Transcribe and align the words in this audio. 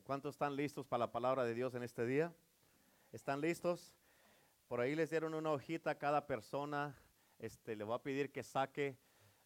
¿Cuántos 0.00 0.34
están 0.34 0.56
listos 0.56 0.86
para 0.86 1.00
la 1.00 1.12
palabra 1.12 1.44
de 1.44 1.54
Dios 1.54 1.74
en 1.74 1.82
este 1.82 2.06
día? 2.06 2.32
¿Están 3.12 3.40
listos? 3.40 3.94
Por 4.68 4.80
ahí 4.80 4.94
les 4.94 5.10
dieron 5.10 5.34
una 5.34 5.50
hojita 5.50 5.90
a 5.90 5.94
cada 5.98 6.26
persona. 6.26 6.96
Este, 7.38 7.76
le 7.76 7.84
voy 7.84 7.94
a 7.94 7.98
pedir 7.98 8.32
que 8.32 8.42
saque 8.42 8.96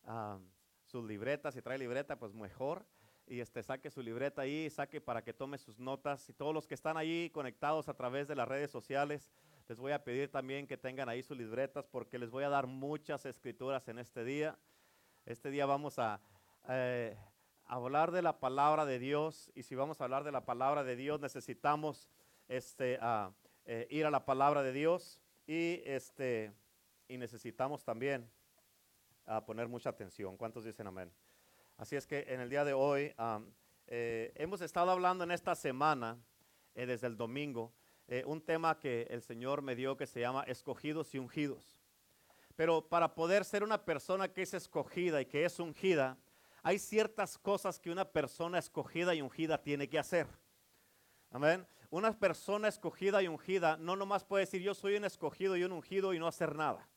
ah, 0.05 0.39
sus 0.85 1.05
libretas. 1.05 1.55
Si 1.55 1.63
trae 1.63 1.79
libreta, 1.79 2.17
pues 2.17 2.33
mejor. 2.33 2.87
Y 3.27 3.41
este, 3.41 3.63
saque 3.63 3.91
su 3.91 4.03
libreta 4.03 4.43
ahí, 4.43 4.71
saque 4.71 5.01
para 5.01 5.23
que 5.23 5.33
tome 5.33 5.59
sus 5.59 5.79
notas. 5.81 6.29
Y 6.29 6.33
todos 6.33 6.55
los 6.55 6.67
que 6.67 6.75
están 6.75 6.97
ahí 6.97 7.31
conectados 7.31 7.89
a 7.89 7.95
través 7.95 8.29
de 8.29 8.37
las 8.37 8.47
redes 8.47 8.71
sociales, 8.71 9.33
les 9.69 9.79
voy 9.79 9.93
a 9.93 10.05
pedir 10.05 10.31
también 10.31 10.67
que 10.67 10.77
tengan 10.77 11.09
ahí 11.09 11.23
sus 11.25 11.37
libretas 11.37 11.87
porque 11.87 12.19
les 12.19 12.31
voy 12.31 12.45
a 12.45 12.49
dar 12.49 12.69
muchas 12.69 13.27
escrituras 13.27 13.89
en 13.89 13.99
este 13.99 14.23
día. 14.23 14.57
Este 15.25 15.51
día 15.51 15.67
vamos 15.67 15.99
a... 15.99 16.21
Eh, 16.69 17.17
hablar 17.67 18.13
de 18.13 18.23
la 18.23 18.39
palabra 18.39 18.87
de 18.87 18.99
Dios 18.99 19.51
y 19.55 19.63
si 19.63 19.75
vamos 19.75 20.01
a 20.01 20.05
hablar 20.05 20.25
de 20.25 20.33
la 20.33 20.45
palabra 20.45 20.85
de 20.85 20.97
Dios 20.97 21.21
necesitamos 21.21 22.09
este, 22.49 22.99
eh, 23.65 23.87
ir 23.91 24.07
a 24.07 24.11
la 24.11 24.25
palabra 24.25 24.63
de 24.63 24.73
Dios 24.73 25.21
y, 25.47 25.83
este, 25.85 26.53
y 27.09 27.19
necesitamos 27.19 27.85
también 27.85 28.31
a 29.27 29.45
poner 29.45 29.67
mucha 29.69 29.91
atención. 29.91 30.37
¿Cuántos 30.37 30.65
dicen 30.65 30.87
amén? 30.87 31.13
Así 31.77 31.97
es 31.97 32.07
que 32.07 32.25
en 32.29 32.41
el 32.41 32.49
día 32.49 32.65
de 32.65 32.73
hoy 32.73 33.13
eh, 33.89 34.33
hemos 34.37 34.61
estado 34.61 34.93
hablando 34.93 35.25
en 35.25 35.33
esta 35.33 35.55
semana, 35.55 36.17
eh, 36.75 36.87
desde 36.87 37.09
el 37.09 37.17
domingo, 37.17 37.73
un 38.25 38.41
tema 38.41 38.79
que 38.79 39.09
el 39.11 39.21
Señor 39.21 39.63
me 39.63 39.75
dio 39.75 39.97
que 39.97 40.07
se 40.07 40.21
llama 40.21 40.45
escogidos 40.45 41.13
y 41.13 41.19
ungidos. 41.19 41.77
Pero 42.55 42.89
para 42.89 43.17
poder 43.17 43.45
ser 43.45 43.65
una 43.65 43.85
persona 43.85 44.33
que 44.33 44.43
es 44.43 44.55
escogida 44.55 45.21
y 45.21 45.27
que 45.27 45.45
es 45.45 45.59
ungida, 45.59 46.17
hay 46.67 46.81
ciertas 46.81 47.39
cosas 47.39 47.79
que 47.79 47.93
una 47.93 48.05
persona 48.05 48.59
escogida 48.59 49.15
y 49.15 49.23
ungida 49.23 49.63
tiene 49.63 49.89
que 49.89 50.01
hacer. 50.01 50.27
Amén. 51.31 51.65
Una 51.91 52.13
persona 52.19 52.67
escogida 52.67 53.23
y 53.23 53.29
ungida 53.29 53.77
no 53.77 53.95
nomás 53.95 54.25
puede 54.25 54.47
decir 54.47 54.63
yo 54.63 54.75
soy 54.75 54.97
un 54.97 55.05
escogido 55.05 55.57
y 55.57 55.63
un 55.63 55.71
ungido 55.71 56.13
y 56.13 56.19
no 56.19 56.27
hacer 56.27 56.57
nada. 56.57 56.89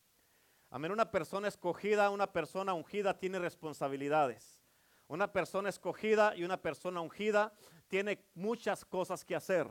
Amén. 0.71 0.91
Una 0.91 1.11
persona 1.11 1.47
escogida, 1.47 2.09
una 2.09 2.25
persona 2.33 2.73
ungida 2.73 3.19
tiene 3.19 3.37
responsabilidades. 3.37 4.59
Una 5.07 5.31
persona 5.31 5.69
escogida 5.69 6.35
y 6.35 6.43
una 6.43 6.59
persona 6.59 7.01
ungida 7.01 7.53
tiene 7.89 8.25
muchas 8.33 8.83
cosas 8.83 9.23
que 9.23 9.35
hacer. 9.35 9.67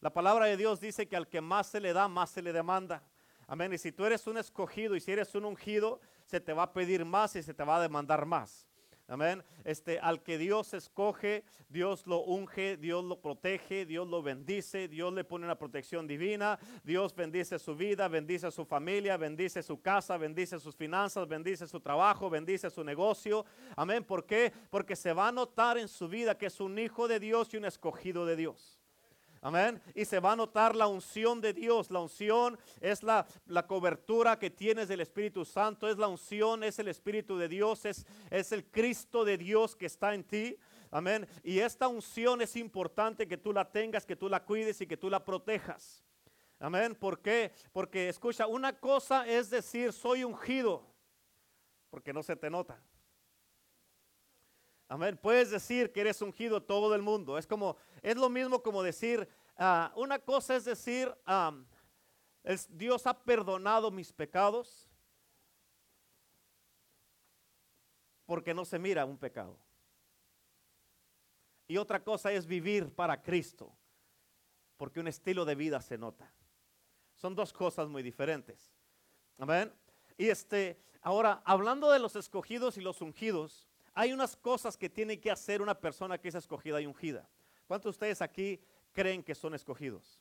La 0.00 0.14
palabra 0.14 0.46
de 0.46 0.56
Dios 0.56 0.80
dice 0.80 1.06
que 1.06 1.16
al 1.16 1.28
que 1.28 1.42
más 1.42 1.66
se 1.66 1.78
le 1.78 1.92
da, 1.92 2.08
más 2.08 2.30
se 2.30 2.40
le 2.40 2.54
demanda. 2.54 3.02
Amén. 3.46 3.74
Y 3.74 3.76
si 3.76 3.92
tú 3.92 4.06
eres 4.06 4.26
un 4.26 4.38
escogido 4.38 4.96
y 4.96 5.00
si 5.00 5.12
eres 5.12 5.34
un 5.34 5.44
ungido, 5.44 6.00
se 6.24 6.40
te 6.40 6.54
va 6.54 6.62
a 6.62 6.72
pedir 6.72 7.04
más 7.04 7.36
y 7.36 7.42
se 7.42 7.52
te 7.52 7.64
va 7.64 7.76
a 7.76 7.82
demandar 7.82 8.24
más. 8.24 8.71
Amén. 9.12 9.44
Este, 9.62 9.98
al 9.98 10.22
que 10.22 10.38
Dios 10.38 10.72
escoge, 10.72 11.44
Dios 11.68 12.06
lo 12.06 12.20
unge, 12.20 12.78
Dios 12.78 13.04
lo 13.04 13.20
protege, 13.20 13.84
Dios 13.84 14.08
lo 14.08 14.22
bendice, 14.22 14.88
Dios 14.88 15.12
le 15.12 15.22
pone 15.22 15.44
una 15.44 15.58
protección 15.58 16.06
divina, 16.06 16.58
Dios 16.82 17.14
bendice 17.14 17.58
su 17.58 17.76
vida, 17.76 18.08
bendice 18.08 18.50
su 18.50 18.64
familia, 18.64 19.18
bendice 19.18 19.62
su 19.62 19.82
casa, 19.82 20.16
bendice 20.16 20.58
sus 20.58 20.74
finanzas, 20.74 21.28
bendice 21.28 21.66
su 21.66 21.78
trabajo, 21.78 22.30
bendice 22.30 22.70
su 22.70 22.82
negocio. 22.82 23.44
Amén. 23.76 24.02
¿Por 24.02 24.24
qué? 24.24 24.50
Porque 24.70 24.96
se 24.96 25.12
va 25.12 25.28
a 25.28 25.32
notar 25.32 25.76
en 25.76 25.88
su 25.88 26.08
vida 26.08 26.38
que 26.38 26.46
es 26.46 26.58
un 26.58 26.78
hijo 26.78 27.06
de 27.06 27.20
Dios 27.20 27.52
y 27.52 27.58
un 27.58 27.66
escogido 27.66 28.24
de 28.24 28.36
Dios. 28.36 28.71
Amén. 29.44 29.82
Y 29.92 30.04
se 30.04 30.20
va 30.20 30.32
a 30.32 30.36
notar 30.36 30.76
la 30.76 30.86
unción 30.86 31.40
de 31.40 31.52
Dios. 31.52 31.90
La 31.90 31.98
unción 31.98 32.56
es 32.80 33.02
la, 33.02 33.26
la, 33.46 33.66
cobertura 33.66 34.38
que 34.38 34.50
tienes 34.50 34.86
del 34.86 35.00
Espíritu 35.00 35.44
Santo. 35.44 35.88
Es 35.88 35.98
la 35.98 36.06
unción, 36.06 36.62
es 36.62 36.78
el 36.78 36.86
Espíritu 36.86 37.36
de 37.36 37.48
Dios. 37.48 37.84
Es, 37.84 38.06
es 38.30 38.52
el 38.52 38.64
Cristo 38.64 39.24
de 39.24 39.36
Dios 39.36 39.74
que 39.74 39.86
está 39.86 40.14
en 40.14 40.22
ti. 40.22 40.56
Amén. 40.92 41.26
Y 41.42 41.58
esta 41.58 41.88
unción 41.88 42.40
es 42.40 42.54
importante 42.54 43.26
que 43.26 43.36
tú 43.36 43.52
la 43.52 43.68
tengas, 43.68 44.06
que 44.06 44.14
tú 44.14 44.28
la 44.28 44.44
cuides 44.44 44.80
y 44.80 44.86
que 44.86 44.96
tú 44.96 45.10
la 45.10 45.24
protejas. 45.24 46.04
Amén. 46.60 46.94
¿Por 46.94 47.18
qué? 47.18 47.50
Porque 47.72 48.08
escucha, 48.08 48.46
una 48.46 48.78
cosa 48.78 49.26
es 49.26 49.50
decir 49.50 49.92
soy 49.92 50.22
ungido, 50.22 50.86
porque 51.90 52.12
no 52.12 52.22
se 52.22 52.36
te 52.36 52.48
nota. 52.48 52.80
Amén. 54.92 55.18
Puedes 55.20 55.50
decir 55.50 55.90
que 55.90 56.02
eres 56.02 56.20
ungido 56.20 56.62
todo 56.62 56.94
el 56.94 57.00
mundo. 57.00 57.38
Es 57.38 57.46
como, 57.46 57.78
es 58.02 58.14
lo 58.14 58.28
mismo 58.28 58.62
como 58.62 58.82
decir, 58.82 59.26
ah, 59.56 59.92
una 59.96 60.18
cosa 60.18 60.56
es 60.56 60.64
decir, 60.64 61.14
Dios 62.68 63.06
ha 63.06 63.22
perdonado 63.22 63.90
mis 63.90 64.12
pecados 64.12 64.88
porque 68.26 68.54
no 68.54 68.64
se 68.64 68.78
mira 68.78 69.04
un 69.04 69.18
pecado. 69.18 69.58
Y 71.68 71.76
otra 71.76 72.02
cosa 72.02 72.32
es 72.32 72.46
vivir 72.46 72.92
para 72.94 73.22
Cristo, 73.22 73.74
porque 74.76 75.00
un 75.00 75.08
estilo 75.08 75.44
de 75.44 75.54
vida 75.54 75.80
se 75.80 75.96
nota. 75.96 76.32
Son 77.14 77.34
dos 77.34 77.52
cosas 77.52 77.88
muy 77.88 78.02
diferentes. 78.02 78.72
Amén. 79.38 79.72
Y 80.18 80.28
este, 80.28 80.82
ahora, 81.00 81.42
hablando 81.44 81.90
de 81.90 81.98
los 81.98 82.16
escogidos 82.16 82.76
y 82.76 82.80
los 82.80 83.00
ungidos, 83.00 83.68
hay 83.94 84.12
unas 84.12 84.36
cosas 84.36 84.76
que 84.76 84.88
tiene 84.88 85.20
que 85.20 85.30
hacer 85.30 85.62
una 85.62 85.78
persona 85.78 86.18
que 86.18 86.28
es 86.28 86.34
escogida 86.34 86.80
y 86.80 86.86
ungida. 86.86 87.28
¿Cuántos 87.66 87.84
de 87.84 87.90
ustedes 87.90 88.22
aquí 88.22 88.60
creen 88.92 89.22
que 89.22 89.34
son 89.34 89.54
escogidos? 89.54 90.20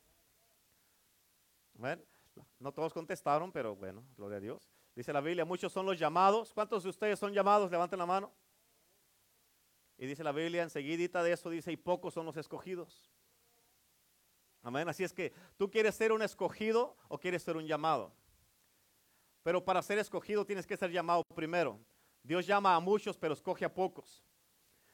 no 2.60 2.72
todos 2.72 2.94
contestaron, 2.94 3.52
pero 3.52 3.76
bueno, 3.76 4.04
gloria 4.16 4.38
a 4.38 4.42
Dios. 4.42 4.72
Dice 4.96 5.12
la 5.12 5.22
Biblia, 5.22 5.46
muchos 5.46 5.72
son 5.72 5.86
los 5.86 5.98
llamados. 5.98 6.54
¿Cuántos 6.54 6.84
de 6.84 6.90
ustedes 6.90 7.18
son 7.18 7.34
llamados? 7.34 7.72
Levanten 7.72 7.98
la 7.98 8.06
mano. 8.06 8.32
Y 9.98 10.06
dice 10.06 10.24
la 10.24 10.32
Biblia, 10.32 10.64
enseguidita 10.64 11.24
de 11.24 11.32
eso 11.32 11.50
dice, 11.50 11.72
y 11.72 11.78
pocos 11.78 12.14
son 12.14 12.26
los 12.26 12.38
escogidos. 12.38 13.10
Amén. 14.64 14.88
Así 14.90 15.04
es 15.04 15.14
que 15.14 15.34
tú 15.58 15.70
quieres 15.72 15.96
ser 15.96 16.12
un 16.12 16.22
escogido 16.22 16.96
o 17.08 17.18
quieres 17.18 17.42
ser 17.42 17.58
un 17.58 17.66
llamado. 17.66 18.14
Pero 19.44 19.64
para 19.64 19.82
ser 19.82 19.98
escogido 19.98 20.46
tienes 20.46 20.68
que 20.68 20.78
ser 20.78 20.92
llamado 20.92 21.24
primero. 21.36 21.80
Dios 22.24 22.46
llama 22.46 22.76
a 22.76 22.80
muchos, 22.80 23.18
pero 23.18 23.34
escoge 23.34 23.66
a 23.66 23.74
pocos. 23.74 24.24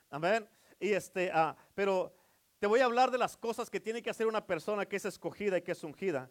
Amén. 0.09 0.47
Y 0.79 0.91
este, 0.91 1.29
ah, 1.33 1.55
pero 1.75 2.13
te 2.59 2.67
voy 2.67 2.79
a 2.79 2.85
hablar 2.85 3.11
de 3.11 3.17
las 3.17 3.37
cosas 3.37 3.69
que 3.69 3.79
tiene 3.79 4.01
que 4.01 4.09
hacer 4.09 4.27
una 4.27 4.45
persona 4.45 4.85
que 4.85 4.95
es 4.95 5.05
escogida 5.05 5.57
y 5.57 5.61
que 5.61 5.73
es 5.73 5.83
ungida. 5.83 6.29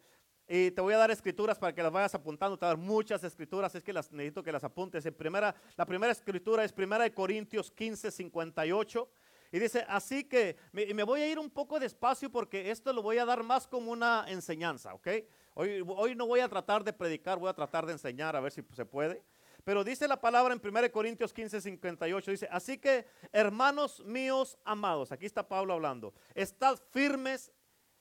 Y 0.48 0.70
te 0.70 0.81
voy 0.81 0.94
a 0.94 0.98
dar 0.98 1.10
escrituras 1.10 1.59
para 1.59 1.75
que 1.75 1.82
las 1.82 1.92
vayas 1.92 2.14
apuntando. 2.14 2.56
Te 2.56 2.64
voy 2.64 2.72
a 2.72 2.76
dar 2.76 2.84
muchas 2.84 3.22
escrituras, 3.25 3.75
es 3.75 3.82
que 3.82 3.92
las 3.92 4.12
necesito 4.12 4.42
que 4.42 4.53
las 4.53 4.62
apuntes. 4.62 5.04
En 5.06 5.14
primera, 5.14 5.54
la 5.76 5.87
primera 5.87 6.12
escritura 6.12 6.64
es 6.64 6.72
primera 6.72 7.04
de 7.04 7.12
Corintios 7.12 7.70
15, 7.70 8.10
58. 8.10 9.09
Y 9.53 9.59
dice, 9.59 9.84
así 9.88 10.25
que 10.25 10.56
me, 10.72 11.03
voy 11.04 11.20
a 11.20 11.28
ir 11.28 11.38
un 11.38 11.50
poco 11.50 11.78
despacio 11.78 12.31
porque 12.31 12.70
esto 12.70 12.93
lo 12.93 13.03
voy 13.03 13.19
a 13.19 13.25
dar 13.25 13.43
más 13.43 13.66
como 13.66 13.93
una 13.93 14.25
enseñanza, 14.28 14.94
¿ok? 14.94 15.08
Hoy, 15.54 15.84
hoy 15.87 16.14
no 16.14 16.26
voy 16.26 16.41
a 16.41 16.48
tratar 16.48 16.82
de 16.82 16.93
predicar, 16.93 17.38
voy 17.38 17.48
a 17.48 17.54
tratar 17.54 17.87
de 17.87 17.93
enseñar 17.93 18.34
a 18.34 18.41
ver 18.41 18.53
si 18.53 18.62
se 18.72 18.84
puede. 18.84 19.22
Pero 19.66 19.82
dice 19.82 20.06
la 20.06 20.21
palabra 20.21 20.54
en 20.54 20.60
1 20.65 20.93
Corintios 20.93 21.32
15, 21.32 21.60
58, 21.60 22.31
dice, 22.31 22.49
así 22.53 22.78
que 22.78 23.04
hermanos 23.32 24.00
míos 24.04 24.56
amados, 24.65 25.10
aquí 25.10 25.27
está 25.27 25.49
Pablo 25.49 25.75
hablando, 25.75 26.15
estad 26.37 26.78
firmes, 26.93 27.50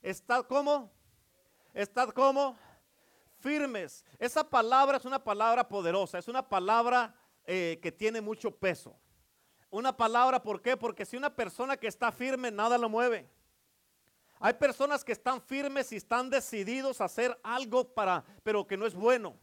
estad 0.04 0.46
como, 0.46 0.94
estad 1.74 2.10
como, 2.10 2.56
firmes. 3.40 4.06
Esa 4.20 4.48
palabra 4.48 4.98
es 4.98 5.06
una 5.06 5.24
palabra 5.24 5.68
poderosa, 5.68 6.20
es 6.20 6.28
una 6.28 6.48
palabra 6.48 7.16
eh, 7.46 7.80
que 7.82 7.92
tiene 7.92 8.22
mucho 8.22 8.52
peso. 8.52 8.96
Una 9.72 9.98
palabra, 9.98 10.44
¿por 10.44 10.62
qué? 10.62 10.78
Porque 10.78 11.04
si 11.04 11.18
una 11.18 11.36
persona 11.36 11.78
que 11.78 11.88
está 11.88 12.12
firme, 12.12 12.52
nada 12.52 12.78
lo 12.78 12.90
mueve. 12.90 13.28
Hay 14.40 14.54
personas 14.54 15.04
que 15.04 15.14
están 15.14 15.42
firmes 15.42 15.92
y 15.92 15.96
están 15.96 16.30
decididos 16.30 17.02
a 17.02 17.06
hacer 17.06 17.36
algo 17.42 17.92
para, 17.92 18.24
pero 18.44 18.68
que 18.68 18.78
no 18.78 18.86
es 18.86 18.94
bueno 18.94 19.36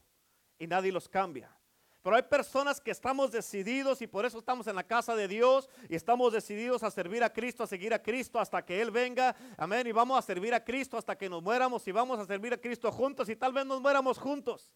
y 0.57 0.69
nadie 0.69 0.93
los 0.93 1.09
cambia. 1.09 1.53
Pero 2.03 2.17
hay 2.17 2.23
personas 2.23 2.81
que 2.81 2.91
estamos 2.91 3.31
decididos 3.31 4.03
y 4.03 4.09
por 4.09 4.27
eso 4.27 4.39
estamos 4.39 4.67
en 4.67 4.75
la 4.75 4.83
casa 4.83 5.15
de 5.15 5.29
Dios 5.29 5.69
y 5.89 5.95
estamos 5.95 6.33
decididos 6.33 6.83
a 6.83 6.91
servir 6.91 7.23
a 7.23 7.33
Cristo, 7.33 7.63
a 7.63 7.67
seguir 7.67 7.95
a 7.95 8.03
Cristo 8.03 8.41
hasta 8.41 8.65
que 8.65 8.81
Él 8.81 8.91
venga. 8.91 9.37
Amén. 9.57 9.87
Y 9.87 9.93
vamos 9.93 10.19
a 10.19 10.23
servir 10.23 10.53
a 10.53 10.65
Cristo 10.65 10.99
hasta 10.99 11.17
que 11.17 11.29
nos 11.29 11.41
muéramos 11.43 11.87
y 11.87 11.93
vamos 11.93 12.19
a 12.19 12.27
servir 12.27 12.53
a 12.53 12.59
Cristo 12.59 12.91
juntos 12.91 13.29
y 13.29 13.37
tal 13.37 13.53
vez 13.53 13.65
nos 13.65 13.81
muéramos 13.81 14.19
juntos. 14.19 14.73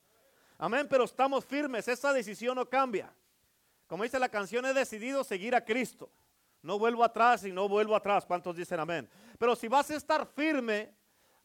Amén. 0.56 0.86
Pero 0.88 1.02
estamos 1.02 1.44
firmes. 1.44 1.88
Esa 1.88 2.12
decisión 2.12 2.54
no 2.54 2.68
cambia. 2.68 3.12
Como 3.88 4.04
dice 4.04 4.20
la 4.20 4.28
canción, 4.28 4.64
he 4.64 4.72
decidido 4.72 5.24
seguir 5.24 5.56
a 5.56 5.64
Cristo. 5.64 6.08
No 6.62 6.78
vuelvo 6.78 7.02
atrás 7.02 7.44
y 7.44 7.50
no 7.50 7.68
vuelvo 7.68 7.96
atrás. 7.96 8.24
¿Cuántos 8.24 8.54
dicen 8.54 8.78
amén? 8.78 9.08
Pero 9.36 9.56
si 9.56 9.66
vas 9.66 9.90
a 9.90 9.96
estar 9.96 10.26
firme, 10.26 10.94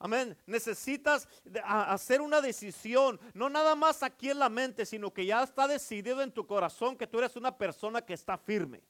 Amén. 0.04 0.36
Necesitas 0.48 1.28
hacer 1.64 2.22
una 2.22 2.42
decisión, 2.42 3.20
no 3.36 3.50
nada 3.50 3.76
más 3.76 4.02
aquí 4.02 4.32
en 4.32 4.40
la 4.40 4.50
mente, 4.50 4.84
sino 4.84 5.14
que 5.14 5.28
ya 5.28 5.44
está 5.44 5.68
decidido 5.68 6.24
en 6.24 6.32
tu 6.32 6.48
corazón 6.48 6.98
que 6.98 7.06
tú 7.06 7.20
eres 7.20 7.36
una 7.36 7.56
persona 7.56 8.02
que 8.02 8.16
está 8.16 8.36
firme. 8.36 8.82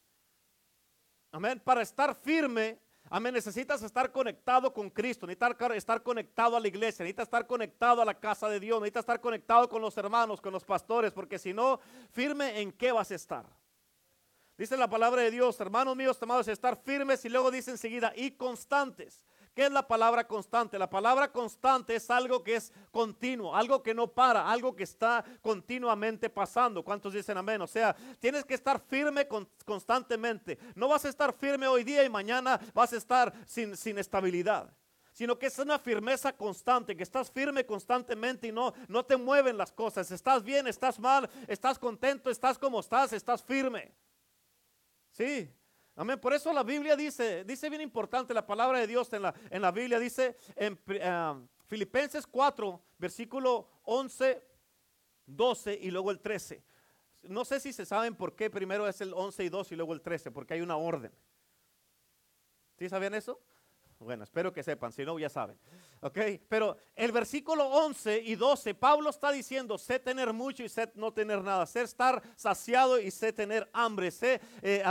Amén. 1.30 1.60
Para 1.60 1.82
estar 1.82 2.16
firme, 2.16 2.80
amén, 3.10 3.34
necesitas 3.34 3.84
estar 3.84 4.10
conectado 4.14 4.74
con 4.74 4.90
Cristo, 4.90 5.28
necesitas 5.28 5.76
estar 5.76 6.02
conectado 6.02 6.56
a 6.56 6.62
la 6.62 6.68
iglesia, 6.70 7.04
necesitas 7.04 7.28
estar 7.28 7.46
conectado 7.46 8.02
a 8.02 8.06
la 8.06 8.18
casa 8.18 8.48
de 8.48 8.62
Dios, 8.62 8.80
necesitas 8.80 9.02
estar 9.02 9.20
conectado 9.20 9.68
con 9.68 9.82
los 9.82 9.98
hermanos, 9.98 10.40
con 10.40 10.54
los 10.54 10.64
pastores, 10.64 11.12
porque 11.12 11.38
si 11.38 11.54
no, 11.54 11.82
firme 12.14 12.62
en 12.62 12.72
qué 12.72 12.94
vas 12.94 13.12
a 13.12 13.16
estar. 13.16 13.46
Dice 14.58 14.78
la 14.78 14.90
palabra 14.90 15.24
de 15.24 15.32
Dios, 15.32 15.60
hermanos 15.60 15.94
míos, 15.94 16.18
amados, 16.22 16.48
estar 16.48 16.78
firmes 16.78 17.26
y 17.26 17.30
luego 17.30 17.52
dice 17.52 17.72
enseguida, 17.72 18.14
y 18.16 18.32
constantes. 18.32 19.26
¿Qué 19.54 19.66
es 19.66 19.72
la 19.72 19.86
palabra 19.86 20.26
constante? 20.26 20.80
La 20.80 20.90
palabra 20.90 21.30
constante 21.30 21.96
es 21.96 22.10
algo 22.10 22.42
que 22.42 22.56
es 22.56 22.72
continuo, 22.90 23.54
algo 23.54 23.84
que 23.84 23.94
no 23.94 24.08
para, 24.08 24.50
algo 24.50 24.74
que 24.76 24.84
está 24.84 25.26
continuamente 25.42 26.30
pasando. 26.30 26.84
¿Cuántos 26.84 27.14
dicen 27.14 27.38
amén? 27.38 27.62
O 27.62 27.68
sea, 27.68 27.94
tienes 28.20 28.46
que 28.46 28.54
estar 28.54 28.80
firme 28.80 29.28
constantemente. 29.66 30.58
No 30.74 30.88
vas 30.88 31.04
a 31.04 31.10
estar 31.10 31.34
firme 31.34 31.68
hoy 31.68 31.84
día 31.84 32.04
y 32.06 32.10
mañana 32.10 32.60
vas 32.74 32.94
a 32.94 32.98
estar 32.98 33.34
sin, 33.46 33.76
sin 33.76 33.98
estabilidad 33.98 34.74
sino 35.14 35.38
que 35.38 35.48
es 35.48 35.60
una 35.60 35.78
firmeza 35.78 36.32
constante, 36.32 36.96
que 36.96 37.04
estás 37.04 37.30
firme 37.30 37.66
constantemente 37.66 38.48
y 38.48 38.52
no, 38.52 38.74
no 38.88 39.04
te 39.04 39.18
mueven 39.18 39.58
las 39.58 39.72
cosas. 39.72 40.10
Estás 40.10 40.42
bien, 40.42 40.68
estás 40.68 40.98
mal, 41.00 41.30
estás 41.48 41.78
contento, 41.78 42.30
estás 42.30 42.58
como 42.58 42.80
estás, 42.80 43.12
estás 43.12 43.44
firme. 43.44 43.92
Sí, 45.12 45.54
amén. 45.96 46.20
Por 46.20 46.34
eso 46.34 46.52
la 46.54 46.64
Biblia 46.64 46.96
dice, 46.96 47.44
dice 47.44 47.70
bien 47.70 47.82
importante 47.82 48.34
la 48.34 48.46
palabra 48.46 48.80
de 48.80 48.88
Dios 48.88 49.12
en 49.14 49.24
la, 49.24 49.34
en 49.50 49.62
la 49.62 49.72
Biblia, 49.72 50.00
dice 50.00 50.36
en 50.56 50.80
eh, 50.88 51.48
Filipenses 51.68 52.28
4, 52.28 52.82
versículo 52.98 53.68
11, 53.84 54.44
12 55.26 55.80
y 55.82 55.92
luego 55.92 56.12
el 56.12 56.20
13. 56.20 56.64
No 57.24 57.46
sé 57.46 57.60
si 57.60 57.72
se 57.72 57.86
saben 57.86 58.16
por 58.16 58.36
qué 58.36 58.50
primero 58.50 58.88
es 58.88 59.00
el 59.02 59.14
11 59.14 59.44
y 59.44 59.50
12 59.50 59.74
y 59.74 59.78
luego 59.78 59.94
el 59.94 60.02
13, 60.02 60.32
porque 60.32 60.56
hay 60.56 60.62
una 60.62 60.78
orden. 60.78 61.12
¿Sí 62.78 62.90
sabían 62.90 63.14
eso? 63.14 63.40
Bueno, 64.04 64.24
espero 64.24 64.52
que 64.52 64.64
sepan, 64.64 64.92
si 64.92 65.06
no 65.06 65.18
ya 65.20 65.30
saben. 65.30 65.58
¿Ok? 66.00 66.18
Pero 66.50 66.76
el 66.96 67.12
versículo 67.12 67.66
11 67.68 68.20
y 68.26 68.36
12, 68.36 68.74
Pablo 68.74 69.12
está 69.12 69.32
diciendo, 69.32 69.78
sé 69.78 70.00
tener 70.00 70.34
mucho 70.34 70.64
y 70.64 70.70
sé 70.70 70.92
no 70.96 71.14
tener 71.14 71.44
nada, 71.44 71.68
sé 71.68 71.84
estar 71.84 72.22
saciado 72.36 73.00
y 73.00 73.12
sé 73.12 73.32
tener 73.32 73.70
hambre, 73.74 74.10
sé 74.10 74.42
eh, 74.64 74.84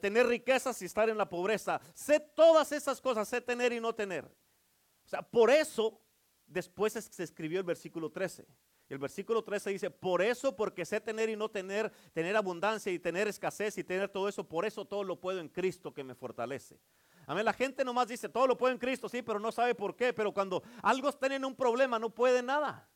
tener 0.00 0.26
riquezas 0.26 0.80
y 0.80 0.86
estar 0.86 1.10
en 1.10 1.18
la 1.18 1.28
pobreza, 1.28 1.78
sé 1.92 2.18
todas 2.18 2.72
esas 2.72 3.00
cosas, 3.02 3.28
sé 3.28 3.42
tener 3.42 3.72
y 3.74 3.80
no 3.80 3.94
tener. 3.94 4.24
O 4.24 5.08
sea, 5.08 5.20
por 5.20 5.50
eso 5.50 6.00
después 6.46 6.94
se 6.94 7.22
escribió 7.22 7.58
el 7.58 7.66
versículo 7.66 8.10
13. 8.10 8.46
El 8.88 8.98
versículo 8.98 9.42
13 9.42 9.70
dice, 9.70 9.90
por 9.90 10.22
eso, 10.22 10.54
porque 10.56 10.84
sé 10.84 11.00
tener 11.00 11.28
y 11.28 11.36
no 11.36 11.50
tener, 11.50 11.90
tener 12.12 12.36
abundancia 12.36 12.92
y 12.92 12.98
tener 12.98 13.28
escasez 13.28 13.76
y 13.76 13.84
tener 13.84 14.08
todo 14.08 14.28
eso, 14.28 14.48
por 14.48 14.64
eso 14.64 14.84
todo 14.84 15.04
lo 15.04 15.20
puedo 15.20 15.40
en 15.40 15.48
Cristo 15.48 15.92
que 15.92 16.04
me 16.04 16.14
fortalece. 16.14 16.78
Amén. 17.26 17.44
La 17.44 17.52
gente 17.52 17.84
nomás 17.84 18.08
dice, 18.08 18.28
todo 18.28 18.46
lo 18.46 18.56
puede 18.56 18.74
en 18.74 18.78
Cristo, 18.78 19.08
sí, 19.08 19.22
pero 19.22 19.38
no 19.38 19.52
sabe 19.52 19.74
por 19.74 19.96
qué. 19.96 20.12
Pero 20.12 20.32
cuando 20.32 20.62
algo 20.82 21.08
está 21.08 21.26
en 21.26 21.44
un 21.44 21.54
problema, 21.54 21.98
no 21.98 22.10
puede 22.10 22.42
nada. 22.42 22.88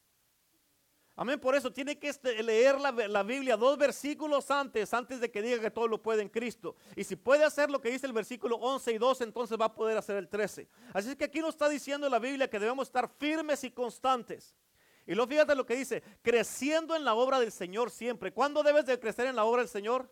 Amén. 1.16 1.40
Por 1.40 1.56
eso 1.56 1.72
tiene 1.72 1.98
que 1.98 2.08
este, 2.08 2.40
leer 2.44 2.80
la, 2.80 2.92
la, 2.92 3.22
Biblia 3.24 3.56
dos 3.56 3.76
versículos 3.76 4.52
antes, 4.52 4.94
antes 4.94 5.20
de 5.20 5.30
que 5.32 5.42
diga 5.42 5.60
que 5.60 5.70
todo 5.70 5.88
lo 5.88 6.00
puede 6.00 6.22
en 6.22 6.28
Cristo. 6.28 6.76
Y 6.94 7.02
si 7.02 7.16
puede 7.16 7.42
hacer 7.42 7.70
lo 7.70 7.80
que 7.80 7.90
dice 7.90 8.06
el 8.06 8.12
versículo 8.12 8.54
11 8.56 8.92
y 8.92 8.98
12, 8.98 9.24
entonces 9.24 9.58
va 9.60 9.64
a 9.64 9.74
poder 9.74 9.98
hacer 9.98 10.16
el 10.16 10.28
13. 10.28 10.68
Así 10.92 11.10
es 11.10 11.16
que 11.16 11.24
aquí 11.24 11.40
nos 11.40 11.50
está 11.50 11.68
diciendo 11.68 12.08
la 12.08 12.20
Biblia 12.20 12.48
que 12.48 12.60
debemos 12.60 12.86
estar 12.86 13.08
firmes 13.18 13.64
y 13.64 13.72
constantes. 13.72 14.54
Y 15.08 15.14
luego 15.14 15.30
fíjate 15.30 15.56
lo 15.56 15.66
que 15.66 15.74
dice, 15.74 16.04
creciendo 16.22 16.94
en 16.94 17.04
la 17.04 17.14
obra 17.14 17.40
del 17.40 17.50
Señor 17.50 17.90
siempre. 17.90 18.32
¿Cuándo 18.32 18.62
debes 18.62 18.86
de 18.86 19.00
crecer 19.00 19.26
en 19.26 19.34
la 19.34 19.44
obra 19.44 19.62
del 19.62 19.68
Señor? 19.68 20.08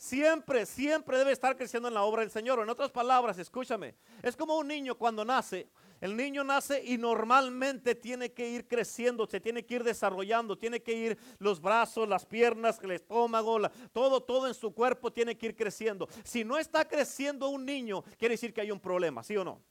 Siempre, 0.00 0.64
siempre 0.64 1.18
debe 1.18 1.30
estar 1.30 1.54
creciendo 1.58 1.86
en 1.86 1.94
la 1.94 2.04
obra 2.04 2.22
del 2.22 2.30
Señor. 2.30 2.58
en 2.60 2.70
otras 2.70 2.90
palabras, 2.90 3.38
escúchame, 3.38 3.94
es 4.22 4.34
como 4.34 4.56
un 4.56 4.66
niño 4.66 4.96
cuando 4.96 5.24
nace. 5.24 5.68
El 6.00 6.16
niño 6.16 6.42
nace 6.42 6.82
y 6.82 6.96
normalmente 6.96 7.94
tiene 7.94 8.32
que 8.32 8.48
ir 8.48 8.66
creciendo, 8.66 9.26
se 9.26 9.38
tiene 9.38 9.66
que 9.66 9.74
ir 9.74 9.84
desarrollando, 9.84 10.56
tiene 10.56 10.80
que 10.82 10.94
ir 10.94 11.18
los 11.38 11.60
brazos, 11.60 12.08
las 12.08 12.24
piernas, 12.24 12.80
el 12.82 12.92
estómago, 12.92 13.58
todo, 13.92 14.22
todo 14.22 14.48
en 14.48 14.54
su 14.54 14.72
cuerpo 14.72 15.12
tiene 15.12 15.36
que 15.36 15.46
ir 15.46 15.56
creciendo. 15.56 16.08
Si 16.24 16.42
no 16.42 16.56
está 16.56 16.88
creciendo 16.88 17.50
un 17.50 17.66
niño, 17.66 18.02
quiere 18.18 18.32
decir 18.32 18.54
que 18.54 18.62
hay 18.62 18.70
un 18.70 18.80
problema, 18.80 19.22
¿sí 19.22 19.36
o 19.36 19.44
no? 19.44 19.62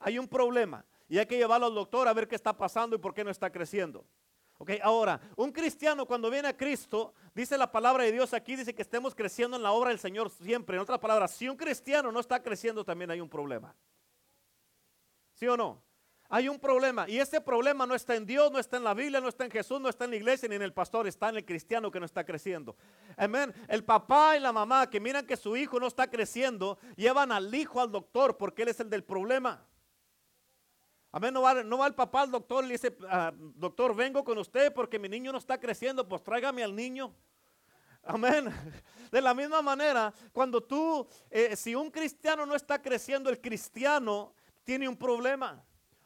Hay 0.00 0.18
un 0.18 0.26
problema 0.26 0.82
y 1.10 1.18
hay 1.18 1.26
que 1.26 1.36
llevarlo 1.36 1.66
al 1.66 1.74
doctor 1.74 2.08
a 2.08 2.14
ver 2.14 2.26
qué 2.26 2.34
está 2.34 2.56
pasando 2.56 2.96
y 2.96 2.98
por 2.98 3.12
qué 3.12 3.22
no 3.22 3.30
está 3.30 3.52
creciendo. 3.52 4.06
Ahora, 4.82 5.20
un 5.36 5.52
cristiano 5.52 6.06
cuando 6.06 6.30
viene 6.30 6.48
a 6.48 6.56
Cristo, 6.56 7.14
dice 7.34 7.58
la 7.58 7.70
palabra 7.70 8.04
de 8.04 8.12
Dios 8.12 8.34
aquí, 8.34 8.56
dice 8.56 8.74
que 8.74 8.82
estemos 8.82 9.14
creciendo 9.14 9.56
en 9.56 9.62
la 9.62 9.72
obra 9.72 9.90
del 9.90 9.98
Señor 9.98 10.30
siempre. 10.30 10.76
En 10.76 10.82
otras 10.82 10.98
palabras, 10.98 11.32
si 11.32 11.48
un 11.48 11.56
cristiano 11.56 12.10
no 12.10 12.20
está 12.20 12.42
creciendo, 12.42 12.84
también 12.84 13.10
hay 13.10 13.20
un 13.20 13.28
problema. 13.28 13.74
¿Sí 15.34 15.46
o 15.46 15.56
no? 15.56 15.82
Hay 16.28 16.48
un 16.48 16.58
problema 16.58 17.08
y 17.08 17.18
ese 17.18 17.40
problema 17.40 17.86
no 17.86 17.94
está 17.94 18.16
en 18.16 18.26
Dios, 18.26 18.50
no 18.50 18.58
está 18.58 18.78
en 18.78 18.84
la 18.84 18.94
Biblia, 18.94 19.20
no 19.20 19.28
está 19.28 19.44
en 19.44 19.50
Jesús, 19.50 19.80
no 19.80 19.88
está 19.88 20.04
en 20.04 20.10
la 20.10 20.16
iglesia 20.16 20.48
ni 20.48 20.56
en 20.56 20.62
el 20.62 20.72
pastor, 20.72 21.06
está 21.06 21.28
en 21.28 21.36
el 21.36 21.44
cristiano 21.44 21.90
que 21.90 22.00
no 22.00 22.06
está 22.06 22.24
creciendo. 22.24 22.76
Amén. 23.16 23.54
El 23.68 23.84
papá 23.84 24.36
y 24.36 24.40
la 24.40 24.52
mamá 24.52 24.88
que 24.88 25.00
miran 25.00 25.26
que 25.26 25.36
su 25.36 25.56
hijo 25.56 25.78
no 25.78 25.86
está 25.86 26.08
creciendo, 26.08 26.78
llevan 26.96 27.30
al 27.30 27.54
hijo 27.54 27.80
al 27.80 27.92
doctor 27.92 28.36
porque 28.36 28.62
él 28.62 28.68
es 28.68 28.80
el 28.80 28.88
del 28.88 29.04
problema. 29.04 29.66
Amén, 31.16 31.32
no 31.32 31.42
va, 31.42 31.86
el 31.86 31.94
papá 31.94 32.22
al 32.22 32.30
doctor 32.32 32.64
y 32.64 32.66
le 32.66 32.72
dice, 32.72 32.96
ah, 33.08 33.32
doctor, 33.36 33.94
vengo 33.94 34.24
con 34.24 34.36
usted 34.36 34.74
porque 34.74 34.98
mi 34.98 35.08
niño 35.08 35.30
no 35.30 35.38
está 35.38 35.60
creciendo, 35.60 36.08
pues 36.08 36.24
tráigame 36.24 36.64
al 36.64 36.74
niño. 36.74 37.14
Amén. 38.02 38.52
De 39.12 39.22
la 39.22 39.32
misma 39.32 39.62
manera, 39.62 40.12
cuando 40.32 40.60
tú, 40.60 41.06
eh, 41.30 41.54
si 41.54 41.72
un 41.76 41.92
cristiano 41.92 42.44
no 42.44 42.56
está 42.56 42.82
creciendo, 42.82 43.30
el 43.30 43.40
cristiano 43.40 44.34
tiene 44.64 44.88
un 44.88 44.96
problema. 44.96 45.64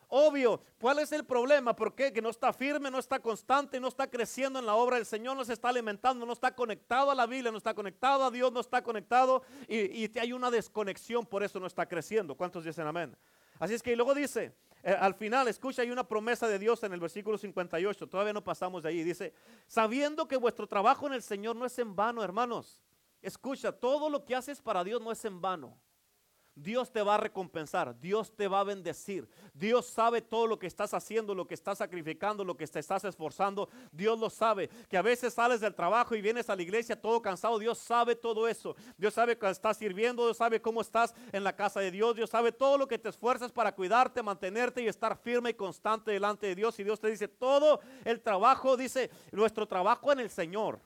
Obvio, 0.08 0.62
¿cuál 0.78 0.98
es 0.98 1.10
el 1.12 1.24
problema? 1.24 1.74
¿Por 1.74 1.94
qué? 1.94 2.12
Que 2.12 2.20
no 2.20 2.28
está 2.28 2.52
firme, 2.52 2.90
no 2.90 2.98
está 2.98 3.18
constante, 3.18 3.80
no 3.80 3.88
está 3.88 4.10
creciendo 4.10 4.58
en 4.58 4.66
la 4.66 4.74
obra 4.74 4.96
del 4.96 5.06
Señor, 5.06 5.38
no 5.38 5.44
se 5.46 5.54
está 5.54 5.70
alimentando, 5.70 6.26
no 6.26 6.34
está 6.34 6.54
conectado 6.54 7.10
a 7.10 7.14
la 7.14 7.24
Biblia, 7.24 7.50
no 7.50 7.56
está 7.56 7.72
conectado 7.72 8.24
a 8.24 8.30
Dios, 8.30 8.52
no 8.52 8.60
está 8.60 8.82
conectado 8.82 9.42
y, 9.66 10.04
y 10.04 10.18
hay 10.18 10.34
una 10.34 10.50
desconexión, 10.50 11.24
por 11.24 11.42
eso 11.42 11.58
no 11.58 11.66
está 11.66 11.88
creciendo. 11.88 12.34
¿Cuántos 12.34 12.62
dicen 12.62 12.86
amén? 12.86 13.16
Así 13.58 13.74
es 13.74 13.82
que 13.82 13.96
luego 13.96 14.14
dice, 14.14 14.54
eh, 14.82 14.92
al 14.92 15.14
final, 15.14 15.48
escucha, 15.48 15.82
hay 15.82 15.90
una 15.90 16.06
promesa 16.06 16.46
de 16.46 16.58
Dios 16.58 16.82
en 16.82 16.92
el 16.92 17.00
versículo 17.00 17.36
58, 17.36 18.08
todavía 18.08 18.32
no 18.32 18.44
pasamos 18.44 18.82
de 18.82 18.90
ahí, 18.90 19.02
dice, 19.02 19.34
sabiendo 19.66 20.28
que 20.28 20.36
vuestro 20.36 20.66
trabajo 20.66 21.06
en 21.06 21.14
el 21.14 21.22
Señor 21.22 21.56
no 21.56 21.66
es 21.66 21.78
en 21.78 21.94
vano, 21.96 22.22
hermanos. 22.22 22.80
Escucha, 23.20 23.72
todo 23.72 24.08
lo 24.08 24.24
que 24.24 24.36
haces 24.36 24.60
para 24.60 24.84
Dios 24.84 25.02
no 25.02 25.10
es 25.10 25.24
en 25.24 25.40
vano. 25.40 25.76
Dios 26.62 26.90
te 26.90 27.02
va 27.02 27.14
a 27.14 27.18
recompensar, 27.18 27.98
Dios 28.00 28.34
te 28.34 28.48
va 28.48 28.60
a 28.60 28.64
bendecir. 28.64 29.28
Dios 29.54 29.86
sabe 29.86 30.20
todo 30.20 30.46
lo 30.46 30.58
que 30.58 30.66
estás 30.66 30.92
haciendo, 30.92 31.34
lo 31.34 31.46
que 31.46 31.54
estás 31.54 31.78
sacrificando, 31.78 32.44
lo 32.44 32.56
que 32.56 32.66
te 32.66 32.80
estás 32.80 33.04
esforzando. 33.04 33.68
Dios 33.92 34.18
lo 34.18 34.28
sabe. 34.28 34.68
Que 34.88 34.96
a 34.96 35.02
veces 35.02 35.34
sales 35.34 35.60
del 35.60 35.74
trabajo 35.74 36.14
y 36.14 36.20
vienes 36.20 36.50
a 36.50 36.56
la 36.56 36.62
iglesia 36.62 37.00
todo 37.00 37.22
cansado. 37.22 37.58
Dios 37.58 37.78
sabe 37.78 38.16
todo 38.16 38.48
eso. 38.48 38.74
Dios 38.96 39.14
sabe 39.14 39.38
que 39.38 39.48
estás 39.48 39.76
sirviendo, 39.76 40.24
Dios 40.24 40.36
sabe 40.36 40.60
cómo 40.60 40.80
estás 40.80 41.14
en 41.32 41.44
la 41.44 41.54
casa 41.54 41.80
de 41.80 41.90
Dios. 41.90 42.16
Dios 42.16 42.30
sabe 42.30 42.50
todo 42.50 42.76
lo 42.76 42.88
que 42.88 42.98
te 42.98 43.08
esfuerzas 43.08 43.52
para 43.52 43.72
cuidarte, 43.72 44.22
mantenerte 44.22 44.82
y 44.82 44.88
estar 44.88 45.16
firme 45.16 45.50
y 45.50 45.54
constante 45.54 46.10
delante 46.10 46.48
de 46.48 46.56
Dios. 46.56 46.78
Y 46.80 46.84
Dios 46.84 46.98
te 46.98 47.08
dice 47.08 47.28
todo 47.28 47.80
el 48.04 48.20
trabajo, 48.20 48.76
dice 48.76 49.10
nuestro 49.30 49.66
trabajo 49.66 50.10
en 50.12 50.20
el 50.20 50.30
Señor. 50.30 50.80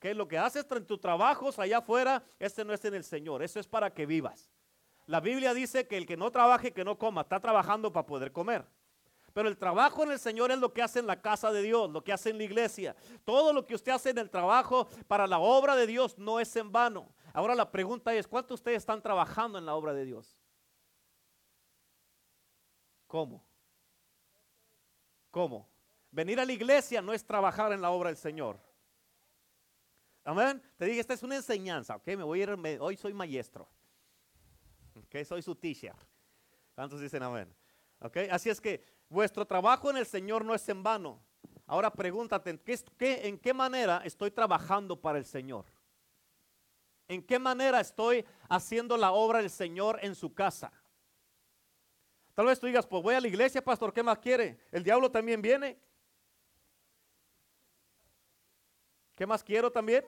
Que 0.00 0.14
lo 0.14 0.28
que 0.28 0.38
haces 0.38 0.66
en 0.70 0.86
tus 0.86 1.00
trabajos 1.00 1.58
allá 1.58 1.78
afuera, 1.78 2.22
este 2.38 2.64
no 2.64 2.72
es 2.72 2.84
en 2.84 2.94
el 2.94 3.04
Señor. 3.04 3.42
Eso 3.42 3.60
es 3.60 3.66
para 3.66 3.92
que 3.92 4.06
vivas. 4.06 4.50
La 5.06 5.20
Biblia 5.20 5.52
dice 5.52 5.86
que 5.86 5.96
el 5.96 6.06
que 6.06 6.16
no 6.16 6.30
trabaje, 6.30 6.72
que 6.72 6.84
no 6.84 6.98
coma, 6.98 7.22
está 7.22 7.38
trabajando 7.38 7.92
para 7.92 8.06
poder 8.06 8.32
comer. 8.32 8.66
Pero 9.34 9.48
el 9.48 9.58
trabajo 9.58 10.04
en 10.04 10.12
el 10.12 10.18
Señor 10.18 10.52
es 10.52 10.58
lo 10.58 10.72
que 10.72 10.80
hace 10.80 11.00
en 11.00 11.06
la 11.06 11.20
casa 11.20 11.52
de 11.52 11.60
Dios, 11.60 11.90
lo 11.90 12.02
que 12.02 12.12
hace 12.12 12.30
en 12.30 12.38
la 12.38 12.44
iglesia. 12.44 12.96
Todo 13.24 13.52
lo 13.52 13.66
que 13.66 13.74
usted 13.74 13.92
hace 13.92 14.10
en 14.10 14.18
el 14.18 14.30
trabajo 14.30 14.88
para 15.08 15.26
la 15.26 15.40
obra 15.40 15.74
de 15.74 15.86
Dios 15.86 16.16
no 16.16 16.40
es 16.40 16.54
en 16.56 16.70
vano. 16.70 17.12
Ahora 17.32 17.54
la 17.54 17.70
pregunta 17.70 18.14
es, 18.14 18.28
¿cuántos 18.28 18.50
de 18.50 18.54
ustedes 18.54 18.76
están 18.78 19.02
trabajando 19.02 19.58
en 19.58 19.66
la 19.66 19.74
obra 19.74 19.92
de 19.92 20.04
Dios? 20.04 20.38
¿Cómo? 23.08 23.44
¿Cómo? 25.32 25.68
Venir 26.12 26.38
a 26.38 26.44
la 26.44 26.52
iglesia 26.52 27.02
no 27.02 27.12
es 27.12 27.24
trabajar 27.24 27.72
en 27.72 27.82
la 27.82 27.90
obra 27.90 28.10
del 28.10 28.16
Señor. 28.16 28.58
Amén. 30.22 30.62
Te 30.76 30.86
dije, 30.86 31.00
esta 31.00 31.12
es 31.12 31.24
una 31.24 31.36
enseñanza, 31.36 31.96
¿ok? 31.96 32.06
Me 32.06 32.22
voy 32.22 32.40
a 32.40 32.42
ir, 32.44 32.78
hoy 32.80 32.96
soy 32.96 33.12
maestro 33.12 33.68
que 35.08 35.24
soy 35.24 35.42
su 35.42 35.54
teacher. 35.54 35.94
¿Cuántos 36.74 37.00
dicen 37.00 37.22
amén? 37.22 37.54
¿Ok? 38.00 38.16
Así 38.30 38.50
es 38.50 38.60
que 38.60 38.82
vuestro 39.08 39.46
trabajo 39.46 39.90
en 39.90 39.96
el 39.96 40.06
Señor 40.06 40.44
no 40.44 40.54
es 40.54 40.68
en 40.68 40.82
vano. 40.82 41.20
Ahora 41.66 41.90
pregúntate, 41.90 42.58
¿qué, 42.60 43.26
¿en 43.26 43.38
qué 43.38 43.54
manera 43.54 44.02
estoy 44.04 44.30
trabajando 44.30 45.00
para 45.00 45.18
el 45.18 45.24
Señor? 45.24 45.64
¿En 47.08 47.22
qué 47.22 47.38
manera 47.38 47.80
estoy 47.80 48.24
haciendo 48.48 48.96
la 48.96 49.12
obra 49.12 49.38
del 49.38 49.50
Señor 49.50 49.98
en 50.02 50.14
su 50.14 50.34
casa? 50.34 50.72
Tal 52.34 52.46
vez 52.46 52.58
tú 52.58 52.66
digas, 52.66 52.86
pues 52.86 53.02
voy 53.02 53.14
a 53.14 53.20
la 53.20 53.28
iglesia, 53.28 53.62
pastor, 53.62 53.92
¿qué 53.92 54.02
más 54.02 54.18
quiere? 54.18 54.58
¿El 54.72 54.82
diablo 54.82 55.10
también 55.10 55.40
viene? 55.40 55.78
¿Qué 59.14 59.26
más 59.26 59.44
quiero 59.44 59.70
también? 59.70 60.04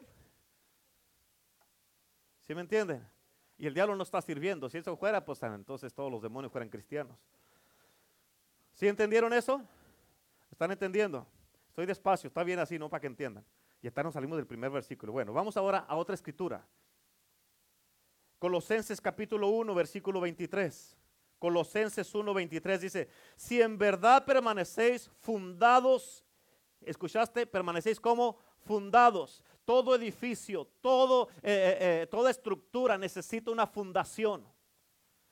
¿Sí 2.40 2.54
me 2.54 2.60
entienden? 2.60 3.15
Y 3.58 3.66
el 3.66 3.74
diablo 3.74 3.96
no 3.96 4.02
está 4.02 4.20
sirviendo. 4.20 4.68
Si 4.68 4.78
eso 4.78 4.96
fuera, 4.96 5.24
pues 5.24 5.42
entonces 5.42 5.92
todos 5.94 6.10
los 6.10 6.22
demonios 6.22 6.52
fueran 6.52 6.68
cristianos. 6.68 7.16
¿Sí 8.74 8.86
entendieron 8.86 9.32
eso? 9.32 9.62
¿Están 10.50 10.70
entendiendo? 10.70 11.26
Estoy 11.68 11.86
despacio, 11.86 12.28
está 12.28 12.42
bien 12.42 12.58
así, 12.58 12.78
no 12.78 12.88
para 12.88 13.00
que 13.00 13.06
entiendan. 13.06 13.44
Y 13.82 13.88
hasta 13.88 14.02
nos 14.02 14.14
salimos 14.14 14.36
del 14.36 14.46
primer 14.46 14.70
versículo. 14.70 15.12
Bueno, 15.12 15.32
vamos 15.32 15.56
ahora 15.56 15.78
a 15.88 15.96
otra 15.96 16.14
escritura. 16.14 16.66
Colosenses 18.38 19.00
capítulo 19.00 19.48
1, 19.48 19.74
versículo 19.74 20.20
23. 20.20 20.96
Colosenses 21.38 22.14
1, 22.14 22.34
23 22.34 22.80
dice, 22.80 23.08
si 23.34 23.60
en 23.60 23.76
verdad 23.78 24.24
permanecéis 24.24 25.10
fundados, 25.20 26.24
escuchaste, 26.80 27.46
permanecéis 27.46 28.00
como 28.00 28.38
fundados. 28.60 29.42
Todo 29.66 29.96
edificio, 29.96 30.64
todo, 30.80 31.28
eh, 31.42 31.42
eh, 31.42 31.76
eh, 32.02 32.06
toda 32.06 32.30
estructura 32.30 32.96
necesita 32.96 33.50
una 33.50 33.66
fundación. 33.66 34.46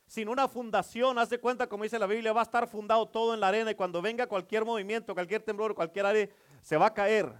Sin 0.06 0.28
una 0.28 0.48
fundación, 0.48 1.18
haz 1.18 1.30
de 1.30 1.38
cuenta, 1.38 1.68
como 1.68 1.84
dice 1.84 2.00
la 2.00 2.08
Biblia, 2.08 2.32
va 2.32 2.40
a 2.40 2.42
estar 2.42 2.68
fundado 2.68 3.06
todo 3.06 3.32
en 3.32 3.38
la 3.38 3.48
arena 3.48 3.70
y 3.70 3.76
cuando 3.76 4.02
venga 4.02 4.26
cualquier 4.26 4.64
movimiento, 4.64 5.14
cualquier 5.14 5.42
temblor, 5.42 5.76
cualquier 5.76 6.04
área, 6.04 6.28
se 6.60 6.76
va 6.76 6.86
a 6.86 6.94
caer 6.94 7.32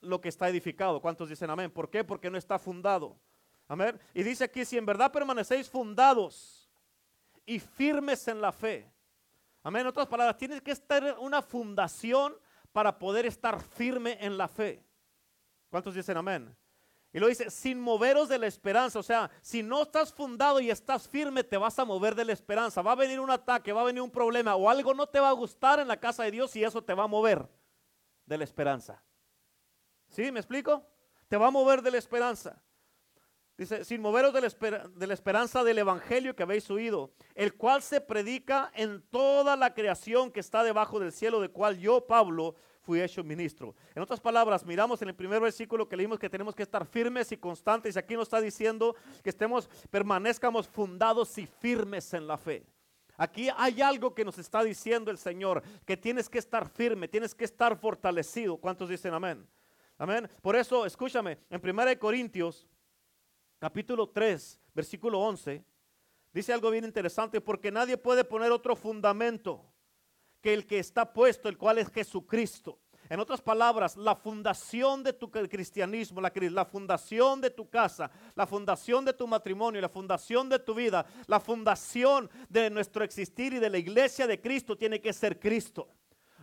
lo 0.00 0.20
que 0.20 0.28
está 0.28 0.48
edificado. 0.48 1.00
¿Cuántos 1.00 1.28
dicen 1.28 1.48
amén? 1.48 1.70
¿Por 1.70 1.88
qué? 1.88 2.02
Porque 2.02 2.28
no 2.28 2.36
está 2.36 2.58
fundado. 2.58 3.16
Amén. 3.68 3.98
Y 4.12 4.24
dice 4.24 4.44
aquí, 4.44 4.64
si 4.64 4.76
en 4.76 4.84
verdad 4.84 5.12
permanecéis 5.12 5.70
fundados 5.70 6.68
y 7.46 7.60
firmes 7.60 8.26
en 8.26 8.40
la 8.40 8.50
fe. 8.50 8.90
Amén. 9.62 9.82
En 9.82 9.86
otras 9.86 10.08
palabras, 10.08 10.36
tienes 10.36 10.60
que 10.60 10.72
estar 10.72 11.16
una 11.20 11.40
fundación 11.40 12.36
para 12.72 12.98
poder 12.98 13.26
estar 13.26 13.60
firme 13.60 14.18
en 14.20 14.36
la 14.36 14.48
fe. 14.48 14.85
¿Cuántos 15.70 15.94
dicen 15.94 16.16
amén? 16.16 16.56
Y 17.12 17.18
lo 17.18 17.28
dice, 17.28 17.50
sin 17.50 17.80
moveros 17.80 18.28
de 18.28 18.38
la 18.38 18.46
esperanza. 18.46 18.98
O 18.98 19.02
sea, 19.02 19.30
si 19.40 19.62
no 19.62 19.84
estás 19.84 20.12
fundado 20.12 20.60
y 20.60 20.70
estás 20.70 21.08
firme, 21.08 21.42
te 21.42 21.56
vas 21.56 21.78
a 21.78 21.84
mover 21.86 22.14
de 22.14 22.26
la 22.26 22.34
esperanza. 22.34 22.82
Va 22.82 22.92
a 22.92 22.96
venir 22.96 23.20
un 23.20 23.30
ataque, 23.30 23.72
va 23.72 23.80
a 23.80 23.84
venir 23.84 24.02
un 24.02 24.10
problema 24.10 24.54
o 24.54 24.68
algo 24.68 24.92
no 24.92 25.06
te 25.06 25.18
va 25.18 25.30
a 25.30 25.32
gustar 25.32 25.80
en 25.80 25.88
la 25.88 25.98
casa 25.98 26.24
de 26.24 26.30
Dios 26.30 26.54
y 26.56 26.64
eso 26.64 26.82
te 26.82 26.92
va 26.92 27.04
a 27.04 27.08
mover 27.08 27.48
de 28.26 28.36
la 28.36 28.44
esperanza. 28.44 29.02
¿Sí? 30.08 30.30
¿Me 30.30 30.40
explico? 30.40 30.86
Te 31.28 31.38
va 31.38 31.46
a 31.46 31.50
mover 31.50 31.80
de 31.80 31.92
la 31.92 31.98
esperanza. 31.98 32.62
Dice, 33.56 33.86
sin 33.86 34.02
moveros 34.02 34.34
de 34.34 34.42
la, 34.42 34.88
de 34.88 35.06
la, 35.06 35.14
esperanza 35.14 35.64
del 35.64 35.78
Evangelio 35.78 36.36
que 36.36 36.42
habéis 36.42 36.70
oído, 36.70 37.14
el 37.34 37.54
cual 37.54 37.80
se 37.80 38.02
predica 38.02 38.70
en 38.74 39.00
toda 39.08 39.56
la 39.56 39.72
creación 39.72 40.30
que 40.30 40.40
está 40.40 40.62
debajo 40.62 41.00
del 41.00 41.12
cielo, 41.12 41.40
de 41.40 41.48
cual 41.48 41.78
yo, 41.78 42.06
Pablo, 42.06 42.56
fui 42.86 43.02
hecho 43.02 43.24
ministro. 43.24 43.74
En 43.96 44.02
otras 44.02 44.20
palabras, 44.20 44.64
miramos 44.64 45.02
en 45.02 45.08
el 45.08 45.14
primer 45.16 45.40
versículo 45.40 45.88
que 45.88 45.96
leímos 45.96 46.20
que 46.20 46.30
tenemos 46.30 46.54
que 46.54 46.62
estar 46.62 46.86
firmes 46.86 47.32
y 47.32 47.36
constantes. 47.36 47.96
Y 47.96 47.98
aquí 47.98 48.14
nos 48.14 48.28
está 48.28 48.40
diciendo 48.40 48.94
que 49.24 49.30
estemos, 49.30 49.68
permanezcamos 49.90 50.68
fundados 50.68 51.36
y 51.36 51.46
firmes 51.46 52.14
en 52.14 52.28
la 52.28 52.38
fe. 52.38 52.64
Aquí 53.16 53.48
hay 53.56 53.82
algo 53.82 54.14
que 54.14 54.24
nos 54.24 54.38
está 54.38 54.62
diciendo 54.62 55.10
el 55.10 55.18
Señor, 55.18 55.64
que 55.84 55.96
tienes 55.96 56.28
que 56.28 56.38
estar 56.38 56.68
firme, 56.68 57.08
tienes 57.08 57.34
que 57.34 57.44
estar 57.44 57.76
fortalecido. 57.76 58.56
¿Cuántos 58.56 58.88
dicen 58.88 59.12
amén? 59.12 59.44
Amén. 59.98 60.30
Por 60.40 60.54
eso, 60.54 60.86
escúchame, 60.86 61.38
en 61.50 61.60
1 61.60 61.98
Corintios, 61.98 62.68
capítulo 63.58 64.10
3, 64.10 64.60
versículo 64.74 65.18
11, 65.20 65.64
dice 66.32 66.52
algo 66.52 66.70
bien 66.70 66.84
interesante, 66.84 67.40
porque 67.40 67.72
nadie 67.72 67.96
puede 67.96 68.22
poner 68.22 68.52
otro 68.52 68.76
fundamento 68.76 69.64
que 70.46 70.54
el 70.54 70.64
que 70.64 70.78
está 70.78 71.12
puesto, 71.12 71.48
el 71.48 71.58
cual 71.58 71.78
es 71.78 71.90
Jesucristo. 71.90 72.78
En 73.08 73.18
otras 73.18 73.40
palabras, 73.40 73.96
la 73.96 74.14
fundación 74.14 75.02
de 75.02 75.12
tu 75.12 75.28
cristianismo, 75.28 76.20
la, 76.20 76.64
fundación 76.64 77.40
de 77.40 77.50
tu 77.50 77.68
casa, 77.68 78.08
la 78.36 78.46
fundación 78.46 79.04
de 79.04 79.12
tu 79.12 79.26
matrimonio, 79.26 79.80
la 79.80 79.88
fundación 79.88 80.48
de 80.48 80.60
tu 80.60 80.72
vida, 80.72 81.04
la 81.26 81.40
fundación 81.40 82.30
de 82.48 82.70
nuestro 82.70 83.02
existir 83.02 83.54
y 83.54 83.58
de 83.58 83.70
la 83.70 83.78
iglesia 83.78 84.28
de 84.28 84.40
Cristo 84.40 84.78
tiene 84.78 85.00
que 85.00 85.12
ser 85.12 85.40
Cristo. 85.40 85.88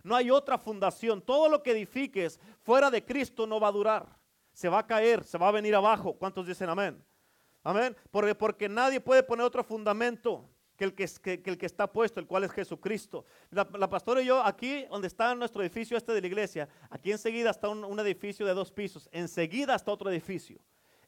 No 0.02 0.14
hay 0.14 0.30
otra 0.30 0.58
fundación. 0.58 1.22
Todo 1.22 1.48
lo 1.48 1.62
que 1.62 1.70
edifiques 1.70 2.38
fuera 2.62 2.90
de 2.90 3.06
Cristo 3.06 3.46
no 3.46 3.58
va 3.58 3.68
a 3.68 3.72
durar. 3.72 4.18
Se 4.52 4.68
va 4.68 4.80
a 4.80 4.86
caer, 4.86 5.24
se 5.24 5.38
va 5.38 5.48
a 5.48 5.52
venir 5.52 5.74
abajo. 5.74 6.12
¿Cuántos 6.12 6.46
dicen 6.46 6.68
amén? 6.68 7.02
Amén. 7.62 7.96
Porque, 8.10 8.34
porque 8.34 8.68
nadie 8.68 9.00
puede 9.00 9.22
poner 9.22 9.46
otro 9.46 9.64
fundamento 9.64 10.50
que 10.76 10.84
el 10.84 10.94
que, 10.94 11.42
el 11.44 11.58
que 11.58 11.66
está 11.66 11.90
puesto, 11.90 12.20
el 12.20 12.26
cual 12.26 12.44
es 12.44 12.50
Jesucristo. 12.52 13.24
La, 13.50 13.88
pastora 13.88 14.22
y 14.22 14.26
yo, 14.26 14.42
aquí 14.42 14.84
donde 14.90 15.06
está 15.06 15.34
nuestro 15.34 15.62
edificio 15.62 15.96
este 15.96 16.12
de 16.12 16.20
la 16.20 16.26
iglesia, 16.26 16.68
aquí 16.90 17.12
enseguida 17.12 17.50
está 17.50 17.68
un, 17.68 17.84
un 17.84 18.00
edificio 18.00 18.44
de 18.46 18.54
dos 18.54 18.72
pisos, 18.72 19.08
enseguida 19.12 19.74
está 19.74 19.92
otro 19.92 20.10
edificio. 20.10 20.58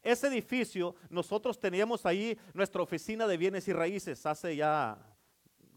Ese 0.01 0.27
edificio, 0.27 0.95
nosotros 1.09 1.59
teníamos 1.59 2.05
ahí 2.05 2.37
nuestra 2.53 2.81
oficina 2.81 3.27
de 3.27 3.35
bienes 3.35 3.67
y 3.67 3.73
raíces 3.73 4.25
hace 4.25 4.55
ya, 4.55 4.97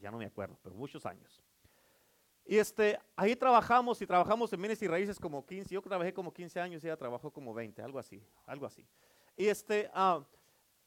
ya 0.01 0.11
no 0.11 0.19
me 0.19 0.27
acuerdo, 0.27 0.59
pero 0.63 0.75
muchos 0.75 1.05
años. 1.05 1.43
Y 2.47 2.59
este, 2.59 2.99
ahí 3.17 3.37
trabajamos 3.37 4.01
y 4.03 4.07
trabajamos 4.07 4.53
en 4.53 4.61
bienes 4.61 4.83
y 4.83 4.89
raíces 4.89 5.19
como 5.19 5.45
15, 5.45 5.75
yo 5.75 5.83
trabajé 5.83 6.13
como 6.13 6.33
15 6.33 6.61
años 6.61 6.83
y 6.83 6.87
ella 6.87 6.97
trabajó 6.97 7.31
como 7.31 7.55
20, 7.55 7.83
algo 7.83 7.99
así, 7.99 8.23
algo 8.47 8.67
así. 8.67 8.87
Y 9.37 9.47
este, 9.47 9.91
uh, 9.95 10.23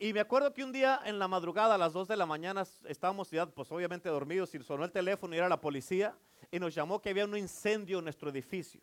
y 0.03 0.11
me 0.11 0.19
acuerdo 0.19 0.53
que 0.53 0.65
un 0.65 0.73
día 0.73 0.99
en 1.05 1.17
la 1.17 1.29
madrugada 1.29 1.75
a 1.75 1.77
las 1.77 1.93
2 1.93 2.09
de 2.09 2.17
la 2.17 2.25
mañana 2.25 2.65
estábamos 2.89 3.31
ya 3.31 3.45
pues 3.45 3.71
obviamente 3.71 4.09
dormidos 4.09 4.53
y 4.53 4.61
sonó 4.61 4.83
el 4.83 4.91
teléfono 4.91 5.33
y 5.33 5.37
era 5.37 5.47
la 5.47 5.61
policía 5.61 6.13
y 6.51 6.59
nos 6.59 6.75
llamó 6.75 7.01
que 7.01 7.11
había 7.11 7.23
un 7.23 7.37
incendio 7.37 7.99
en 7.99 8.03
nuestro 8.03 8.29
edificio. 8.29 8.81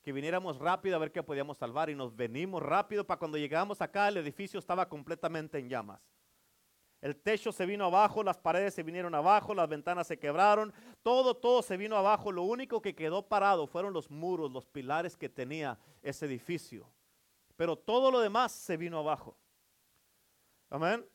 Que 0.00 0.12
viniéramos 0.12 0.60
rápido 0.60 0.94
a 0.94 1.00
ver 1.00 1.10
qué 1.10 1.24
podíamos 1.24 1.58
salvar 1.58 1.90
y 1.90 1.96
nos 1.96 2.14
venimos 2.14 2.62
rápido 2.62 3.04
para 3.04 3.18
cuando 3.18 3.36
llegamos 3.36 3.82
acá 3.82 4.06
el 4.06 4.18
edificio 4.18 4.60
estaba 4.60 4.88
completamente 4.88 5.58
en 5.58 5.68
llamas. 5.68 6.00
El 7.00 7.16
techo 7.16 7.50
se 7.50 7.66
vino 7.66 7.86
abajo, 7.86 8.22
las 8.22 8.38
paredes 8.38 8.74
se 8.74 8.84
vinieron 8.84 9.16
abajo, 9.16 9.54
las 9.54 9.68
ventanas 9.68 10.06
se 10.06 10.20
quebraron, 10.20 10.72
todo, 11.02 11.34
todo 11.34 11.62
se 11.62 11.76
vino 11.76 11.96
abajo. 11.96 12.30
Lo 12.30 12.44
único 12.44 12.80
que 12.80 12.94
quedó 12.94 13.26
parado 13.26 13.66
fueron 13.66 13.92
los 13.92 14.08
muros, 14.08 14.52
los 14.52 14.66
pilares 14.66 15.16
que 15.16 15.28
tenía 15.28 15.80
ese 16.00 16.26
edificio. 16.26 16.88
Pero 17.56 17.74
todo 17.74 18.12
lo 18.12 18.20
demás 18.20 18.52
se 18.52 18.76
vino 18.76 19.00
abajo. 19.00 19.36
Amén. 20.70 21.06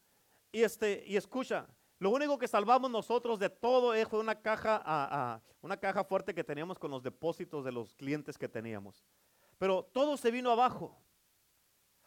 Y, 0.52 0.62
este, 0.64 1.04
y 1.08 1.18
escucha, 1.18 1.68
lo 2.00 2.10
único 2.10 2.38
que 2.38 2.48
salvamos 2.48 2.92
nosotros 2.92 3.40
de 3.40 3.50
todo 3.50 3.94
fue 4.08 4.20
una 4.20 4.36
caja, 4.36 5.42
una 5.62 5.78
caja 5.78 6.04
fuerte 6.04 6.34
que 6.34 6.44
teníamos 6.44 6.78
con 6.78 6.92
los 6.92 7.02
depósitos 7.02 7.64
de 7.64 7.72
los 7.72 7.96
clientes 7.96 8.38
que 8.38 8.50
teníamos. 8.50 9.04
Pero 9.58 9.84
todo 9.84 10.18
se 10.18 10.32
vino 10.32 10.52
abajo. 10.52 10.98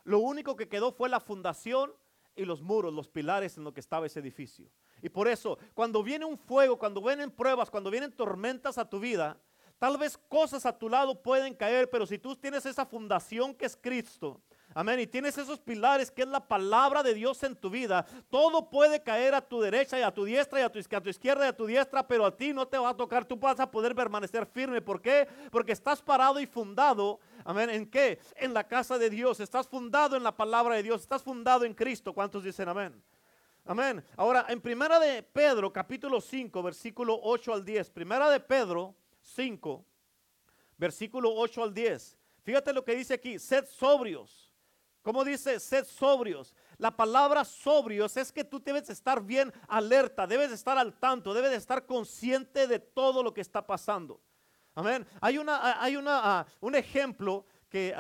Lo 0.05 0.19
único 0.19 0.55
que 0.55 0.69
quedó 0.69 0.93
fue 0.93 1.09
la 1.09 1.19
fundación 1.19 1.93
y 2.37 2.45
los 2.45 2.61
muros, 2.61 2.93
los 2.93 3.09
pilares 3.09 3.57
en 3.57 3.65
lo 3.65 3.73
que 3.73 3.81
estaba 3.81 4.07
ese 4.07 4.21
edificio. 4.21 4.71
Y 5.03 5.09
por 5.09 5.26
eso, 5.29 5.59
cuando 5.75 6.03
viene 6.03 6.25
un 6.25 6.37
fuego, 6.37 6.79
cuando 6.79 7.00
vienen 7.00 7.31
pruebas, 7.31 7.71
cuando 7.71 7.91
vienen 7.91 8.12
tormentas 8.12 8.79
a 8.79 8.88
tu 8.88 9.00
vida, 9.00 9.41
tal 9.79 9.97
vez 9.97 10.17
cosas 10.17 10.67
a 10.67 10.76
tu 10.76 10.88
lado 10.88 11.23
pueden 11.23 11.55
caer, 11.55 11.88
pero 11.91 12.07
si 12.07 12.19
tú 12.19 12.37
tienes 12.37 12.67
esa 12.67 12.85
fundación 12.85 13.55
que 13.55 13.67
es 13.67 13.76
Cristo, 13.76 14.43
Amén. 14.76 15.00
Y 15.00 15.06
tienes 15.06 15.38
esos 15.38 15.59
pilares 15.59 16.11
que 16.11 16.21
es 16.21 16.28
la 16.28 16.47
palabra 16.47 17.02
de 17.02 17.14
Dios 17.14 17.42
en 17.45 17.56
tu 17.56 17.71
vida. 17.71 18.04
Todo 18.28 18.68
puede 18.68 19.02
caer 19.02 19.35
a 19.35 19.40
tu 19.40 19.59
derecha 19.59 19.99
y 19.99 20.02
a 20.02 20.12
tu 20.12 20.26
diestra 20.26 20.61
y 20.61 20.62
a 20.64 20.68
tu, 20.68 20.78
izquierda 20.78 21.47
y 21.47 21.49
a 21.49 21.56
tu 21.56 21.64
diestra, 21.64 22.06
pero 22.06 22.26
a 22.26 22.37
ti 22.37 22.52
no 22.52 22.68
te 22.68 22.76
va 22.76 22.90
a 22.90 22.95
tocar. 22.95 23.25
Tú 23.25 23.38
vas 23.38 23.59
a 23.59 23.71
poder 23.71 23.95
permanecer 23.95 24.45
firme. 24.45 24.83
¿Por 24.83 25.00
qué? 25.00 25.26
Porque 25.50 25.73
estás 25.73 26.02
parado 26.02 26.38
y 26.40 26.47
fundado. 26.47 27.21
Amén. 27.42 27.71
¿En 27.71 27.87
qué? 27.87 28.18
En 28.35 28.52
la 28.52 28.64
casa 28.64 28.99
de 28.99 29.09
Dios. 29.09 29.40
Estás 29.40 29.66
fundado 29.66 30.14
en 30.14 30.23
la 30.23 30.37
palabra 30.37 30.75
de 30.75 30.83
Dios. 30.83 31.00
Estás 31.00 31.23
fundado 31.23 31.64
en 31.64 31.73
Cristo. 31.73 32.12
¿Cuántos 32.12 32.45
dicen 32.45 32.68
amén? 32.68 33.02
Amén. 33.64 34.04
Ahora, 34.14 34.45
en 34.47 34.61
primera 34.61 35.00
de 35.00 35.23
Pedro, 35.23 35.73
capítulo 35.73 36.21
5, 36.21 36.62
versículo 36.62 37.18
8 37.23 37.54
al 37.54 37.64
10. 37.64 37.88
Primera 37.92 38.28
de 38.28 38.40
Pedro 38.40 38.95
5, 39.23 39.83
versículo 40.76 41.33
8 41.35 41.62
al 41.62 41.73
10. 41.73 42.18
Fíjate 42.42 42.75
lo 42.75 42.85
que 42.85 42.95
dice 42.95 43.14
aquí. 43.14 43.38
Sed 43.38 43.64
sobrios 43.64 44.46
como 45.07 45.25
dice, 45.25 45.61
sed 45.61 45.85
sobrios. 45.85 46.53
La 46.79 46.91
palabra 46.91 47.45
sobrios 47.45 48.17
es 48.17 48.33
que 48.33 48.43
tú 48.43 48.59
debes 48.59 48.91
estar 48.91 49.23
bien 49.23 49.53
alerta, 49.69 50.27
debes 50.27 50.51
estar 50.51 50.77
al 50.77 50.95
tanto, 50.95 51.33
debes 51.33 51.53
estar 51.53 51.87
consciente 51.87 52.67
de 52.67 52.81
todo 52.81 53.23
lo 53.23 53.33
que 53.33 53.41
está 53.41 53.65
pasando. 53.65 54.21
Amén. 54.75 55.07
Hay, 55.21 55.39
una, 55.39 55.81
hay 55.81 55.95
una, 55.95 56.45
un 56.59 56.75
ejemplo 56.75 57.47
que, 57.69 57.95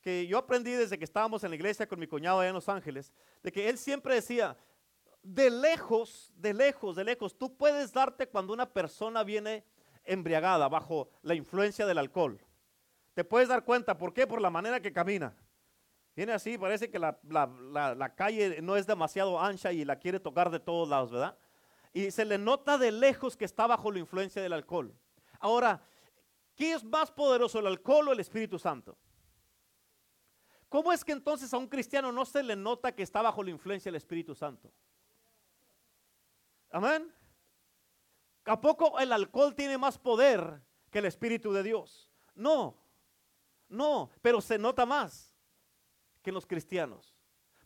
que 0.00 0.24
yo 0.28 0.38
aprendí 0.38 0.70
desde 0.70 0.96
que 0.96 1.04
estábamos 1.04 1.42
en 1.42 1.50
la 1.50 1.56
iglesia 1.56 1.88
con 1.88 1.98
mi 1.98 2.06
cuñado 2.06 2.38
allá 2.38 2.50
en 2.50 2.54
Los 2.54 2.68
Ángeles, 2.68 3.12
de 3.42 3.50
que 3.50 3.68
él 3.68 3.76
siempre 3.76 4.14
decía, 4.14 4.56
de 5.24 5.50
lejos, 5.50 6.32
de 6.36 6.54
lejos, 6.54 6.94
de 6.94 7.02
lejos, 7.02 7.36
tú 7.36 7.56
puedes 7.56 7.92
darte 7.92 8.28
cuando 8.28 8.52
una 8.52 8.72
persona 8.72 9.24
viene 9.24 9.64
embriagada 10.04 10.68
bajo 10.68 11.08
la 11.22 11.34
influencia 11.34 11.86
del 11.86 11.98
alcohol. 11.98 12.40
Te 13.14 13.24
puedes 13.24 13.48
dar 13.48 13.64
cuenta, 13.64 13.98
¿por 13.98 14.14
qué? 14.14 14.28
Por 14.28 14.40
la 14.40 14.50
manera 14.50 14.78
que 14.78 14.92
camina. 14.92 15.34
Viene 16.16 16.32
así, 16.32 16.56
parece 16.56 16.90
que 16.90 16.98
la, 16.98 18.14
calle 18.16 18.62
no 18.62 18.74
es 18.74 18.86
demasiado 18.86 19.38
ancha 19.38 19.70
y 19.70 19.84
la 19.84 19.98
quiere 19.98 20.18
tocar 20.18 20.50
de 20.50 20.58
todos 20.58 20.88
lados, 20.88 21.10
¿verdad? 21.12 21.36
Y 21.92 22.10
se 22.10 22.24
le 22.24 22.38
nota 22.38 22.78
de 22.78 22.90
lejos 22.90 23.36
que 23.36 23.44
está 23.44 23.66
bajo 23.66 23.92
la 23.92 23.98
influencia 23.98 24.40
del 24.40 24.54
alcohol. 24.54 24.94
Ahora, 25.40 25.82
¿qué 26.54 26.72
es 26.72 26.82
más 26.82 27.10
poderoso, 27.10 27.58
el 27.58 27.66
alcohol 27.66 28.08
o 28.08 28.12
el 28.12 28.20
Espíritu 28.20 28.58
Santo? 28.58 28.96
¿Cómo 30.70 30.90
es 30.90 31.04
que 31.04 31.12
entonces 31.12 31.52
a 31.52 31.58
un 31.58 31.68
cristiano 31.68 32.10
no 32.10 32.24
se 32.24 32.42
le 32.42 32.56
nota 32.56 32.92
que 32.92 33.02
está 33.02 33.20
bajo 33.20 33.42
la 33.42 33.50
influencia 33.50 33.90
del 33.90 33.96
Espíritu 33.96 34.34
Santo? 34.34 34.72
Amén. 36.70 37.12
¿A 38.46 38.58
poco 38.58 38.98
el 38.98 39.12
alcohol 39.12 39.54
tiene 39.54 39.76
más 39.76 39.98
poder 39.98 40.62
que 40.90 41.00
el 41.00 41.04
Espíritu 41.04 41.52
de 41.52 41.62
Dios? 41.62 42.10
No, 42.34 42.74
no, 43.68 44.10
pero 44.22 44.40
se 44.40 44.56
nota 44.56 44.86
más 44.86 45.35
que 46.26 46.32
los 46.32 46.44
cristianos. 46.44 47.14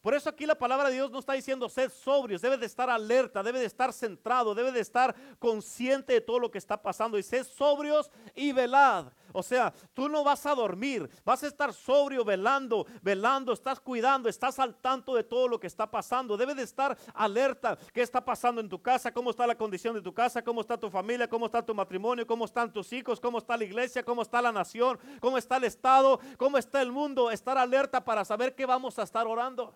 Por 0.03 0.13
eso 0.13 0.29
aquí 0.29 0.45
la 0.45 0.55
palabra 0.55 0.89
de 0.89 0.97
Dios 0.97 1.11
no 1.11 1.19
está 1.19 1.33
diciendo 1.33 1.67
ser 1.71 1.89
sobrios, 1.89 2.43
debe 2.43 2.59
de 2.59 2.67
estar 2.67 2.91
alerta, 2.91 3.43
debe 3.43 3.59
de 3.59 3.65
estar 3.65 3.91
centrado, 3.91 4.55
debe 4.55 4.71
de 4.71 4.81
estar 4.81 5.15
consciente 5.39 6.13
de 6.13 6.21
todo 6.21 6.39
lo 6.39 6.51
que 6.51 6.59
está 6.59 6.81
pasando. 6.81 7.19
Y 7.19 7.23
ser 7.23 7.47
sobrios 7.47 8.11
y 8.35 8.53
velad. 8.53 9.07
O 9.33 9.43
sea, 9.43 9.73
tú 9.93 10.09
no 10.09 10.25
vas 10.25 10.45
a 10.47 10.55
dormir, 10.55 11.09
vas 11.25 11.43
a 11.43 11.47
estar 11.47 11.73
sobrio, 11.73 12.25
velando, 12.25 12.87
velando, 13.03 13.53
estás 13.53 13.81
cuidando, 13.81 14.29
estás 14.29 14.59
al 14.59 14.77
tanto 14.77 15.15
de 15.15 15.25
todo 15.25 15.49
lo 15.49 15.61
que 15.61 15.67
está 15.67 15.91
pasando. 15.91 16.37
Debe 16.37 16.55
de 16.55 16.63
estar 16.63 16.97
alerta. 17.15 17.79
¿Qué 17.93 18.03
está 18.03 18.25
pasando 18.25 18.61
en 18.61 18.69
tu 18.69 18.81
casa? 18.81 19.13
¿Cómo 19.13 19.31
está 19.31 19.47
la 19.47 19.57
condición 19.57 19.95
de 19.95 20.03
tu 20.03 20.13
casa? 20.13 20.43
¿Cómo 20.43 20.61
está 20.61 20.79
tu 20.79 20.91
familia? 20.91 21.29
¿Cómo 21.29 21.47
está 21.47 21.65
tu 21.65 21.75
matrimonio? 21.75 22.27
¿Cómo 22.27 22.45
están 22.45 22.73
tus 22.73 22.93
hijos? 22.93 23.21
¿Cómo 23.21 23.39
está 23.39 23.57
la 23.57 23.65
iglesia? 23.65 24.03
¿Cómo 24.03 24.23
está 24.23 24.43
la 24.43 24.53
nación? 24.53 24.99
¿Cómo 25.21 25.39
está 25.39 25.57
el 25.57 25.65
Estado? 25.65 26.21
¿Cómo 26.37 26.59
está 26.59 26.83
el 26.83 26.93
mundo? 26.93 27.31
Estar 27.31 27.59
alerta 27.59 28.05
para 28.05 28.25
saber 28.25 28.55
qué 28.55 28.67
vamos 28.67 28.99
a 28.99 29.03
estar 29.03 29.27
orando. 29.27 29.75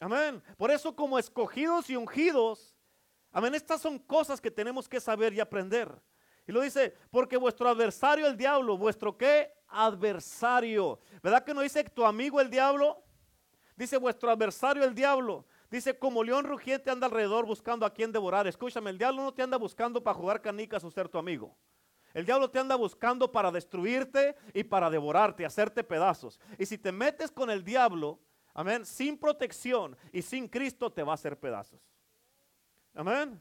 Amén. 0.00 0.42
Por 0.56 0.70
eso 0.70 0.96
como 0.96 1.18
escogidos 1.18 1.90
y 1.90 1.96
ungidos, 1.96 2.74
amén, 3.32 3.54
estas 3.54 3.82
son 3.82 3.98
cosas 3.98 4.40
que 4.40 4.50
tenemos 4.50 4.88
que 4.88 4.98
saber 4.98 5.34
y 5.34 5.40
aprender. 5.40 5.90
Y 6.50 6.52
lo 6.52 6.62
dice, 6.62 6.92
porque 7.12 7.36
vuestro 7.36 7.68
adversario 7.68 8.26
el 8.26 8.36
diablo, 8.36 8.76
vuestro 8.76 9.16
qué? 9.16 9.52
Adversario. 9.68 10.98
¿Verdad 11.22 11.44
que 11.44 11.54
no 11.54 11.60
dice 11.60 11.84
tu 11.84 12.04
amigo 12.04 12.40
el 12.40 12.50
diablo? 12.50 13.04
Dice 13.76 13.96
vuestro 13.98 14.32
adversario 14.32 14.82
el 14.82 14.92
diablo. 14.92 15.46
Dice, 15.70 15.96
como 15.96 16.24
león 16.24 16.44
rugiente 16.44 16.90
anda 16.90 17.06
alrededor 17.06 17.46
buscando 17.46 17.86
a 17.86 17.94
quien 17.94 18.10
devorar. 18.10 18.48
Escúchame, 18.48 18.90
el 18.90 18.98
diablo 18.98 19.22
no 19.22 19.32
te 19.32 19.42
anda 19.42 19.58
buscando 19.58 20.02
para 20.02 20.16
jugar 20.16 20.42
canicas 20.42 20.82
o 20.82 20.90
ser 20.90 21.08
tu 21.08 21.18
amigo. 21.18 21.56
El 22.14 22.26
diablo 22.26 22.50
te 22.50 22.58
anda 22.58 22.74
buscando 22.74 23.30
para 23.30 23.52
destruirte 23.52 24.34
y 24.52 24.64
para 24.64 24.90
devorarte, 24.90 25.46
hacerte 25.46 25.84
pedazos. 25.84 26.40
Y 26.58 26.66
si 26.66 26.78
te 26.78 26.90
metes 26.90 27.30
con 27.30 27.48
el 27.48 27.62
diablo, 27.62 28.18
Amén. 28.54 28.84
Sin 28.84 29.16
protección 29.16 29.96
y 30.12 30.20
sin 30.20 30.48
Cristo 30.48 30.92
te 30.92 31.04
va 31.04 31.12
a 31.12 31.14
hacer 31.14 31.38
pedazos. 31.38 31.80
Amén. 32.92 33.40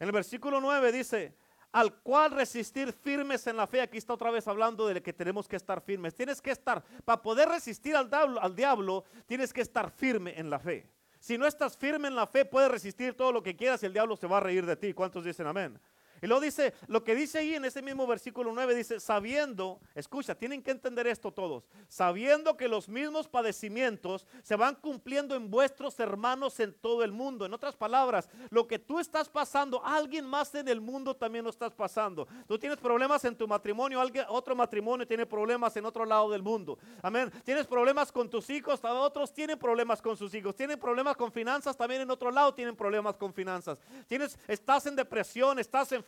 En 0.00 0.08
el 0.08 0.12
versículo 0.12 0.60
9 0.60 0.90
dice, 0.90 1.36
al 1.72 1.94
cual 2.02 2.32
resistir 2.32 2.92
firmes 2.92 3.46
en 3.46 3.56
la 3.56 3.66
fe. 3.66 3.80
Aquí 3.80 3.98
está 3.98 4.14
otra 4.14 4.30
vez 4.30 4.46
hablando 4.48 4.86
de 4.86 5.02
que 5.02 5.12
tenemos 5.12 5.46
que 5.46 5.56
estar 5.56 5.80
firmes. 5.80 6.14
Tienes 6.14 6.40
que 6.40 6.50
estar, 6.50 6.82
para 7.04 7.22
poder 7.22 7.48
resistir 7.48 7.94
al 7.96 8.56
diablo, 8.56 9.04
tienes 9.26 9.52
que 9.52 9.60
estar 9.60 9.90
firme 9.90 10.38
en 10.38 10.50
la 10.50 10.58
fe. 10.58 10.88
Si 11.18 11.36
no 11.36 11.46
estás 11.46 11.76
firme 11.76 12.08
en 12.08 12.16
la 12.16 12.26
fe, 12.26 12.44
puedes 12.44 12.70
resistir 12.70 13.14
todo 13.14 13.30
lo 13.30 13.42
que 13.42 13.54
quieras 13.54 13.82
y 13.82 13.86
el 13.86 13.92
diablo 13.92 14.16
se 14.16 14.26
va 14.26 14.38
a 14.38 14.40
reír 14.40 14.64
de 14.64 14.76
ti. 14.76 14.94
¿Cuántos 14.94 15.24
dicen 15.24 15.46
amén? 15.46 15.78
Y 16.22 16.26
luego 16.26 16.42
dice, 16.42 16.74
lo 16.86 17.02
que 17.02 17.14
dice 17.14 17.38
ahí 17.38 17.54
en 17.54 17.64
ese 17.64 17.82
mismo 17.82 18.06
versículo 18.06 18.52
9, 18.52 18.74
dice, 18.74 19.00
sabiendo, 19.00 19.80
escucha, 19.94 20.34
tienen 20.34 20.62
que 20.62 20.70
entender 20.70 21.06
esto 21.06 21.32
todos, 21.32 21.64
sabiendo 21.88 22.56
que 22.56 22.68
los 22.68 22.88
mismos 22.88 23.28
padecimientos 23.28 24.26
se 24.42 24.56
van 24.56 24.74
cumpliendo 24.74 25.34
en 25.34 25.50
vuestros 25.50 25.98
hermanos 26.00 26.60
en 26.60 26.72
todo 26.74 27.02
el 27.02 27.12
mundo. 27.12 27.46
En 27.46 27.54
otras 27.54 27.76
palabras, 27.76 28.28
lo 28.50 28.66
que 28.66 28.78
tú 28.78 28.98
estás 28.98 29.28
pasando, 29.28 29.84
alguien 29.84 30.26
más 30.26 30.54
en 30.54 30.68
el 30.68 30.80
mundo 30.80 31.14
también 31.16 31.44
lo 31.44 31.50
estás 31.50 31.74
pasando. 31.74 32.26
Tú 32.46 32.58
tienes 32.58 32.78
problemas 32.78 33.24
en 33.24 33.36
tu 33.36 33.48
matrimonio, 33.48 34.00
alguien, 34.00 34.24
otro 34.28 34.54
matrimonio 34.54 35.06
tiene 35.06 35.26
problemas 35.26 35.76
en 35.76 35.86
otro 35.86 36.04
lado 36.04 36.30
del 36.30 36.42
mundo. 36.42 36.78
Amén. 37.02 37.30
Tienes 37.44 37.66
problemas 37.66 38.12
con 38.12 38.28
tus 38.28 38.50
hijos, 38.50 38.80
otros 38.82 39.32
tienen 39.32 39.58
problemas 39.58 40.02
con 40.02 40.16
sus 40.16 40.34
hijos. 40.34 40.54
Tienen 40.54 40.78
problemas 40.78 41.16
con 41.16 41.32
finanzas, 41.32 41.76
también 41.76 42.02
en 42.02 42.10
otro 42.10 42.30
lado 42.30 42.52
tienen 42.54 42.76
problemas 42.76 43.16
con 43.16 43.32
finanzas. 43.32 43.78
Tienes, 44.06 44.38
estás 44.48 44.86
en 44.86 44.96
depresión, 44.96 45.58
estás 45.58 45.92
en 45.92 46.02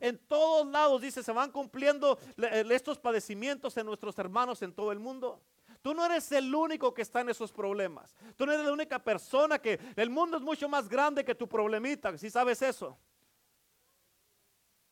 en 0.00 0.18
todos 0.18 0.66
lados, 0.66 1.02
dice, 1.02 1.22
se 1.22 1.32
van 1.32 1.50
cumpliendo 1.50 2.18
eh, 2.36 2.64
estos 2.70 2.98
padecimientos 2.98 3.76
en 3.76 3.86
nuestros 3.86 4.18
hermanos 4.18 4.62
en 4.62 4.72
todo 4.72 4.92
el 4.92 4.98
mundo. 4.98 5.40
Tú 5.82 5.94
no 5.94 6.06
eres 6.06 6.30
el 6.32 6.54
único 6.54 6.94
que 6.94 7.02
está 7.02 7.22
en 7.22 7.30
esos 7.30 7.52
problemas. 7.52 8.14
Tú 8.36 8.46
no 8.46 8.52
eres 8.52 8.64
la 8.64 8.72
única 8.72 8.98
persona 9.00 9.58
que 9.58 9.80
el 9.96 10.10
mundo 10.10 10.36
es 10.36 10.42
mucho 10.42 10.68
más 10.68 10.88
grande 10.88 11.24
que 11.24 11.34
tu 11.34 11.48
problemita. 11.48 12.16
Si 12.16 12.30
sabes 12.30 12.62
eso. 12.62 12.96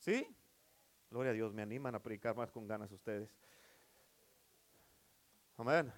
¿Sí? 0.01 0.27
Gloria 1.11 1.31
a 1.31 1.35
Dios, 1.35 1.53
me 1.53 1.63
animan 1.63 1.95
a 1.95 2.03
predicar 2.03 2.35
más 2.35 2.51
con 2.51 2.67
ganas 2.67 2.91
ustedes. 2.91 3.31
Amén. 5.57 5.93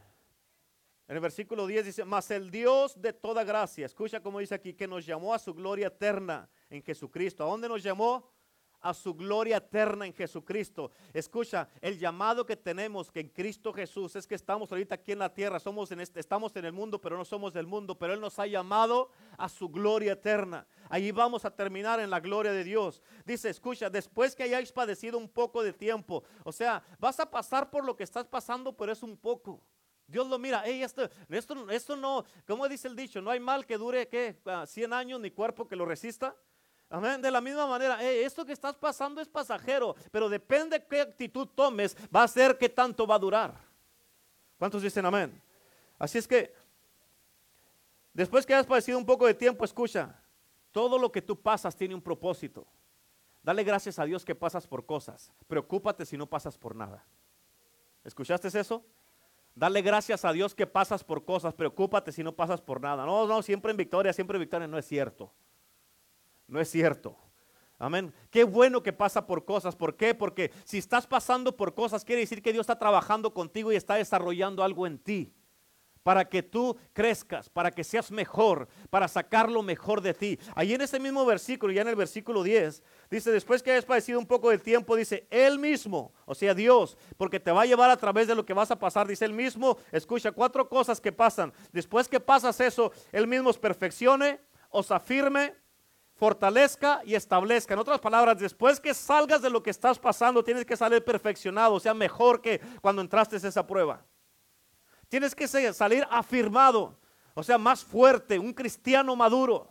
En 1.09 1.17
el 1.17 1.21
versículo 1.21 1.67
10 1.67 1.87
dice, 1.87 2.05
mas 2.05 2.31
el 2.31 2.51
Dios 2.51 3.01
de 3.01 3.13
toda 3.13 3.45
gracia, 3.45 3.87
escucha 3.87 4.21
como 4.21 4.39
dice 4.39 4.55
aquí, 4.55 4.75
que 4.75 4.89
nos 4.89 5.05
llamó 5.05 5.35
a 5.35 5.39
su 5.39 5.53
gloria 5.53 5.89
eterna 5.89 6.49
en 6.71 6.83
Jesucristo. 6.83 7.45
¿A 7.45 7.47
dónde 7.47 7.69
nos 7.69 7.83
llamó? 7.83 8.31
A 8.83 8.93
su 8.93 9.15
gloria 9.15 9.59
eterna 9.59 10.07
en 10.07 10.13
Jesucristo. 10.13 10.91
Escucha, 11.13 11.69
el 11.81 11.99
llamado 11.99 12.45
que 12.45 12.57
tenemos 12.57 13.11
que 13.11 13.21
en 13.21 13.29
Cristo 13.29 13.73
Jesús 13.73 14.17
es 14.17 14.27
que 14.27 14.35
estamos 14.35 14.71
ahorita 14.71 14.97
aquí 14.97 15.13
en 15.13 15.21
la 15.21 15.33
tierra, 15.33 15.61
somos 15.61 15.91
en 15.93 16.01
este, 16.01 16.21
estamos 16.21 16.55
en 16.57 16.65
el 16.65 16.73
mundo, 16.73 17.01
pero 17.01 17.17
no 17.17 17.25
somos 17.25 17.53
del 17.53 17.67
mundo, 17.67 17.97
pero 17.97 18.13
Él 18.13 18.21
nos 18.21 18.39
ha 18.39 18.47
llamado 18.47 19.11
a 19.39 19.49
su 19.49 19.69
gloria 19.69 20.13
eterna. 20.13 20.67
Ahí 20.89 21.13
vamos 21.13 21.45
a 21.45 21.55
terminar 21.55 22.01
en 22.01 22.11
la 22.11 22.21
gloria 22.21 22.53
de 22.53 22.65
Dios. 22.65 23.03
Dice, 23.25 23.49
escucha, 23.49 23.89
después 23.89 24.35
que 24.35 24.43
hayáis 24.43 24.73
padecido 24.73 25.17
un 25.17 25.29
poco 25.29 25.63
de 25.63 25.73
tiempo, 25.73 26.25
o 26.45 26.53
sea, 26.53 26.83
vas 26.99 27.21
a 27.21 27.31
pasar 27.31 27.71
por 27.71 27.85
lo 27.85 27.97
que 27.97 28.05
estás 28.05 28.27
pasando, 28.27 28.77
pero 28.77 28.93
es 28.93 29.03
un 29.03 29.17
poco. 29.17 29.63
Dios 30.07 30.29
lo 30.29 30.39
mira, 30.39 30.63
esto, 30.67 31.09
esto, 31.31 31.71
esto 31.71 31.97
no, 31.97 32.25
como 32.47 32.69
dice 32.69 32.87
el 32.89 32.97
dicho, 32.97 33.23
no 33.23 33.31
hay 33.31 33.41
mal 33.41 33.65
que 33.65 33.79
dure, 33.79 34.09
¿qué? 34.09 34.37
100 34.67 34.93
años 34.93 35.21
ni 35.21 35.31
cuerpo 35.31 35.67
que 35.67 35.77
lo 35.77 35.87
resista. 35.87 36.37
Amén. 36.93 37.23
De 37.23 37.31
la 37.31 37.41
misma 37.41 37.67
manera, 37.67 38.03
esto 38.03 38.45
que 38.45 38.53
estás 38.53 38.77
pasando 38.77 39.23
es 39.23 39.29
pasajero, 39.29 39.97
pero 40.11 40.29
depende 40.29 40.85
qué 40.85 41.01
actitud 41.01 41.49
tomes, 41.49 41.97
va 42.15 42.23
a 42.23 42.29
ser 42.29 42.59
qué 42.59 42.69
tanto 42.69 43.07
va 43.07 43.15
a 43.15 43.19
durar. 43.19 43.55
¿Cuántos 44.59 44.83
dicen 44.83 45.07
amén? 45.07 45.41
Así 45.99 46.19
es 46.19 46.29
que, 46.29 46.55
después 48.13 48.45
que 48.45 48.53
hayas 48.53 48.67
padecido 48.67 48.99
un 48.99 49.07
poco 49.07 49.27
de 49.27 49.33
tiempo, 49.33 49.65
escucha, 49.65 50.15
todo 50.71 50.99
lo 50.99 51.11
que 51.11 51.23
tú 51.23 51.41
pasas 51.41 51.75
tiene 51.75 51.95
un 51.95 52.03
propósito. 52.03 52.67
Dale 53.43 53.65
gracias 53.65 53.99
a 53.99 54.05
Dios 54.05 54.23
que 54.23 54.35
pasas 54.35 54.67
por 54.67 54.85
cosas. 54.85 55.33
Preocúpate 55.47 56.05
si 56.05 56.19
no 56.19 56.27
pasas 56.27 56.59
por 56.59 56.77
nada. 56.77 57.07
¿Escuchaste 58.05 58.49
eso? 58.49 58.85
Dale 59.55 59.81
gracias 59.81 60.27
a 60.27 60.33
Dios 60.33 60.55
que 60.55 60.67
pasas 60.67 61.03
por 61.03 61.25
cosas. 61.25 61.55
Preocúpate 61.55 62.13
si 62.13 62.23
no 62.23 62.33
pasas 62.33 62.61
por 62.61 62.83
nada. 62.83 63.07
No, 63.07 63.27
no, 63.27 63.43
siempre 63.43 63.71
en 63.71 63.79
victoria, 63.79 64.13
siempre 64.13 64.37
en 64.37 64.43
victoria. 64.43 64.67
No 64.67 64.77
es 64.77 64.87
cierto. 64.87 65.33
No 66.47 66.61
es 66.61 66.71
cierto. 66.71 67.17
Amén. 67.83 68.15
Qué 68.31 68.45
bueno 68.45 68.81
que 68.81 68.93
pasa 68.93 69.27
por 69.27 69.45
cosas. 69.45 69.75
¿Por 69.75 69.97
qué? 69.97 70.15
Porque 70.15 70.53
si 70.63 70.79
estás 70.79 71.05
pasando 71.05 71.57
por 71.57 71.75
cosas, 71.75 72.05
quiere 72.05 72.21
decir 72.21 72.41
que 72.41 72.53
Dios 72.53 72.63
está 72.63 72.79
trabajando 72.79 73.35
contigo 73.35 73.73
y 73.73 73.77
está 73.77 73.97
desarrollando 73.97 74.63
algo 74.63 74.87
en 74.87 75.01
ti. 75.01 75.35
Para 76.05 76.29
que 76.29 76.45
tú 76.45 76.77
crezcas, 76.93 77.49
para 77.49 77.73
que 77.73 77.83
seas 77.83 78.13
mejor, 78.13 78.69
para 78.89 79.09
sacar 79.09 79.51
lo 79.51 79.65
mejor 79.65 80.01
de 80.01 80.15
ti. 80.15 80.39
Ahí 80.55 80.75
en 80.75 80.81
ese 80.81 81.01
mismo 81.01 81.27
versículo, 81.27 81.73
ya 81.73 81.83
en 81.83 81.89
el 81.89 81.97
versículo 81.97 82.45
10, 82.45 82.85
dice, 83.11 83.33
después 83.33 83.65
que 83.65 83.73
hayas 83.73 83.85
padecido 83.85 84.21
un 84.21 84.27
poco 84.27 84.51
del 84.51 84.63
tiempo, 84.63 84.95
dice, 84.95 85.27
Él 85.29 85.59
mismo, 85.59 86.13
o 86.25 86.37
sea, 86.37 86.55
Dios, 86.55 86.97
porque 87.17 87.41
te 87.41 87.51
va 87.51 87.63
a 87.63 87.67
llevar 87.67 87.91
a 87.91 87.97
través 87.97 88.29
de 88.29 88.37
lo 88.37 88.47
que 88.47 88.55
vas 88.55 88.71
a 88.71 88.79
pasar, 88.79 89.09
dice 89.09 89.25
Él 89.25 89.33
mismo, 89.33 89.77
escucha, 89.91 90.31
cuatro 90.31 90.69
cosas 90.69 91.01
que 91.01 91.11
pasan. 91.11 91.53
Después 91.73 92.09
que 92.09 92.21
pasas 92.21 92.61
eso, 92.61 92.93
Él 93.11 93.27
mismo 93.27 93.51
os 93.51 93.59
perfeccione, 93.59 94.41
os 94.71 94.91
afirme, 94.91 95.55
fortalezca 96.23 97.03
y 97.05 97.17
establezca. 97.17 97.75
En 97.75 97.81
otras 97.81 97.99
palabras, 97.99 98.39
después 98.39 98.79
que 98.79 98.95
salgas 98.95 99.43
de 99.43 99.51
lo 99.51 99.61
que 99.61 99.71
estás 99.71 99.99
pasando, 99.99 100.45
tienes 100.45 100.65
que 100.65 100.77
salir 100.77 101.03
perfeccionado, 101.03 101.75
o 101.75 101.81
sea, 101.81 101.95
mejor 101.95 102.41
que 102.41 102.61
cuando 102.81 103.03
entraste 103.03 103.39
en 103.39 103.47
esa 103.47 103.67
prueba. 103.67 104.01
Tienes 105.09 105.35
que 105.35 105.49
salir 105.49 106.07
afirmado, 106.09 106.97
o 107.35 107.43
sea, 107.43 107.59
más 107.59 107.83
fuerte, 107.83 108.39
un 108.39 108.53
cristiano 108.53 109.17
maduro. 109.17 109.69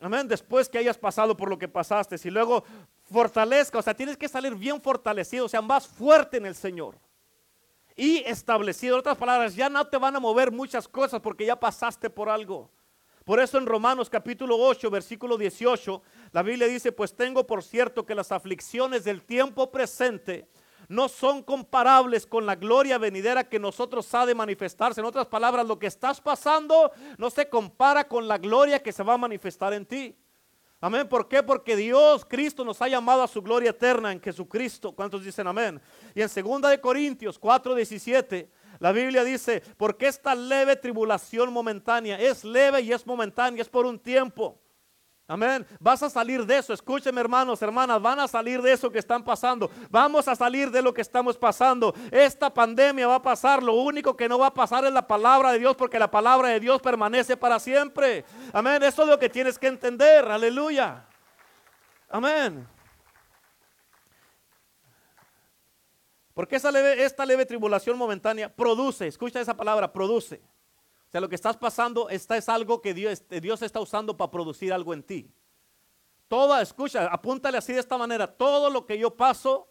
Amén. 0.00 0.28
Después 0.28 0.68
que 0.68 0.76
hayas 0.76 0.98
pasado 0.98 1.34
por 1.34 1.48
lo 1.48 1.58
que 1.58 1.66
pasaste, 1.66 2.16
y 2.22 2.30
luego 2.30 2.62
fortalezca, 3.10 3.78
o 3.78 3.82
sea, 3.82 3.94
tienes 3.94 4.18
que 4.18 4.28
salir 4.28 4.54
bien 4.54 4.82
fortalecido, 4.82 5.46
o 5.46 5.48
sea, 5.48 5.62
más 5.62 5.86
fuerte 5.86 6.36
en 6.36 6.44
el 6.44 6.54
Señor. 6.54 6.94
Y 7.96 8.18
establecido, 8.18 8.96
en 8.96 9.00
otras 9.00 9.16
palabras, 9.16 9.56
ya 9.56 9.70
no 9.70 9.82
te 9.86 9.96
van 9.96 10.14
a 10.14 10.20
mover 10.20 10.52
muchas 10.52 10.86
cosas 10.86 11.22
porque 11.22 11.46
ya 11.46 11.58
pasaste 11.58 12.10
por 12.10 12.28
algo. 12.28 12.70
Por 13.26 13.40
eso 13.40 13.58
en 13.58 13.66
Romanos 13.66 14.08
capítulo 14.08 14.56
8, 14.56 14.88
versículo 14.88 15.36
18, 15.36 16.00
la 16.30 16.44
Biblia 16.44 16.68
dice, 16.68 16.92
pues 16.92 17.12
tengo 17.12 17.44
por 17.44 17.64
cierto 17.64 18.06
que 18.06 18.14
las 18.14 18.30
aflicciones 18.30 19.02
del 19.02 19.24
tiempo 19.24 19.72
presente 19.72 20.46
no 20.86 21.08
son 21.08 21.42
comparables 21.42 22.24
con 22.24 22.46
la 22.46 22.54
gloria 22.54 22.98
venidera 22.98 23.42
que 23.42 23.58
nosotros 23.58 24.14
ha 24.14 24.26
de 24.26 24.36
manifestarse. 24.36 25.00
En 25.00 25.06
otras 25.08 25.26
palabras, 25.26 25.66
lo 25.66 25.76
que 25.76 25.88
estás 25.88 26.20
pasando 26.20 26.92
no 27.18 27.28
se 27.28 27.48
compara 27.48 28.06
con 28.06 28.28
la 28.28 28.38
gloria 28.38 28.80
que 28.80 28.92
se 28.92 29.02
va 29.02 29.14
a 29.14 29.18
manifestar 29.18 29.72
en 29.72 29.86
ti. 29.86 30.16
Amén. 30.80 31.08
¿Por 31.08 31.26
qué? 31.26 31.42
Porque 31.42 31.74
Dios, 31.74 32.24
Cristo, 32.24 32.64
nos 32.64 32.80
ha 32.80 32.86
llamado 32.86 33.24
a 33.24 33.26
su 33.26 33.42
gloria 33.42 33.70
eterna 33.70 34.12
en 34.12 34.20
Jesucristo. 34.20 34.92
¿Cuántos 34.92 35.24
dicen 35.24 35.48
amén? 35.48 35.80
Y 36.14 36.22
en 36.22 36.28
2 36.28 36.70
de 36.70 36.80
Corintios 36.80 37.40
4, 37.40 37.74
17 37.74 38.48
la 38.78 38.92
Biblia 38.92 39.24
dice, 39.24 39.62
porque 39.76 40.06
esta 40.06 40.34
leve 40.34 40.76
tribulación 40.76 41.52
momentánea 41.52 42.18
es 42.18 42.44
leve 42.44 42.80
y 42.82 42.92
es 42.92 43.06
momentánea, 43.06 43.62
es 43.62 43.68
por 43.68 43.86
un 43.86 43.98
tiempo. 43.98 44.60
Amén. 45.28 45.66
Vas 45.80 46.04
a 46.04 46.10
salir 46.10 46.46
de 46.46 46.58
eso. 46.58 46.72
Escúcheme, 46.72 47.20
hermanos, 47.20 47.60
hermanas. 47.60 48.00
Van 48.00 48.20
a 48.20 48.28
salir 48.28 48.62
de 48.62 48.72
eso 48.72 48.92
que 48.92 49.00
están 49.00 49.24
pasando. 49.24 49.68
Vamos 49.90 50.28
a 50.28 50.36
salir 50.36 50.70
de 50.70 50.80
lo 50.80 50.94
que 50.94 51.00
estamos 51.00 51.36
pasando. 51.36 51.92
Esta 52.12 52.52
pandemia 52.52 53.08
va 53.08 53.16
a 53.16 53.22
pasar. 53.22 53.60
Lo 53.60 53.74
único 53.74 54.16
que 54.16 54.28
no 54.28 54.38
va 54.38 54.48
a 54.48 54.54
pasar 54.54 54.84
es 54.84 54.92
la 54.92 55.04
palabra 55.04 55.50
de 55.50 55.58
Dios, 55.58 55.74
porque 55.74 55.98
la 55.98 56.10
palabra 56.10 56.50
de 56.50 56.60
Dios 56.60 56.80
permanece 56.80 57.36
para 57.36 57.58
siempre. 57.58 58.24
Amén. 58.52 58.80
Eso 58.84 59.02
es 59.02 59.08
lo 59.08 59.18
que 59.18 59.28
tienes 59.28 59.58
que 59.58 59.66
entender. 59.66 60.24
Aleluya. 60.30 61.04
Amén. 62.08 62.75
Porque 66.36 66.56
esa 66.56 66.70
leve, 66.70 67.02
esta 67.02 67.24
leve 67.24 67.46
tribulación 67.46 67.96
momentánea 67.96 68.54
produce, 68.54 69.06
escucha 69.06 69.40
esa 69.40 69.56
palabra, 69.56 69.90
produce 69.90 70.42
o 71.06 71.10
sea, 71.10 71.20
lo 71.20 71.28
que 71.28 71.36
estás 71.36 71.56
pasando 71.56 72.08
esta 72.08 72.36
es 72.36 72.48
algo 72.48 72.82
que 72.82 72.92
Dios, 72.92 73.22
Dios 73.28 73.62
está 73.62 73.80
usando 73.80 74.16
para 74.16 74.30
producir 74.30 74.72
algo 74.72 74.92
en 74.92 75.02
ti. 75.02 75.30
Toda, 76.26 76.60
escucha, 76.60 77.06
apúntale 77.06 77.58
así 77.58 77.72
de 77.72 77.80
esta 77.80 77.96
manera, 77.96 78.26
todo 78.26 78.68
lo 78.70 78.84
que 78.84 78.98
yo 78.98 79.14
paso, 79.14 79.68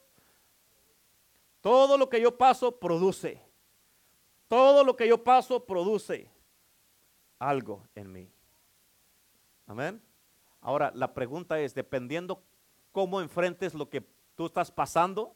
todo 1.59 1.97
lo 1.97 2.07
que 2.07 2.21
yo 2.21 2.37
paso 2.37 2.79
produce. 2.79 3.41
Todo 4.47 4.83
lo 4.83 4.95
que 4.95 5.07
yo 5.07 5.23
paso 5.23 5.65
produce 5.65 6.31
algo 7.39 7.83
en 7.95 8.11
mí. 8.11 8.31
Amén. 9.67 10.01
Ahora, 10.61 10.91
la 10.95 11.13
pregunta 11.13 11.59
es, 11.59 11.73
dependiendo 11.73 12.41
cómo 12.91 13.19
enfrentes 13.19 13.73
lo 13.73 13.89
que 13.89 14.07
tú 14.35 14.45
estás 14.45 14.71
pasando, 14.71 15.35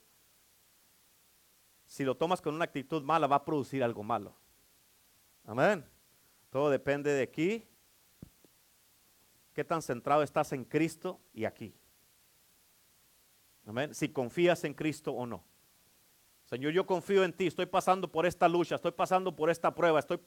si 1.89 2.03
lo 2.03 2.15
tomas 2.15 2.39
con 2.39 2.53
una 2.53 2.65
actitud 2.65 3.01
mala, 3.01 3.25
va 3.25 3.37
a 3.37 3.43
producir 3.43 3.83
algo 3.83 4.03
malo. 4.03 4.35
Amén. 5.43 5.83
Todo 6.51 6.69
depende 6.69 7.11
de 7.11 7.23
aquí. 7.23 7.67
¿Qué 9.53 9.63
tan 9.63 9.81
centrado 9.81 10.21
estás 10.21 10.53
en 10.53 10.65
Cristo 10.65 11.19
y 11.33 11.45
aquí? 11.45 11.73
Amén. 13.65 13.95
Si 13.95 14.09
confías 14.09 14.63
en 14.65 14.75
Cristo 14.75 15.13
o 15.13 15.25
no. 15.25 15.43
Señor, 16.49 16.73
yo 16.73 16.83
confío 16.83 17.23
en 17.23 17.31
ti, 17.31 17.45
estoy 17.45 17.67
pasando 17.67 18.11
por 18.11 18.25
esta 18.25 18.49
lucha, 18.49 18.73
estoy 18.73 18.91
pasando 18.91 19.35
por 19.35 19.51
esta 19.51 19.75
prueba, 19.75 19.99
estoy 19.99 20.17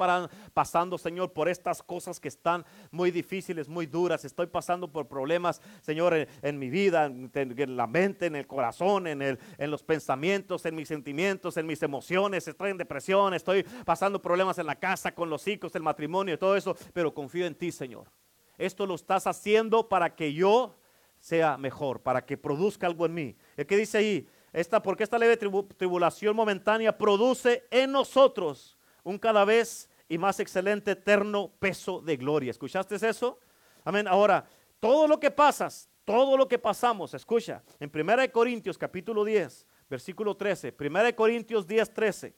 pasando, 0.54 0.96
Señor, 0.96 1.32
por 1.32 1.48
estas 1.48 1.82
cosas 1.82 2.20
que 2.20 2.28
están 2.28 2.64
muy 2.92 3.10
difíciles, 3.10 3.68
muy 3.68 3.86
duras, 3.86 4.24
estoy 4.24 4.46
pasando 4.46 4.86
por 4.86 5.08
problemas, 5.08 5.60
Señor, 5.80 6.14
en, 6.14 6.58
mi 6.60 6.70
vida, 6.70 7.06
en, 7.06 7.76
la 7.76 7.88
mente, 7.88 8.26
en 8.26 8.36
el 8.36 8.46
corazón, 8.46 9.08
en, 9.08 9.20
el, 9.20 9.40
en 9.58 9.72
los 9.72 9.82
pensamientos, 9.82 10.64
en 10.64 10.76
mis 10.76 10.86
sentimientos, 10.86 11.56
en 11.56 11.66
mis 11.66 11.82
emociones, 11.82 12.46
estoy 12.46 12.70
en 12.70 12.78
depresión, 12.78 13.34
estoy 13.34 13.64
pasando 13.84 14.22
problemas 14.22 14.56
en 14.58 14.66
la 14.66 14.76
casa, 14.76 15.12
con 15.16 15.28
los 15.28 15.48
hijos, 15.48 15.74
el 15.74 15.82
matrimonio, 15.82 16.38
todo 16.38 16.54
eso, 16.54 16.76
pero 16.92 17.12
confío 17.12 17.46
en 17.46 17.56
ti, 17.56 17.72
Señor. 17.72 18.06
Esto 18.58 18.86
lo 18.86 18.94
estás 18.94 19.26
haciendo 19.26 19.88
para 19.88 20.14
que 20.14 20.32
yo 20.32 20.76
sea 21.18 21.56
mejor, 21.56 22.00
para 22.00 22.24
que 22.24 22.36
produzca 22.36 22.86
algo 22.86 23.06
en 23.06 23.14
mí. 23.14 23.36
¿Qué 23.56 23.76
dice 23.76 23.98
ahí? 23.98 24.28
Esta, 24.52 24.82
porque 24.82 25.04
esta 25.04 25.18
leve 25.18 25.36
tribulación 25.36 26.36
momentánea 26.36 26.96
produce 26.96 27.66
en 27.70 27.92
nosotros 27.92 28.76
un 29.02 29.18
cada 29.18 29.44
vez 29.44 29.88
y 30.08 30.18
más 30.18 30.40
excelente 30.40 30.90
eterno 30.90 31.50
peso 31.58 32.00
de 32.02 32.16
gloria. 32.16 32.50
¿Escuchaste 32.50 32.96
eso? 32.96 33.38
Amén. 33.84 34.06
Ahora, 34.06 34.44
todo 34.78 35.08
lo 35.08 35.18
que 35.18 35.30
pasas, 35.30 35.88
todo 36.04 36.36
lo 36.36 36.46
que 36.48 36.58
pasamos, 36.58 37.14
escucha, 37.14 37.62
en 37.80 37.90
1 37.94 38.30
Corintios 38.30 38.76
capítulo 38.76 39.24
10, 39.24 39.66
versículo 39.88 40.36
13, 40.36 40.76
1 40.78 41.16
Corintios 41.16 41.66
10, 41.66 41.94
13. 41.94 42.34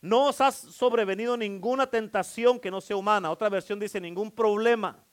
No 0.00 0.28
os 0.28 0.40
ha 0.40 0.52
sobrevenido 0.52 1.36
ninguna 1.36 1.86
tentación 1.86 2.58
que 2.60 2.70
no 2.70 2.80
sea 2.80 2.96
humana. 2.96 3.30
Otra 3.30 3.48
versión 3.48 3.78
dice 3.78 4.00
ningún 4.00 4.30
problema. 4.30 5.04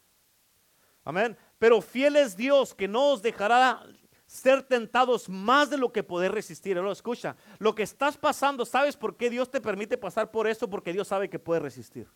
Amén. 1.04 1.36
Pero 1.60 1.82
fiel 1.82 2.16
es 2.16 2.38
Dios 2.38 2.74
que 2.74 2.88
no 2.88 3.12
os 3.12 3.22
dejará 3.22 3.84
ser 4.26 4.64
tentados 4.64 5.30
más 5.30 5.70
de 5.70 5.78
lo 5.78 5.92
que 5.92 6.04
poder 6.04 6.32
resistir. 6.32 6.78
Ahora 6.78 6.92
escucha, 6.92 7.36
lo 7.60 7.76
que 7.76 7.84
estás 7.84 8.18
pasando, 8.18 8.66
¿sabes 8.66 8.98
por 8.98 9.16
qué 9.16 9.30
Dios 9.30 9.50
te 9.50 9.62
permite 9.62 9.98
pasar 9.98 10.32
por 10.32 10.48
eso? 10.48 10.70
Porque 10.70 10.94
Dios 10.94 11.08
sabe 11.08 11.30
que 11.30 11.40
puedes 11.40 11.62
resistir. 11.62 12.08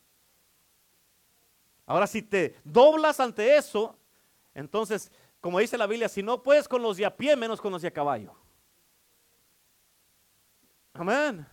Ahora, 1.85 2.07
si 2.07 2.21
te 2.21 2.55
doblas 2.63 3.19
ante 3.19 3.57
eso, 3.57 3.95
entonces, 4.53 5.11
como 5.41 5.59
dice 5.59 5.77
la 5.77 5.87
Biblia, 5.87 6.09
si 6.09 6.21
no 6.21 6.43
puedes 6.43 6.67
con 6.67 6.81
los 6.81 6.97
de 6.97 7.05
a 7.05 7.15
pie, 7.15 7.35
menos 7.35 7.61
con 7.61 7.71
los 7.71 7.81
de 7.81 7.87
a 7.87 7.91
caballo. 7.91 8.35
Amén. 10.93 11.47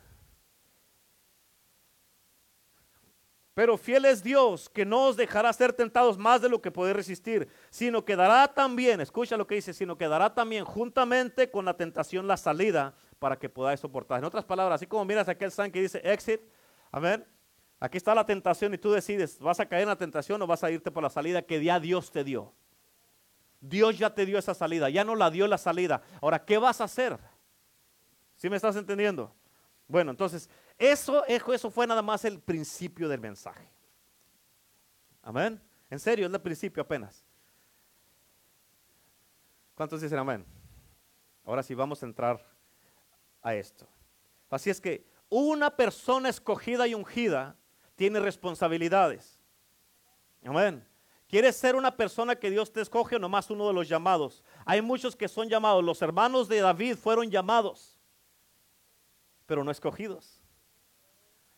Pero 3.56 3.78
fiel 3.78 4.04
es 4.04 4.22
Dios 4.22 4.68
que 4.68 4.84
no 4.84 5.06
os 5.06 5.16
dejará 5.16 5.50
ser 5.50 5.72
tentados 5.72 6.18
más 6.18 6.42
de 6.42 6.50
lo 6.50 6.60
que 6.60 6.70
podéis 6.70 6.94
resistir, 6.94 7.48
sino 7.70 8.04
que 8.04 8.14
dará 8.14 8.52
también, 8.52 9.00
escucha 9.00 9.38
lo 9.38 9.46
que 9.46 9.54
dice, 9.54 9.72
sino 9.72 9.96
que 9.96 10.08
dará 10.08 10.34
también 10.34 10.62
juntamente 10.62 11.50
con 11.50 11.64
la 11.64 11.74
tentación 11.74 12.26
la 12.26 12.36
salida 12.36 12.94
para 13.18 13.38
que 13.38 13.48
podáis 13.48 13.80
soportar. 13.80 14.18
En 14.18 14.26
otras 14.26 14.44
palabras, 14.44 14.76
así 14.76 14.86
como 14.86 15.06
miras 15.06 15.26
aquel 15.30 15.50
sign 15.50 15.72
que 15.72 15.80
dice 15.80 16.02
exit, 16.04 16.42
amén. 16.92 17.24
Aquí 17.80 17.96
está 17.96 18.14
la 18.14 18.26
tentación 18.26 18.74
y 18.74 18.78
tú 18.78 18.92
decides, 18.92 19.38
¿vas 19.38 19.58
a 19.58 19.64
caer 19.64 19.84
en 19.84 19.88
la 19.88 19.96
tentación 19.96 20.42
o 20.42 20.46
vas 20.46 20.62
a 20.62 20.70
irte 20.70 20.90
por 20.90 21.02
la 21.02 21.08
salida 21.08 21.40
que 21.40 21.64
ya 21.64 21.80
Dios 21.80 22.10
te 22.10 22.24
dio? 22.24 22.52
Dios 23.62 23.96
ya 23.96 24.14
te 24.14 24.26
dio 24.26 24.36
esa 24.38 24.52
salida, 24.52 24.90
ya 24.90 25.02
no 25.02 25.14
la 25.14 25.30
dio 25.30 25.46
la 25.46 25.56
salida. 25.56 26.02
Ahora, 26.20 26.44
¿qué 26.44 26.58
vas 26.58 26.82
a 26.82 26.84
hacer? 26.84 27.16
¿Sí 28.36 28.50
me 28.50 28.56
estás 28.56 28.76
entendiendo? 28.76 29.34
Bueno, 29.88 30.10
entonces, 30.10 30.50
eso, 30.78 31.24
eso 31.26 31.70
fue 31.70 31.86
nada 31.86 32.02
más 32.02 32.24
el 32.24 32.40
principio 32.40 33.08
del 33.08 33.20
mensaje. 33.20 33.68
Amén. 35.22 35.60
En 35.90 35.98
serio, 35.98 36.26
es 36.26 36.32
el 36.32 36.40
principio 36.40 36.82
apenas. 36.82 37.24
¿Cuántos 39.74 40.00
dicen 40.00 40.18
amén? 40.18 40.44
Ahora 41.44 41.62
sí 41.62 41.74
vamos 41.74 42.02
a 42.02 42.06
entrar 42.06 42.44
a 43.42 43.54
esto. 43.54 43.86
Así 44.50 44.70
es 44.70 44.80
que 44.80 45.06
una 45.28 45.70
persona 45.70 46.28
escogida 46.28 46.86
y 46.86 46.94
ungida 46.94 47.56
tiene 47.94 48.20
responsabilidades. 48.20 49.40
Amén. 50.44 50.86
¿Quieres 51.28 51.56
ser 51.56 51.74
una 51.74 51.96
persona 51.96 52.36
que 52.36 52.50
Dios 52.50 52.72
te 52.72 52.80
escoge 52.80 53.16
o 53.16 53.18
nomás 53.18 53.50
uno 53.50 53.66
de 53.66 53.74
los 53.74 53.88
llamados? 53.88 54.44
Hay 54.64 54.80
muchos 54.80 55.16
que 55.16 55.28
son 55.28 55.48
llamados. 55.48 55.82
Los 55.82 56.00
hermanos 56.00 56.48
de 56.48 56.60
David 56.60 56.96
fueron 56.96 57.30
llamados, 57.30 57.98
pero 59.44 59.64
no 59.64 59.72
escogidos. 59.72 60.35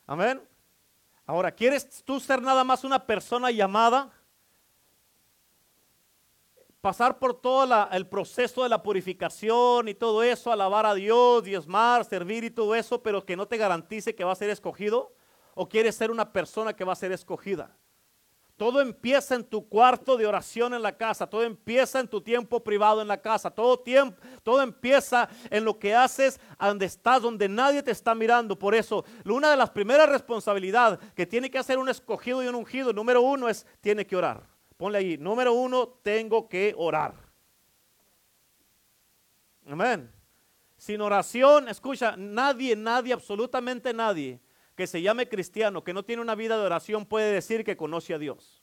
Amén. 0.09 0.41
Ahora, 1.27 1.53
¿quieres 1.53 2.03
tú 2.03 2.19
ser 2.19 2.41
nada 2.41 2.65
más 2.65 2.83
una 2.83 3.05
persona 3.05 3.51
llamada? 3.51 4.11
Pasar 6.81 7.19
por 7.19 7.39
todo 7.39 7.91
el 7.93 8.07
proceso 8.07 8.63
de 8.63 8.71
la 8.71 8.83
purificación 8.83 9.87
y 9.87 9.95
todo 9.95 10.23
eso, 10.23 10.51
alabar 10.51 10.87
a 10.87 10.95
Dios, 10.95 11.45
diezmar, 11.45 12.07
servir 12.07 12.43
y 12.45 12.51
todo 12.51 12.75
eso, 12.75 13.03
pero 13.03 13.27
que 13.27 13.37
no 13.37 13.47
te 13.47 13.59
garantice 13.59 14.15
que 14.15 14.25
va 14.25 14.33
a 14.33 14.37
ser 14.37 14.49
escogido? 14.49 15.13
¿O 15.55 15.69
quieres 15.69 15.95
ser 15.95 16.11
una 16.11 16.33
persona 16.33 16.73
que 16.73 16.85
va 16.85 16.95
a 16.95 16.97
ser 16.97 17.13
escogida? 17.13 17.77
Todo 18.59 18.81
empieza 18.81 19.37
en 19.37 19.45
tu 19.45 19.69
cuarto 19.69 20.17
de 20.17 20.27
oración 20.27 20.75
en 20.75 20.83
la 20.83 20.97
casa, 20.97 21.29
todo 21.29 21.45
empieza 21.45 22.01
en 22.01 22.09
tu 22.09 22.21
tiempo 22.21 22.59
privado 22.59 23.01
en 23.01 23.07
la 23.07 23.23
casa, 23.23 23.53
todo 23.53 23.79
tiempo, 23.79 24.21
todo 24.43 24.61
empieza 24.63 25.29
en 25.49 25.65
lo 25.65 25.79
que 25.79 25.95
haces 25.95 26.41
donde 26.59 26.87
estás, 26.87 27.23
donde 27.23 27.49
nadie 27.49 27.85
te 27.85 27.93
está 27.93 28.17
mirando. 28.17 28.59
Por 28.59 28.75
eso, 28.75 29.05
una 29.25 29.53
de 29.53 29.57
las 29.57 29.71
primeras 29.71 30.09
responsabilidades 30.09 30.99
que 31.15 31.25
tiene 31.25 31.53
que 31.53 31.59
hacer 31.59 31.79
un 31.79 31.89
escogido 31.89 32.43
y 32.43 32.49
un 32.49 32.57
ungido, 32.57 32.93
número 32.93 33.23
uno 33.23 33.49
es, 33.49 33.65
tiene 33.81 34.05
que 34.05 34.17
orar. 34.17 34.43
Ponle 34.77 34.99
ahí, 34.99 35.17
número 35.17 35.53
uno, 35.53 35.87
tengo 36.03 36.49
que 36.49 36.75
orar. 36.77 37.15
Amén. 39.69 40.11
Sin 40.77 41.01
oración, 41.01 41.69
escucha, 41.69 42.17
nadie, 42.17 42.75
nadie, 42.75 43.13
absolutamente 43.13 43.95
nadie 43.95 44.41
que 44.79 44.87
se 44.87 45.03
llame 45.03 45.29
cristiano, 45.29 45.83
que 45.83 45.93
no 45.93 46.05
tiene 46.05 46.23
una 46.23 46.37
vida 46.37 46.57
de 46.57 46.65
oración, 46.65 47.05
puede 47.05 47.33
decir 47.33 47.65
que 47.65 47.77
conoce 47.77 48.15
a 48.15 48.19
Dios. 48.19 48.63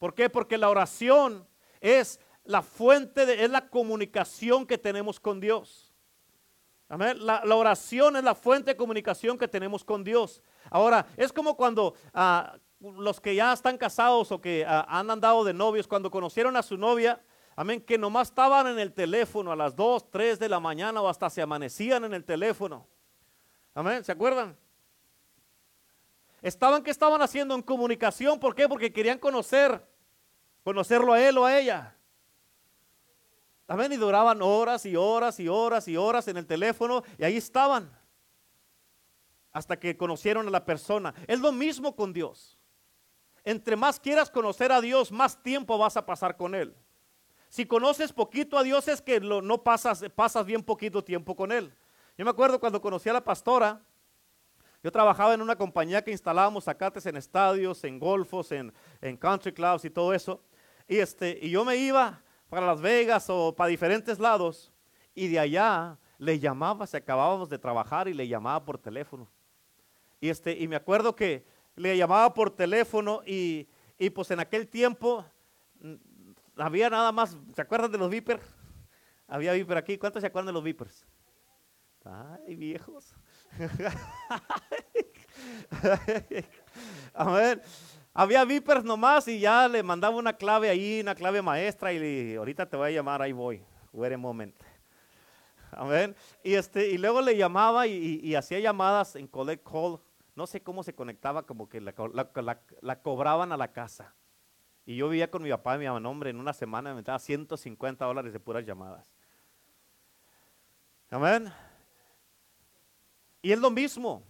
¿Por 0.00 0.14
qué? 0.14 0.28
Porque 0.28 0.58
la 0.58 0.68
oración 0.68 1.46
es 1.80 2.18
la 2.42 2.60
fuente, 2.60 3.24
de, 3.24 3.44
es 3.44 3.50
la 3.50 3.68
comunicación 3.68 4.66
que 4.66 4.78
tenemos 4.78 5.20
con 5.20 5.38
Dios. 5.38 5.94
Amén. 6.88 7.24
La, 7.24 7.40
oración 7.54 8.16
es 8.16 8.24
la 8.24 8.34
fuente 8.34 8.72
de 8.72 8.76
comunicación 8.76 9.38
que 9.38 9.46
tenemos 9.46 9.84
con 9.84 10.02
Dios. 10.02 10.42
Ahora, 10.72 11.06
es 11.16 11.32
como 11.32 11.56
cuando 11.56 11.94
ah, 12.12 12.58
los 12.80 13.20
que 13.20 13.36
ya 13.36 13.52
están 13.52 13.78
casados 13.78 14.32
o 14.32 14.40
que 14.40 14.64
ah, 14.66 14.84
han 14.88 15.08
andado 15.08 15.44
de 15.44 15.54
novios, 15.54 15.86
cuando 15.86 16.10
conocieron 16.10 16.56
a 16.56 16.64
su 16.64 16.76
novia, 16.76 17.22
amén, 17.54 17.80
que 17.80 17.96
nomás 17.96 18.30
estaban 18.30 18.66
en 18.66 18.80
el 18.80 18.92
teléfono 18.92 19.52
a 19.52 19.56
las 19.56 19.76
2, 19.76 20.10
3 20.10 20.40
de 20.40 20.48
la 20.48 20.58
mañana 20.58 21.00
o 21.00 21.08
hasta 21.08 21.30
se 21.30 21.42
amanecían 21.42 22.02
en 22.06 22.12
el 22.12 22.24
teléfono. 22.24 22.88
Amén, 23.72 24.02
¿se 24.02 24.10
acuerdan? 24.10 24.58
Estaban 26.42 26.82
que 26.82 26.90
estaban 26.90 27.20
haciendo 27.22 27.54
en 27.54 27.62
comunicación, 27.62 28.38
¿por 28.40 28.54
qué? 28.54 28.68
Porque 28.68 28.92
querían 28.92 29.18
conocer, 29.18 29.86
conocerlo 30.62 31.12
a 31.12 31.20
él 31.20 31.36
o 31.38 31.44
a 31.44 31.58
ella. 31.58 31.96
Amén, 33.68 33.92
y 33.92 33.96
duraban 33.96 34.42
horas 34.42 34.84
y 34.84 34.96
horas 34.96 35.38
y 35.38 35.48
horas 35.48 35.86
y 35.86 35.96
horas 35.96 36.26
en 36.28 36.36
el 36.36 36.46
teléfono 36.46 37.04
y 37.18 37.24
ahí 37.24 37.36
estaban. 37.36 37.96
Hasta 39.52 39.78
que 39.78 39.96
conocieron 39.96 40.48
a 40.48 40.50
la 40.50 40.64
persona. 40.64 41.14
Es 41.26 41.38
lo 41.40 41.52
mismo 41.52 41.94
con 41.94 42.12
Dios. 42.12 42.56
entre 43.44 43.76
más 43.76 43.98
quieras 43.98 44.30
conocer 44.30 44.70
a 44.72 44.80
Dios, 44.80 45.10
más 45.10 45.42
tiempo 45.42 45.78
vas 45.78 45.96
a 45.96 46.04
pasar 46.04 46.36
con 46.36 46.54
Él. 46.54 46.74
Si 47.48 47.66
conoces 47.66 48.12
poquito 48.12 48.58
a 48.58 48.62
Dios 48.62 48.86
es 48.88 49.02
que 49.02 49.18
no 49.20 49.62
pasas, 49.62 50.04
pasas 50.14 50.46
bien 50.46 50.62
poquito 50.62 51.02
tiempo 51.02 51.34
con 51.34 51.50
Él. 51.50 51.74
Yo 52.16 52.24
me 52.24 52.30
acuerdo 52.30 52.60
cuando 52.60 52.80
conocí 52.80 53.08
a 53.08 53.12
la 53.12 53.24
pastora, 53.24 53.82
yo 54.82 54.90
trabajaba 54.90 55.34
en 55.34 55.42
una 55.42 55.56
compañía 55.56 56.02
que 56.02 56.10
instalábamos 56.10 56.64
zacates 56.64 57.04
en 57.06 57.16
estadios, 57.16 57.84
en 57.84 57.98
golfos, 57.98 58.50
en, 58.52 58.72
country 59.18 59.52
clubs 59.52 59.84
y 59.84 59.90
todo 59.90 60.14
eso. 60.14 60.42
Y, 60.88 60.98
este, 60.98 61.38
y 61.42 61.50
yo 61.50 61.64
me 61.64 61.76
iba 61.76 62.22
para 62.48 62.66
Las 62.66 62.80
Vegas 62.80 63.26
o 63.28 63.54
para 63.54 63.68
diferentes 63.68 64.18
lados 64.18 64.72
y 65.14 65.28
de 65.28 65.38
allá 65.38 65.98
le 66.18 66.38
llamaba, 66.38 66.86
se 66.86 66.96
acabábamos 66.96 67.48
de 67.48 67.58
trabajar 67.58 68.08
y 68.08 68.14
le 68.14 68.26
llamaba 68.26 68.64
por 68.64 68.78
teléfono. 68.78 69.28
Y, 70.20 70.28
este, 70.28 70.52
y 70.58 70.66
me 70.66 70.76
acuerdo 70.76 71.14
que 71.14 71.44
le 71.76 71.96
llamaba 71.96 72.32
por 72.32 72.50
teléfono 72.50 73.22
y, 73.26 73.68
y 73.98 74.10
pues 74.10 74.30
en 74.30 74.40
aquel 74.40 74.66
tiempo 74.68 75.24
había 76.56 76.90
nada 76.90 77.12
más, 77.12 77.36
¿se 77.54 77.62
acuerdan 77.62 77.92
de 77.92 77.98
los 77.98 78.10
Vipers? 78.10 78.44
Había 79.28 79.52
Viper 79.52 79.76
aquí, 79.76 79.96
¿cuántos 79.96 80.20
se 80.22 80.26
acuerdan 80.26 80.46
de 80.46 80.52
los 80.52 80.64
Vipers? 80.64 81.06
Ay, 82.04 82.56
viejos. 82.56 83.14
A 87.14 87.30
ver, 87.30 87.62
había 88.12 88.44
Vipers 88.44 88.84
nomás 88.84 89.28
y 89.28 89.40
ya 89.40 89.68
le 89.68 89.82
mandaba 89.82 90.16
una 90.16 90.32
clave 90.32 90.68
ahí, 90.68 91.00
una 91.00 91.14
clave 91.14 91.42
maestra 91.42 91.92
y 91.92 92.34
ahorita 92.34 92.66
te 92.68 92.76
voy 92.76 92.88
a 92.88 92.90
llamar, 92.90 93.22
ahí 93.22 93.32
voy, 93.32 93.62
wait 93.92 94.12
a 94.12 94.18
moment. 94.18 94.54
Amén. 95.72 96.16
Y, 96.42 96.54
este, 96.54 96.88
y 96.88 96.98
luego 96.98 97.20
le 97.20 97.36
llamaba 97.36 97.86
y, 97.86 98.34
hacía 98.34 98.58
llamadas 98.58 99.16
en 99.16 99.26
collect 99.28 99.64
call. 99.68 100.00
No 100.34 100.46
sé 100.46 100.62
cómo 100.62 100.82
se 100.82 100.94
conectaba, 100.94 101.44
como 101.44 101.68
que 101.68 101.80
la, 101.80 101.94
la, 102.80 103.02
cobraban 103.02 103.52
a 103.52 103.56
la 103.56 103.72
casa. 103.72 104.14
Y 104.86 104.96
yo 104.96 105.08
vivía 105.08 105.30
con 105.30 105.42
mi 105.42 105.50
papá 105.50 105.76
y 105.76 105.80
mi 105.80 105.86
mamá, 105.86 106.08
hombre, 106.08 106.30
en 106.30 106.40
una 106.40 106.52
semana 106.52 106.94
me 106.94 107.02
daba 107.02 107.18
150 107.18 108.04
dólares 108.04 108.32
de 108.32 108.40
puras 108.40 108.64
llamadas. 108.64 109.04
Amén. 111.10 111.52
Y 113.42 113.52
es 113.52 113.58
lo 113.58 113.70
mismo. 113.70 114.26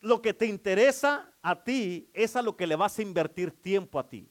Lo 0.00 0.20
que 0.20 0.34
te 0.34 0.46
interesa 0.46 1.32
a 1.42 1.62
ti 1.62 2.10
es 2.12 2.36
a 2.36 2.42
lo 2.42 2.56
que 2.56 2.66
le 2.66 2.76
vas 2.76 2.98
a 2.98 3.02
invertir 3.02 3.50
tiempo 3.50 3.98
a 3.98 4.08
ti. 4.08 4.28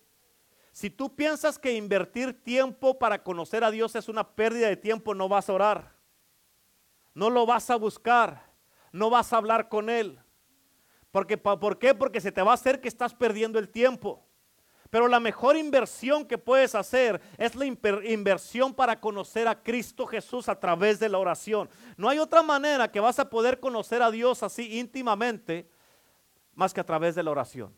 Si 0.71 0.89
tú 0.89 1.15
piensas 1.15 1.59
que 1.59 1.73
invertir 1.73 2.43
tiempo 2.43 2.97
para 2.97 3.23
conocer 3.23 3.63
a 3.63 3.71
Dios 3.71 3.95
es 3.95 4.07
una 4.07 4.35
pérdida 4.35 4.67
de 4.67 4.77
tiempo, 4.77 5.13
no 5.13 5.27
vas 5.27 5.49
a 5.49 5.53
orar. 5.53 5.95
No 7.13 7.29
lo 7.29 7.45
vas 7.45 7.69
a 7.69 7.75
buscar. 7.75 8.51
No 8.91 9.09
vas 9.09 9.31
a 9.33 9.37
hablar 9.37 9.69
con 9.69 9.89
Él. 9.89 10.19
Porque, 11.11 11.37
¿Por 11.37 11.77
qué? 11.77 11.93
Porque 11.93 12.21
se 12.21 12.31
te 12.31 12.41
va 12.41 12.51
a 12.51 12.55
hacer 12.55 12.79
que 12.79 12.87
estás 12.87 13.13
perdiendo 13.13 13.59
el 13.59 13.69
tiempo. 13.69 14.25
Pero 14.91 15.07
la 15.07 15.21
mejor 15.21 15.55
inversión 15.55 16.25
que 16.25 16.37
puedes 16.37 16.75
hacer 16.75 17.21
es 17.37 17.55
la 17.55 17.65
inversión 17.65 18.73
para 18.73 18.99
conocer 18.99 19.47
a 19.47 19.63
Cristo 19.63 20.05
Jesús 20.05 20.49
a 20.49 20.59
través 20.59 20.99
de 20.99 21.07
la 21.07 21.17
oración. 21.17 21.69
No 21.95 22.09
hay 22.09 22.19
otra 22.19 22.43
manera 22.43 22.91
que 22.91 22.99
vas 22.99 23.17
a 23.17 23.29
poder 23.29 23.61
conocer 23.61 24.01
a 24.01 24.11
Dios 24.11 24.43
así 24.43 24.77
íntimamente 24.79 25.69
más 26.53 26.73
que 26.73 26.81
a 26.81 26.85
través 26.85 27.15
de 27.15 27.23
la 27.23 27.31
oración. 27.31 27.73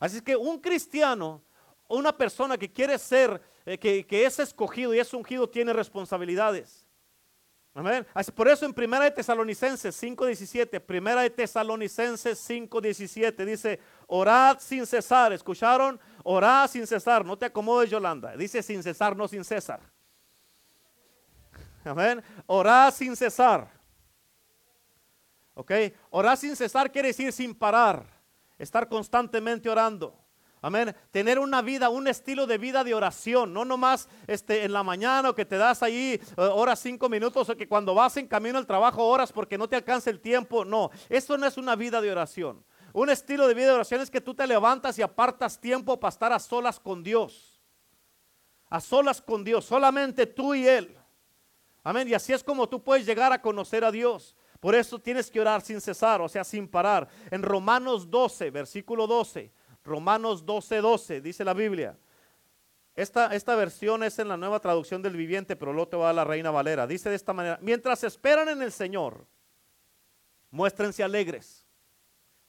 Así 0.00 0.16
es 0.16 0.22
que 0.22 0.34
un 0.34 0.58
cristiano, 0.58 1.40
una 1.86 2.14
persona 2.16 2.58
que 2.58 2.72
quiere 2.72 2.98
ser, 2.98 3.40
eh, 3.64 3.78
que, 3.78 4.04
que 4.04 4.26
es 4.26 4.40
escogido 4.40 4.92
y 4.92 4.98
es 4.98 5.14
ungido, 5.14 5.48
tiene 5.48 5.72
responsabilidades. 5.72 6.84
Por 8.34 8.48
eso 8.48 8.66
en 8.66 8.74
Primera 8.74 9.04
de 9.04 9.12
Tesalonicenses 9.12 10.02
5:17, 10.02 10.80
Primera 10.80 11.22
de 11.22 11.30
Tesalonicenses 11.30 12.38
5:17 12.48 13.44
dice, 13.44 13.78
orad 14.08 14.58
sin 14.58 14.84
cesar. 14.84 15.32
¿Escucharon? 15.32 16.00
Orad 16.24 16.68
sin 16.68 16.86
cesar. 16.86 17.24
No 17.24 17.38
te 17.38 17.46
acomodes, 17.46 17.88
Yolanda. 17.88 18.36
Dice 18.36 18.62
sin 18.62 18.82
cesar, 18.82 19.16
no 19.16 19.28
sin 19.28 19.44
cesar. 19.44 19.80
Amén. 21.84 22.22
Orad 22.46 22.92
sin 22.92 23.14
cesar. 23.14 23.70
Ok. 25.54 25.72
Orar 26.10 26.36
sin 26.36 26.54
cesar 26.56 26.90
quiere 26.90 27.08
decir 27.08 27.32
sin 27.32 27.54
parar. 27.54 28.04
Estar 28.58 28.88
constantemente 28.88 29.68
orando. 29.68 30.16
Amén. 30.60 30.94
Tener 31.12 31.38
una 31.38 31.62
vida, 31.62 31.88
un 31.88 32.08
estilo 32.08 32.46
de 32.46 32.58
vida 32.58 32.82
de 32.82 32.92
oración, 32.94 33.52
no 33.52 33.64
nomás 33.64 34.08
este, 34.26 34.64
en 34.64 34.72
la 34.72 34.82
mañana 34.82 35.30
o 35.30 35.34
que 35.34 35.44
te 35.44 35.56
das 35.56 35.84
ahí 35.84 36.20
horas 36.36 36.80
eh, 36.80 36.88
cinco 36.90 37.08
minutos 37.08 37.48
o 37.48 37.56
que 37.56 37.68
cuando 37.68 37.94
vas 37.94 38.16
en 38.16 38.26
camino 38.26 38.58
al 38.58 38.66
trabajo 38.66 39.06
horas 39.06 39.32
porque 39.32 39.56
no 39.56 39.68
te 39.68 39.76
alcanza 39.76 40.10
el 40.10 40.20
tiempo. 40.20 40.64
No, 40.64 40.90
eso 41.08 41.38
no 41.38 41.46
es 41.46 41.56
una 41.56 41.76
vida 41.76 42.00
de 42.00 42.10
oración. 42.10 42.64
Un 42.92 43.10
estilo 43.10 43.46
de 43.46 43.54
vida 43.54 43.66
de 43.66 43.72
oración 43.74 44.00
es 44.00 44.10
que 44.10 44.20
tú 44.20 44.34
te 44.34 44.46
levantas 44.46 44.98
y 44.98 45.02
apartas 45.02 45.60
tiempo 45.60 45.98
para 46.00 46.10
estar 46.10 46.32
a 46.32 46.38
solas 46.38 46.80
con 46.80 47.02
Dios. 47.02 47.60
A 48.70 48.80
solas 48.80 49.20
con 49.20 49.44
Dios, 49.44 49.64
solamente 49.64 50.26
tú 50.26 50.54
y 50.54 50.66
Él. 50.66 50.96
Amén. 51.82 52.08
Y 52.08 52.14
así 52.14 52.32
es 52.32 52.42
como 52.42 52.68
tú 52.68 52.82
puedes 52.82 53.06
llegar 53.06 53.32
a 53.32 53.40
conocer 53.40 53.84
a 53.84 53.92
Dios. 53.92 54.36
Por 54.60 54.74
eso 54.74 54.98
tienes 54.98 55.30
que 55.30 55.40
orar 55.40 55.62
sin 55.62 55.80
cesar, 55.80 56.20
o 56.20 56.28
sea, 56.28 56.44
sin 56.44 56.66
parar. 56.68 57.08
En 57.30 57.42
Romanos 57.42 58.10
12, 58.10 58.50
versículo 58.50 59.06
12. 59.06 59.52
Romanos 59.84 60.44
12, 60.44 60.80
12, 60.80 61.20
dice 61.20 61.44
la 61.44 61.54
Biblia. 61.54 61.96
Esta, 62.94 63.32
esta, 63.34 63.54
versión 63.54 64.02
es 64.02 64.18
en 64.18 64.26
la 64.26 64.36
nueva 64.36 64.58
traducción 64.58 65.00
del 65.00 65.16
viviente, 65.16 65.54
pero 65.54 65.72
luego 65.72 65.88
te 65.88 65.96
va 65.96 66.10
a 66.10 66.12
la 66.12 66.24
Reina 66.24 66.50
Valera. 66.50 66.86
Dice 66.86 67.08
de 67.08 67.14
esta 67.14 67.32
manera, 67.32 67.58
mientras 67.62 68.02
esperan 68.02 68.48
en 68.48 68.60
el 68.60 68.72
Señor, 68.72 69.24
muéstrense 70.50 71.04
alegres. 71.04 71.67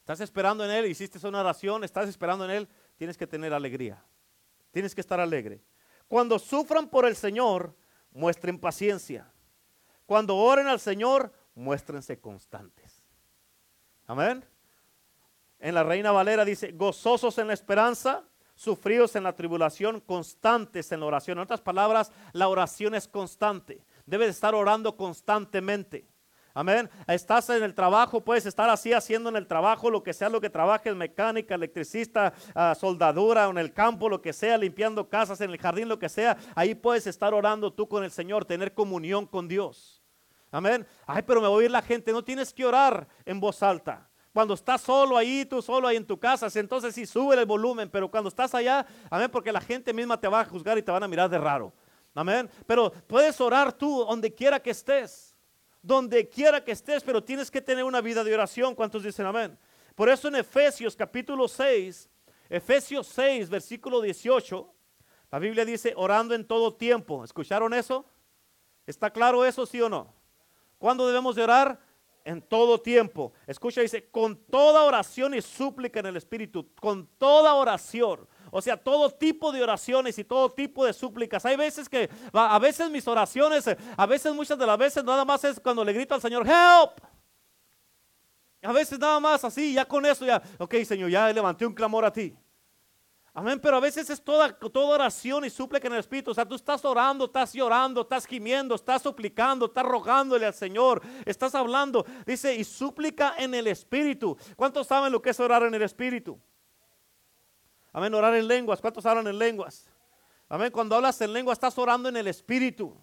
Estás 0.09 0.21
esperando 0.21 0.65
en 0.65 0.71
Él, 0.71 0.87
hiciste 0.87 1.19
una 1.27 1.41
oración, 1.41 1.83
estás 1.83 2.09
esperando 2.09 2.43
en 2.43 2.49
Él, 2.49 2.67
tienes 2.95 3.15
que 3.15 3.27
tener 3.27 3.53
alegría. 3.53 4.03
Tienes 4.71 4.95
que 4.95 5.01
estar 5.01 5.19
alegre. 5.19 5.61
Cuando 6.07 6.39
sufran 6.39 6.89
por 6.89 7.05
el 7.05 7.15
Señor, 7.15 7.75
muestren 8.09 8.57
paciencia. 8.57 9.31
Cuando 10.07 10.35
oren 10.35 10.65
al 10.65 10.79
Señor, 10.79 11.31
muéstrense 11.53 12.19
constantes. 12.19 13.03
Amén. 14.07 14.43
En 15.59 15.75
la 15.75 15.83
Reina 15.83 16.11
Valera 16.11 16.43
dice, 16.43 16.71
gozosos 16.71 17.37
en 17.37 17.45
la 17.45 17.53
esperanza, 17.53 18.23
sufridos 18.55 19.15
en 19.15 19.21
la 19.21 19.35
tribulación, 19.35 19.99
constantes 19.99 20.91
en 20.91 21.01
la 21.01 21.05
oración. 21.05 21.37
En 21.37 21.43
otras 21.43 21.61
palabras, 21.61 22.11
la 22.33 22.47
oración 22.47 22.95
es 22.95 23.07
constante. 23.07 23.85
Debes 24.07 24.29
estar 24.29 24.55
orando 24.55 24.97
constantemente. 24.97 26.08
Amén. 26.59 26.89
Estás 27.07 27.49
en 27.51 27.63
el 27.63 27.73
trabajo, 27.73 28.19
puedes 28.19 28.45
estar 28.45 28.69
así 28.69 28.91
haciendo 28.91 29.29
en 29.29 29.37
el 29.37 29.47
trabajo 29.47 29.89
lo 29.89 30.03
que 30.03 30.11
sea 30.11 30.27
lo 30.27 30.41
que 30.41 30.49
trabajes, 30.49 30.93
mecánica, 30.93 31.55
electricista, 31.55 32.33
ah, 32.53 32.75
soldadura, 32.77 33.45
en 33.45 33.57
el 33.57 33.71
campo, 33.71 34.09
lo 34.09 34.21
que 34.21 34.33
sea, 34.33 34.57
limpiando 34.57 35.07
casas, 35.07 35.39
en 35.39 35.51
el 35.51 35.57
jardín, 35.57 35.87
lo 35.87 35.97
que 35.97 36.09
sea. 36.09 36.35
Ahí 36.55 36.75
puedes 36.75 37.07
estar 37.07 37.33
orando 37.33 37.71
tú 37.71 37.87
con 37.87 38.03
el 38.03 38.11
Señor, 38.11 38.43
tener 38.43 38.73
comunión 38.73 39.25
con 39.25 39.47
Dios. 39.47 40.03
Amén. 40.51 40.85
Ay, 41.07 41.21
pero 41.25 41.39
me 41.39 41.47
voy 41.47 41.55
a 41.55 41.57
oír 41.59 41.71
la 41.71 41.81
gente. 41.81 42.11
No 42.11 42.25
tienes 42.25 42.53
que 42.53 42.65
orar 42.65 43.07
en 43.23 43.39
voz 43.39 43.63
alta. 43.63 44.09
Cuando 44.33 44.53
estás 44.53 44.81
solo 44.81 45.15
ahí, 45.15 45.45
tú 45.45 45.61
solo 45.61 45.87
ahí 45.87 45.95
en 45.95 46.05
tu 46.05 46.19
casa, 46.19 46.47
entonces 46.59 46.93
sí 46.93 47.05
sube 47.05 47.39
el 47.39 47.45
volumen, 47.45 47.89
pero 47.89 48.11
cuando 48.11 48.27
estás 48.27 48.53
allá, 48.53 48.85
amén, 49.09 49.29
porque 49.31 49.53
la 49.53 49.61
gente 49.61 49.93
misma 49.93 50.19
te 50.19 50.27
va 50.27 50.41
a 50.41 50.45
juzgar 50.45 50.77
y 50.77 50.83
te 50.83 50.91
van 50.91 51.03
a 51.03 51.07
mirar 51.07 51.29
de 51.29 51.37
raro. 51.37 51.71
Amén. 52.13 52.49
Pero 52.67 52.91
puedes 53.07 53.39
orar 53.39 53.71
tú 53.71 54.03
donde 54.03 54.35
quiera 54.35 54.59
que 54.59 54.71
estés. 54.71 55.28
Donde 55.81 56.27
quiera 56.27 56.63
que 56.63 56.71
estés, 56.71 57.03
pero 57.03 57.23
tienes 57.23 57.49
que 57.49 57.61
tener 57.61 57.83
una 57.83 58.01
vida 58.01 58.23
de 58.23 58.33
oración. 58.33 58.75
¿Cuántos 58.75 59.03
dicen 59.03 59.25
amén? 59.25 59.57
Por 59.95 60.09
eso 60.09 60.27
en 60.27 60.35
Efesios 60.35 60.95
capítulo 60.95 61.47
6, 61.47 62.09
Efesios 62.49 63.07
6, 63.07 63.49
versículo 63.49 64.01
18, 64.01 64.73
la 65.31 65.39
Biblia 65.39 65.65
dice 65.65 65.93
orando 65.95 66.33
en 66.33 66.45
todo 66.45 66.73
tiempo. 66.73 67.23
¿Escucharon 67.23 67.73
eso? 67.73 68.05
¿Está 68.85 69.09
claro 69.09 69.45
eso, 69.45 69.65
sí 69.65 69.81
o 69.81 69.89
no? 69.89 70.13
¿Cuándo 70.77 71.07
debemos 71.07 71.35
de 71.35 71.43
orar? 71.43 71.89
en 72.25 72.41
todo 72.41 72.79
tiempo. 72.79 73.33
Escucha, 73.47 73.81
dice, 73.81 74.07
con 74.09 74.35
toda 74.35 74.83
oración 74.83 75.33
y 75.33 75.41
súplica 75.41 75.99
en 75.99 76.07
el 76.07 76.17
Espíritu, 76.17 76.69
con 76.79 77.07
toda 77.17 77.55
oración. 77.55 78.27
O 78.51 78.61
sea, 78.61 78.77
todo 78.77 79.09
tipo 79.09 79.51
de 79.51 79.63
oraciones 79.63 80.17
y 80.17 80.23
todo 80.23 80.49
tipo 80.51 80.85
de 80.85 80.93
súplicas. 80.93 81.45
Hay 81.45 81.55
veces 81.55 81.87
que, 81.87 82.09
a 82.33 82.59
veces 82.59 82.89
mis 82.89 83.07
oraciones, 83.07 83.65
a 83.97 84.05
veces 84.05 84.33
muchas 84.33 84.57
de 84.57 84.65
las 84.65 84.77
veces 84.77 85.03
nada 85.03 85.25
más 85.25 85.43
es 85.43 85.59
cuando 85.59 85.83
le 85.83 85.93
grito 85.93 86.15
al 86.15 86.21
Señor, 86.21 86.47
help. 86.47 86.99
A 88.61 88.73
veces 88.73 88.99
nada 88.99 89.19
más 89.19 89.43
así, 89.43 89.73
ya 89.73 89.85
con 89.85 90.05
eso 90.05 90.25
ya, 90.25 90.41
ok 90.57 90.75
Señor, 90.83 91.09
ya 91.09 91.31
levanté 91.31 91.65
un 91.65 91.73
clamor 91.73 92.03
a 92.03 92.11
ti. 92.11 92.35
Amén, 93.33 93.59
pero 93.61 93.77
a 93.77 93.79
veces 93.79 94.09
es 94.09 94.21
toda, 94.21 94.51
toda 94.51 94.95
oración 94.95 95.45
y 95.45 95.49
súplica 95.49 95.87
en 95.87 95.93
el 95.93 95.99
Espíritu. 95.99 96.31
O 96.31 96.33
sea, 96.33 96.45
tú 96.45 96.55
estás 96.55 96.83
orando, 96.83 97.25
estás 97.25 97.53
llorando, 97.53 98.01
estás 98.01 98.25
gimiendo, 98.25 98.75
estás 98.75 99.01
suplicando, 99.01 99.67
estás 99.67 99.85
rogándole 99.85 100.45
al 100.45 100.53
Señor, 100.53 101.01
estás 101.25 101.55
hablando. 101.55 102.05
Dice, 102.25 102.53
y 102.55 102.63
súplica 102.63 103.35
en 103.37 103.53
el 103.53 103.67
Espíritu. 103.67 104.35
¿Cuántos 104.55 104.87
saben 104.87 105.11
lo 105.11 105.21
que 105.21 105.29
es 105.29 105.39
orar 105.39 105.63
en 105.63 105.73
el 105.73 105.83
Espíritu? 105.83 106.37
Amén, 107.91 108.13
orar 108.13 108.35
en 108.35 108.47
lenguas. 108.47 108.81
¿Cuántos 108.81 109.05
hablan 109.05 109.27
en 109.27 109.37
lenguas? 109.37 109.89
Amén, 110.47 110.71
cuando 110.71 110.95
hablas 110.95 111.19
en 111.21 111.31
lengua 111.33 111.53
estás 111.53 111.77
orando 111.77 112.09
en 112.09 112.17
el 112.17 112.27
Espíritu. 112.27 112.95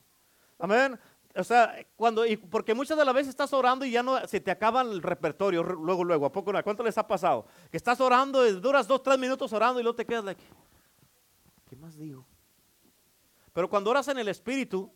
Amén. 0.59 0.99
o 1.35 1.45
sea, 1.45 1.77
cuando, 1.97 2.25
y 2.27 2.37
porque 2.37 2.75
muchas 2.75 2.97
de 2.97 3.05
las 3.05 3.15
veces 3.15 3.31
estás 3.31 3.53
orando 3.53 3.85
y 3.85 3.91
ya 3.91 4.03
no 4.03 4.27
se 4.27 4.41
te 4.41 4.51
acaba 4.51 4.83
el 4.83 5.03
repertorio 5.03 5.63
luego, 5.63 6.03
luego, 6.03 6.27
¿a 6.27 6.33
poco? 6.33 6.53
¿Cuánto 6.65 6.83
les 6.83 6.97
ha 6.99 7.07
pasado? 7.07 7.47
Que 7.71 7.77
estás 7.77 8.01
orando, 8.01 8.43
duras 8.61 8.89
dos, 8.89 9.03
tres 9.03 9.19
minutos 9.19 9.53
orando 9.53 9.79
y 9.81 9.83
luego 9.83 9.97
te 9.97 10.07
quedas 10.07 10.25
like, 10.25 10.43
¿qué 11.69 11.77
más 11.77 11.97
digo? 11.97 12.27
Pero 13.53 13.71
cuando 13.71 13.91
oras 13.91 14.09
en 14.09 14.19
el 14.19 14.29
Espíritu, 14.29 14.93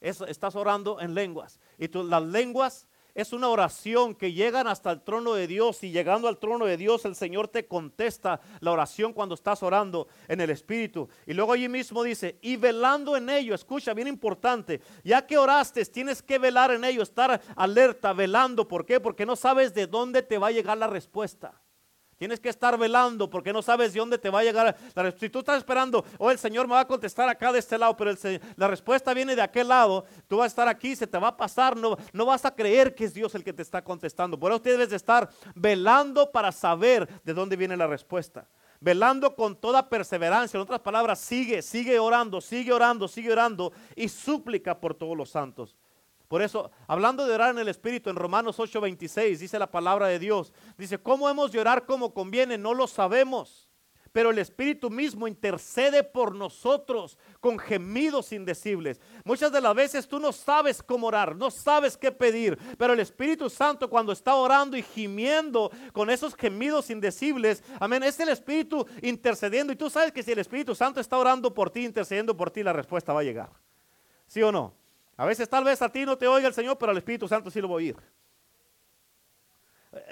estás 0.00 0.54
orando 0.54 1.00
en 1.00 1.14
lenguas. 1.14 1.58
Y 1.78 1.88
las 1.88 2.22
lenguas 2.22 2.86
es 3.14 3.32
una 3.32 3.48
oración 3.48 4.14
que 4.14 4.32
llegan 4.32 4.66
hasta 4.66 4.90
el 4.90 5.02
trono 5.02 5.34
de 5.34 5.46
Dios 5.46 5.82
y 5.84 5.90
llegando 5.90 6.28
al 6.28 6.38
trono 6.38 6.66
de 6.66 6.76
Dios 6.76 7.04
el 7.04 7.14
Señor 7.14 7.48
te 7.48 7.66
contesta 7.66 8.40
la 8.60 8.72
oración 8.72 9.12
cuando 9.12 9.34
estás 9.34 9.62
orando 9.62 10.08
en 10.28 10.40
el 10.40 10.50
Espíritu. 10.50 11.08
Y 11.26 11.32
luego 11.32 11.52
allí 11.52 11.68
mismo 11.68 12.02
dice, 12.02 12.38
y 12.42 12.56
velando 12.56 13.16
en 13.16 13.30
ello, 13.30 13.54
escucha, 13.54 13.94
bien 13.94 14.08
importante, 14.08 14.80
ya 15.04 15.26
que 15.26 15.38
oraste, 15.38 15.84
tienes 15.86 16.22
que 16.22 16.38
velar 16.38 16.72
en 16.72 16.84
ello, 16.84 17.02
estar 17.02 17.40
alerta, 17.56 18.12
velando. 18.12 18.66
¿Por 18.66 18.84
qué? 18.84 19.00
Porque 19.00 19.26
no 19.26 19.36
sabes 19.36 19.74
de 19.74 19.86
dónde 19.86 20.22
te 20.22 20.38
va 20.38 20.48
a 20.48 20.52
llegar 20.52 20.76
la 20.76 20.86
respuesta. 20.86 21.63
Tienes 22.24 22.40
que 22.40 22.48
estar 22.48 22.78
velando 22.78 23.28
porque 23.28 23.52
no 23.52 23.60
sabes 23.60 23.92
de 23.92 24.00
dónde 24.00 24.16
te 24.16 24.30
va 24.30 24.40
a 24.40 24.42
llegar. 24.42 24.74
Si 25.20 25.28
tú 25.28 25.40
estás 25.40 25.58
esperando, 25.58 26.02
oh, 26.16 26.30
el 26.30 26.38
Señor 26.38 26.66
me 26.66 26.72
va 26.72 26.80
a 26.80 26.86
contestar 26.86 27.28
acá 27.28 27.52
de 27.52 27.58
este 27.58 27.76
lado, 27.76 27.94
pero 27.98 28.12
la 28.56 28.66
respuesta 28.66 29.12
viene 29.12 29.36
de 29.36 29.42
aquel 29.42 29.68
lado, 29.68 30.06
tú 30.26 30.38
vas 30.38 30.44
a 30.44 30.46
estar 30.46 30.66
aquí, 30.66 30.96
se 30.96 31.06
te 31.06 31.18
va 31.18 31.28
a 31.28 31.36
pasar, 31.36 31.76
no, 31.76 31.98
no 32.14 32.24
vas 32.24 32.46
a 32.46 32.54
creer 32.54 32.94
que 32.94 33.04
es 33.04 33.12
Dios 33.12 33.34
el 33.34 33.44
que 33.44 33.52
te 33.52 33.60
está 33.60 33.84
contestando. 33.84 34.40
Por 34.40 34.52
eso 34.52 34.60
debes 34.60 34.88
de 34.88 34.96
estar 34.96 35.28
velando 35.54 36.32
para 36.32 36.50
saber 36.50 37.06
de 37.24 37.34
dónde 37.34 37.56
viene 37.56 37.76
la 37.76 37.86
respuesta. 37.86 38.48
Velando 38.80 39.36
con 39.36 39.54
toda 39.54 39.86
perseverancia, 39.90 40.56
en 40.56 40.62
otras 40.62 40.80
palabras, 40.80 41.18
sigue, 41.18 41.60
sigue 41.60 41.98
orando, 41.98 42.40
sigue 42.40 42.72
orando, 42.72 43.06
sigue 43.06 43.32
orando 43.32 43.70
y 43.94 44.08
súplica 44.08 44.80
por 44.80 44.94
todos 44.94 45.14
los 45.14 45.28
santos. 45.28 45.76
Por 46.34 46.42
eso, 46.42 46.72
hablando 46.88 47.24
de 47.24 47.32
orar 47.32 47.52
en 47.52 47.60
el 47.60 47.68
Espíritu, 47.68 48.10
en 48.10 48.16
Romanos 48.16 48.58
8:26 48.58 49.38
dice 49.38 49.56
la 49.56 49.70
palabra 49.70 50.08
de 50.08 50.18
Dios, 50.18 50.52
dice, 50.76 50.98
¿cómo 50.98 51.30
hemos 51.30 51.52
de 51.52 51.60
orar 51.60 51.86
como 51.86 52.12
conviene? 52.12 52.58
No 52.58 52.74
lo 52.74 52.88
sabemos, 52.88 53.68
pero 54.10 54.30
el 54.30 54.40
Espíritu 54.40 54.90
mismo 54.90 55.28
intercede 55.28 56.02
por 56.02 56.34
nosotros 56.34 57.18
con 57.38 57.56
gemidos 57.56 58.32
indecibles. 58.32 59.00
Muchas 59.24 59.52
de 59.52 59.60
las 59.60 59.76
veces 59.76 60.08
tú 60.08 60.18
no 60.18 60.32
sabes 60.32 60.82
cómo 60.82 61.06
orar, 61.06 61.36
no 61.36 61.52
sabes 61.52 61.96
qué 61.96 62.10
pedir, 62.10 62.58
pero 62.78 62.94
el 62.94 62.98
Espíritu 62.98 63.48
Santo 63.48 63.88
cuando 63.88 64.10
está 64.10 64.34
orando 64.34 64.76
y 64.76 64.82
gimiendo 64.82 65.70
con 65.92 66.10
esos 66.10 66.34
gemidos 66.34 66.90
indecibles, 66.90 67.62
amén, 67.78 68.02
es 68.02 68.18
el 68.18 68.30
Espíritu 68.30 68.84
intercediendo 69.02 69.72
y 69.72 69.76
tú 69.76 69.88
sabes 69.88 70.10
que 70.10 70.24
si 70.24 70.32
el 70.32 70.40
Espíritu 70.40 70.74
Santo 70.74 70.98
está 70.98 71.16
orando 71.16 71.54
por 71.54 71.70
ti, 71.70 71.84
intercediendo 71.84 72.36
por 72.36 72.50
ti, 72.50 72.64
la 72.64 72.72
respuesta 72.72 73.12
va 73.12 73.20
a 73.20 73.22
llegar. 73.22 73.50
¿Sí 74.26 74.42
o 74.42 74.50
no? 74.50 74.83
A 75.16 75.26
veces 75.26 75.48
tal 75.48 75.64
vez 75.64 75.80
a 75.80 75.90
ti 75.90 76.04
no 76.04 76.18
te 76.18 76.26
oiga 76.26 76.48
el 76.48 76.54
Señor, 76.54 76.76
pero 76.78 76.90
al 76.90 76.98
Espíritu 76.98 77.28
Santo 77.28 77.50
sí 77.50 77.60
lo 77.60 77.68
va 77.68 77.74
a 77.74 77.76
oír. 77.76 77.96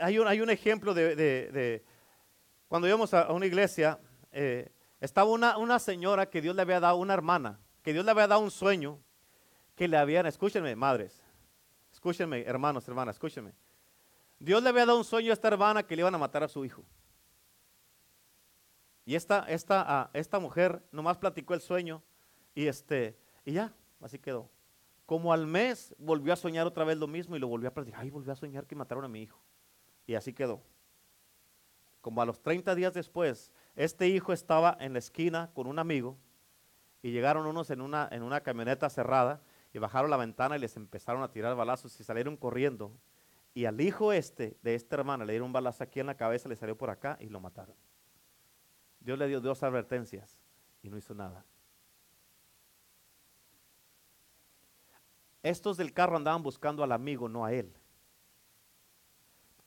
Hay 0.01 0.19
un, 0.19 0.29
hay 0.29 0.41
un 0.41 0.51
ejemplo 0.51 0.95
de, 0.95 1.85
cuando 2.69 2.87
íbamos 2.87 3.13
a, 3.13 3.33
una 3.33 3.47
iglesia, 3.47 3.99
eh, 4.31 4.71
estaba 5.01 5.31
una, 5.31 5.59
una, 5.59 5.79
señora 5.81 6.31
que 6.31 6.41
Dios 6.41 6.55
le 6.55 6.63
había 6.63 6.79
dado, 6.79 6.97
una 6.97 7.15
hermana, 7.15 7.59
que 7.83 7.93
Dios 7.93 8.05
le 8.05 8.13
había 8.13 8.29
dado 8.29 8.41
un 8.41 8.53
sueño, 8.53 9.01
que 9.75 9.89
le 9.89 9.97
habían, 9.97 10.27
escúchenme, 10.27 10.77
madres, 10.77 11.21
escúchenme, 11.93 12.43
hermanos, 12.43 12.87
hermanas, 12.87 13.17
escúchenme. 13.17 13.53
Dios 14.39 14.63
le 14.63 14.69
había 14.69 14.87
dado 14.87 14.99
un 14.99 15.05
sueño 15.05 15.31
a 15.31 15.35
esta 15.35 15.49
hermana 15.49 15.83
que 15.85 15.97
le 15.97 16.03
iban 16.03 16.15
a 16.15 16.19
matar 16.19 16.45
a 16.45 16.49
su 16.49 16.65
hijo. 16.65 16.85
Y 19.05 19.17
esta, 19.17 19.47
esta, 19.49 19.85
ah, 19.87 20.11
esta 20.13 20.39
mujer 20.39 20.83
nomás 20.93 21.19
platicó 21.19 21.55
el 21.55 21.61
sueño 21.61 22.03
y, 22.55 22.69
este, 22.69 23.19
y 23.45 23.53
ya, 23.53 23.73
así 24.01 24.19
quedó. 24.19 24.52
Como 25.13 25.31
al 25.31 25.47
mes 25.47 25.95
volvió 25.99 26.33
a 26.33 26.37
soñar 26.37 26.67
otra 26.67 26.85
vez 26.85 26.97
lo 26.97 27.07
mismo 27.07 27.37
y 27.37 27.39
lo 27.39 27.47
volvió 27.47 27.69
a 27.69 27.75
platicar. 27.75 28.01
Ay, 28.01 28.09
volvió 28.09 28.33
a 28.33 28.35
soñar 28.35 28.67
que 28.67 28.75
mataron 28.75 29.05
a 29.05 29.09
mi 29.09 29.21
hijo. 29.21 29.39
Y 30.07 30.15
así 30.15 30.33
quedó. 30.33 30.63
Como 32.01 32.23
a 32.23 32.25
los 32.25 32.41
30 32.41 32.75
días 32.75 32.95
después, 32.95 33.53
este 33.77 34.09
hijo 34.09 34.33
estaba 34.33 34.75
en 34.81 34.95
la 34.95 35.01
esquina 35.01 35.51
con 35.53 35.67
un 35.67 35.79
amigo 35.79 36.17
y 37.03 37.11
llegaron 37.11 37.47
unos 37.47 37.69
en 37.69 37.83
una, 37.83 38.09
en 38.11 38.23
una 38.23 38.41
camioneta 38.41 38.89
cerrada 38.89 39.43
y 39.75 39.79
bajaron 39.79 40.09
la 40.09 40.17
ventana 40.17 40.57
y 40.57 40.61
les 40.61 40.79
empezaron 40.79 41.23
a 41.23 41.31
tirar 41.31 41.55
balazos 41.57 42.01
y 42.01 42.05
salieron 42.05 42.39
corriendo. 42.39 42.91
Y 43.53 43.67
al 43.67 43.83
hijo 43.83 44.15
este 44.15 44.57
de 44.63 44.75
esta 44.75 44.97
hermana 44.97 45.27
le 45.27 45.35
dieron 45.35 45.49
un 45.49 45.53
balazo 45.53 45.85
aquí 45.85 46.01
en 46.01 46.07
la 46.07 46.17
cabeza, 46.17 46.49
le 46.49 46.57
salió 46.57 46.79
por 46.79 46.89
acá 46.89 47.19
y 47.21 47.29
lo 47.29 47.39
mataron. 47.39 47.77
Dios 48.99 49.19
le 49.19 49.29
dio 49.29 49.43
dos 49.43 49.63
advertencias 49.63 50.41
y 50.83 50.89
no 50.89 50.97
hizo 50.97 51.13
nada. 51.13 51.45
Estos 55.43 55.77
del 55.77 55.93
carro 55.93 56.17
andaban 56.17 56.43
buscando 56.43 56.85
al 56.85 56.93
amigo, 56.93 57.29
no 57.29 57.45
a 57.45 57.53
él. 57.53 57.73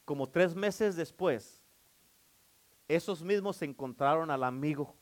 Como 0.06 0.30
tres 0.30 0.56
meses 0.56 0.96
después, 0.96 1.62
esos 2.88 3.24
mismos 3.24 3.62
encontraron 3.62 4.30
al 4.30 4.44
amigo 4.44 4.96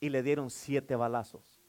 y 0.00 0.08
le 0.08 0.22
dieron 0.22 0.50
siete 0.50 0.96
balazos. 0.96 1.62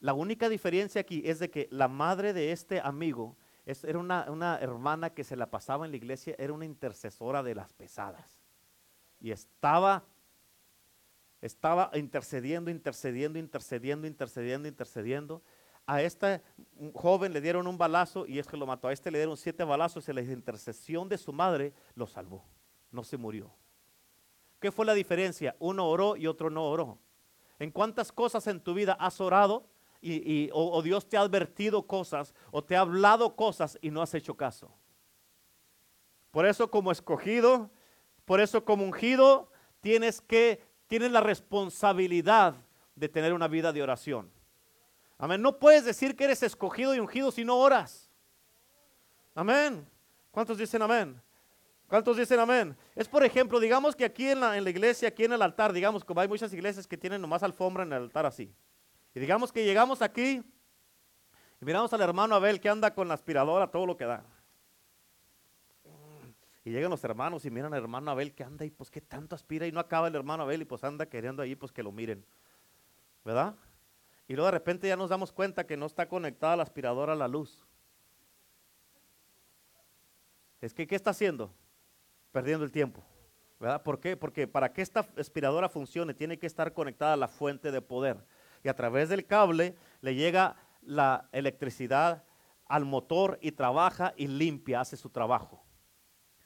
La 0.00 0.12
única 0.12 0.48
diferencia 0.48 1.00
aquí 1.00 1.22
es 1.24 1.38
de 1.38 1.50
que 1.50 1.66
la 1.70 1.88
madre 1.88 2.32
de 2.32 2.52
este 2.52 2.80
amigo 2.80 3.36
era 3.64 3.98
una, 3.98 4.30
una, 4.30 4.58
hermana 4.58 5.10
que 5.10 5.24
se 5.24 5.36
la 5.36 5.50
pasaba 5.50 5.86
en 5.86 5.92
la 5.92 5.96
iglesia, 5.96 6.34
era 6.38 6.52
una 6.52 6.66
intercesora 6.66 7.42
de 7.42 7.54
las 7.54 7.72
pesadas. 7.72 8.38
Y 9.20 9.30
estaba, 9.30 10.04
estaba 11.40 11.90
intercediendo, 11.94 12.70
intercediendo, 12.70 13.38
intercediendo, 13.38 14.06
intercediendo, 14.06 14.68
intercediendo. 14.68 15.42
A 15.86 16.02
este 16.02 16.42
joven 16.94 17.32
le 17.32 17.40
dieron 17.40 17.66
un 17.66 17.76
balazo 17.76 18.26
y 18.26 18.38
es 18.38 18.46
que 18.46 18.56
lo 18.56 18.66
mató. 18.66 18.88
A 18.88 18.92
este 18.92 19.10
le 19.10 19.18
dieron 19.18 19.36
siete 19.36 19.64
balazos 19.64 20.08
y 20.08 20.12
la 20.12 20.22
intercesión 20.22 21.08
de 21.08 21.18
su 21.18 21.32
madre 21.32 21.74
lo 21.94 22.06
salvó. 22.06 22.44
No 22.90 23.04
se 23.04 23.16
murió. 23.16 23.52
¿Qué 24.60 24.72
fue 24.72 24.86
la 24.86 24.94
diferencia? 24.94 25.54
Uno 25.58 25.86
oró 25.86 26.16
y 26.16 26.26
otro 26.26 26.48
no 26.48 26.64
oró. 26.64 26.98
¿En 27.58 27.70
cuántas 27.70 28.12
cosas 28.12 28.46
en 28.46 28.60
tu 28.60 28.72
vida 28.72 28.94
has 28.94 29.20
orado 29.20 29.66
y, 30.00 30.50
o, 30.52 30.82
Dios 30.82 31.08
te 31.08 31.16
ha 31.16 31.20
advertido 31.20 31.86
cosas 31.86 32.34
o 32.50 32.62
te 32.62 32.76
ha 32.76 32.80
hablado 32.80 33.36
cosas 33.36 33.78
y 33.80 33.90
no 33.90 34.02
has 34.02 34.14
hecho 34.14 34.36
caso? 34.36 34.70
Por 36.30 36.46
eso 36.46 36.70
como 36.70 36.92
escogido, 36.92 37.70
por 38.24 38.40
eso 38.40 38.64
como 38.64 38.84
ungido, 38.84 39.50
tienes 39.80 40.20
que, 40.20 40.60
tienes 40.86 41.12
la 41.12 41.20
responsabilidad 41.20 42.56
de 42.96 43.08
tener 43.08 43.32
una 43.32 43.48
vida 43.48 43.72
de 43.72 43.82
oración. 43.82 44.30
Amén. 45.18 45.40
No 45.40 45.58
puedes 45.58 45.84
decir 45.84 46.16
que 46.16 46.24
eres 46.24 46.42
escogido 46.42 46.94
y 46.94 47.00
ungido 47.00 47.30
si 47.30 47.44
no 47.44 47.56
oras. 47.56 48.10
Amén. 49.34 49.86
¿Cuántos 50.30 50.58
dicen 50.58 50.82
amén? 50.82 51.20
¿Cuántos 51.86 52.16
dicen 52.16 52.40
amén? 52.40 52.76
Es 52.94 53.08
por 53.08 53.24
ejemplo, 53.24 53.60
digamos 53.60 53.94
que 53.94 54.04
aquí 54.04 54.28
en 54.28 54.40
la, 54.40 54.56
en 54.56 54.64
la, 54.64 54.70
iglesia, 54.70 55.08
aquí 55.08 55.24
en 55.24 55.32
el 55.32 55.42
altar, 55.42 55.72
digamos 55.72 56.04
como 56.04 56.20
hay 56.20 56.28
muchas 56.28 56.52
iglesias 56.52 56.86
que 56.86 56.96
tienen 56.96 57.20
nomás 57.20 57.42
alfombra 57.42 57.84
en 57.84 57.92
el 57.92 58.02
altar 58.02 58.26
así. 58.26 58.52
Y 59.14 59.20
digamos 59.20 59.52
que 59.52 59.64
llegamos 59.64 60.02
aquí 60.02 60.42
y 61.60 61.64
miramos 61.64 61.92
al 61.92 62.00
hermano 62.00 62.34
Abel 62.34 62.60
que 62.60 62.68
anda 62.68 62.92
con 62.92 63.08
la 63.08 63.14
aspiradora, 63.14 63.70
todo 63.70 63.86
lo 63.86 63.96
que 63.96 64.04
da. 64.04 64.24
Y 66.64 66.70
llegan 66.70 66.90
los 66.90 67.04
hermanos 67.04 67.44
y 67.44 67.50
miran 67.50 67.74
al 67.74 67.82
hermano 67.82 68.10
Abel 68.10 68.34
que 68.34 68.42
anda 68.42 68.64
y 68.64 68.70
pues 68.70 68.90
qué 68.90 69.00
tanto 69.00 69.34
aspira 69.36 69.66
y 69.66 69.72
no 69.72 69.80
acaba 69.80 70.08
el 70.08 70.14
hermano 70.14 70.44
Abel 70.44 70.62
y 70.62 70.64
pues 70.64 70.82
anda 70.82 71.06
queriendo 71.06 71.42
ahí 71.42 71.54
pues 71.54 71.70
que 71.70 71.82
lo 71.82 71.92
miren. 71.92 72.24
¿Verdad? 73.24 73.54
Y 74.26 74.34
luego 74.34 74.46
de 74.46 74.52
repente 74.52 74.88
ya 74.88 74.96
nos 74.96 75.10
damos 75.10 75.32
cuenta 75.32 75.66
que 75.66 75.76
no 75.76 75.86
está 75.86 76.08
conectada 76.08 76.56
la 76.56 76.62
aspiradora 76.62 77.12
a 77.12 77.16
la 77.16 77.28
luz. 77.28 77.66
Es 80.60 80.72
que, 80.72 80.86
¿qué 80.86 80.94
está 80.94 81.10
haciendo? 81.10 81.52
Perdiendo 82.32 82.64
el 82.64 82.72
tiempo. 82.72 83.04
¿Verdad? 83.60 83.82
¿Por 83.82 84.00
qué? 84.00 84.16
Porque 84.16 84.46
para 84.46 84.72
que 84.72 84.82
esta 84.82 85.06
aspiradora 85.18 85.68
funcione 85.68 86.14
tiene 86.14 86.38
que 86.38 86.46
estar 86.46 86.72
conectada 86.72 87.12
a 87.12 87.16
la 87.16 87.28
fuente 87.28 87.70
de 87.70 87.82
poder. 87.82 88.24
Y 88.62 88.68
a 88.68 88.74
través 88.74 89.08
del 89.08 89.26
cable 89.26 89.76
le 90.00 90.14
llega 90.14 90.56
la 90.80 91.28
electricidad 91.32 92.24
al 92.66 92.84
motor 92.84 93.38
y 93.42 93.52
trabaja 93.52 94.14
y 94.16 94.26
limpia, 94.26 94.80
hace 94.80 94.96
su 94.96 95.10
trabajo. 95.10 95.62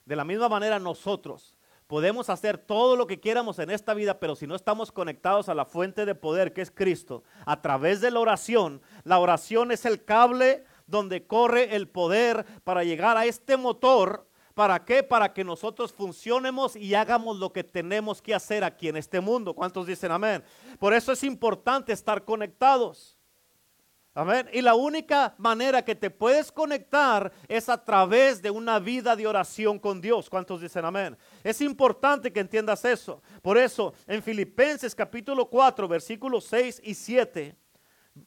De 0.04 0.16
la 0.16 0.24
misma 0.24 0.48
manera 0.48 0.78
nosotros, 0.78 1.57
Podemos 1.88 2.28
hacer 2.28 2.58
todo 2.58 2.96
lo 2.96 3.06
que 3.06 3.18
quieramos 3.18 3.58
en 3.58 3.70
esta 3.70 3.94
vida, 3.94 4.20
pero 4.20 4.36
si 4.36 4.46
no 4.46 4.54
estamos 4.54 4.92
conectados 4.92 5.48
a 5.48 5.54
la 5.54 5.64
fuente 5.64 6.04
de 6.04 6.14
poder 6.14 6.52
que 6.52 6.60
es 6.60 6.70
Cristo, 6.70 7.24
a 7.46 7.62
través 7.62 8.02
de 8.02 8.10
la 8.10 8.20
oración, 8.20 8.82
la 9.04 9.18
oración 9.18 9.72
es 9.72 9.86
el 9.86 10.04
cable 10.04 10.64
donde 10.86 11.26
corre 11.26 11.74
el 11.76 11.88
poder 11.88 12.44
para 12.62 12.84
llegar 12.84 13.16
a 13.16 13.24
este 13.24 13.56
motor. 13.56 14.28
¿Para 14.52 14.84
qué? 14.84 15.02
Para 15.02 15.32
que 15.32 15.44
nosotros 15.44 15.90
funcionemos 15.92 16.76
y 16.76 16.94
hagamos 16.94 17.38
lo 17.38 17.54
que 17.54 17.64
tenemos 17.64 18.20
que 18.20 18.34
hacer 18.34 18.64
aquí 18.64 18.88
en 18.88 18.98
este 18.98 19.20
mundo. 19.20 19.54
¿Cuántos 19.54 19.86
dicen 19.86 20.12
amén? 20.12 20.44
Por 20.78 20.92
eso 20.92 21.10
es 21.10 21.24
importante 21.24 21.94
estar 21.94 22.22
conectados. 22.22 23.17
Amén. 24.18 24.50
Y 24.52 24.62
la 24.62 24.74
única 24.74 25.32
manera 25.38 25.84
que 25.84 25.94
te 25.94 26.10
puedes 26.10 26.50
conectar 26.50 27.32
es 27.46 27.68
a 27.68 27.84
través 27.84 28.42
de 28.42 28.50
una 28.50 28.80
vida 28.80 29.14
de 29.14 29.28
oración 29.28 29.78
con 29.78 30.00
Dios. 30.00 30.28
¿Cuántos 30.28 30.60
dicen 30.60 30.84
amén? 30.84 31.16
Es 31.44 31.60
importante 31.60 32.32
que 32.32 32.40
entiendas 32.40 32.84
eso. 32.84 33.22
Por 33.42 33.56
eso, 33.56 33.94
en 34.08 34.20
Filipenses 34.20 34.92
capítulo 34.92 35.48
4, 35.48 35.86
versículos 35.86 36.46
6 36.46 36.80
y 36.82 36.94
7, 36.94 37.56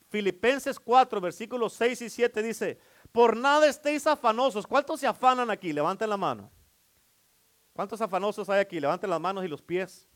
Filipenses 0.07 0.79
4, 0.79 1.19
versículos 1.19 1.73
6 1.73 2.03
y 2.03 2.09
7 2.09 2.41
dice, 2.41 2.79
por 3.11 3.35
nada 3.35 3.67
estéis 3.67 4.07
afanosos. 4.07 4.65
¿Cuántos 4.65 4.97
se 5.01 5.07
afanan 5.07 5.51
aquí? 5.51 5.73
Levanten 5.73 6.09
la 6.09 6.15
mano. 6.15 6.49
¿Cuántos 7.73 7.99
afanosos 7.99 8.49
hay 8.49 8.61
aquí? 8.61 8.79
Levanten 8.79 9.09
las 9.09 9.19
manos 9.19 9.43
y 9.43 9.49
los 9.49 9.61
pies. 9.61 10.07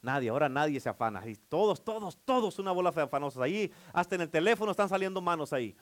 Nadie, 0.00 0.30
ahora 0.30 0.48
nadie 0.48 0.80
se 0.80 0.88
afana. 0.88 1.26
Y 1.26 1.34
todos, 1.36 1.82
todos, 1.84 2.16
todos 2.24 2.58
una 2.58 2.72
bola 2.72 2.90
de 2.90 3.02
afanosos. 3.02 3.42
Ahí, 3.42 3.72
hasta 3.92 4.14
en 4.14 4.22
el 4.22 4.30
teléfono 4.30 4.70
están 4.70 4.88
saliendo 4.88 5.20
manos 5.20 5.52
ahí. 5.52 5.76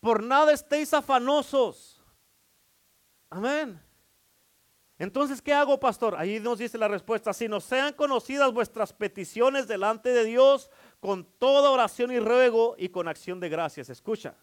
Por 0.00 0.22
nada 0.22 0.52
estéis 0.52 0.92
afanosos. 0.92 2.02
Amén. 3.30 3.80
Entonces, 4.98 5.42
¿qué 5.42 5.52
hago, 5.52 5.80
pastor? 5.80 6.14
Ahí 6.16 6.38
nos 6.38 6.58
dice 6.58 6.78
la 6.78 6.86
respuesta. 6.86 7.32
Si 7.32 7.48
no 7.48 7.60
sean 7.60 7.94
conocidas 7.94 8.52
vuestras 8.52 8.92
peticiones 8.92 9.66
delante 9.66 10.10
de 10.10 10.24
Dios 10.24 10.70
con 11.00 11.24
toda 11.24 11.70
oración 11.70 12.12
y 12.12 12.20
ruego 12.20 12.76
y 12.78 12.90
con 12.90 13.08
acción 13.08 13.40
de 13.40 13.48
gracias. 13.48 13.90
Escucha. 13.90 14.36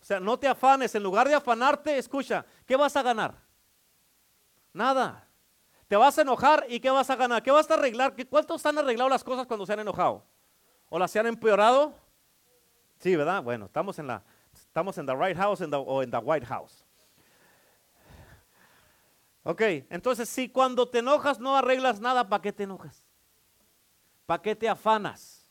O 0.00 0.04
sea, 0.04 0.18
no 0.18 0.38
te 0.38 0.48
afanes. 0.48 0.94
En 0.94 1.02
lugar 1.02 1.28
de 1.28 1.34
afanarte, 1.34 1.96
escucha. 1.96 2.44
¿Qué 2.66 2.76
vas 2.76 2.96
a 2.96 3.02
ganar? 3.02 3.40
Nada. 4.72 5.23
Te 5.94 5.98
vas 5.98 6.18
a 6.18 6.22
enojar 6.22 6.66
y 6.68 6.80
¿qué 6.80 6.90
vas 6.90 7.08
a 7.08 7.14
ganar? 7.14 7.40
¿Qué 7.40 7.52
vas 7.52 7.70
a 7.70 7.74
arreglar? 7.74 8.16
¿Cuántos 8.28 8.66
han 8.66 8.76
arreglado 8.76 9.08
las 9.08 9.22
cosas 9.22 9.46
cuando 9.46 9.64
se 9.64 9.74
han 9.74 9.78
enojado? 9.78 10.24
¿O 10.88 10.98
las 10.98 11.08
se 11.08 11.20
han 11.20 11.28
empeorado? 11.28 11.94
Sí, 12.98 13.14
¿verdad? 13.14 13.40
Bueno, 13.44 13.66
estamos 13.66 13.96
en 14.00 14.08
la, 14.08 14.24
estamos 14.52 14.98
en 14.98 15.06
the 15.06 15.14
right 15.14 15.36
house 15.36 15.60
o 15.60 16.02
en 16.02 16.10
the 16.10 16.16
white 16.18 16.44
house. 16.46 16.84
Ok, 19.44 19.60
entonces 19.88 20.28
si 20.28 20.48
cuando 20.48 20.88
te 20.88 20.98
enojas 20.98 21.38
no 21.38 21.56
arreglas 21.56 22.00
nada, 22.00 22.28
¿para 22.28 22.42
qué 22.42 22.52
te 22.52 22.64
enojas? 22.64 23.04
¿Para 24.26 24.42
qué 24.42 24.56
te 24.56 24.68
afanas? 24.68 25.43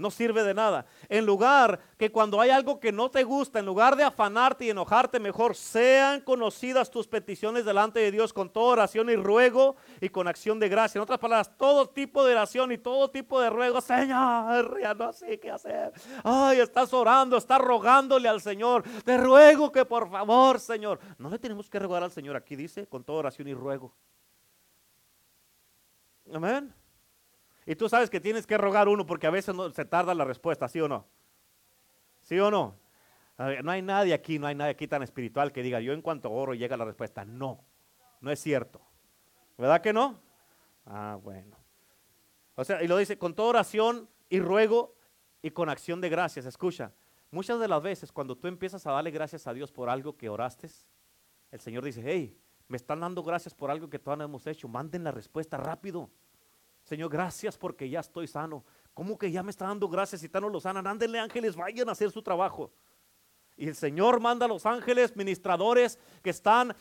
No 0.00 0.10
sirve 0.10 0.42
de 0.42 0.54
nada. 0.54 0.86
En 1.08 1.26
lugar 1.26 1.80
que 1.96 2.10
cuando 2.10 2.40
hay 2.40 2.50
algo 2.50 2.80
que 2.80 2.90
no 2.90 3.10
te 3.10 3.22
gusta, 3.22 3.58
en 3.58 3.66
lugar 3.66 3.96
de 3.96 4.04
afanarte 4.04 4.64
y 4.64 4.70
enojarte, 4.70 5.20
mejor 5.20 5.54
sean 5.54 6.20
conocidas 6.22 6.90
tus 6.90 7.06
peticiones 7.06 7.64
delante 7.64 8.00
de 8.00 8.10
Dios 8.10 8.32
con 8.32 8.50
toda 8.50 8.72
oración 8.72 9.10
y 9.10 9.16
ruego 9.16 9.76
y 10.00 10.08
con 10.08 10.26
acción 10.26 10.58
de 10.58 10.68
gracia. 10.68 10.98
En 10.98 11.02
otras 11.02 11.18
palabras, 11.18 11.56
todo 11.56 11.88
tipo 11.88 12.24
de 12.24 12.32
oración 12.32 12.72
y 12.72 12.78
todo 12.78 13.10
tipo 13.10 13.40
de 13.40 13.50
ruego. 13.50 13.80
Señor, 13.80 14.80
ya 14.80 14.94
no 14.94 15.12
sé 15.12 15.38
qué 15.38 15.50
hacer. 15.50 15.92
Ay, 16.24 16.60
estás 16.60 16.92
orando, 16.92 17.36
estás 17.36 17.60
rogándole 17.60 18.28
al 18.28 18.40
Señor. 18.40 18.82
Te 19.04 19.18
ruego 19.18 19.70
que 19.70 19.84
por 19.84 20.10
favor, 20.10 20.58
Señor. 20.58 20.98
No 21.18 21.28
le 21.28 21.38
tenemos 21.38 21.68
que 21.68 21.78
rogar 21.78 22.02
al 22.02 22.10
Señor. 22.10 22.36
Aquí 22.36 22.56
dice 22.56 22.86
con 22.86 23.04
toda 23.04 23.20
oración 23.20 23.48
y 23.48 23.54
ruego. 23.54 23.94
Amén. 26.32 26.79
Y 27.70 27.76
tú 27.76 27.88
sabes 27.88 28.10
que 28.10 28.18
tienes 28.18 28.48
que 28.48 28.58
rogar 28.58 28.88
uno 28.88 29.06
porque 29.06 29.28
a 29.28 29.30
veces 29.30 29.54
no, 29.54 29.70
se 29.70 29.84
tarda 29.84 30.12
la 30.12 30.24
respuesta, 30.24 30.66
¿sí 30.66 30.80
o 30.80 30.88
no? 30.88 31.06
¿Sí 32.20 32.36
o 32.40 32.50
no? 32.50 32.76
No 33.62 33.70
hay 33.70 33.80
nadie 33.80 34.12
aquí, 34.12 34.40
no 34.40 34.48
hay 34.48 34.56
nadie 34.56 34.72
aquí 34.72 34.88
tan 34.88 35.04
espiritual 35.04 35.52
que 35.52 35.62
diga, 35.62 35.78
yo 35.78 35.92
en 35.92 36.02
cuanto 36.02 36.32
oro 36.32 36.52
llega 36.52 36.76
la 36.76 36.84
respuesta. 36.84 37.24
No, 37.24 37.64
no 38.22 38.32
es 38.32 38.40
cierto. 38.40 38.80
¿Verdad 39.56 39.80
que 39.80 39.92
no? 39.92 40.18
Ah, 40.84 41.16
bueno. 41.22 41.56
O 42.56 42.64
sea, 42.64 42.82
y 42.82 42.88
lo 42.88 42.96
dice 42.96 43.18
con 43.18 43.36
toda 43.36 43.50
oración 43.50 44.08
y 44.28 44.40
ruego 44.40 44.96
y 45.40 45.52
con 45.52 45.68
acción 45.68 46.00
de 46.00 46.08
gracias. 46.08 46.46
Escucha, 46.46 46.92
muchas 47.30 47.60
de 47.60 47.68
las 47.68 47.80
veces 47.80 48.10
cuando 48.10 48.36
tú 48.36 48.48
empiezas 48.48 48.84
a 48.88 48.90
darle 48.90 49.12
gracias 49.12 49.46
a 49.46 49.54
Dios 49.54 49.70
por 49.70 49.88
algo 49.88 50.16
que 50.16 50.28
oraste, 50.28 50.68
el 51.52 51.60
Señor 51.60 51.84
dice, 51.84 52.02
hey, 52.04 52.36
me 52.66 52.76
están 52.76 52.98
dando 52.98 53.22
gracias 53.22 53.54
por 53.54 53.70
algo 53.70 53.88
que 53.88 54.00
todavía 54.00 54.24
no 54.26 54.30
hemos 54.30 54.48
hecho. 54.48 54.66
Manden 54.66 55.04
la 55.04 55.12
respuesta 55.12 55.56
rápido. 55.56 56.10
Señor, 56.90 57.08
gracias 57.08 57.56
porque 57.56 57.88
ya 57.88 58.00
estoy 58.00 58.26
sano. 58.26 58.64
¿Cómo 58.94 59.16
que 59.16 59.30
ya 59.30 59.44
me 59.44 59.52
está 59.52 59.64
dando 59.64 59.88
gracias 59.88 60.24
y 60.24 60.28
tan 60.28 60.42
no 60.42 60.48
lo 60.48 60.58
sanan? 60.58 60.88
Ándenle 60.88 61.20
ángeles, 61.20 61.54
vayan 61.54 61.88
a 61.88 61.92
hacer 61.92 62.10
su 62.10 62.20
trabajo. 62.20 62.72
Y 63.56 63.68
el 63.68 63.76
Señor 63.76 64.18
manda 64.18 64.46
a 64.46 64.48
los 64.48 64.66
ángeles 64.66 65.14
ministradores 65.14 66.00
que 66.20 66.30
están, 66.30 66.74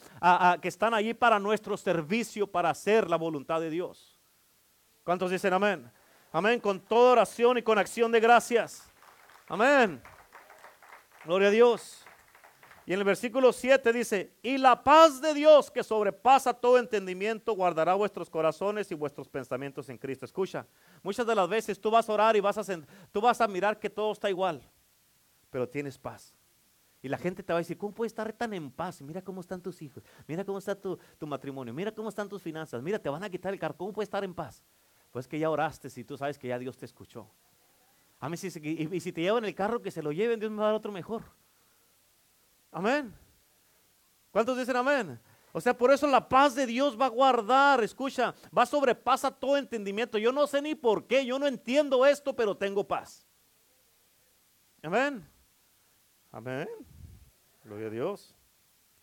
que 0.61 0.67
están 0.67 0.95
allí 0.95 1.13
para 1.13 1.37
nuestro 1.37 1.77
servicio, 1.77 2.47
para 2.47 2.71
hacer 2.71 3.07
la 3.07 3.17
voluntad 3.17 3.61
de 3.61 3.69
Dios. 3.69 4.19
¿Cuántos 5.03 5.29
dicen 5.29 5.53
amén? 5.53 5.91
Amén, 6.31 6.59
con 6.59 6.79
toda 6.79 7.11
oración 7.11 7.59
y 7.59 7.61
con 7.61 7.77
acción 7.77 8.11
de 8.11 8.19
gracias. 8.19 8.91
Amén. 9.47 10.01
Gloria 11.23 11.49
a 11.49 11.51
Dios. 11.51 12.03
Y 12.89 12.93
en 12.93 12.97
el 12.97 13.05
versículo 13.05 13.53
7 13.53 13.93
dice, 13.93 14.33
y 14.41 14.57
la 14.57 14.83
paz 14.83 15.21
de 15.21 15.35
Dios 15.35 15.69
que 15.69 15.83
sobrepasa 15.83 16.55
todo 16.55 16.79
entendimiento 16.79 17.53
guardará 17.53 17.93
vuestros 17.93 18.31
corazones 18.31 18.89
y 18.89 18.95
vuestros 18.95 19.29
pensamientos 19.29 19.89
en 19.89 19.99
Cristo. 19.99 20.25
Escucha, 20.25 20.65
muchas 21.03 21.27
de 21.27 21.35
las 21.35 21.47
veces 21.47 21.79
tú 21.79 21.91
vas 21.91 22.09
a 22.09 22.13
orar 22.13 22.35
y 22.35 22.39
vas 22.39 22.57
a, 22.57 22.63
tú 23.11 23.21
vas 23.21 23.39
a 23.41 23.47
mirar 23.47 23.77
que 23.77 23.91
todo 23.91 24.11
está 24.11 24.27
igual, 24.27 24.67
pero 25.51 25.69
tienes 25.69 25.99
paz. 25.99 26.33
Y 27.03 27.09
la 27.09 27.19
gente 27.19 27.43
te 27.43 27.53
va 27.53 27.59
a 27.59 27.61
decir, 27.61 27.77
¿cómo 27.77 27.93
puedes 27.93 28.11
estar 28.11 28.33
tan 28.33 28.55
en 28.55 28.71
paz? 28.71 29.03
Mira 29.03 29.21
cómo 29.21 29.41
están 29.41 29.61
tus 29.61 29.83
hijos, 29.83 30.03
mira 30.25 30.43
cómo 30.43 30.57
está 30.57 30.73
tu, 30.73 30.97
matrimonio, 31.27 31.71
mira 31.75 31.91
cómo 31.91 32.09
están 32.09 32.27
tus 32.27 32.41
finanzas, 32.41 32.81
mira, 32.81 32.97
te 32.97 33.07
van 33.07 33.23
a 33.23 33.29
quitar 33.29 33.53
el 33.53 33.59
carro, 33.59 33.77
¿cómo 33.77 33.93
puedes 33.93 34.07
estar 34.07 34.23
en 34.23 34.33
paz? 34.33 34.63
Pues 35.11 35.27
que 35.27 35.37
ya 35.37 35.51
oraste 35.51 35.89
y 35.95 36.03
tú 36.03 36.17
sabes 36.17 36.39
que 36.39 36.47
ya 36.47 36.57
Dios 36.57 36.75
te 36.75 36.85
escuchó. 36.85 37.29
A 38.19 38.29
mí, 38.29 38.35
si, 38.35 38.47
y, 38.47 38.95
y 38.95 38.99
si 38.99 39.11
te 39.13 39.21
llevan 39.21 39.45
el 39.45 39.53
carro, 39.53 39.79
que 39.79 39.91
se 39.91 40.01
lo 40.01 40.11
lleven, 40.11 40.39
Dios 40.39 40.51
me 40.51 40.57
va 40.57 40.63
a 40.63 40.67
dar 40.69 40.75
otro 40.75 40.91
mejor. 40.91 41.21
Amén. 42.71 43.13
¿Cuántos 44.31 44.57
dicen 44.57 44.75
amén? 44.75 45.19
O 45.51 45.59
sea, 45.59 45.75
por 45.75 45.91
eso 45.91 46.05
la 46.07 46.29
paz 46.29 46.53
de 46.53 46.65
Dios 46.67 46.99
va 46.99 47.07
a 47.07 47.09
guardar, 47.09 47.83
escucha, 47.83 48.35
va 48.55 48.63
a 48.63 48.67
sobrepasa 48.67 49.31
todo 49.31 49.57
entendimiento. 49.57 50.17
Yo 50.17 50.31
no 50.31 50.45
sé 50.45 50.61
ni 50.61 50.75
por 50.75 51.07
qué, 51.07 51.25
yo 51.25 51.39
no 51.39 51.47
entiendo 51.47 52.05
esto, 52.05 52.35
pero 52.35 52.55
tengo 52.55 52.87
paz. 52.87 53.25
Amén. 54.83 55.27
Amén. 56.31 56.67
Gloria 57.63 57.87
a 57.87 57.89
Dios. 57.89 58.35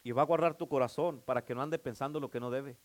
Y 0.05 0.13
va 0.13 0.23
a 0.23 0.27
guardar 0.27 0.55
tu 0.55 0.69
corazón 0.69 1.21
para 1.21 1.45
que 1.45 1.55
no 1.55 1.63
ande 1.63 1.79
pensando 1.79 2.21
lo 2.21 2.31
que 2.31 2.39
no 2.39 2.51
debe. 2.51 2.79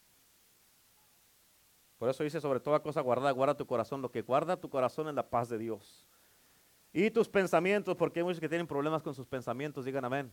Por 2.00 2.10
eso 2.10 2.24
dice 2.24 2.42
sobre 2.42 2.60
toda 2.60 2.82
cosa 2.82 3.00
guarda, 3.02 3.30
guarda 3.30 3.56
tu 3.56 3.68
corazón. 3.68 4.02
Lo 4.02 4.12
que 4.12 4.24
guarda 4.24 4.60
tu 4.60 4.72
corazón 4.72 5.08
es 5.08 5.14
la 5.14 5.30
paz 5.30 5.50
de 5.50 5.60
Dios. 5.60 6.08
Y 6.92 7.12
tus 7.12 7.30
pensamientos, 7.30 7.96
porque 7.96 8.20
hay 8.20 8.24
muchos 8.24 8.40
que 8.40 8.50
tienen 8.50 8.66
problemas 8.66 9.04
con 9.04 9.14
sus 9.14 9.28
pensamientos, 9.28 9.86
digan 9.86 10.04
amén. 10.04 10.32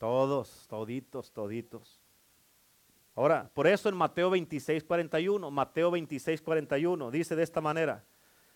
Todos, 0.00 0.66
toditos, 0.66 1.30
toditos. 1.30 2.00
Ahora, 3.14 3.50
por 3.52 3.66
eso 3.66 3.90
en 3.90 3.94
Mateo 3.94 4.30
26, 4.30 4.82
41, 4.82 5.50
Mateo 5.50 5.90
26, 5.90 6.40
41, 6.40 7.10
dice 7.10 7.36
de 7.36 7.42
esta 7.42 7.60
manera, 7.60 8.02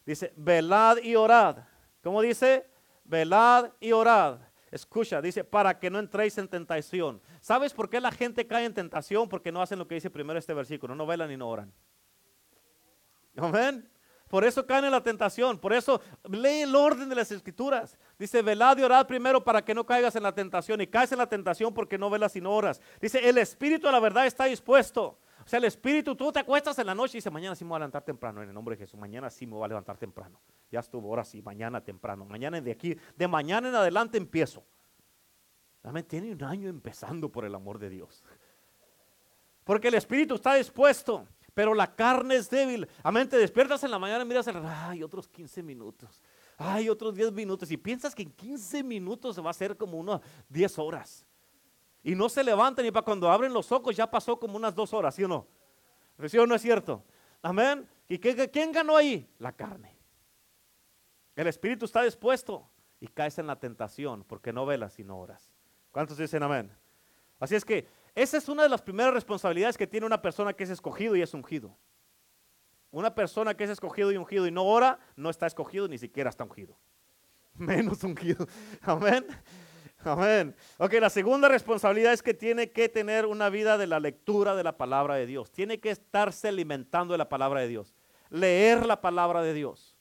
dice, 0.06 0.32
velad 0.36 0.96
y 1.02 1.16
orad. 1.16 1.58
¿Cómo 2.02 2.22
dice? 2.22 2.66
Velad 3.04 3.70
y 3.78 3.92
orad. 3.92 4.38
Escucha, 4.70 5.20
dice, 5.20 5.44
para 5.44 5.78
que 5.78 5.90
no 5.90 5.98
entréis 5.98 6.38
en 6.38 6.48
tentación. 6.48 7.20
¿Sabes 7.42 7.74
por 7.74 7.90
qué 7.90 8.00
la 8.00 8.10
gente 8.10 8.46
cae 8.46 8.64
en 8.64 8.72
tentación? 8.72 9.28
Porque 9.28 9.52
no 9.52 9.60
hacen 9.60 9.78
lo 9.78 9.86
que 9.86 9.96
dice 9.96 10.08
primero 10.08 10.38
este 10.38 10.54
versículo, 10.54 10.94
no 10.94 11.04
velan 11.04 11.30
y 11.30 11.36
no 11.36 11.50
oran. 11.50 11.70
Amén. 13.36 13.86
Por 14.28 14.44
eso 14.44 14.66
caen 14.66 14.86
en 14.86 14.92
la 14.92 15.02
tentación. 15.02 15.58
Por 15.58 15.72
eso 15.72 16.00
lee 16.28 16.62
el 16.62 16.74
orden 16.74 17.08
de 17.08 17.14
las 17.14 17.30
escrituras. 17.30 17.98
Dice, 18.18 18.42
velad 18.42 18.78
y 18.78 18.82
orad 18.82 19.06
primero 19.06 19.42
para 19.42 19.64
que 19.64 19.74
no 19.74 19.84
caigas 19.84 20.14
en 20.16 20.22
la 20.22 20.32
tentación. 20.32 20.80
Y 20.80 20.86
caes 20.86 21.12
en 21.12 21.18
la 21.18 21.28
tentación 21.28 21.74
porque 21.74 21.98
no 21.98 22.10
velas 22.10 22.32
sino 22.32 22.52
oras. 22.52 22.80
Dice, 23.00 23.28
el 23.28 23.38
espíritu 23.38 23.88
a 23.88 23.92
la 23.92 24.00
verdad 24.00 24.26
está 24.26 24.44
dispuesto. 24.44 25.18
O 25.44 25.48
sea, 25.48 25.58
el 25.58 25.64
espíritu, 25.64 26.14
tú 26.14 26.32
te 26.32 26.38
acuestas 26.38 26.78
en 26.78 26.86
la 26.86 26.94
noche 26.94 27.16
y 27.16 27.18
dices, 27.18 27.32
mañana 27.32 27.54
sí 27.54 27.64
me 27.64 27.70
voy 27.70 27.76
a 27.76 27.80
levantar 27.80 28.02
temprano. 28.02 28.42
En 28.42 28.48
el 28.48 28.54
nombre 28.54 28.76
de 28.76 28.84
Jesús, 28.84 28.98
mañana 28.98 29.28
sí 29.30 29.46
me 29.46 29.54
voy 29.54 29.64
a 29.64 29.68
levantar 29.68 29.98
temprano. 29.98 30.40
Ya 30.70 30.80
estuvo, 30.80 31.08
ahora 31.08 31.24
sí, 31.24 31.42
mañana 31.42 31.82
temprano. 31.82 32.24
Mañana 32.24 32.60
de 32.60 32.70
aquí, 32.70 32.96
de 33.16 33.28
mañana 33.28 33.68
en 33.68 33.74
adelante 33.74 34.16
empiezo. 34.16 34.64
Dame, 35.82 36.02
tiene 36.02 36.32
un 36.32 36.42
año 36.44 36.68
empezando 36.68 37.30
por 37.30 37.44
el 37.44 37.54
amor 37.54 37.78
de 37.78 37.90
Dios. 37.90 38.24
Porque 39.64 39.88
el 39.88 39.94
espíritu 39.94 40.36
está 40.36 40.54
dispuesto 40.54 41.26
pero 41.54 41.72
la 41.72 41.94
carne 41.94 42.34
es 42.36 42.50
débil. 42.50 42.86
Amén, 43.02 43.28
te 43.28 43.38
despiertas 43.38 43.82
en 43.84 43.90
la 43.92 43.98
mañana 43.98 44.24
y 44.24 44.26
miras, 44.26 44.46
el, 44.48 44.56
ay, 44.66 45.02
otros 45.02 45.28
15 45.28 45.62
minutos, 45.62 46.20
ay, 46.56 46.88
otros 46.88 47.14
10 47.14 47.32
minutos, 47.32 47.70
y 47.70 47.76
piensas 47.76 48.14
que 48.14 48.22
en 48.22 48.30
15 48.30 48.82
minutos 48.82 49.40
va 49.40 49.48
a 49.48 49.50
hacer 49.50 49.76
como 49.76 49.98
unas 49.98 50.20
10 50.48 50.78
horas. 50.78 51.26
Y 52.02 52.14
no 52.14 52.28
se 52.28 52.44
levantan 52.44 52.84
y 52.84 52.90
para 52.90 53.04
cuando 53.04 53.30
abren 53.30 53.52
los 53.52 53.72
ojos 53.72 53.96
ya 53.96 54.10
pasó 54.10 54.38
como 54.38 54.56
unas 54.56 54.74
2 54.74 54.92
horas, 54.92 55.14
¿sí 55.14 55.24
o 55.24 55.28
no? 55.28 55.46
¿Sí 56.26 56.38
o 56.38 56.46
no 56.46 56.54
es 56.54 56.62
cierto? 56.62 57.02
Amén. 57.42 57.88
¿Y 58.08 58.18
qué, 58.18 58.50
quién 58.50 58.72
ganó 58.72 58.96
ahí? 58.96 59.28
La 59.38 59.52
carne. 59.52 59.96
El 61.34 61.46
espíritu 61.46 61.84
está 61.84 62.02
dispuesto 62.02 62.68
y 63.00 63.08
caes 63.08 63.38
en 63.38 63.46
la 63.46 63.58
tentación 63.58 64.24
porque 64.24 64.52
no 64.52 64.66
velas 64.66 64.94
sino 64.94 65.18
horas. 65.18 65.50
¿Cuántos 65.90 66.16
dicen 66.16 66.42
amén? 66.42 66.70
Así 67.40 67.54
es 67.54 67.64
que 67.64 67.86
esa 68.14 68.36
es 68.36 68.48
una 68.48 68.62
de 68.62 68.68
las 68.68 68.82
primeras 68.82 69.12
responsabilidades 69.12 69.76
que 69.76 69.86
tiene 69.86 70.06
una 70.06 70.22
persona 70.22 70.52
que 70.52 70.64
es 70.64 70.70
escogido 70.70 71.16
y 71.16 71.22
es 71.22 71.34
ungido. 71.34 71.76
Una 72.94 73.12
persona 73.12 73.56
que 73.56 73.64
es 73.64 73.70
escogido 73.70 74.12
y 74.12 74.16
ungido 74.16 74.46
y 74.46 74.52
no 74.52 74.64
ora, 74.64 75.00
no 75.16 75.28
está 75.28 75.48
escogido, 75.48 75.88
ni 75.88 75.98
siquiera 75.98 76.30
está 76.30 76.44
ungido. 76.44 76.78
Menos 77.54 78.04
ungido. 78.04 78.46
Amén. 78.82 79.26
Amén. 79.98 80.54
Ok, 80.78 80.92
la 81.00 81.10
segunda 81.10 81.48
responsabilidad 81.48 82.12
es 82.12 82.22
que 82.22 82.34
tiene 82.34 82.70
que 82.70 82.88
tener 82.88 83.26
una 83.26 83.48
vida 83.48 83.78
de 83.78 83.88
la 83.88 83.98
lectura 83.98 84.54
de 84.54 84.62
la 84.62 84.76
palabra 84.76 85.16
de 85.16 85.26
Dios. 85.26 85.50
Tiene 85.50 85.80
que 85.80 85.90
estarse 85.90 86.46
alimentando 86.46 87.14
de 87.14 87.18
la 87.18 87.28
palabra 87.28 87.62
de 87.62 87.68
Dios. 87.68 87.96
Leer 88.30 88.86
la 88.86 89.00
palabra 89.00 89.42
de 89.42 89.54
Dios. 89.54 89.96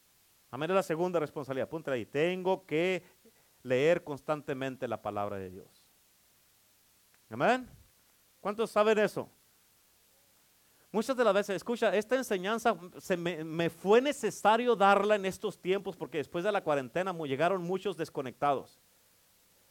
Amén, 0.51 0.69
es 0.69 0.75
la 0.75 0.83
segunda 0.83 1.19
responsabilidad. 1.19 1.65
Apúntale 1.65 1.97
ahí. 1.97 2.05
Tengo 2.05 2.63
que 2.67 3.01
leer 3.63 4.03
constantemente 4.03 4.87
la 4.87 5.01
palabra 5.01 5.37
de 5.37 5.49
Dios. 5.49 5.83
Amén. 7.31 7.67
¿Cuántos 8.39 8.69
saben 8.69 8.99
eso? 8.99 9.31
Muchas 10.93 11.17
de 11.17 11.23
las 11.23 11.33
veces, 11.33 11.55
escucha, 11.55 11.93
esta 11.95 12.15
enseñanza 12.15 12.77
se 12.99 13.17
me, 13.17 13.71
fue 13.71 13.99
necesario 13.99 14.75
darla 14.75 15.15
en 15.15 15.25
estos 15.25 15.59
tiempos 15.59 15.97
porque 15.97 16.19
después 16.19 16.43
de 16.43 16.51
la 16.51 16.63
cuarentena 16.63 17.11
llegaron 17.25 17.63
muchos 17.63 17.97
desconectados. 17.97 18.79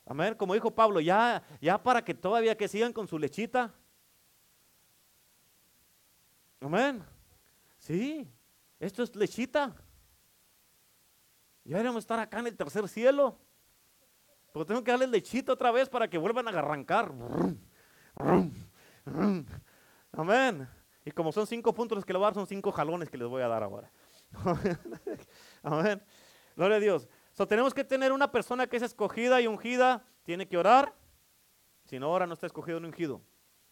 Amén, 0.05 0.35
como 0.35 0.53
dijo 0.53 0.73
Pablo, 0.73 0.99
ya, 0.99 1.45
ya 1.61 1.81
para 1.81 2.05
que 2.05 2.13
todavía 2.13 2.57
que 2.57 2.67
sigan 2.67 2.93
con 2.93 3.07
su 3.07 3.21
lechita. 3.21 3.73
Amén. 6.61 7.05
Sí, 7.79 8.29
esto 8.81 9.05
es 9.05 9.15
lechita. 9.15 9.77
Ya 11.63 11.77
deberíamos 11.77 12.03
estar 12.03 12.19
acá 12.19 12.41
en 12.41 12.49
el 12.49 12.57
tercer 12.57 12.89
cielo. 12.89 13.39
Pero 14.53 14.67
tengo 14.67 14.83
que 14.83 14.91
darle 14.91 15.07
lechita 15.07 15.53
otra 15.53 15.71
vez 15.71 15.89
para 15.89 16.11
que 16.11 16.19
vuelvan 16.19 16.49
a 16.49 16.59
arrancar. 16.59 17.13
Amén. 20.11 20.69
Y 21.05 21.11
como 21.11 21.33
son 21.33 21.47
cinco 21.47 21.75
puntos 21.75 21.97
los 21.97 22.05
que 22.05 22.13
le 22.13 22.19
voy 22.19 22.25
a 22.25 22.29
dar, 22.29 22.35
son 22.35 22.47
cinco 22.47 22.71
jalones 22.71 23.11
que 23.11 23.19
les 23.19 23.29
voy 23.29 23.43
a 23.43 23.49
dar 23.49 23.63
ahora. 23.63 23.91
Amén. 25.63 26.03
Gloria 26.57 26.77
a 26.77 26.81
Dios. 26.81 27.09
So, 27.33 27.47
tenemos 27.47 27.75
que 27.75 27.85
tener 27.85 28.13
una 28.13 28.31
persona 28.31 28.67
que 28.67 28.77
es 28.77 28.83
escogida 28.83 29.41
y 29.41 29.47
ungida, 29.47 30.05
tiene 30.23 30.47
que 30.47 30.59
orar. 30.59 30.95
Si 31.85 31.99
no 31.99 32.11
ora, 32.11 32.27
no 32.27 32.35
está 32.35 32.47
escogido 32.47 32.79
ni 32.79 32.87
ungido. 32.87 33.23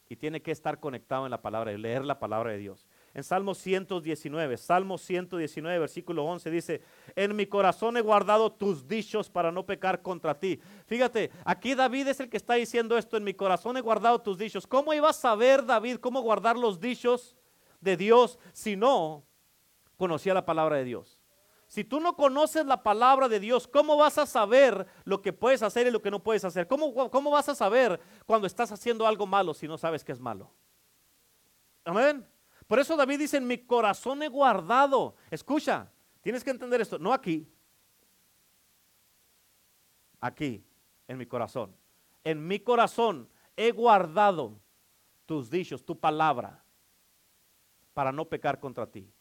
Y 0.08 0.16
tiene 0.16 0.42
que 0.42 0.50
estar 0.50 0.80
conectado 0.80 1.26
en 1.26 1.30
la 1.30 1.40
palabra, 1.40 1.72
y 1.72 1.78
leer 1.78 2.04
la 2.04 2.18
palabra 2.18 2.50
de 2.50 2.58
Dios. 2.58 2.86
En 3.12 3.24
Salmo 3.24 3.54
119, 3.54 4.56
Salmo 4.56 4.96
119, 4.96 5.78
versículo 5.80 6.24
11 6.26 6.50
dice, 6.50 6.82
en 7.16 7.34
mi 7.34 7.44
corazón 7.44 7.96
he 7.96 8.00
guardado 8.00 8.52
tus 8.52 8.86
dichos 8.86 9.28
para 9.28 9.50
no 9.50 9.66
pecar 9.66 10.00
contra 10.00 10.38
ti. 10.38 10.60
Fíjate, 10.86 11.32
aquí 11.44 11.74
David 11.74 12.06
es 12.06 12.20
el 12.20 12.30
que 12.30 12.36
está 12.36 12.54
diciendo 12.54 12.96
esto, 12.96 13.16
en 13.16 13.24
mi 13.24 13.34
corazón 13.34 13.76
he 13.76 13.80
guardado 13.80 14.20
tus 14.20 14.38
dichos. 14.38 14.64
¿Cómo 14.64 14.94
iba 14.94 15.10
a 15.10 15.12
saber 15.12 15.66
David 15.66 15.96
cómo 15.96 16.20
guardar 16.20 16.56
los 16.56 16.78
dichos 16.78 17.36
de 17.80 17.96
Dios 17.96 18.38
si 18.52 18.76
no 18.76 19.24
conocía 19.96 20.32
la 20.32 20.46
palabra 20.46 20.76
de 20.76 20.84
Dios? 20.84 21.18
Si 21.66 21.82
tú 21.82 21.98
no 21.98 22.14
conoces 22.14 22.64
la 22.64 22.82
palabra 22.82 23.28
de 23.28 23.40
Dios, 23.40 23.66
¿cómo 23.66 23.96
vas 23.96 24.18
a 24.18 24.26
saber 24.26 24.86
lo 25.04 25.20
que 25.20 25.32
puedes 25.32 25.62
hacer 25.64 25.86
y 25.88 25.90
lo 25.90 26.02
que 26.02 26.12
no 26.12 26.22
puedes 26.22 26.44
hacer? 26.44 26.68
¿Cómo, 26.68 27.10
cómo 27.10 27.30
vas 27.30 27.48
a 27.48 27.56
saber 27.56 28.00
cuando 28.24 28.46
estás 28.46 28.70
haciendo 28.70 29.04
algo 29.04 29.26
malo 29.26 29.52
si 29.52 29.66
no 29.66 29.78
sabes 29.78 30.04
que 30.04 30.12
es 30.12 30.20
malo? 30.20 30.50
Amén. 31.84 32.24
Por 32.70 32.78
eso 32.78 32.96
David 32.96 33.18
dice, 33.18 33.36
en 33.36 33.48
mi 33.48 33.58
corazón 33.58 34.22
he 34.22 34.28
guardado. 34.28 35.16
Escucha, 35.28 35.90
tienes 36.20 36.44
que 36.44 36.50
entender 36.50 36.80
esto, 36.80 37.00
no 37.00 37.12
aquí. 37.12 37.52
Aquí, 40.20 40.64
en 41.08 41.18
mi 41.18 41.26
corazón. 41.26 41.74
En 42.22 42.46
mi 42.46 42.60
corazón 42.60 43.28
he 43.56 43.72
guardado 43.72 44.60
tus 45.26 45.50
dichos, 45.50 45.84
tu 45.84 45.98
palabra, 45.98 46.62
para 47.92 48.12
no 48.12 48.24
pecar 48.26 48.60
contra 48.60 48.86
ti. 48.86 49.12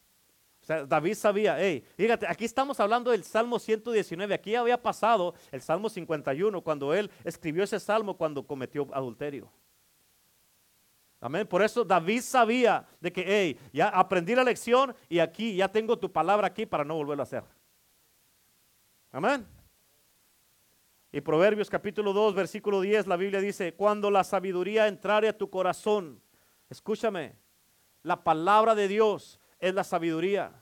O 0.62 0.64
sea, 0.64 0.86
David 0.86 1.14
sabía, 1.14 1.58
hey, 1.58 1.84
fíjate, 1.96 2.28
aquí 2.28 2.44
estamos 2.44 2.78
hablando 2.78 3.10
del 3.10 3.24
Salmo 3.24 3.58
119, 3.58 4.32
aquí 4.32 4.54
había 4.54 4.80
pasado 4.80 5.34
el 5.50 5.60
Salmo 5.60 5.88
51 5.88 6.62
cuando 6.62 6.94
él 6.94 7.10
escribió 7.24 7.64
ese 7.64 7.80
salmo 7.80 8.16
cuando 8.16 8.46
cometió 8.46 8.86
adulterio. 8.92 9.50
Amén. 11.20 11.46
Por 11.46 11.62
eso 11.62 11.84
David 11.84 12.22
sabía 12.22 12.86
de 12.98 13.12
que, 13.12 13.24
hey, 13.26 13.58
ya 13.72 13.88
aprendí 13.88 14.34
la 14.34 14.42
lección 14.42 14.94
y 15.08 15.18
aquí 15.18 15.54
ya 15.54 15.68
tengo 15.68 15.98
tu 15.98 16.10
palabra 16.10 16.46
aquí 16.46 16.64
para 16.64 16.84
no 16.84 16.94
volverlo 16.94 17.22
a 17.22 17.24
hacer. 17.24 17.44
Amén. 19.12 19.46
Y 21.12 21.20
Proverbios 21.20 21.68
capítulo 21.68 22.12
2, 22.12 22.34
versículo 22.34 22.80
10, 22.80 23.06
la 23.06 23.16
Biblia 23.16 23.40
dice, 23.40 23.74
cuando 23.74 24.10
la 24.10 24.24
sabiduría 24.24 24.86
entrare 24.86 25.28
a 25.28 25.36
tu 25.36 25.50
corazón, 25.50 26.22
escúchame, 26.70 27.34
la 28.02 28.22
palabra 28.22 28.74
de 28.74 28.88
Dios 28.88 29.40
es 29.58 29.74
la 29.74 29.84
sabiduría. 29.84 30.52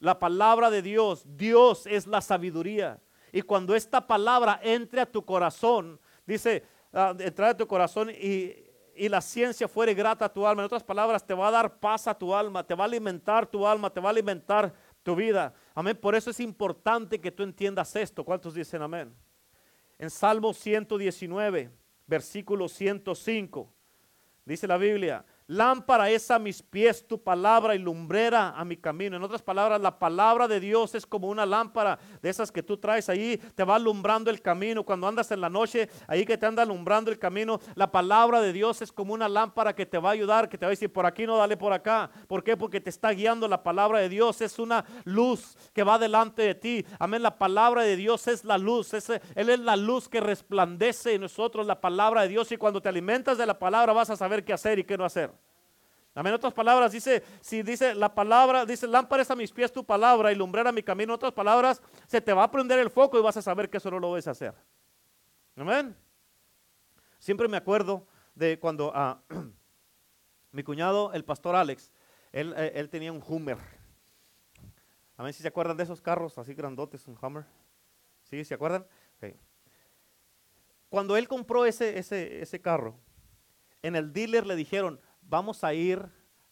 La 0.00 0.18
palabra 0.18 0.70
de 0.70 0.82
Dios, 0.82 1.24
Dios 1.36 1.86
es 1.86 2.06
la 2.06 2.20
sabiduría. 2.20 3.00
Y 3.30 3.42
cuando 3.42 3.76
esta 3.76 4.06
palabra 4.06 4.58
entre 4.62 5.02
a 5.02 5.06
tu 5.06 5.24
corazón, 5.24 6.00
dice, 6.26 6.64
uh, 6.92 7.14
entrar 7.20 7.50
a 7.50 7.56
tu 7.56 7.66
corazón 7.66 8.10
y 8.10 8.63
y 8.96 9.08
la 9.08 9.20
ciencia 9.20 9.68
fuere 9.68 9.94
grata 9.94 10.26
a 10.26 10.32
tu 10.32 10.46
alma. 10.46 10.62
En 10.62 10.66
otras 10.66 10.82
palabras, 10.82 11.26
te 11.26 11.34
va 11.34 11.48
a 11.48 11.50
dar 11.50 11.78
paz 11.78 12.06
a 12.06 12.16
tu 12.16 12.34
alma, 12.34 12.66
te 12.66 12.74
va 12.74 12.84
a 12.84 12.86
alimentar 12.86 13.46
tu 13.46 13.66
alma, 13.66 13.90
te 13.90 14.00
va 14.00 14.08
a 14.08 14.12
alimentar 14.12 14.72
tu 15.02 15.14
vida. 15.14 15.54
Amén. 15.74 15.96
Por 15.96 16.14
eso 16.14 16.30
es 16.30 16.40
importante 16.40 17.20
que 17.20 17.30
tú 17.30 17.42
entiendas 17.42 17.94
esto. 17.96 18.24
¿Cuántos 18.24 18.54
dicen 18.54 18.82
amén? 18.82 19.14
En 19.98 20.10
Salmo 20.10 20.52
119, 20.52 21.70
versículo 22.06 22.68
105, 22.68 23.72
dice 24.44 24.66
la 24.66 24.76
Biblia, 24.76 25.24
Lámpara 25.46 26.08
es 26.08 26.30
a 26.30 26.38
mis 26.38 26.62
pies 26.62 27.06
tu 27.06 27.22
palabra 27.22 27.74
y 27.74 27.78
lumbrera 27.78 28.54
a 28.56 28.64
mi 28.64 28.78
camino. 28.78 29.16
En 29.16 29.22
otras 29.22 29.42
palabras, 29.42 29.78
la 29.78 29.98
palabra 29.98 30.48
de 30.48 30.58
Dios 30.58 30.94
es 30.94 31.04
como 31.04 31.28
una 31.28 31.44
lámpara 31.44 31.98
de 32.22 32.30
esas 32.30 32.50
que 32.50 32.62
tú 32.62 32.78
traes 32.78 33.10
ahí, 33.10 33.36
te 33.54 33.62
va 33.62 33.74
alumbrando 33.74 34.30
el 34.30 34.40
camino. 34.40 34.84
Cuando 34.84 35.06
andas 35.06 35.30
en 35.32 35.42
la 35.42 35.50
noche, 35.50 35.90
ahí 36.06 36.24
que 36.24 36.38
te 36.38 36.46
anda 36.46 36.62
alumbrando 36.62 37.10
el 37.10 37.18
camino, 37.18 37.60
la 37.74 37.92
palabra 37.92 38.40
de 38.40 38.54
Dios 38.54 38.80
es 38.80 38.90
como 38.90 39.12
una 39.12 39.28
lámpara 39.28 39.74
que 39.74 39.84
te 39.84 39.98
va 39.98 40.08
a 40.08 40.12
ayudar, 40.12 40.48
que 40.48 40.56
te 40.56 40.64
va 40.64 40.68
a 40.68 40.70
decir 40.70 40.90
por 40.90 41.04
aquí 41.04 41.26
no, 41.26 41.36
dale 41.36 41.58
por 41.58 41.74
acá. 41.74 42.10
¿Por 42.26 42.42
qué? 42.42 42.56
Porque 42.56 42.80
te 42.80 42.88
está 42.88 43.10
guiando 43.10 43.46
la 43.46 43.62
palabra 43.62 43.98
de 43.98 44.08
Dios. 44.08 44.40
Es 44.40 44.58
una 44.58 44.86
luz 45.04 45.58
que 45.74 45.82
va 45.82 45.98
delante 45.98 46.40
de 46.40 46.54
ti. 46.54 46.86
Amén. 46.98 47.22
La 47.22 47.36
palabra 47.36 47.82
de 47.82 47.96
Dios 47.96 48.28
es 48.28 48.44
la 48.44 48.56
luz. 48.56 48.94
él 48.94 49.50
es 49.50 49.60
la 49.60 49.76
luz 49.76 50.08
que 50.08 50.20
resplandece 50.20 51.12
en 51.12 51.20
nosotros, 51.20 51.66
la 51.66 51.82
palabra 51.82 52.22
de 52.22 52.28
Dios. 52.28 52.50
Y 52.50 52.56
cuando 52.56 52.80
te 52.80 52.88
alimentas 52.88 53.36
de 53.36 53.44
la 53.44 53.58
palabra, 53.58 53.92
vas 53.92 54.08
a 54.08 54.16
saber 54.16 54.42
qué 54.42 54.54
hacer 54.54 54.78
y 54.78 54.84
qué 54.84 54.96
no 54.96 55.04
hacer. 55.04 55.34
Amén. 56.14 56.30
En 56.30 56.36
otras 56.36 56.54
palabras, 56.54 56.92
dice, 56.92 57.24
si 57.40 57.62
dice 57.62 57.94
la 57.94 58.14
palabra, 58.14 58.64
dice, 58.64 58.86
lámparas 58.86 59.30
a 59.30 59.36
mis 59.36 59.50
pies 59.50 59.72
tu 59.72 59.84
palabra 59.84 60.30
y 60.30 60.36
lumbrera 60.36 60.70
mi 60.70 60.82
camino. 60.82 61.12
En 61.12 61.16
otras 61.16 61.32
palabras, 61.32 61.82
se 62.06 62.20
te 62.20 62.32
va 62.32 62.44
a 62.44 62.50
prender 62.50 62.78
el 62.78 62.90
foco 62.90 63.18
y 63.18 63.22
vas 63.22 63.36
a 63.36 63.42
saber 63.42 63.68
que 63.68 63.78
eso 63.78 63.90
no 63.90 63.98
lo 63.98 64.12
vas 64.12 64.28
a 64.28 64.30
hacer. 64.30 64.54
Amén. 65.56 65.96
Siempre 67.18 67.48
me 67.48 67.56
acuerdo 67.56 68.06
de 68.34 68.58
cuando 68.60 68.92
ah, 68.94 69.20
mi 70.52 70.62
cuñado, 70.62 71.12
el 71.12 71.24
pastor 71.24 71.56
Alex, 71.56 71.90
él, 72.32 72.54
eh, 72.56 72.72
él, 72.76 72.88
tenía 72.90 73.12
un 73.12 73.22
Hummer. 73.26 73.58
Amén. 75.16 75.32
Si 75.32 75.42
se 75.42 75.48
acuerdan 75.48 75.76
de 75.76 75.82
esos 75.82 76.00
carros 76.00 76.38
así 76.38 76.54
grandotes, 76.54 77.08
un 77.08 77.18
Hummer. 77.20 77.44
¿Sí? 78.22 78.44
¿Se 78.44 78.54
acuerdan? 78.54 78.86
Cuando 80.88 81.16
él 81.16 81.26
compró 81.26 81.66
ese, 81.66 81.98
ese, 81.98 82.40
ese 82.40 82.60
carro, 82.60 82.96
en 83.82 83.96
el 83.96 84.12
dealer 84.12 84.46
le 84.46 84.54
dijeron, 84.54 85.00
vamos 85.28 85.64
a 85.64 85.74
ir, 85.74 86.06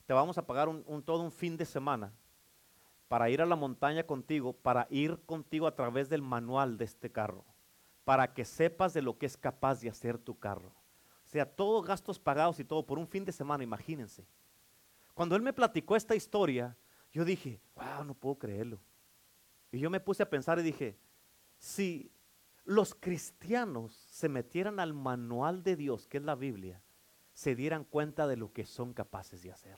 te 0.06 0.12
vamos 0.12 0.38
a 0.38 0.46
pagar 0.46 0.68
un, 0.68 1.02
todo 1.02 1.22
un 1.22 1.32
fin 1.32 1.56
de 1.56 1.64
semana 1.64 2.12
para 3.08 3.28
ir 3.30 3.42
a 3.42 3.46
la 3.46 3.56
montaña 3.56 4.04
contigo, 4.04 4.52
para 4.52 4.86
ir 4.90 5.18
contigo 5.26 5.66
a 5.66 5.74
través 5.74 6.08
del 6.08 6.22
manual 6.22 6.78
de 6.78 6.84
este 6.84 7.10
carro, 7.10 7.44
para 8.04 8.32
que 8.32 8.44
sepas 8.44 8.94
de 8.94 9.02
lo 9.02 9.18
que 9.18 9.26
es 9.26 9.36
capaz 9.36 9.80
de 9.80 9.90
hacer 9.90 10.18
tu 10.18 10.38
carro. 10.38 10.72
O 11.24 11.28
sea, 11.28 11.46
todos 11.46 11.84
gastos 11.84 12.18
pagados 12.18 12.58
y 12.58 12.64
todo 12.64 12.84
por 12.84 12.98
un 12.98 13.06
fin 13.06 13.24
de 13.24 13.32
semana, 13.32 13.64
imagínense. 13.64 14.26
Cuando 15.14 15.36
él 15.36 15.42
me 15.42 15.52
platicó 15.52 15.94
esta 15.94 16.14
historia, 16.14 16.76
yo 17.12 17.24
dije, 17.24 17.60
wow, 17.74 18.04
no 18.04 18.14
puedo 18.14 18.38
creerlo. 18.38 18.80
Y 19.70 19.78
yo 19.78 19.90
me 19.90 20.00
puse 20.00 20.22
a 20.22 20.30
pensar 20.30 20.58
y 20.58 20.62
dije, 20.62 20.98
si 21.58 22.10
los 22.64 22.94
cristianos 22.94 23.92
se 24.10 24.28
metieran 24.28 24.80
al 24.80 24.94
manual 24.94 25.62
de 25.62 25.76
Dios, 25.76 26.06
que 26.06 26.18
es 26.18 26.24
la 26.24 26.34
Biblia, 26.34 26.82
se 27.42 27.56
dieran 27.56 27.82
cuenta 27.82 28.28
de 28.28 28.36
lo 28.36 28.52
que 28.52 28.64
son 28.64 28.94
capaces 28.94 29.42
de 29.42 29.50
hacer. 29.50 29.76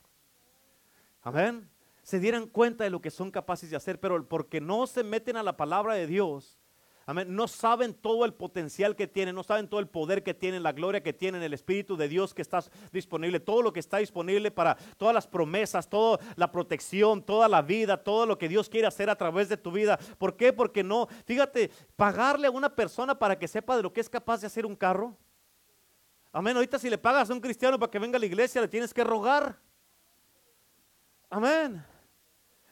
Amén. 1.23 1.67
Se 2.03 2.19
dieran 2.19 2.45
cuenta 2.45 2.83
de 2.83 2.91
lo 2.91 3.01
que 3.01 3.09
son 3.09 3.31
capaces 3.31 3.71
de 3.71 3.75
hacer, 3.75 3.99
pero 3.99 4.27
porque 4.27 4.61
no 4.61 4.85
se 4.85 5.03
meten 5.03 5.35
a 5.35 5.41
la 5.41 5.57
palabra 5.57 5.95
de 5.95 6.05
Dios, 6.05 6.59
Amén. 7.07 7.35
No 7.35 7.47
saben 7.47 7.93
todo 7.93 8.25
el 8.25 8.33
potencial 8.33 8.95
que 8.95 9.05
tienen, 9.05 9.35
no 9.35 9.43
saben 9.43 9.67
todo 9.67 9.79
el 9.79 9.87
poder 9.87 10.23
que 10.23 10.33
tienen, 10.33 10.63
la 10.63 10.71
gloria 10.71 11.03
que 11.03 11.13
tienen, 11.13 11.43
el 11.43 11.53
Espíritu 11.53 11.95
de 11.95 12.07
Dios 12.07 12.33
que 12.33 12.41
está 12.41 12.63
disponible, 12.91 13.39
todo 13.39 13.61
lo 13.61 13.71
que 13.71 13.79
está 13.79 13.97
disponible 13.97 14.49
para 14.49 14.75
todas 14.97 15.13
las 15.13 15.27
promesas, 15.27 15.87
toda 15.87 16.19
la 16.35 16.51
protección, 16.51 17.21
toda 17.21 17.47
la 17.47 17.61
vida, 17.61 18.03
todo 18.03 18.25
lo 18.25 18.39
que 18.39 18.49
Dios 18.49 18.69
quiere 18.69 18.87
hacer 18.87 19.11
a 19.11 19.15
través 19.15 19.49
de 19.49 19.57
tu 19.57 19.71
vida. 19.71 19.99
¿Por 20.17 20.35
qué? 20.35 20.51
Porque 20.51 20.83
no, 20.83 21.07
fíjate, 21.25 21.69
pagarle 21.95 22.47
a 22.47 22.51
una 22.51 22.75
persona 22.75 23.19
para 23.19 23.37
que 23.37 23.47
sepa 23.47 23.77
de 23.77 23.83
lo 23.83 23.93
que 23.93 24.01
es 24.01 24.09
capaz 24.09 24.41
de 24.41 24.47
hacer 24.47 24.65
un 24.65 24.75
carro. 24.75 25.15
Amén. 26.35 26.53
Ahorita 26.53 26.77
si 26.77 26.89
le 26.89 26.97
pagas 26.97 27.29
a 27.29 27.33
un 27.33 27.39
cristiano 27.39 27.79
para 27.79 27.89
que 27.89 27.97
venga 27.97 28.17
a 28.17 28.19
la 28.19 28.25
iglesia, 28.25 28.59
le 28.59 28.67
tienes 28.67 28.93
que 28.93 29.05
rogar. 29.05 29.57
Amén. 31.29 31.81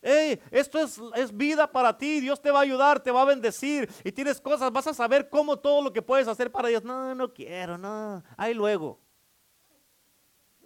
Hey, 0.01 0.38
esto 0.51 0.80
es, 0.80 0.99
es, 1.16 1.34
vida 1.34 1.66
para 1.72 1.97
ti. 1.97 2.20
Dios 2.20 2.41
te 2.41 2.51
va 2.51 2.59
a 2.59 2.64
ayudar, 2.64 2.99
te 2.99 3.09
va 3.09 3.22
a 3.22 3.26
bendecir. 3.26 3.89
Y 4.03 4.11
tienes 4.11 4.41
cosas, 4.41 4.70
vas 4.70 4.88
a 4.88 4.93
saber 4.93 5.30
cómo 5.30 5.57
todo 5.57 5.82
lo 5.82 5.93
que 5.93 6.01
puedes 6.01 6.28
hacer 6.28 6.51
para 6.51 6.68
Dios. 6.68 6.84
No, 6.84 7.16
no 7.16 7.34
quiero, 7.34 7.78
no. 7.78 8.22
Ahí 8.36 8.53
luego. 8.53 8.99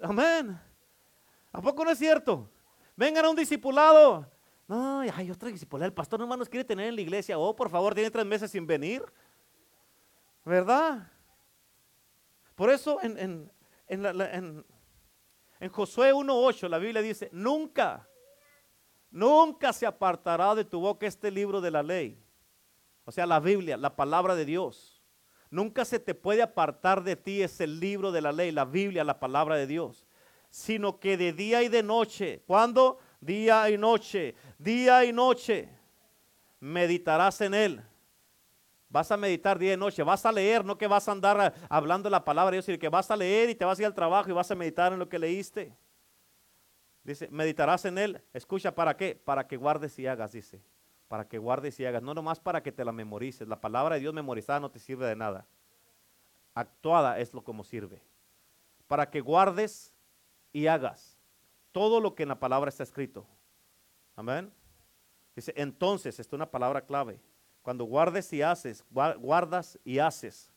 Amén. 0.01 0.59
¿A 1.51 1.61
poco 1.61 1.85
no 1.85 1.91
es 1.91 1.99
cierto? 1.99 2.49
Vengan 2.95 3.25
a 3.25 3.29
un 3.29 3.35
discipulado. 3.35 4.27
No, 4.67 5.01
ay, 5.01 5.29
otra 5.29 5.49
discipular. 5.49 5.85
El 5.85 5.93
pastor 5.93 6.19
nomás 6.19 6.39
nos 6.39 6.49
quiere 6.49 6.65
tener 6.65 6.87
en 6.87 6.95
la 6.95 7.01
iglesia. 7.01 7.37
Oh, 7.37 7.55
por 7.55 7.69
favor, 7.69 7.93
tiene 7.93 8.09
tres 8.09 8.25
meses 8.25 8.49
sin 8.49 8.65
venir. 8.65 9.05
¿Verdad? 10.43 11.11
Por 12.57 12.71
eso 12.71 12.99
en, 13.03 13.19
en, 13.19 13.51
en, 13.87 14.65
en 15.59 15.69
Josué 15.69 16.11
1.8 16.11 16.67
la 16.67 16.79
Biblia 16.79 17.03
dice, 17.03 17.29
nunca, 17.31 18.09
nunca 19.11 19.71
se 19.71 19.85
apartará 19.85 20.55
de 20.55 20.65
tu 20.65 20.79
boca 20.79 21.05
este 21.05 21.29
libro 21.29 21.61
de 21.61 21.69
la 21.69 21.83
ley. 21.83 22.19
O 23.05 23.11
sea, 23.11 23.27
la 23.27 23.39
Biblia, 23.39 23.77
la 23.77 23.95
palabra 23.95 24.33
de 24.33 24.43
Dios. 24.43 25.03
Nunca 25.51 25.85
se 25.85 25.99
te 25.99 26.15
puede 26.15 26.41
apartar 26.41 27.03
de 27.03 27.15
ti 27.15 27.43
ese 27.43 27.67
libro 27.67 28.11
de 28.11 28.21
la 28.21 28.31
ley, 28.31 28.51
la 28.51 28.65
Biblia, 28.65 29.03
la 29.03 29.19
palabra 29.19 29.55
de 29.55 29.67
Dios. 29.67 30.07
Sino 30.49 30.99
que 30.99 31.15
de 31.15 31.33
día 31.33 31.61
y 31.61 31.69
de 31.69 31.83
noche, 31.83 32.41
¿cuándo? 32.47 32.97
Día 33.21 33.69
y 33.69 33.77
noche, 33.77 34.33
día 34.57 35.05
y 35.05 35.13
noche, 35.13 35.69
meditarás 36.59 37.39
en 37.41 37.53
él 37.53 37.83
Vas 38.89 39.11
a 39.11 39.17
meditar 39.17 39.59
día 39.59 39.73
y 39.73 39.77
noche, 39.77 40.01
vas 40.01 40.25
a 40.25 40.31
leer, 40.31 40.63
no 40.63 40.77
que 40.77 40.87
vas 40.87 41.07
a 41.07 41.11
andar 41.11 41.53
hablando 41.69 42.09
la 42.09 42.23
palabra 42.23 42.51
de 42.51 42.57
Dios, 42.57 42.65
sino 42.65 42.79
que 42.79 42.87
vas 42.87 43.11
a 43.11 43.17
leer 43.17 43.49
y 43.49 43.55
te 43.55 43.65
vas 43.65 43.77
a 43.77 43.81
ir 43.81 43.85
al 43.85 43.93
trabajo 43.93 44.29
y 44.29 44.33
vas 44.33 44.49
a 44.49 44.55
meditar 44.55 44.93
en 44.93 44.99
lo 44.99 45.09
que 45.09 45.19
leíste. 45.19 45.75
Dice, 47.03 47.27
meditarás 47.29 47.85
en 47.85 47.97
él. 47.97 48.21
Escucha, 48.33 48.75
¿para 48.75 48.95
qué? 48.95 49.15
Para 49.15 49.47
que 49.47 49.57
guardes 49.57 49.97
y 49.99 50.07
hagas, 50.07 50.31
dice. 50.33 50.61
Para 51.07 51.27
que 51.27 51.37
guardes 51.37 51.79
y 51.79 51.85
hagas. 51.85 52.03
No 52.03 52.13
nomás 52.13 52.39
para 52.39 52.61
que 52.61 52.71
te 52.71 52.83
la 52.83 52.91
memorices. 52.91 53.47
La 53.47 53.59
palabra 53.59 53.95
de 53.95 54.01
Dios 54.01 54.13
memorizada 54.13 54.59
no 54.59 54.69
te 54.71 54.79
sirve 54.79 55.05
de 55.05 55.15
nada. 55.15 55.47
Actuada 56.53 57.19
es 57.19 57.33
lo 57.33 57.43
como 57.43 57.63
sirve. 57.63 58.01
Para 58.87 59.09
que 59.09 59.21
guardes 59.21 59.93
y 60.51 60.67
hagas 60.67 61.17
todo 61.71 62.01
lo 62.01 62.15
que 62.15 62.23
en 62.23 62.29
la 62.29 62.39
palabra 62.39 62.69
está 62.69 62.83
escrito. 62.83 63.25
Amén. 64.15 64.51
Dice, 65.35 65.53
entonces, 65.55 66.19
esta 66.19 66.35
es 66.35 66.37
una 66.37 66.49
palabra 66.49 66.81
clave. 66.81 67.21
Cuando 67.67 67.83
guardes 67.83 68.31
y 68.31 68.41
haces, 68.41 68.85
guardas 68.89 69.77
y 69.83 69.99
haces 69.99 70.53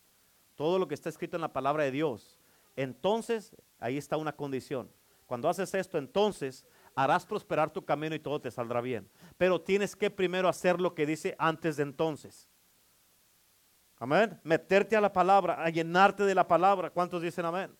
todo 0.55 0.79
lo 0.79 0.87
que 0.87 0.95
está 0.95 1.09
escrito 1.09 1.37
en 1.37 1.41
la 1.41 1.53
palabra 1.53 1.83
de 1.83 1.91
Dios, 1.91 2.39
entonces 2.77 3.53
ahí 3.81 3.99
está 3.99 4.17
una 4.17 4.31
condición. 4.31 4.89
Cuando 5.27 5.49
haces 5.49 5.75
esto, 5.75 5.99
entonces 5.99 6.65
harás 6.95 7.27
prosperar 7.27 7.69
tu 7.69 7.85
camino 7.85 8.15
y 8.15 8.21
todo 8.21 8.41
te 8.41 8.53
saldrá 8.53 8.81
bien. 8.81 9.11
Pero 9.37 9.61
tienes 9.61 9.97
que 9.97 10.09
primero 10.09 10.49
hacer 10.49 10.81
lo 10.81 10.95
que 10.95 11.05
dice 11.05 11.35
antes 11.37 11.79
de 11.79 11.83
entonces. 11.83 12.49
Amén. 13.99 14.39
Meterte 14.45 14.95
a 14.95 15.01
la 15.01 15.13
palabra, 15.13 15.65
a 15.65 15.69
llenarte 15.69 16.23
de 16.23 16.37
la 16.37 16.47
palabra. 16.47 16.91
¿Cuántos 16.91 17.23
dicen 17.23 17.45
amén? 17.45 17.77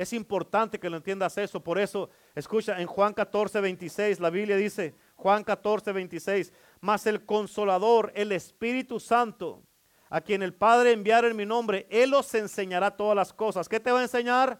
Es 0.00 0.14
importante 0.14 0.80
que 0.80 0.88
lo 0.88 0.96
entiendas 0.96 1.36
eso. 1.36 1.62
Por 1.62 1.78
eso, 1.78 2.08
escucha, 2.34 2.80
en 2.80 2.86
Juan 2.86 3.12
14, 3.12 3.60
26, 3.60 4.20
la 4.20 4.30
Biblia 4.30 4.56
dice, 4.56 4.94
Juan 5.16 5.44
14, 5.44 5.92
26, 5.92 6.52
mas 6.80 7.06
el 7.06 7.24
consolador, 7.24 8.12
el 8.14 8.32
Espíritu 8.32 9.00
Santo, 9.00 9.62
a 10.08 10.20
quien 10.20 10.42
el 10.42 10.54
Padre 10.54 10.92
enviara 10.92 11.28
en 11.28 11.36
mi 11.36 11.46
nombre, 11.46 11.86
Él 11.90 12.12
os 12.14 12.34
enseñará 12.34 12.96
todas 12.96 13.14
las 13.14 13.32
cosas. 13.32 13.68
¿Qué 13.68 13.78
te 13.78 13.92
va 13.92 14.00
a 14.00 14.02
enseñar? 14.02 14.58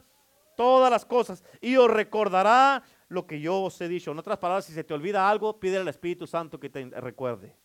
Todas 0.56 0.90
las 0.90 1.04
cosas. 1.04 1.42
Y 1.60 1.76
os 1.76 1.90
recordará 1.90 2.82
lo 3.08 3.26
que 3.26 3.40
yo 3.40 3.62
os 3.62 3.80
he 3.80 3.88
dicho. 3.88 4.12
En 4.12 4.18
otras 4.18 4.38
palabras, 4.38 4.64
si 4.66 4.72
se 4.72 4.84
te 4.84 4.94
olvida 4.94 5.28
algo, 5.28 5.58
pide 5.58 5.78
al 5.78 5.88
Espíritu 5.88 6.26
Santo 6.26 6.60
que 6.60 6.70
te 6.70 6.84
recuerde. 7.00 7.56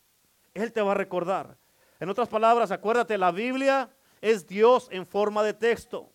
Él 0.53 0.73
te 0.73 0.81
va 0.81 0.91
a 0.91 0.95
recordar. 0.95 1.57
En 1.99 2.09
otras 2.09 2.27
palabras, 2.27 2.71
acuérdate, 2.71 3.17
la 3.17 3.31
Biblia 3.31 3.89
es 4.21 4.47
Dios 4.47 4.87
en 4.91 5.05
forma 5.05 5.43
de 5.43 5.53
texto. 5.53 6.11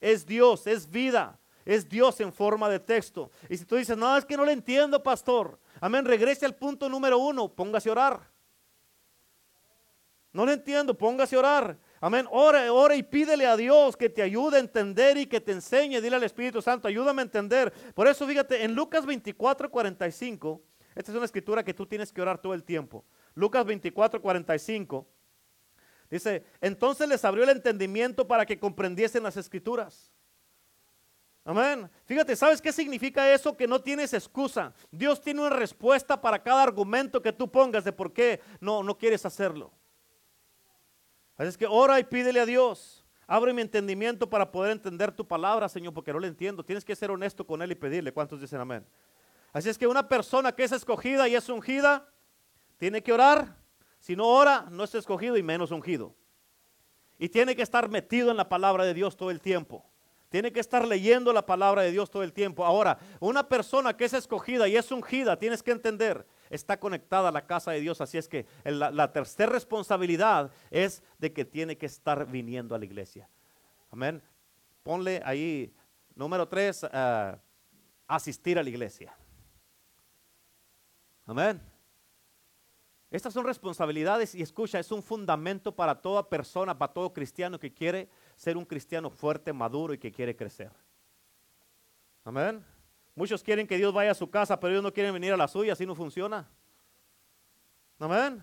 Es 0.00 0.26
Dios, 0.26 0.66
es 0.66 0.90
vida. 0.90 1.40
Es 1.64 1.88
Dios 1.88 2.20
en 2.20 2.32
forma 2.32 2.68
de 2.68 2.78
texto. 2.78 3.30
Y 3.48 3.56
si 3.56 3.64
tú 3.64 3.76
dices, 3.76 3.96
no, 3.96 4.14
es 4.16 4.26
que 4.26 4.36
no 4.36 4.44
lo 4.44 4.50
entiendo, 4.50 5.02
pastor. 5.02 5.58
Amén, 5.84 6.06
regrese 6.06 6.46
al 6.46 6.54
punto 6.54 6.88
número 6.88 7.18
uno, 7.18 7.54
póngase 7.54 7.90
a 7.90 7.92
orar. 7.92 8.30
No 10.32 10.46
lo 10.46 10.52
entiendo, 10.52 10.96
póngase 10.96 11.36
a 11.36 11.40
orar. 11.40 11.78
Amén, 12.00 12.26
ora, 12.30 12.72
ora 12.72 12.96
y 12.96 13.02
pídele 13.02 13.44
a 13.44 13.54
Dios 13.54 13.94
que 13.94 14.08
te 14.08 14.22
ayude 14.22 14.56
a 14.56 14.60
entender 14.60 15.18
y 15.18 15.26
que 15.26 15.42
te 15.42 15.52
enseñe. 15.52 16.00
Dile 16.00 16.16
al 16.16 16.22
Espíritu 16.24 16.62
Santo, 16.62 16.88
ayúdame 16.88 17.20
a 17.20 17.26
entender. 17.26 17.70
Por 17.92 18.08
eso, 18.08 18.26
fíjate, 18.26 18.64
en 18.64 18.74
Lucas 18.74 19.04
24, 19.04 19.70
45, 19.70 20.62
esta 20.94 21.10
es 21.12 21.16
una 21.16 21.26
escritura 21.26 21.62
que 21.62 21.74
tú 21.74 21.84
tienes 21.84 22.10
que 22.10 22.22
orar 22.22 22.40
todo 22.40 22.54
el 22.54 22.64
tiempo. 22.64 23.04
Lucas 23.34 23.66
24, 23.66 24.22
45. 24.22 25.06
Dice, 26.08 26.46
entonces 26.62 27.06
les 27.06 27.22
abrió 27.26 27.44
el 27.44 27.50
entendimiento 27.50 28.26
para 28.26 28.46
que 28.46 28.58
comprendiesen 28.58 29.22
las 29.22 29.36
escrituras. 29.36 30.13
Amén. 31.44 31.90
Fíjate, 32.06 32.34
¿sabes 32.34 32.62
qué 32.62 32.72
significa 32.72 33.30
eso? 33.32 33.54
Que 33.54 33.66
no 33.66 33.78
tienes 33.78 34.14
excusa. 34.14 34.72
Dios 34.90 35.20
tiene 35.20 35.40
una 35.40 35.50
respuesta 35.50 36.20
para 36.20 36.42
cada 36.42 36.62
argumento 36.62 37.20
que 37.20 37.32
tú 37.32 37.50
pongas 37.50 37.84
de 37.84 37.92
por 37.92 38.12
qué 38.12 38.40
no, 38.60 38.82
no 38.82 38.96
quieres 38.96 39.26
hacerlo. 39.26 39.70
Así 41.36 41.48
es 41.48 41.58
que 41.58 41.66
ora 41.66 42.00
y 42.00 42.04
pídele 42.04 42.40
a 42.40 42.46
Dios. 42.46 43.04
Abre 43.26 43.52
mi 43.52 43.60
entendimiento 43.60 44.28
para 44.28 44.50
poder 44.50 44.72
entender 44.72 45.12
tu 45.12 45.26
palabra, 45.26 45.68
Señor, 45.68 45.92
porque 45.92 46.12
no 46.12 46.18
lo 46.18 46.26
entiendo. 46.26 46.64
Tienes 46.64 46.84
que 46.84 46.96
ser 46.96 47.10
honesto 47.10 47.46
con 47.46 47.60
Él 47.60 47.72
y 47.72 47.74
pedirle. 47.74 48.12
¿Cuántos 48.12 48.40
dicen 48.40 48.60
amén? 48.60 48.86
Así 49.52 49.68
es 49.68 49.76
que 49.76 49.86
una 49.86 50.08
persona 50.08 50.52
que 50.52 50.64
es 50.64 50.72
escogida 50.72 51.28
y 51.28 51.34
es 51.34 51.48
ungida, 51.48 52.08
tiene 52.78 53.02
que 53.02 53.12
orar. 53.12 53.56
Si 53.98 54.16
no 54.16 54.26
ora, 54.26 54.66
no 54.70 54.84
es 54.84 54.94
escogido 54.94 55.36
y 55.36 55.42
menos 55.42 55.70
ungido. 55.70 56.14
Y 57.18 57.28
tiene 57.28 57.54
que 57.54 57.62
estar 57.62 57.88
metido 57.88 58.30
en 58.30 58.36
la 58.36 58.48
palabra 58.48 58.84
de 58.84 58.94
Dios 58.94 59.16
todo 59.16 59.30
el 59.30 59.40
tiempo. 59.40 59.84
Tiene 60.34 60.50
que 60.50 60.58
estar 60.58 60.84
leyendo 60.84 61.32
la 61.32 61.46
palabra 61.46 61.82
de 61.82 61.92
Dios 61.92 62.10
todo 62.10 62.24
el 62.24 62.32
tiempo. 62.32 62.66
Ahora, 62.66 62.98
una 63.20 63.48
persona 63.48 63.96
que 63.96 64.04
es 64.04 64.14
escogida 64.14 64.66
y 64.66 64.74
es 64.74 64.90
ungida, 64.90 65.38
tienes 65.38 65.62
que 65.62 65.70
entender, 65.70 66.26
está 66.50 66.80
conectada 66.80 67.28
a 67.28 67.30
la 67.30 67.46
casa 67.46 67.70
de 67.70 67.78
Dios. 67.78 68.00
Así 68.00 68.18
es 68.18 68.26
que 68.26 68.44
la, 68.64 69.12
tercera 69.12 69.52
responsabilidad 69.52 70.50
es 70.72 71.04
de 71.20 71.32
que 71.32 71.44
tiene 71.44 71.78
que 71.78 71.86
estar 71.86 72.26
viniendo 72.26 72.74
a 72.74 72.80
la 72.80 72.84
iglesia. 72.84 73.28
Amén. 73.92 74.20
Ponle 74.82 75.22
ahí, 75.24 75.72
número 76.16 76.48
tres, 76.48 76.84
eh, 76.92 77.36
asistir 78.08 78.58
a 78.58 78.64
la 78.64 78.70
iglesia. 78.70 79.16
Amén. 81.26 81.62
Estas 83.08 83.32
son 83.32 83.44
responsabilidades 83.44 84.34
y 84.34 84.42
escucha, 84.42 84.80
es 84.80 84.90
un 84.90 85.00
fundamento 85.00 85.76
para 85.76 85.94
toda 86.02 86.28
persona, 86.28 86.76
para 86.76 86.92
todo 86.92 87.12
cristiano 87.12 87.60
que 87.60 87.72
quiere 87.72 88.08
ser 88.36 88.56
un 88.56 88.64
cristiano 88.64 89.10
fuerte, 89.10 89.52
maduro 89.52 89.94
y 89.94 89.98
que 89.98 90.12
quiere 90.12 90.34
crecer. 90.34 90.70
Amén. 92.24 92.64
Muchos 93.14 93.42
quieren 93.42 93.66
que 93.66 93.76
Dios 93.76 93.92
vaya 93.92 94.10
a 94.10 94.14
su 94.14 94.28
casa, 94.28 94.58
pero 94.58 94.72
ellos 94.72 94.82
no 94.82 94.92
quieren 94.92 95.12
venir 95.12 95.32
a 95.32 95.36
la 95.36 95.46
suya, 95.46 95.74
así 95.74 95.86
no 95.86 95.94
funciona. 95.94 96.48
Amén. 97.98 98.42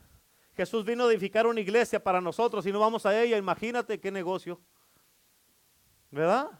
Jesús 0.56 0.86
vino 0.86 1.06
a 1.06 1.12
edificar 1.12 1.46
una 1.46 1.60
iglesia 1.60 2.02
para 2.02 2.22
nosotros 2.22 2.66
y 2.66 2.72
no 2.72 2.80
vamos 2.80 3.06
a 3.06 3.22
ella, 3.22 3.38
imagínate 3.38 4.00
qué 4.00 4.12
negocio. 4.12 4.60
¿Verdad? 6.10 6.52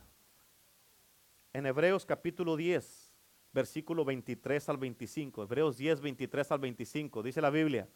En 1.52 1.66
Hebreos 1.66 2.06
capítulo 2.06 2.56
10, 2.56 3.12
versículo 3.52 4.04
23 4.04 4.68
al 4.68 4.78
25. 4.78 5.42
Hebreos 5.42 5.76
10, 5.76 6.00
23 6.00 6.52
al 6.52 6.58
25, 6.58 7.22
dice 7.22 7.40
la 7.40 7.50
Biblia. 7.50 7.88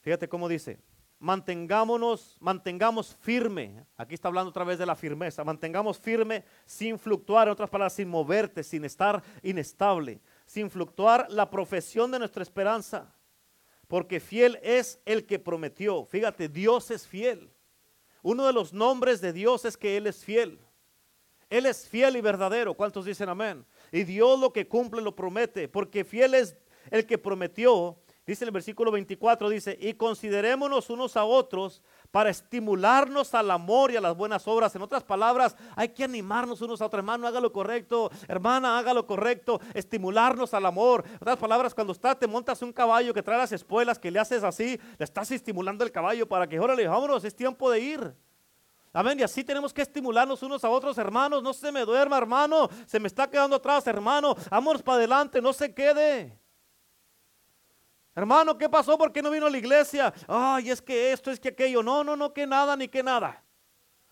Fíjate 0.00 0.28
cómo 0.28 0.48
dice 0.48 0.78
mantengámonos, 1.18 2.36
mantengamos 2.40 3.14
firme. 3.20 3.84
Aquí 3.96 4.14
está 4.14 4.28
hablando 4.28 4.50
otra 4.50 4.64
vez 4.64 4.78
de 4.78 4.86
la 4.86 4.96
firmeza. 4.96 5.44
Mantengamos 5.44 5.98
firme 5.98 6.44
sin 6.64 6.98
fluctuar, 6.98 7.48
en 7.48 7.52
otras 7.52 7.70
palabras, 7.70 7.94
sin 7.94 8.08
moverte, 8.08 8.62
sin 8.62 8.84
estar 8.84 9.22
inestable, 9.42 10.20
sin 10.46 10.70
fluctuar 10.70 11.26
la 11.30 11.50
profesión 11.50 12.10
de 12.10 12.18
nuestra 12.18 12.42
esperanza. 12.42 13.14
Porque 13.86 14.20
fiel 14.20 14.58
es 14.62 15.00
el 15.04 15.26
que 15.26 15.38
prometió. 15.38 16.04
Fíjate, 16.04 16.48
Dios 16.48 16.90
es 16.90 17.06
fiel. 17.06 17.50
Uno 18.22 18.46
de 18.46 18.52
los 18.52 18.72
nombres 18.72 19.20
de 19.20 19.32
Dios 19.32 19.64
es 19.64 19.76
que 19.76 19.96
Él 19.96 20.06
es 20.06 20.24
fiel. 20.24 20.60
Él 21.48 21.64
es 21.64 21.88
fiel 21.88 22.16
y 22.16 22.20
verdadero. 22.20 22.74
¿Cuántos 22.74 23.06
dicen 23.06 23.28
amén? 23.28 23.64
Y 23.90 24.04
Dios 24.04 24.38
lo 24.38 24.52
que 24.52 24.68
cumple 24.68 25.00
lo 25.00 25.16
promete. 25.16 25.68
Porque 25.68 26.04
fiel 26.04 26.34
es 26.34 26.56
el 26.90 27.06
que 27.06 27.16
prometió 27.16 27.98
Dice 28.28 28.44
el 28.44 28.50
versículo 28.50 28.90
24, 28.90 29.48
dice, 29.48 29.78
y 29.80 29.94
considerémonos 29.94 30.90
unos 30.90 31.16
a 31.16 31.24
otros 31.24 31.80
para 32.10 32.28
estimularnos 32.28 33.32
al 33.32 33.50
amor 33.50 33.90
y 33.90 33.96
a 33.96 34.02
las 34.02 34.14
buenas 34.14 34.46
obras. 34.46 34.76
En 34.76 34.82
otras 34.82 35.02
palabras, 35.02 35.56
hay 35.74 35.88
que 35.88 36.04
animarnos 36.04 36.60
unos 36.60 36.82
a 36.82 36.84
otros. 36.84 36.98
Hermano, 36.98 37.26
haga 37.26 37.40
lo 37.40 37.50
correcto. 37.54 38.10
Hermana, 38.28 38.76
haga 38.76 38.92
lo 38.92 39.06
correcto. 39.06 39.62
Estimularnos 39.72 40.52
al 40.52 40.66
amor. 40.66 41.04
En 41.06 41.14
otras 41.14 41.38
palabras, 41.38 41.74
cuando 41.74 41.94
estás, 41.94 42.18
te 42.18 42.26
montas 42.26 42.60
un 42.60 42.70
caballo 42.70 43.14
que 43.14 43.22
trae 43.22 43.38
las 43.38 43.52
espuelas, 43.52 43.98
que 43.98 44.10
le 44.10 44.18
haces 44.18 44.44
así, 44.44 44.78
le 44.98 45.04
estás 45.06 45.30
estimulando 45.30 45.82
el 45.82 45.90
caballo 45.90 46.28
para 46.28 46.46
que, 46.46 46.60
órale, 46.60 46.86
vámonos, 46.86 47.24
es 47.24 47.34
tiempo 47.34 47.70
de 47.70 47.80
ir. 47.80 48.14
Amén. 48.92 49.18
Y 49.20 49.22
así 49.22 49.42
tenemos 49.42 49.72
que 49.72 49.80
estimularnos 49.80 50.42
unos 50.42 50.62
a 50.64 50.68
otros, 50.68 50.98
hermanos. 50.98 51.42
No 51.42 51.54
se 51.54 51.72
me 51.72 51.80
duerma, 51.82 52.18
hermano. 52.18 52.68
Se 52.84 53.00
me 53.00 53.08
está 53.08 53.30
quedando 53.30 53.56
atrás, 53.56 53.86
hermano. 53.86 54.36
Vámonos 54.50 54.82
para 54.82 54.98
adelante, 54.98 55.40
no 55.40 55.54
se 55.54 55.72
quede. 55.72 56.38
Hermano, 58.18 58.58
¿qué 58.58 58.68
pasó? 58.68 58.98
¿Por 58.98 59.12
qué 59.12 59.22
no 59.22 59.30
vino 59.30 59.46
a 59.46 59.50
la 59.50 59.58
iglesia? 59.58 60.12
Ay, 60.26 60.70
es 60.70 60.82
que 60.82 61.12
esto, 61.12 61.30
es 61.30 61.38
que 61.38 61.50
aquello. 61.50 61.84
No, 61.84 62.02
no, 62.02 62.16
no, 62.16 62.32
que 62.32 62.48
nada, 62.48 62.74
ni 62.74 62.88
que 62.88 63.00
nada. 63.00 63.44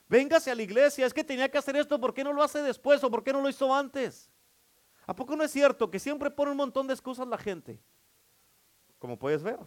Véngase 0.06 0.48
a 0.48 0.54
la 0.54 0.62
iglesia. 0.62 1.06
Es 1.06 1.12
que 1.12 1.24
tenía 1.24 1.50
que 1.50 1.58
hacer 1.58 1.74
esto. 1.74 2.00
¿Por 2.00 2.14
qué 2.14 2.22
no 2.22 2.32
lo 2.32 2.40
hace 2.40 2.62
después 2.62 3.02
o 3.02 3.10
por 3.10 3.24
qué 3.24 3.32
no 3.32 3.40
lo 3.40 3.48
hizo 3.48 3.74
antes? 3.74 4.30
¿A 5.08 5.16
poco 5.16 5.34
no 5.34 5.42
es 5.42 5.50
cierto 5.50 5.90
que 5.90 5.98
siempre 5.98 6.30
pone 6.30 6.52
un 6.52 6.56
montón 6.56 6.86
de 6.86 6.92
excusas 6.92 7.26
la 7.26 7.36
gente? 7.36 7.80
como 9.00 9.18
puedes 9.18 9.42
ver. 9.42 9.58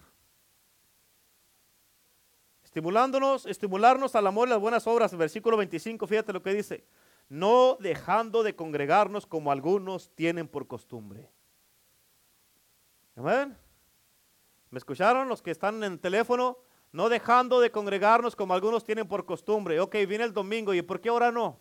Estimulándonos, 2.64 3.46
estimularnos 3.46 4.16
al 4.16 4.26
amor 4.26 4.48
y 4.48 4.52
las 4.52 4.60
buenas 4.62 4.88
obras. 4.88 5.16
Versículo 5.18 5.58
25, 5.58 6.08
fíjate 6.08 6.32
lo 6.32 6.42
que 6.42 6.54
dice. 6.54 6.86
No 7.28 7.76
dejando 7.82 8.42
de 8.42 8.56
congregarnos 8.56 9.28
como 9.28 9.52
algunos 9.52 10.16
tienen 10.16 10.48
por 10.48 10.66
costumbre. 10.66 11.30
Amén. 13.18 13.58
¿Me 14.70 14.78
escucharon 14.78 15.28
los 15.28 15.42
que 15.42 15.52
están 15.52 15.84
en 15.84 15.94
el 15.94 16.00
teléfono? 16.00 16.60
No 16.92 17.10
dejando 17.10 17.60
de 17.60 17.72
congregarnos 17.72 18.36
como 18.36 18.54
algunos 18.54 18.84
tienen 18.84 19.08
por 19.08 19.26
costumbre. 19.26 19.80
Ok, 19.80 19.96
viene 20.08 20.24
el 20.24 20.34
domingo. 20.34 20.74
¿Y 20.74 20.82
por 20.82 21.02
qué 21.02 21.10
ahora 21.10 21.32
no? 21.32 21.60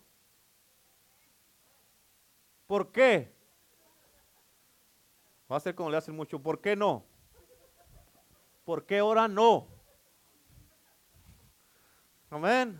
¿Por 2.67 2.91
qué? 2.91 3.33
Va 5.51 5.57
a 5.57 5.59
ser 5.59 5.73
como 5.73 5.89
le 5.89 5.97
hacen 5.97 6.15
mucho. 6.15 6.39
¿Por 6.39 6.61
qué 6.61 6.75
no? 6.75 7.03
¿Por 8.63 8.85
qué 8.85 8.99
ahora 8.99 9.27
no? 9.27 9.67
Amén. 12.29 12.79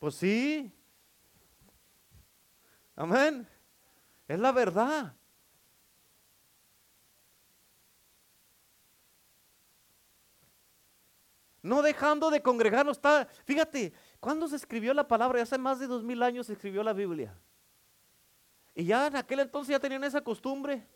Pues 0.00 0.16
sí. 0.16 0.72
Amén. 2.96 3.48
Es 4.26 4.38
la 4.38 4.50
verdad. 4.50 5.14
No 11.62 11.82
dejando 11.82 12.30
de 12.30 12.42
congregarnos. 12.42 12.96
Está, 12.96 13.26
fíjate, 13.44 13.92
¿cuándo 14.18 14.48
se 14.48 14.56
escribió 14.56 14.94
la 14.94 15.06
palabra? 15.06 15.42
Hace 15.42 15.58
más 15.58 15.78
de 15.78 15.86
dos 15.86 16.02
mil 16.02 16.22
años 16.22 16.46
se 16.46 16.54
escribió 16.54 16.82
la 16.82 16.92
Biblia. 16.92 17.38
Y 18.74 18.84
ya 18.84 19.08
en 19.08 19.16
aquel 19.16 19.40
entonces 19.40 19.72
ya 19.72 19.80
tenían 19.80 20.04
esa 20.04 20.22
costumbre. 20.22 20.86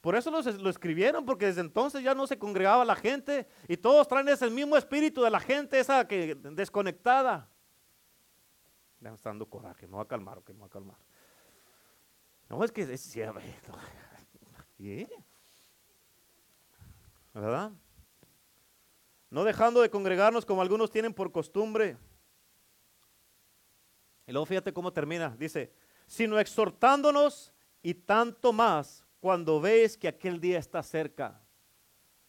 Por 0.00 0.16
eso 0.16 0.30
lo, 0.30 0.70
escribieron, 0.70 1.24
porque 1.24 1.46
desde 1.46 1.60
entonces 1.60 2.02
ya 2.02 2.12
no 2.12 2.26
se 2.26 2.36
congregaba 2.36 2.84
la 2.84 2.96
gente 2.96 3.46
y 3.68 3.76
todos 3.76 4.08
traen 4.08 4.28
ese 4.28 4.50
mismo 4.50 4.76
espíritu 4.76 5.22
de 5.22 5.30
la 5.30 5.38
gente, 5.38 5.78
esa 5.78 6.08
que 6.08 6.34
desconectada. 6.34 7.48
Me 8.98 9.14
está 9.14 9.30
dando 9.30 9.46
coraje, 9.46 9.86
me 9.86 9.92
voy 9.92 10.02
a 10.02 10.08
calmar, 10.08 10.42
me 10.52 10.64
a 10.64 10.68
calmar. 10.68 10.96
No, 12.48 12.64
es 12.64 12.72
que 12.72 12.82
es 12.82 13.00
cierto. 13.00 13.40
¿Verdad? 17.32 17.70
No 19.32 19.44
dejando 19.44 19.80
de 19.80 19.88
congregarnos 19.88 20.44
como 20.44 20.60
algunos 20.60 20.90
tienen 20.90 21.14
por 21.14 21.32
costumbre. 21.32 21.96
Y 24.26 24.32
luego 24.32 24.44
fíjate 24.44 24.74
cómo 24.74 24.92
termina. 24.92 25.34
Dice, 25.38 25.72
sino 26.06 26.38
exhortándonos 26.38 27.54
y 27.82 27.94
tanto 27.94 28.52
más 28.52 29.06
cuando 29.20 29.58
ves 29.58 29.96
que 29.96 30.06
aquel 30.06 30.38
día 30.38 30.58
está 30.58 30.82
cerca. 30.82 31.40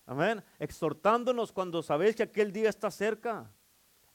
Amén. 0.05 0.41
Exhortándonos 0.57 1.51
cuando 1.51 1.83
sabéis 1.83 2.15
que 2.15 2.23
aquel 2.23 2.53
día 2.53 2.69
está 2.69 2.89
cerca. 2.89 3.51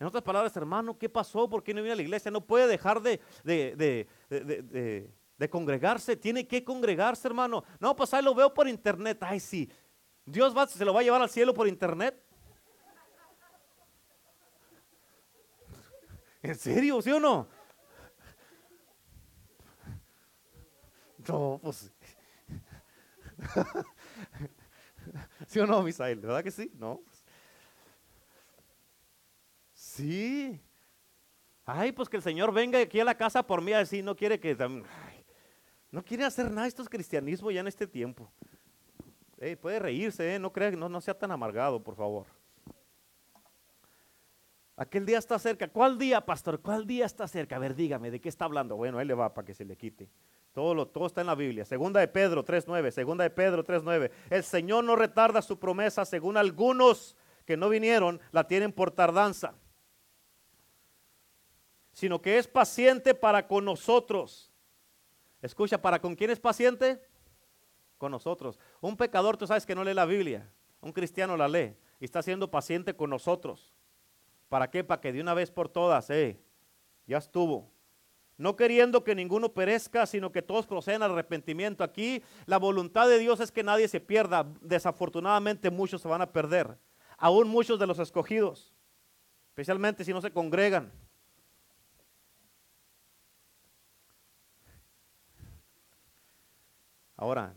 En 0.01 0.07
otras 0.07 0.23
palabras, 0.23 0.57
hermano, 0.57 0.97
¿qué 0.97 1.11
pasó? 1.11 1.47
¿Por 1.47 1.63
qué 1.63 1.75
no 1.75 1.83
viene 1.83 1.93
a 1.93 1.97
la 1.97 2.03
iglesia? 2.03 2.31
No 2.31 2.41
puede 2.41 2.67
dejar 2.67 3.03
de, 3.03 3.21
de, 3.45 5.51
congregarse. 5.51 6.17
Tiene 6.17 6.49
que 6.49 6.65
congregarse, 6.65 7.29
hermano. 7.29 7.65
No, 7.81 7.95
pues 7.95 8.15
ahí 8.15 8.25
lo 8.25 8.35
veo 8.35 8.55
por 8.55 8.67
internet. 8.67 9.19
Ay, 9.21 9.41
sí. 9.41 9.71
Dios 10.25 10.55
se 10.71 10.85
lo 10.87 10.95
va 10.95 11.01
a 11.01 11.03
llevar 11.03 11.21
al 11.21 11.29
cielo 11.29 11.53
por 11.53 11.69
internet. 11.69 12.25
¿En 16.43 16.55
serio? 16.55 17.03
¿Sí 17.03 17.11
o 17.11 17.21
no? 17.21 17.49
No, 21.27 21.61
pues 21.63 21.93
¿Sí 25.47 25.59
o 25.59 25.67
no, 25.67 25.83
Misael? 25.83 26.21
¿Verdad 26.21 26.43
que 26.43 26.51
sí? 26.51 26.71
No. 26.75 27.01
Sí. 29.73 30.61
Ay, 31.65 31.93
pues 31.93 32.09
que 32.09 32.17
el 32.17 32.23
Señor 32.23 32.53
venga 32.53 32.81
aquí 32.81 33.01
a 33.01 33.05
la 33.05 33.17
casa 33.17 33.47
por 33.47 33.61
mí, 33.61 33.73
así 33.73 34.03
no 34.03 34.17
quiere 34.17 34.41
que... 34.41 34.57
no 35.91 36.05
quiere 36.05 36.25
hacer 36.25 36.51
nada, 36.51 36.67
esto 36.67 36.83
es 36.83 36.89
cristianismo 36.89 37.51
ya 37.51 37.61
en 37.61 37.69
este 37.69 37.87
tiempo. 37.87 38.31
puede 39.61 39.79
reírse, 39.79 40.35
¿eh? 40.35 40.39
no 40.39 40.53
crea, 40.53 40.71
no, 40.71 40.89
no 40.89 41.01
sea 41.01 41.19
tan 41.19 41.31
amargado, 41.31 41.83
por 41.83 41.97
favor. 41.97 42.27
Aquel 44.81 45.05
día 45.05 45.19
está 45.19 45.41
cerca. 45.41 45.67
¿Cuál 45.67 45.99
día, 45.99 46.25
pastor? 46.25 46.61
¿Cuál 46.61 46.87
día 46.87 47.05
está 47.05 47.27
cerca? 47.27 47.57
A 47.57 47.59
ver, 47.59 47.75
dígame, 47.75 48.13
¿de 48.13 48.21
qué 48.21 48.29
está 48.29 48.45
hablando? 48.45 48.77
Bueno, 48.77 49.01
él 49.01 49.09
le 49.09 49.15
va 49.15 49.35
para 49.35 49.45
que 49.45 49.53
se 49.53 49.65
le 49.65 49.77
quite. 49.77 50.09
Todo, 50.53 50.73
lo, 50.73 50.87
todo 50.87 51.07
está 51.07 51.21
en 51.21 51.27
la 51.27 51.35
Biblia. 51.35 51.65
Segunda 51.65 51.99
de 51.99 52.07
Pedro 52.07 52.45
3.9. 52.45 52.93
Segunda 52.93 53.25
de 53.25 53.31
Pedro 53.31 53.65
3.9. 53.65 54.09
El 54.31 54.45
Señor 54.45 54.85
no 54.85 54.95
retarda 54.95 55.43
su 55.43 55.59
promesa 55.59 56.05
según 56.05 56.37
algunos 56.37 57.17
que 57.45 57.57
no 57.57 57.69
vinieron 57.69 58.21
la 58.31 58.47
tienen 58.47 58.73
por 58.73 58.93
tardanza. 58.93 59.55
Sino 61.93 62.23
que 62.23 62.39
es 62.39 62.47
paciente 62.47 63.17
para 63.17 63.49
con 63.49 63.65
nosotros. 63.65 64.53
Escucha, 65.43 65.83
¿para 65.83 66.01
con 66.01 66.15
quién 66.15 66.31
es 66.31 66.39
paciente? 66.39 67.03
Con 67.97 68.13
nosotros. 68.13 68.61
Un 68.81 68.97
pecador, 68.97 69.37
tú 69.37 69.45
sabes 69.45 69.67
que 69.67 69.75
no 69.75 69.83
lee 69.83 69.95
la 69.95 70.07
Biblia. 70.07 70.49
Un 70.81 70.93
cristiano 70.93 71.37
la 71.37 71.49
lee 71.49 71.75
y 71.99 72.05
está 72.05 72.23
siendo 72.23 72.49
paciente 72.49 72.95
con 72.95 73.11
nosotros. 73.11 73.75
¿Para 74.49 74.71
qué? 74.71 74.85
Para 74.85 75.01
que 75.01 75.13
de 75.13 75.21
una 75.21 75.35
vez 75.35 75.51
por 75.51 75.69
todas, 75.69 76.09
eh, 76.11 76.41
ya 77.07 77.19
estuvo 77.19 77.71
no 78.39 78.55
queriendo 78.55 79.03
que 79.03 79.17
ninguno 79.17 79.53
perezca, 79.53 80.07
sino 80.07 80.31
que 80.31 80.43
todos 80.43 80.67
procedan 80.67 81.03
al 81.03 81.11
arrepentimiento. 81.11 81.83
Aquí 81.83 82.23
la 82.47 82.57
voluntad 82.57 83.09
de 83.09 83.19
Dios 83.19 83.41
es 83.41 83.51
que 83.51 83.65
nadie 83.65 83.89
se 83.89 84.01
pierda. 84.01 84.47
Desafortunadamente 84.61 85.71
muchos 85.71 86.01
se 86.01 86.09
van 86.09 86.23
a 86.23 86.33
perder, 86.33 86.79
aún 87.19 87.49
muchos 87.49 87.81
de 87.81 87.87
los 87.89 87.99
escogidos, 87.99 88.73
especialmente 89.49 90.05
si 90.05 90.13
no 90.13 90.21
se 90.21 90.31
congregan. 90.31 90.93
Ahora, 97.17 97.53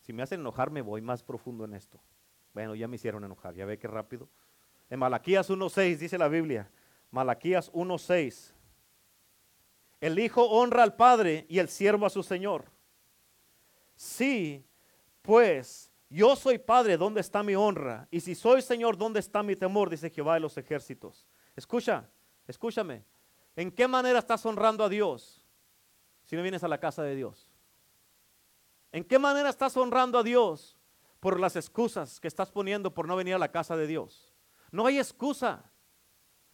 si 0.00 0.14
me 0.14 0.22
hacen 0.22 0.40
enojar, 0.40 0.70
me 0.70 0.80
voy 0.80 1.02
más 1.02 1.22
profundo 1.22 1.66
en 1.66 1.74
esto. 1.74 2.00
Bueno, 2.54 2.74
ya 2.74 2.88
me 2.88 2.96
hicieron 2.96 3.22
enojar, 3.24 3.54
ya 3.54 3.66
ve 3.66 3.78
qué 3.78 3.86
rápido. 3.86 4.30
En 4.90 4.98
Malaquías 4.98 5.50
1.6 5.50 5.96
dice 5.96 6.18
la 6.18 6.28
Biblia, 6.28 6.70
Malaquías 7.10 7.72
1.6. 7.72 8.52
El 10.00 10.18
hijo 10.18 10.44
honra 10.44 10.82
al 10.82 10.96
padre 10.96 11.46
y 11.48 11.58
el 11.58 11.68
siervo 11.68 12.06
a 12.06 12.10
su 12.10 12.22
señor. 12.22 12.64
Sí, 13.96 14.64
pues 15.22 15.90
yo 16.10 16.36
soy 16.36 16.58
padre, 16.58 16.96
¿dónde 16.96 17.20
está 17.20 17.42
mi 17.42 17.54
honra? 17.54 18.06
Y 18.10 18.20
si 18.20 18.34
soy 18.34 18.62
señor, 18.62 18.96
¿dónde 18.96 19.20
está 19.20 19.42
mi 19.42 19.56
temor? 19.56 19.90
Dice 19.90 20.10
Jehová 20.10 20.34
de 20.34 20.40
los 20.40 20.56
ejércitos. 20.56 21.26
Escucha, 21.56 22.08
escúchame. 22.46 23.04
¿En 23.56 23.70
qué 23.70 23.88
manera 23.88 24.18
estás 24.18 24.44
honrando 24.46 24.84
a 24.84 24.88
Dios 24.88 25.44
si 26.22 26.36
no 26.36 26.42
vienes 26.42 26.62
a 26.62 26.68
la 26.68 26.78
casa 26.78 27.02
de 27.02 27.16
Dios? 27.16 27.50
¿En 28.92 29.02
qué 29.02 29.18
manera 29.18 29.48
estás 29.48 29.76
honrando 29.76 30.18
a 30.18 30.22
Dios 30.22 30.76
por 31.18 31.40
las 31.40 31.56
excusas 31.56 32.20
que 32.20 32.28
estás 32.28 32.52
poniendo 32.52 32.94
por 32.94 33.08
no 33.08 33.16
venir 33.16 33.34
a 33.34 33.38
la 33.38 33.50
casa 33.50 33.76
de 33.76 33.88
Dios? 33.88 34.23
No 34.74 34.86
hay 34.86 34.98
excusa. 34.98 35.62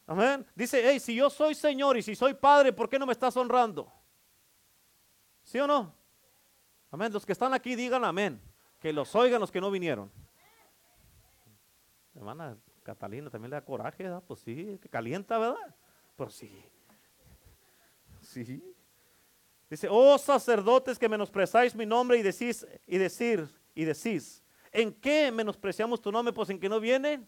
Amén. 0.07 0.47
Dice, 0.55 0.83
hey, 0.85 1.01
si 1.01 1.15
yo 1.15 1.31
soy 1.31 1.55
Señor 1.55 1.97
y 1.97 2.03
si 2.03 2.15
soy 2.15 2.35
Padre, 2.35 2.71
¿por 2.71 2.87
qué 2.87 2.99
no 2.99 3.07
me 3.07 3.13
estás 3.13 3.35
honrando? 3.35 3.91
¿Sí 5.43 5.59
o 5.59 5.67
no? 5.67 5.95
Amén. 6.91 7.11
Los 7.15 7.25
que 7.25 7.33
están 7.33 7.55
aquí 7.55 7.75
digan 7.75 8.05
amén. 8.05 8.39
Que 8.79 8.93
los 8.93 9.15
oigan 9.15 9.41
los 9.41 9.51
que 9.51 9.59
no 9.59 9.71
vinieron. 9.71 10.13
Hermana 12.15 12.59
Catalina 12.83 13.31
también 13.31 13.53
le 13.53 13.57
da 13.57 13.65
coraje, 13.65 14.03
¿verdad? 14.03 14.23
Pues 14.27 14.41
sí, 14.41 14.79
que 14.83 14.91
calienta, 14.91 15.39
¿verdad? 15.39 15.75
Pues 16.15 16.35
sí. 16.35 16.63
Sí. 18.21 18.63
Dice, 19.71 19.89
oh 19.91 20.19
sacerdotes 20.19 20.99
que 20.99 21.09
menosprezáis 21.09 21.75
mi 21.75 21.87
nombre 21.87 22.19
y 22.19 22.23
decís, 22.23 22.67
y 22.87 22.99
decir, 22.99 23.49
y 23.75 23.87
decís, 23.87 24.43
¿en 24.73 24.93
qué 24.93 25.33
menospreciamos 25.33 26.03
tu 26.03 26.13
nombre? 26.13 26.35
Pues 26.35 26.51
en 26.51 26.61
que 26.61 26.69
no 26.69 26.81
vienen. 26.81 27.27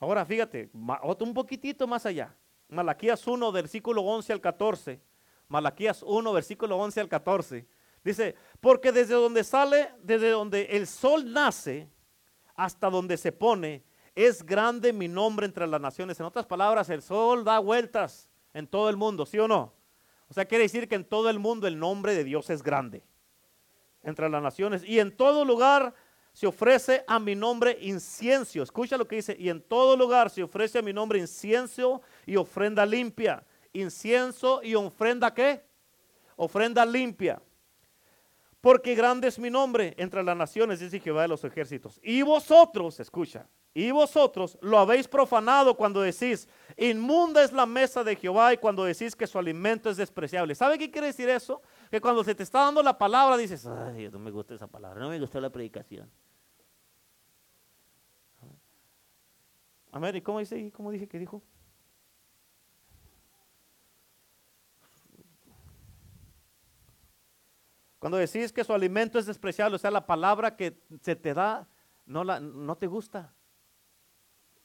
Ahora 0.00 0.24
fíjate, 0.24 0.70
un 0.72 1.34
poquitito 1.34 1.86
más 1.86 2.06
allá. 2.06 2.34
Malaquías 2.68 3.26
1, 3.26 3.52
versículo 3.52 4.02
11 4.02 4.32
al 4.32 4.40
14. 4.40 5.00
Malaquías 5.48 6.02
1, 6.02 6.32
versículo 6.32 6.76
11 6.76 7.00
al 7.00 7.08
14. 7.08 7.66
Dice, 8.02 8.34
porque 8.60 8.92
desde 8.92 9.14
donde 9.14 9.44
sale, 9.44 9.90
desde 10.02 10.30
donde 10.30 10.64
el 10.64 10.86
sol 10.86 11.32
nace 11.32 11.88
hasta 12.54 12.90
donde 12.90 13.16
se 13.16 13.32
pone, 13.32 13.84
es 14.14 14.44
grande 14.44 14.92
mi 14.92 15.08
nombre 15.08 15.46
entre 15.46 15.66
las 15.66 15.80
naciones. 15.80 16.20
En 16.20 16.26
otras 16.26 16.46
palabras, 16.46 16.90
el 16.90 17.02
sol 17.02 17.44
da 17.44 17.58
vueltas 17.58 18.28
en 18.52 18.66
todo 18.66 18.88
el 18.88 18.96
mundo, 18.96 19.26
¿sí 19.26 19.38
o 19.38 19.48
no? 19.48 19.72
O 20.28 20.34
sea, 20.34 20.44
quiere 20.44 20.64
decir 20.64 20.88
que 20.88 20.94
en 20.94 21.04
todo 21.04 21.30
el 21.30 21.38
mundo 21.38 21.66
el 21.66 21.78
nombre 21.78 22.14
de 22.14 22.24
Dios 22.24 22.50
es 22.50 22.62
grande 22.62 23.04
entre 24.02 24.28
las 24.28 24.42
naciones. 24.42 24.84
Y 24.84 25.00
en 25.00 25.16
todo 25.16 25.44
lugar 25.44 25.94
se 26.34 26.46
ofrece 26.46 27.04
a 27.06 27.18
mi 27.18 27.34
nombre 27.34 27.78
incienso. 27.80 28.62
Escucha 28.62 28.98
lo 28.98 29.06
que 29.08 29.16
dice. 29.16 29.34
Y 29.38 29.48
en 29.48 29.62
todo 29.62 29.96
lugar 29.96 30.28
se 30.28 30.42
ofrece 30.42 30.80
a 30.80 30.82
mi 30.82 30.92
nombre 30.92 31.18
incienso 31.18 32.02
y 32.26 32.36
ofrenda 32.36 32.84
limpia. 32.84 33.42
Incienso 33.72 34.60
y 34.62 34.74
ofrenda 34.74 35.32
qué? 35.32 35.64
Ofrenda 36.36 36.84
limpia. 36.84 37.40
porque 38.64 38.94
grande 38.94 39.28
es 39.28 39.38
mi 39.38 39.50
nombre 39.50 39.92
entre 39.98 40.22
las 40.22 40.34
naciones, 40.34 40.80
dice 40.80 40.98
Jehová 40.98 41.20
de 41.22 41.28
los 41.28 41.44
ejércitos. 41.44 42.00
Y 42.02 42.22
vosotros, 42.22 42.98
escucha, 42.98 43.46
y 43.74 43.90
vosotros 43.90 44.56
lo 44.62 44.78
habéis 44.78 45.06
profanado 45.06 45.76
cuando 45.76 46.00
decís, 46.00 46.48
inmunda 46.78 47.44
es 47.44 47.52
la 47.52 47.66
mesa 47.66 48.02
de 48.02 48.16
Jehová 48.16 48.54
y 48.54 48.56
cuando 48.56 48.84
decís 48.84 49.14
que 49.14 49.26
su 49.26 49.38
alimento 49.38 49.90
es 49.90 49.98
despreciable. 49.98 50.54
¿Sabe 50.54 50.78
qué 50.78 50.90
quiere 50.90 51.08
decir 51.08 51.28
eso? 51.28 51.60
Que 51.94 52.00
cuando 52.00 52.24
se 52.24 52.34
te 52.34 52.42
está 52.42 52.58
dando 52.58 52.82
la 52.82 52.98
palabra 52.98 53.36
dices, 53.36 53.64
ay, 53.66 54.08
no 54.10 54.18
me 54.18 54.32
gusta 54.32 54.52
esa 54.52 54.66
palabra, 54.66 54.98
no 55.00 55.10
me 55.10 55.20
gustó 55.20 55.40
la 55.40 55.48
predicación. 55.48 56.10
A 59.92 60.00
ver, 60.00 60.16
¿y 60.16 60.20
cómo 60.20 60.40
dice? 60.40 60.72
¿Cómo 60.72 60.90
dije 60.90 61.06
que 61.06 61.20
dijo? 61.20 61.40
Cuando 68.00 68.18
decís 68.18 68.52
que 68.52 68.64
su 68.64 68.72
alimento 68.72 69.20
es 69.20 69.26
despreciable, 69.26 69.76
o 69.76 69.78
sea, 69.78 69.92
la 69.92 70.04
palabra 70.04 70.56
que 70.56 70.82
se 71.00 71.14
te 71.14 71.32
da 71.32 71.68
no, 72.06 72.24
la, 72.24 72.40
no 72.40 72.76
te 72.76 72.88
gusta. 72.88 73.32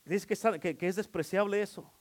Dice 0.03 0.25
que, 0.59 0.75
que, 0.75 0.87
es 0.87 0.95
despreciable 0.95 1.61
eso. 1.61 1.93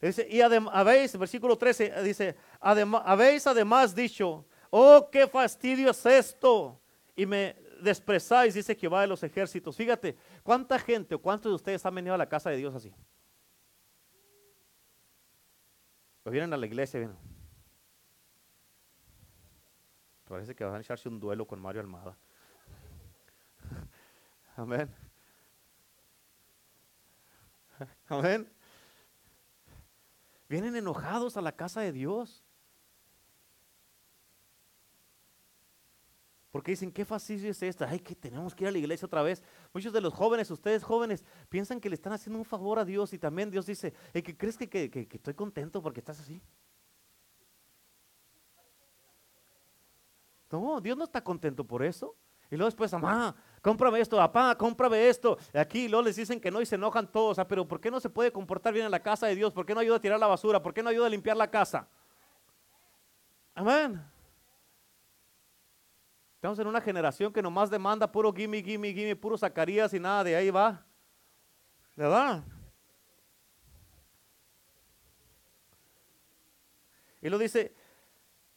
Dice, 0.00 0.26
y 0.30 0.40
habéis, 0.40 1.18
versículo 1.18 1.58
13, 1.58 2.02
dice, 2.02 2.36
habéis 2.60 3.46
además 3.46 3.94
dicho, 3.94 4.46
oh, 4.70 5.08
qué 5.10 5.26
fastidio 5.26 5.90
es 5.90 6.06
esto. 6.06 6.80
Y 7.16 7.26
me 7.26 7.56
desprezáis, 7.80 8.54
dice 8.54 8.76
Jehová 8.76 9.00
de 9.00 9.08
los 9.08 9.22
ejércitos. 9.24 9.76
Fíjate, 9.76 10.16
¿cuánta 10.42 10.78
gente 10.78 11.16
o 11.16 11.18
cuántos 11.20 11.50
de 11.50 11.56
ustedes 11.56 11.84
han 11.84 11.94
venido 11.94 12.14
a 12.14 12.18
la 12.18 12.28
casa 12.28 12.50
de 12.50 12.58
Dios 12.58 12.74
así? 12.74 12.94
Pues 16.22 16.32
vienen 16.32 16.52
a 16.52 16.56
la 16.56 16.66
iglesia, 16.66 17.00
vienen. 17.00 17.18
Parece 20.28 20.54
que 20.54 20.62
van 20.62 20.76
a 20.76 20.80
echarse 20.80 21.08
un 21.08 21.18
duelo 21.18 21.46
con 21.46 21.60
Mario 21.60 21.80
Almada. 21.80 22.16
Amén. 24.56 24.94
Amén. 28.08 28.57
Vienen 30.48 30.76
enojados 30.76 31.36
a 31.36 31.42
la 31.42 31.52
casa 31.52 31.80
de 31.80 31.92
Dios. 31.92 32.42
Porque 36.50 36.72
dicen, 36.72 36.90
qué 36.90 37.04
fácil 37.04 37.44
es 37.44 37.62
esta. 37.62 37.88
Ay, 37.88 38.00
que 38.00 38.14
tenemos 38.14 38.54
que 38.54 38.64
ir 38.64 38.68
a 38.68 38.72
la 38.72 38.78
iglesia 38.78 39.06
otra 39.06 39.22
vez. 39.22 39.42
Muchos 39.74 39.92
de 39.92 40.00
los 40.00 40.14
jóvenes, 40.14 40.50
ustedes 40.50 40.82
jóvenes, 40.82 41.24
piensan 41.48 41.80
que 41.80 41.90
le 41.90 41.94
están 41.94 42.14
haciendo 42.14 42.38
un 42.38 42.44
favor 42.44 42.78
a 42.78 42.84
Dios 42.84 43.12
y 43.12 43.18
también 43.18 43.50
Dios 43.50 43.66
dice, 43.66 43.92
que 44.12 44.36
¿crees 44.36 44.56
que, 44.56 44.68
que 44.68 45.08
estoy 45.10 45.34
contento 45.34 45.82
porque 45.82 46.00
estás 46.00 46.20
así? 46.20 46.42
No, 50.50 50.80
Dios 50.80 50.96
no 50.96 51.04
está 51.04 51.22
contento 51.22 51.64
por 51.64 51.84
eso. 51.84 52.16
Y 52.50 52.56
luego 52.56 52.66
después, 52.66 52.92
mamá, 52.92 53.34
cómprame 53.60 54.00
esto, 54.00 54.16
papá, 54.16 54.56
cómprame 54.56 55.08
esto. 55.08 55.36
Aquí 55.52 55.88
luego 55.88 56.04
les 56.04 56.16
dicen 56.16 56.40
que 56.40 56.50
no 56.50 56.60
y 56.60 56.66
se 56.66 56.76
enojan 56.76 57.06
todos. 57.06 57.38
pero 57.46 57.68
¿por 57.68 57.80
qué 57.80 57.90
no 57.90 58.00
se 58.00 58.08
puede 58.08 58.32
comportar 58.32 58.72
bien 58.72 58.86
en 58.86 58.90
la 58.90 59.00
casa 59.00 59.26
de 59.26 59.34
Dios? 59.34 59.52
¿Por 59.52 59.66
qué 59.66 59.74
no 59.74 59.80
ayuda 59.80 59.96
a 59.96 60.00
tirar 60.00 60.18
la 60.18 60.26
basura? 60.26 60.62
¿Por 60.62 60.72
qué 60.72 60.82
no 60.82 60.88
ayuda 60.88 61.06
a 61.06 61.10
limpiar 61.10 61.36
la 61.36 61.50
casa? 61.50 61.86
Amén. 63.54 64.02
Estamos 66.36 66.58
en 66.60 66.68
una 66.68 66.80
generación 66.80 67.32
que 67.32 67.42
nomás 67.42 67.68
demanda 67.68 68.10
puro 68.10 68.32
gimme, 68.32 68.62
gimme, 68.62 68.94
gimme, 68.94 69.16
puro 69.16 69.36
Zacarías 69.36 69.92
y 69.92 70.00
nada 70.00 70.24
de 70.24 70.36
ahí 70.36 70.50
va. 70.50 70.86
¿Verdad? 71.96 72.44
Y 77.20 77.28
lo 77.28 77.36
dice, 77.36 77.74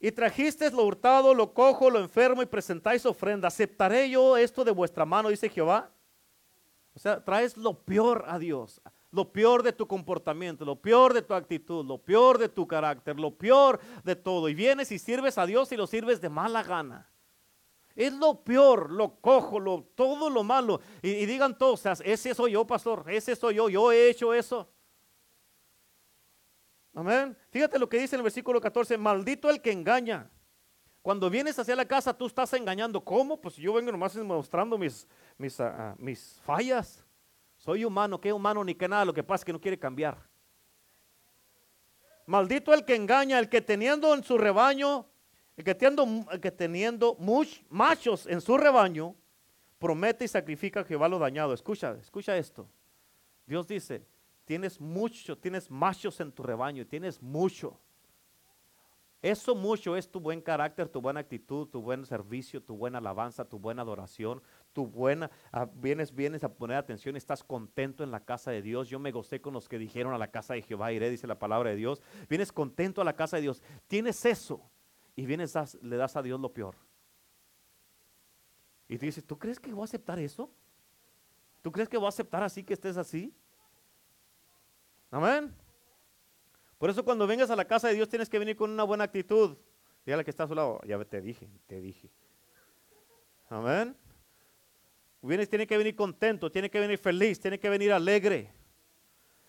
y 0.02 0.12
trajisteis 0.12 0.74
lo 0.74 0.84
hurtado, 0.84 1.36
lo 1.36 1.54
cojo, 1.54 1.90
lo 1.92 2.00
enfermo 2.00 2.42
y 2.42 2.48
presentáis 2.48 3.06
ofrenda. 3.06 3.48
¿Aceptaré 3.48 4.10
yo 4.10 4.36
esto 4.36 4.64
de 4.64 4.72
vuestra 4.72 5.06
mano? 5.06 5.30
Dice 5.30 5.48
Jehová. 5.48 5.92
O 6.96 7.00
sea, 7.00 7.24
traes 7.24 7.56
lo 7.56 7.80
peor 7.80 8.26
a 8.28 8.40
Dios, 8.40 8.82
lo 9.12 9.32
peor 9.32 9.64
de 9.64 9.72
tu 9.72 9.88
comportamiento, 9.88 10.66
lo 10.66 10.76
peor 10.76 11.14
de 11.14 11.22
tu 11.22 11.34
actitud, 11.34 11.86
lo 11.86 12.00
peor 12.00 12.38
de 12.38 12.50
tu 12.50 12.68
carácter, 12.68 13.18
lo 13.20 13.38
peor 13.38 13.80
de 14.04 14.16
todo. 14.16 14.50
Y 14.50 14.56
vienes 14.56 14.92
y 14.92 14.98
sirves 14.98 15.38
a 15.38 15.46
Dios 15.46 15.72
y 15.72 15.78
lo 15.78 15.86
sirves 15.86 16.20
de 16.20 16.30
mala 16.30 16.64
gana. 16.64 17.08
Es 17.96 18.12
lo 18.12 18.44
peor, 18.44 18.92
lo 18.92 19.20
cojo, 19.22 19.60
lo, 19.60 19.84
todo 19.96 20.30
lo 20.30 20.44
malo. 20.44 20.82
Y, 21.02 21.26
digan 21.28 21.58
todos, 21.58 21.86
ese 22.04 22.34
soy 22.34 22.54
yo, 22.54 22.66
pastor, 22.66 23.06
ese 23.08 23.36
soy 23.36 23.56
yo, 23.56 23.70
yo 23.70 23.92
he 23.92 24.10
hecho 24.10 24.34
eso. 24.34 24.68
Amén. 26.94 27.38
Fíjate 27.50 27.80
lo 27.80 27.88
que 27.88 28.00
dice 28.00 28.16
en 28.16 28.20
el 28.20 28.24
versículo 28.24 28.60
14, 28.60 28.98
maldito 28.98 29.50
el 29.50 29.62
que 29.62 29.72
engaña. 29.72 30.30
Cuando 31.02 31.30
vienes 31.30 31.58
hacia 31.58 31.76
la 31.76 31.86
casa, 31.86 32.14
tú 32.14 32.28
estás 32.28 32.54
engañando. 32.54 33.04
¿Cómo? 33.04 33.40
Pues 33.40 33.56
yo 33.56 33.74
vengo 33.74 33.92
nomás 33.92 34.16
mostrando 34.18 34.78
mis, 34.78 35.08
mis, 35.38 35.60
ah, 35.60 35.76
ah, 35.78 35.96
mis 35.98 36.40
fallas. 36.44 37.04
Soy 37.58 37.86
humano, 37.86 38.20
¿qué 38.20 38.32
humano 38.32 38.64
ni 38.64 38.76
qué 38.76 38.88
nada? 38.88 39.06
Lo 39.06 39.14
que 39.14 39.24
pasa 39.24 39.42
es 39.42 39.46
que 39.46 39.54
no 39.54 39.62
quiere 39.62 39.80
cambiar. 39.80 40.18
Maldito 42.26 42.74
el 42.74 42.86
que 42.86 42.96
engaña, 42.96 43.40
el 43.40 43.50
que 43.50 43.62
teniendo 43.62 44.14
en 44.14 44.24
su 44.24 44.38
rebaño, 44.38 45.08
el 45.58 45.64
que 45.64 45.74
teniendo, 45.74 46.32
el 46.32 46.40
que 46.40 46.52
teniendo 46.52 47.16
muchos 47.20 47.64
machos 47.70 48.28
en 48.28 48.42
su 48.42 48.58
rebaño, 48.58 49.16
promete 49.80 50.26
y 50.26 50.28
sacrifica 50.28 50.82
a 50.82 50.84
Jehová 50.84 51.10
lo 51.10 51.18
dañado. 51.18 51.54
Escucha, 51.54 51.98
escucha 52.00 52.38
esto. 52.38 52.70
Dios 53.48 53.68
dice, 53.68 54.06
Tienes 54.52 54.82
mucho, 54.82 55.38
tienes 55.38 55.72
machos 55.72 56.20
en 56.20 56.30
tu 56.30 56.44
rebaño, 56.44 56.86
tienes 56.86 57.22
mucho. 57.22 57.80
Eso 59.22 59.56
mucho 59.56 59.96
es 59.96 60.12
tu 60.12 60.20
buen 60.20 60.42
carácter, 60.42 60.90
tu 60.90 61.00
buena 61.00 61.22
actitud, 61.22 61.70
tu 61.70 61.82
buen 61.82 62.06
servicio, 62.06 62.62
tu 62.62 62.76
buena 62.76 62.98
alabanza, 62.98 63.46
tu 63.46 63.58
buena 63.58 63.84
adoración, 63.84 64.44
tu 64.74 64.86
buena, 64.86 65.32
ah, 65.54 65.70
vienes, 65.74 66.14
vienes 66.14 66.44
a 66.44 66.54
poner 66.54 66.76
atención, 66.76 67.16
estás 67.16 67.46
contento 67.46 68.04
en 68.04 68.12
la 68.12 68.26
casa 68.26 68.52
de 68.52 68.62
Dios. 68.62 68.90
Yo 68.90 69.00
me 69.00 69.14
gocé 69.14 69.40
con 69.40 69.54
los 69.54 69.70
que 69.70 69.80
dijeron 69.80 70.14
a 70.14 70.18
la 70.18 70.32
casa 70.32 70.54
de 70.54 70.64
Jehová 70.64 70.92
iré, 70.92 71.10
dice 71.10 71.28
la 71.28 71.40
palabra 71.40 71.70
de 71.70 71.78
Dios. 71.78 72.02
Vienes 72.28 72.52
contento 72.52 73.00
a 73.00 73.06
la 73.06 73.16
casa 73.16 73.38
de 73.38 73.44
Dios. 73.44 73.64
Tienes 73.88 74.26
eso 74.26 74.70
y 75.16 75.26
vienes, 75.26 75.56
le 75.82 75.96
das 75.96 76.18
a 76.18 76.22
Dios 76.22 76.42
lo 76.42 76.52
peor. 76.54 76.76
Y 78.90 78.98
tú 78.98 79.06
dices, 79.06 79.26
¿tú 79.26 79.40
crees 79.40 79.62
que 79.62 79.72
voy 79.72 79.84
a 79.84 79.86
aceptar 79.86 80.20
eso? 80.20 80.52
¿Tú 81.62 81.72
crees 81.72 81.88
que 81.88 81.96
voy 81.96 82.08
a 82.08 82.10
aceptar 82.10 82.44
así 82.44 82.66
que 82.66 82.74
estés 82.74 82.98
así? 82.98 83.34
Amén. 85.12 85.54
Por 86.78 86.90
eso 86.90 87.06
cuando 87.06 87.28
vengas 87.28 87.52
a 87.52 87.56
la 87.56 87.66
casa 87.66 87.90
de 87.90 87.94
Dios 87.94 88.10
tienes 88.10 88.30
que 88.30 88.40
venir 88.40 88.56
con 88.56 88.72
una 88.72 88.84
buena 88.84 89.04
actitud. 89.04 89.58
Dígale 90.06 90.24
que 90.24 90.32
está 90.32 90.46
a 90.46 90.48
su 90.48 90.56
lado. 90.56 90.80
Ya 90.88 90.98
te 91.06 91.22
dije, 91.22 91.48
te 91.68 91.80
dije. 91.80 92.10
Amén. 93.50 93.96
Vienes, 95.22 95.50
tiene 95.50 95.68
que 95.68 95.78
venir 95.78 95.96
contento, 95.96 96.52
tiene 96.52 96.72
que 96.72 96.80
venir 96.80 96.98
feliz, 96.98 97.40
tiene 97.40 97.60
que 97.60 97.70
venir 97.70 97.94
alegre. 97.94 98.52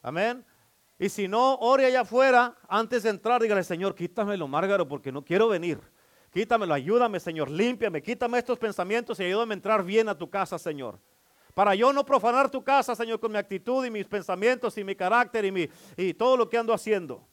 Amén. 0.03 0.45
Y 0.99 1.09
si 1.09 1.27
no, 1.27 1.55
ore 1.55 1.87
allá 1.87 2.03
afuera 2.03 2.57
antes 2.69 3.05
de 3.05 3.11
entrar, 3.11 3.41
dígale, 3.41 3.65
Señor, 3.65 3.95
quítamelo, 3.95 4.47
Márgaro, 4.47 4.87
porque 4.87 5.11
no 5.11 5.25
quiero 5.25 5.49
venir. 5.49 5.81
Quítamelo, 6.31 6.75
ayúdame, 6.75 7.19
Señor, 7.21 7.51
límpiame, 7.51 8.03
quítame 8.03 8.39
estos 8.39 8.59
pensamientos 8.59 9.19
y 9.21 9.25
ayúdame 9.25 9.55
a 9.55 9.57
entrar 9.57 9.85
bien 9.85 10.09
a 10.09 10.19
tu 10.19 10.29
casa, 10.29 10.59
Señor. 10.59 10.99
Para 11.55 11.75
yo 11.75 11.93
no 11.93 12.05
profanar 12.05 12.51
tu 12.51 12.63
casa, 12.65 12.95
Señor, 12.95 13.21
con 13.21 13.31
mi 13.31 13.39
actitud 13.39 13.85
y 13.85 13.91
mis 13.91 14.07
pensamientos 14.07 14.77
y 14.79 14.85
mi 14.85 14.97
carácter 14.97 15.45
y, 15.45 15.53
mi, 15.53 15.69
y 15.97 16.15
todo 16.15 16.37
lo 16.37 16.49
que 16.49 16.57
ando 16.57 16.73
haciendo. 16.73 17.27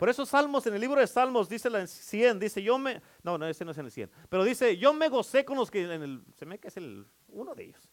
Por 0.00 0.08
eso 0.08 0.24
Salmos, 0.24 0.66
en 0.66 0.72
el 0.72 0.80
libro 0.80 0.98
de 0.98 1.06
Salmos, 1.06 1.46
dice 1.46 1.68
en 1.68 1.86
100, 1.86 2.38
dice, 2.38 2.62
yo 2.62 2.78
me, 2.78 3.02
no, 3.22 3.36
no, 3.36 3.46
ese 3.46 3.66
no 3.66 3.72
es 3.72 3.76
en 3.76 3.84
el 3.84 3.92
100, 3.92 4.10
pero 4.30 4.44
dice, 4.44 4.78
yo 4.78 4.94
me 4.94 5.10
gocé 5.10 5.44
con 5.44 5.58
los 5.58 5.70
que, 5.70 5.82
el, 5.82 6.22
se 6.36 6.46
me 6.46 6.58
que 6.58 6.68
es 6.68 6.78
el, 6.78 7.06
uno 7.28 7.54
de 7.54 7.64
ellos, 7.64 7.90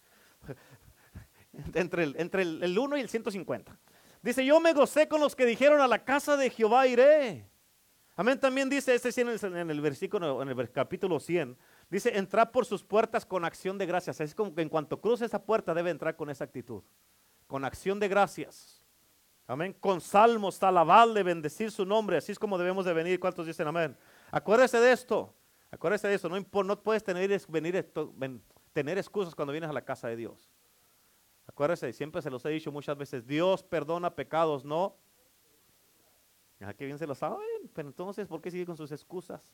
entre, 1.74 2.04
el, 2.04 2.16
entre 2.18 2.44
el, 2.44 2.80
1 2.80 2.96
y 2.96 3.02
el 3.02 3.10
150. 3.10 3.78
Dice, 4.22 4.46
yo 4.46 4.62
me 4.62 4.72
gocé 4.72 5.10
con 5.10 5.20
los 5.20 5.36
que 5.36 5.46
dijeron 5.46 5.82
a 5.82 5.88
la 5.88 6.06
casa 6.06 6.38
de 6.38 6.50
Jehová 6.50 6.88
iré. 6.88 7.46
Amén, 8.16 8.40
también 8.40 8.70
dice 8.70 8.96
este 8.96 9.12
100 9.12 9.28
en 9.28 9.34
el, 9.34 9.58
en 9.58 9.70
el 9.70 9.82
versículo, 9.82 10.42
en 10.42 10.48
el 10.48 10.72
capítulo 10.72 11.20
100, 11.20 11.58
Dice, 11.90 12.18
entrar 12.18 12.52
por 12.52 12.66
sus 12.66 12.84
puertas 12.84 13.26
con 13.26 13.46
acción 13.46 13.78
de 13.78 13.86
gracias. 13.86 14.20
Es 14.20 14.36
como 14.36 14.54
que 14.54 14.62
en 14.62 14.70
cuanto 14.70 15.00
cruce 15.00 15.26
esa 15.26 15.44
puerta 15.44 15.74
debe 15.74 15.90
entrar 15.90 16.16
con 16.16 16.30
esa 16.30 16.44
actitud. 16.44 16.84
Con 17.48 17.64
acción 17.64 18.00
de 18.00 18.08
gracias. 18.08 18.86
Amén. 19.46 19.74
Con 19.80 20.02
salmos, 20.02 20.62
alabarle, 20.62 21.24
bendecir 21.24 21.72
su 21.72 21.86
nombre. 21.86 22.18
Así 22.18 22.34
es 22.34 22.40
como 22.40 22.58
debemos 22.58 22.86
de 22.86 22.94
venir. 22.94 23.20
¿Cuántos 23.20 23.46
dicen 23.46 23.68
amén? 23.68 23.98
Acuérdese 24.32 24.80
de 24.80 24.92
esto. 24.92 25.34
Acuérdese 25.72 26.10
de 26.10 26.16
eso. 26.16 26.28
No, 26.28 26.64
no 26.64 26.84
puedes 26.84 27.04
tener, 27.04 27.42
venir, 27.48 27.92
tener 28.74 28.98
excusas 28.98 29.34
cuando 29.34 29.54
vienes 29.54 29.70
a 29.70 29.74
la 29.74 29.86
casa 29.86 30.10
de 30.10 30.18
Dios. 30.18 30.52
Acuérdese, 31.48 31.94
siempre 31.94 32.22
se 32.22 32.30
los 32.30 32.46
he 32.46 32.50
dicho 32.50 32.72
muchas 32.72 32.98
veces, 32.98 33.26
Dios 33.26 33.64
perdona 33.64 34.14
pecados, 34.14 34.66
no. 34.66 34.98
¿A 36.60 36.74
qué 36.74 36.86
bien 36.86 36.98
se 36.98 37.08
lo 37.08 37.16
saben, 37.16 37.40
pero 37.74 37.88
entonces, 37.88 38.28
¿por 38.28 38.42
qué 38.42 38.52
sigue 38.52 38.66
con 38.66 38.76
sus 38.76 38.92
excusas? 38.92 39.50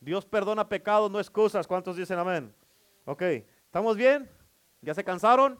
Dios 0.00 0.24
perdona 0.24 0.68
pecados, 0.68 1.10
no 1.10 1.20
excusas. 1.20 1.66
¿Cuántos 1.66 1.96
dicen 1.96 2.18
amén? 2.18 2.54
Ok, 3.04 3.22
¿estamos 3.66 3.96
bien? 3.96 4.28
¿Ya 4.80 4.94
se 4.94 5.04
cansaron? 5.04 5.58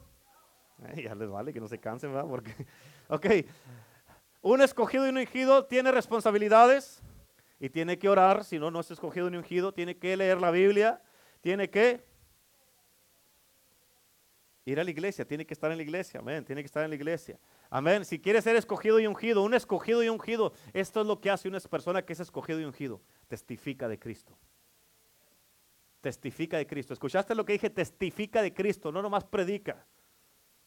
ya 0.95 1.13
les 1.15 1.29
vale 1.29 1.53
que 1.53 1.59
no 1.59 1.67
se 1.67 1.79
cansen, 1.79 2.13
¿verdad? 2.13 2.29
Ok, 3.07 3.25
un 4.41 4.61
escogido 4.61 5.05
y 5.05 5.09
un 5.09 5.17
ungido 5.17 5.65
tiene 5.65 5.91
responsabilidades. 5.91 7.01
Y 7.59 7.69
tiene 7.69 7.99
que 7.99 8.09
orar, 8.09 8.43
si 8.43 8.57
no, 8.57 8.71
no 8.71 8.79
es 8.79 8.89
escogido 8.89 9.29
ni 9.29 9.37
ungido. 9.37 9.71
Tiene 9.71 9.95
que 9.95 10.17
leer 10.17 10.41
la 10.41 10.49
Biblia. 10.49 10.99
Tiene 11.41 11.69
que 11.69 12.03
ir 14.65 14.79
a 14.79 14.83
la 14.83 14.89
iglesia. 14.89 15.25
Tiene 15.25 15.45
que 15.45 15.53
estar 15.53 15.69
en 15.69 15.77
la 15.77 15.83
iglesia. 15.83 16.21
Amén. 16.21 16.43
Tiene 16.43 16.63
que 16.63 16.65
estar 16.65 16.83
en 16.83 16.89
la 16.89 16.95
iglesia. 16.95 17.37
Amén. 17.69 18.03
Si 18.03 18.19
quiere 18.19 18.41
ser 18.41 18.55
escogido 18.55 18.99
y 18.99 19.05
ungido, 19.05 19.43
un 19.43 19.53
escogido 19.53 20.03
y 20.03 20.09
ungido, 20.09 20.53
esto 20.73 21.01
es 21.01 21.07
lo 21.07 21.21
que 21.21 21.29
hace 21.29 21.47
una 21.47 21.59
persona 21.59 22.03
que 22.03 22.13
es 22.13 22.19
escogido 22.19 22.59
y 22.59 22.63
ungido. 22.63 22.99
Testifica 23.31 23.87
de 23.87 23.97
Cristo. 23.97 24.37
Testifica 26.01 26.57
de 26.57 26.67
Cristo. 26.67 26.91
¿Escuchaste 26.91 27.33
lo 27.33 27.45
que 27.45 27.53
dije? 27.53 27.69
Testifica 27.69 28.41
de 28.41 28.53
Cristo, 28.53 28.91
no 28.91 29.01
nomás 29.01 29.23
predica. 29.23 29.87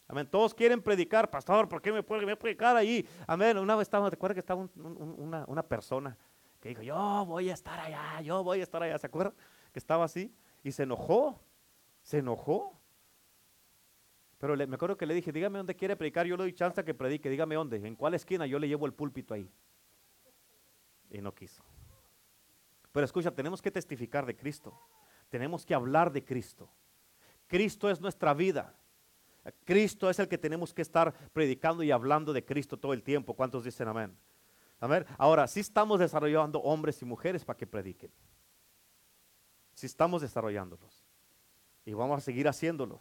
Amén. 0.09 0.27
Todos 0.27 0.55
quieren 0.55 0.81
predicar, 0.81 1.31
pastor, 1.31 1.69
¿por 1.69 1.83
qué 1.83 1.93
me 1.93 2.03
puede 2.03 2.35
predicar 2.39 2.75
ahí? 2.75 3.07
Amén. 3.27 3.59
Una 3.59 3.77
vez 3.77 3.83
estaba, 3.83 4.09
¿te 4.09 4.17
acuerdas 4.17 4.37
que 4.37 4.41
estaba 4.41 4.67
una, 4.77 5.45
una 5.47 5.63
persona 5.63 6.17
que 6.59 6.71
dijo, 6.71 6.81
yo 6.81 7.27
voy 7.27 7.51
a 7.51 7.53
estar 7.53 7.79
allá, 7.79 8.23
yo 8.23 8.43
voy 8.43 8.61
a 8.61 8.63
estar 8.63 8.83
allá. 8.83 8.97
¿Se 8.97 9.09
acuerdan? 9.09 9.35
Que 9.71 9.79
estaba 9.79 10.07
así 10.07 10.35
y 10.63 10.73
se 10.73 10.85
enojó, 10.85 11.39
se 12.01 12.21
enojó. 12.21 12.81
Pero 14.39 14.57
me 14.57 14.75
acuerdo 14.75 14.97
que 14.97 15.05
le 15.05 15.13
dije, 15.13 15.33
dígame 15.33 15.59
dónde 15.59 15.77
quiere 15.77 15.97
predicar, 15.97 16.25
yo 16.25 16.39
le 16.39 16.45
doy 16.45 16.55
chance 16.55 16.81
a 16.81 16.85
que 16.87 16.95
predique, 16.95 17.29
dígame 17.29 17.57
dónde, 17.57 17.77
en 17.77 17.95
cuál 17.95 18.15
esquina, 18.15 18.47
yo 18.47 18.59
le 18.59 18.69
llevo 18.69 18.87
el 18.87 18.95
púlpito 18.95 19.35
ahí. 19.35 19.51
Y 21.11 21.21
no 21.21 21.35
quiso. 21.35 21.63
Pero 22.95 23.07
escucha, 23.07 23.33
tenemos 23.33 23.61
que 23.61 23.73
testificar 23.73 24.25
de 24.25 24.37
Cristo, 24.37 24.73
tenemos 25.29 25.67
que 25.67 25.75
hablar 25.75 26.13
de 26.13 26.25
Cristo. 26.25 26.71
Cristo 27.49 27.91
es 27.91 28.01
nuestra 28.01 28.33
vida. 28.35 28.73
Cristo 29.65 30.09
es 30.09 30.21
el 30.21 30.29
que 30.29 30.39
tenemos 30.39 30.73
que 30.73 30.83
estar 30.83 31.13
predicando 31.33 31.83
y 31.83 31.91
hablando 31.91 32.33
de 32.33 32.45
Cristo 32.45 32.79
todo 32.79 32.93
el 32.93 33.03
tiempo. 33.03 33.35
¿Cuántos 33.35 33.65
dicen 33.65 33.89
amén? 33.89 34.17
Ahora, 35.19 35.49
si 35.49 35.59
estamos 35.59 35.99
desarrollando 35.99 36.61
hombres 36.61 37.03
y 37.03 37.05
mujeres 37.05 37.45
para 37.45 37.57
que 37.57 37.67
prediquen. 37.67 38.13
Si 39.73 39.87
estamos 39.87 40.23
desarrollándolos. 40.23 41.05
Y 41.85 41.95
vamos 41.95 42.19
a 42.19 42.21
seguir 42.21 42.47
haciéndolo. 42.47 43.01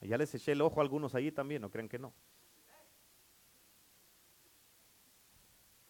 Ya 0.00 0.18
les 0.18 0.34
eché 0.34 0.50
el 0.52 0.60
ojo 0.60 0.80
a 0.80 0.82
algunos 0.82 1.14
allí 1.14 1.30
también, 1.30 1.62
¿no 1.62 1.70
creen 1.70 1.88
que 1.88 2.00
no? 2.00 2.12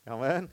Amén. 0.05 0.53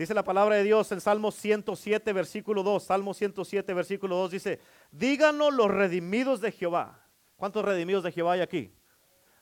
Dice 0.00 0.14
la 0.14 0.24
palabra 0.24 0.56
de 0.56 0.64
Dios 0.64 0.90
en 0.92 1.00
Salmo 1.02 1.30
107, 1.30 2.14
versículo 2.14 2.62
2. 2.62 2.82
Salmo 2.82 3.12
107, 3.12 3.74
versículo 3.74 4.16
2 4.16 4.30
dice, 4.30 4.58
díganos 4.90 5.52
los 5.52 5.70
redimidos 5.70 6.40
de 6.40 6.52
Jehová. 6.52 7.04
¿Cuántos 7.36 7.62
redimidos 7.62 8.02
de 8.02 8.10
Jehová 8.10 8.32
hay 8.32 8.40
aquí? 8.40 8.72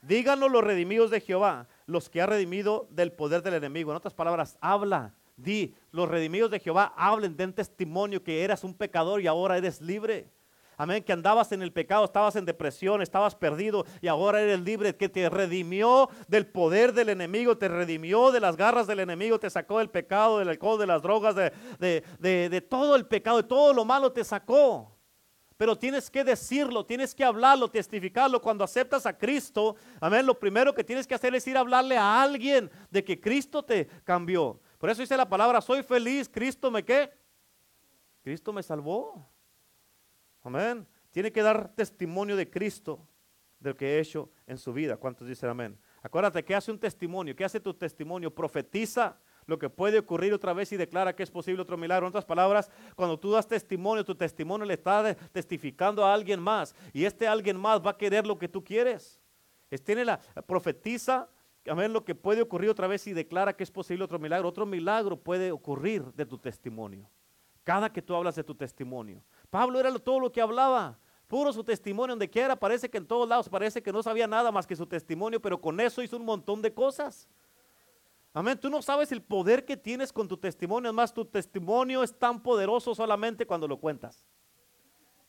Díganos 0.03 0.51
los 0.51 0.65
redimidos 0.65 1.13
de 1.13 1.21
Jehová, 1.21 1.69
los 1.87 2.11
que 2.11 2.21
ha 2.21 2.27
redimido 2.27 2.89
del 2.91 3.13
poder 3.13 3.45
del 3.45 3.55
enemigo. 3.55 3.93
En 3.93 3.99
otras 3.99 4.15
palabras, 4.15 4.59
habla, 4.61 5.15
di, 5.37 5.77
los 5.93 6.09
redimidos 6.09 6.51
de 6.51 6.59
Jehová 6.59 6.93
hablen, 6.97 7.37
den 7.37 7.53
testimonio 7.53 8.25
que 8.25 8.43
eras 8.43 8.65
un 8.65 8.75
pecador 8.75 9.21
y 9.21 9.29
ahora 9.29 9.59
eres 9.59 9.81
libre. 9.81 10.29
Amén, 10.81 11.03
que 11.03 11.13
andabas 11.13 11.51
en 11.51 11.61
el 11.61 11.73
pecado, 11.73 12.05
estabas 12.05 12.37
en 12.37 12.45
depresión, 12.45 13.03
estabas 13.03 13.35
perdido 13.35 13.85
y 14.01 14.07
ahora 14.07 14.41
eres 14.41 14.61
libre, 14.61 14.95
que 14.95 15.09
te 15.09 15.29
redimió 15.29 16.09
del 16.29 16.47
poder 16.47 16.93
del 16.93 17.09
enemigo, 17.09 17.59
te 17.59 17.67
redimió 17.67 18.31
de 18.31 18.39
las 18.39 18.57
garras 18.57 18.87
del 18.87 19.01
enemigo, 19.01 19.41
te 19.41 19.51
sacó 19.51 19.79
del 19.79 19.91
pecado, 19.91 20.39
del 20.39 20.49
alcohol, 20.49 20.79
de 20.79 20.87
las 20.87 21.03
drogas, 21.03 21.35
de, 21.35 22.67
todo 22.71 22.95
el 22.95 23.07
pecado, 23.07 23.39
de 23.39 23.43
todo 23.43 23.75
lo 23.75 23.85
malo 23.85 24.13
te 24.13 24.25
sacó 24.25 24.95
pero 25.57 25.77
tienes 25.77 26.09
que 26.09 26.23
decirlo, 26.23 26.87
tienes 26.87 27.13
que 27.13 27.25
hablarlo, 27.25 27.69
testificarlo. 27.69 28.41
Cuando 28.41 28.63
aceptas 28.63 29.05
a 29.07 29.19
Cristo, 29.19 29.75
amén, 30.01 30.25
lo 30.25 30.39
primero 30.39 30.73
que 30.73 30.85
tienes 30.85 31.05
que 31.05 31.17
hacer 31.17 31.35
es 31.35 31.45
ir 31.49 31.57
a 31.57 31.61
hablarle 31.61 31.97
a 31.97 32.23
alguien 32.23 32.71
de 32.89 33.03
que 33.03 33.21
Cristo 33.21 33.65
te 33.65 33.89
cambió. 34.05 34.61
Por 34.79 34.89
eso 34.89 35.01
dice 35.01 35.17
la 35.17 35.29
palabra, 35.29 35.61
soy 35.61 35.83
feliz, 35.83 36.29
Cristo 36.29 36.71
me 36.71 36.85
qué? 36.85 37.11
Cristo 38.23 38.53
me 38.53 38.63
salvó. 38.63 39.29
Amén. 40.43 40.87
Tiene 41.11 41.33
que 41.33 41.43
dar 41.43 41.75
testimonio 41.75 42.37
de 42.37 42.49
Cristo, 42.49 43.07
de 43.61 43.71
lo 43.71 43.77
que 43.77 43.97
he 43.97 44.01
hecho 44.01 44.31
en 44.47 44.59
su 44.59 44.73
vida. 44.73 44.97
¿Cuántos 44.97 45.27
dicen 45.27 45.49
amén? 45.49 45.79
Acuérdate 46.03 46.45
que 46.45 46.55
hace 46.55 46.71
un 46.71 46.79
testimonio, 46.79 47.35
que 47.35 47.45
hace 47.45 47.61
tu 47.61 47.75
testimonio, 47.75 48.35
profetiza 48.35 49.19
lo 49.47 49.59
que 49.59 49.71
puede 49.71 49.99
ocurrir 49.99 50.35
otra 50.35 50.53
vez 50.53 50.71
y 50.73 50.77
declara 50.77 51.17
que 51.17 51.23
es 51.23 51.31
posible 51.31 51.63
otro 51.63 51.77
milagro. 51.77 52.07
En 52.07 52.11
otras 52.11 52.27
palabras, 52.27 52.71
cuando 52.95 53.19
tú 53.19 53.31
das 53.33 53.49
testimonio, 53.49 54.05
tu 54.05 54.15
testimonio 54.15 54.67
le 54.67 54.75
está 54.75 55.15
testificando 55.33 56.05
a 56.05 56.13
alguien 56.13 56.39
más 56.39 56.75
y 56.93 57.05
este 57.05 57.27
alguien 57.27 57.57
más 57.57 57.81
va 57.85 57.93
a 57.93 57.97
querer 57.97 58.27
lo 58.27 58.39
que 58.39 58.49
tú 58.49 58.63
quieres. 58.63 59.19
Es, 59.71 59.83
la 59.89 60.21
profetiza, 60.47 61.29
ver 61.65 61.91
lo 61.91 62.05
que 62.05 62.15
puede 62.15 62.43
ocurrir 62.43 62.71
otra 62.71 62.87
vez 62.87 63.07
y 63.07 63.13
declara 63.13 63.55
que 63.55 63.63
es 63.63 63.71
posible 63.71 64.05
otro 64.05 64.19
milagro. 64.19 64.49
Otro 64.49 64.67
milagro 64.67 65.17
puede 65.19 65.51
ocurrir 65.51 66.05
de 66.13 66.27
tu 66.27 66.39
testimonio. 66.39 67.09
Cada 67.65 67.93
que 67.93 68.03
tú 68.03 68.15
hablas 68.15 68.37
de 68.37 68.45
tu 68.45 68.55
testimonio. 68.55 69.23
Pablo 69.51 69.81
era 69.81 69.97
todo 69.99 70.21
lo 70.21 70.33
que 70.33 70.41
hablaba. 70.41 70.99
Puro 71.27 71.53
su 71.53 71.63
testimonio, 71.63 72.13
donde 72.13 72.31
quiera, 72.31 72.57
parece 72.57 72.89
que 72.89 72.99
en 72.99 73.07
todos 73.07 73.29
lados 73.29 73.49
parece 73.49 73.83
que 73.83 73.93
no 73.93 74.03
sabía 74.03 74.27
nada 74.27 74.51
más 74.51 74.67
que 74.67 74.75
su 74.75 74.87
testimonio, 74.87 75.41
pero 75.41 75.61
con 75.61 75.79
eso 75.79 76.03
hizo 76.03 76.17
un 76.17 76.25
montón 76.25 76.63
de 76.63 76.73
cosas. 76.73 77.29
Amén. 78.33 78.59
Tú 78.59 78.71
no 78.71 78.81
sabes 78.83 79.13
el 79.13 79.23
poder 79.23 79.65
que 79.65 79.77
tienes 79.77 80.13
con 80.13 80.29
tu 80.29 80.37
testimonio. 80.37 80.91
Es 80.91 80.95
más, 80.95 81.13
tu 81.13 81.25
testimonio 81.25 82.03
es 82.03 82.19
tan 82.19 82.43
poderoso 82.43 82.95
solamente 82.95 83.47
cuando 83.47 83.69
lo 83.69 83.79
cuentas. 83.79 84.25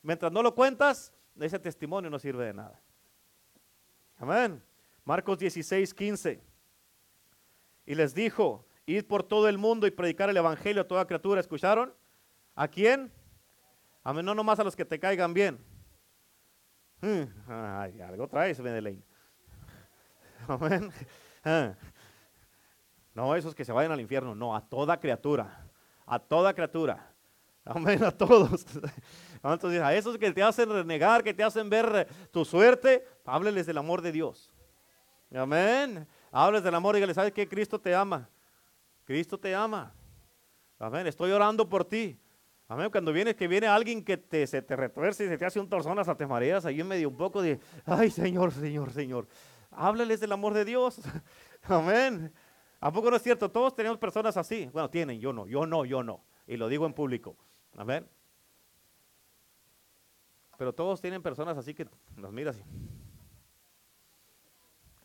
Mientras 0.02 0.32
no 0.32 0.42
lo 0.42 0.54
cuentas, 0.54 1.12
ese 1.38 1.58
testimonio 1.58 2.08
no 2.08 2.18
sirve 2.18 2.46
de 2.46 2.54
nada. 2.54 2.80
Amén. 4.16 4.62
Marcos 5.04 5.38
16, 5.38 5.92
15. 5.92 6.40
Y 7.86 7.94
les 7.94 8.14
dijo, 8.14 8.64
id 8.86 9.04
por 9.04 9.22
todo 9.22 9.48
el 9.48 9.58
mundo 9.58 9.86
y 9.86 9.90
predicar 9.90 10.30
el 10.30 10.36
evangelio 10.36 10.82
a 10.82 10.88
toda 10.88 11.06
criatura. 11.06 11.40
¿Escucharon? 11.40 11.92
¿A 12.54 12.68
quién? 12.68 13.12
Amén. 14.02 14.24
No 14.24 14.34
nomás 14.34 14.58
a 14.58 14.64
los 14.64 14.74
que 14.74 14.84
te 14.84 14.98
caigan 14.98 15.34
bien. 15.34 15.58
Hmm, 17.00 17.24
ay, 17.48 18.00
algo 18.00 18.28
traes, 18.28 18.60
Medellín. 18.60 19.02
Amén. 20.48 20.92
Ah. 21.44 21.74
No, 23.14 23.34
esos 23.34 23.54
que 23.54 23.64
se 23.64 23.72
vayan 23.72 23.92
al 23.92 24.00
infierno, 24.00 24.34
no, 24.34 24.54
a 24.54 24.60
toda 24.60 24.98
criatura, 25.00 25.66
a 26.06 26.18
toda 26.18 26.54
criatura. 26.54 27.12
Amén, 27.64 28.02
a 28.04 28.10
todos. 28.10 28.64
Entonces, 29.42 29.80
a 29.80 29.94
esos 29.94 30.18
que 30.18 30.30
te 30.32 30.42
hacen 30.42 30.68
renegar, 30.68 31.22
que 31.22 31.34
te 31.34 31.42
hacen 31.42 31.68
ver 31.68 32.08
tu 32.30 32.44
suerte, 32.44 33.06
hábleles 33.24 33.66
del 33.66 33.78
amor 33.78 34.02
de 34.02 34.12
Dios. 34.12 34.52
Amén. 35.34 36.06
Hábleles 36.30 36.64
del 36.64 36.74
amor, 36.74 36.94
dígale, 36.94 37.14
¿sabes 37.14 37.32
qué? 37.32 37.48
Cristo 37.48 37.80
te 37.80 37.94
ama. 37.94 38.28
Cristo 39.04 39.38
te 39.38 39.54
ama. 39.54 39.92
Amén. 40.78 41.06
Estoy 41.06 41.30
orando 41.30 41.68
por 41.68 41.84
ti. 41.84 42.18
Amén. 42.70 42.88
Cuando 42.88 43.12
viene, 43.12 43.34
que 43.34 43.48
viene 43.48 43.66
alguien 43.66 44.04
que 44.04 44.16
te, 44.16 44.46
se 44.46 44.62
te 44.62 44.76
retuerce 44.76 45.24
y 45.24 45.28
se 45.28 45.36
te 45.36 45.44
hace 45.44 45.58
un 45.58 45.68
torzón, 45.68 45.98
hasta 45.98 46.14
te 46.14 46.24
mareas 46.24 46.64
ahí 46.64 46.80
en 46.80 46.86
medio 46.86 47.08
un 47.08 47.16
poco 47.16 47.42
de, 47.42 47.58
ay 47.84 48.12
Señor, 48.12 48.52
Señor, 48.52 48.92
Señor. 48.92 49.26
Hábleles 49.72 50.20
del 50.20 50.30
amor 50.30 50.54
de 50.54 50.64
Dios. 50.64 51.00
Amén. 51.64 52.32
¿A 52.78 52.92
poco 52.92 53.10
no 53.10 53.16
es 53.16 53.22
cierto? 53.22 53.50
Todos 53.50 53.74
tenemos 53.74 53.98
personas 53.98 54.36
así. 54.36 54.70
Bueno, 54.72 54.88
tienen, 54.88 55.18
yo 55.18 55.32
no, 55.32 55.48
yo 55.48 55.66
no, 55.66 55.84
yo 55.84 56.04
no. 56.04 56.22
Y 56.46 56.56
lo 56.56 56.68
digo 56.68 56.86
en 56.86 56.94
público. 56.94 57.36
Amén. 57.76 58.08
Pero 60.56 60.72
todos 60.72 61.00
tienen 61.00 61.24
personas 61.24 61.58
así 61.58 61.74
que 61.74 61.88
nos 62.14 62.30
miras. 62.30 62.56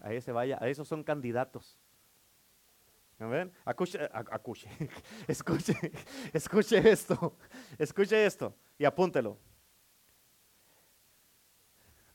Ahí 0.03 0.22
se 0.22 0.32
vaya, 0.32 0.59
a 0.61 0.68
esos 0.68 0.88
son 0.88 1.03
candidatos. 1.03 1.80
Amén. 3.20 3.51
Acuche. 3.63 4.09
escuche, 5.28 5.76
escuche 6.34 6.89
esto. 6.89 7.38
Escuche 7.78 8.26
esto 8.26 8.55
y 8.78 8.86
apúntelo. 8.86 9.38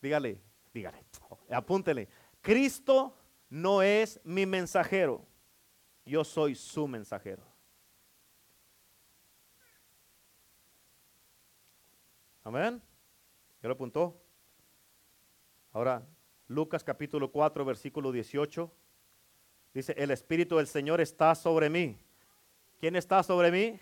Dígale, 0.02 0.40
dígale, 0.72 1.04
apúntele. 1.50 2.08
Cristo 2.40 3.16
no 3.48 3.82
es 3.82 4.20
mi 4.24 4.46
mensajero 4.46 5.26
yo 6.10 6.24
soy 6.24 6.54
su 6.54 6.88
mensajero. 6.88 7.44
Amén. 12.42 12.82
¿Ya 13.62 13.68
lo 13.68 13.74
apuntó? 13.74 14.20
Ahora, 15.72 16.04
Lucas 16.48 16.82
capítulo 16.82 17.30
4, 17.30 17.64
versículo 17.64 18.10
18. 18.10 18.72
Dice, 19.72 19.94
el 19.96 20.10
Espíritu 20.10 20.56
del 20.56 20.66
Señor 20.66 21.00
está 21.00 21.34
sobre 21.34 21.70
mí. 21.70 21.96
¿Quién 22.80 22.96
está 22.96 23.22
sobre 23.22 23.52
mí? 23.52 23.78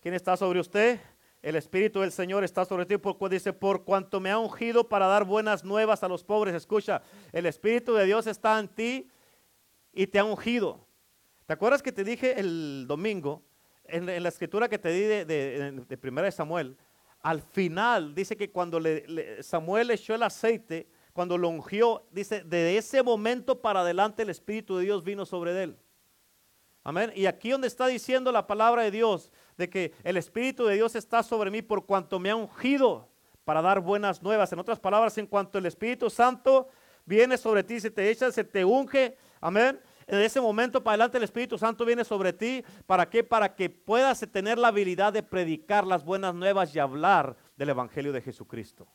¿Quién 0.00 0.14
está 0.14 0.36
sobre 0.36 0.58
usted? 0.58 0.98
El 1.42 1.54
Espíritu 1.54 2.00
del 2.00 2.10
Señor 2.10 2.42
está 2.42 2.64
sobre 2.64 2.86
ti. 2.86 2.96
Por, 2.96 3.30
dice, 3.30 3.52
por 3.52 3.84
cuanto 3.84 4.20
me 4.20 4.30
ha 4.30 4.38
ungido 4.38 4.88
para 4.88 5.06
dar 5.06 5.24
buenas 5.24 5.64
nuevas 5.64 6.02
a 6.02 6.08
los 6.08 6.24
pobres. 6.24 6.54
Escucha, 6.54 7.02
el 7.32 7.46
Espíritu 7.46 7.94
de 7.94 8.04
Dios 8.04 8.26
está 8.26 8.58
en 8.58 8.68
ti 8.68 9.10
y 9.92 10.06
te 10.08 10.18
ha 10.18 10.24
ungido. 10.24 10.86
¿Te 11.46 11.52
acuerdas 11.52 11.82
que 11.82 11.92
te 11.92 12.02
dije 12.02 12.40
el 12.40 12.86
domingo, 12.88 13.42
en, 13.84 14.06
la 14.06 14.28
escritura 14.28 14.68
que 14.68 14.78
te 14.78 14.90
di 14.90 15.02
de, 15.02 15.24
de, 15.24 15.98
primera 15.98 16.24
de 16.24 16.32
Samuel, 16.32 16.76
al 17.20 17.42
final 17.42 18.14
dice 18.14 18.36
que 18.36 18.50
cuando 18.50 18.80
Samuel 19.40 19.90
echó 19.90 20.14
el 20.14 20.22
aceite, 20.22 20.88
cuando 21.12 21.36
lo 21.36 21.48
ungió, 21.48 22.06
dice, 22.10 22.42
de 22.42 22.76
ese 22.78 23.02
momento 23.02 23.60
para 23.60 23.80
adelante 23.80 24.22
el 24.22 24.30
Espíritu 24.30 24.76
de 24.76 24.84
Dios 24.84 25.04
vino 25.04 25.26
sobre 25.26 25.62
él. 25.62 25.76
Amén. 26.84 27.12
Y 27.14 27.26
aquí 27.26 27.50
donde 27.50 27.68
está 27.68 27.86
diciendo 27.86 28.32
la 28.32 28.46
palabra 28.46 28.82
de 28.82 28.90
Dios, 28.90 29.30
de 29.56 29.68
que 29.70 29.92
el 30.02 30.16
Espíritu 30.16 30.64
de 30.64 30.74
Dios 30.74 30.96
está 30.96 31.22
sobre 31.22 31.50
mí 31.50 31.62
por 31.62 31.86
cuanto 31.86 32.18
me 32.18 32.30
ha 32.30 32.36
ungido 32.36 33.08
para 33.44 33.62
dar 33.62 33.80
buenas 33.80 34.22
nuevas. 34.22 34.52
En 34.52 34.58
otras 34.58 34.80
palabras, 34.80 35.16
en 35.18 35.26
cuanto 35.26 35.58
el 35.58 35.66
Espíritu 35.66 36.10
Santo 36.10 36.68
viene 37.04 37.36
sobre 37.36 37.62
ti, 37.62 37.78
se 37.78 37.90
te 37.90 38.10
echa, 38.10 38.32
se 38.32 38.42
te 38.42 38.64
unge. 38.64 39.16
Amén. 39.40 39.80
En 40.06 40.18
ese 40.18 40.40
momento 40.40 40.82
para 40.82 40.94
adelante 40.94 41.18
el 41.18 41.24
Espíritu 41.24 41.56
Santo 41.56 41.84
viene 41.84 42.04
sobre 42.04 42.32
ti. 42.32 42.64
¿Para 42.86 43.08
qué? 43.08 43.22
Para 43.22 43.54
que 43.54 43.70
puedas 43.70 44.20
tener 44.32 44.58
la 44.58 44.68
habilidad 44.68 45.12
de 45.12 45.22
predicar 45.22 45.86
las 45.86 46.04
buenas 46.04 46.34
nuevas 46.34 46.74
y 46.74 46.80
hablar 46.80 47.36
del 47.56 47.70
Evangelio 47.70 48.12
de 48.12 48.22
Jesucristo. 48.22 48.88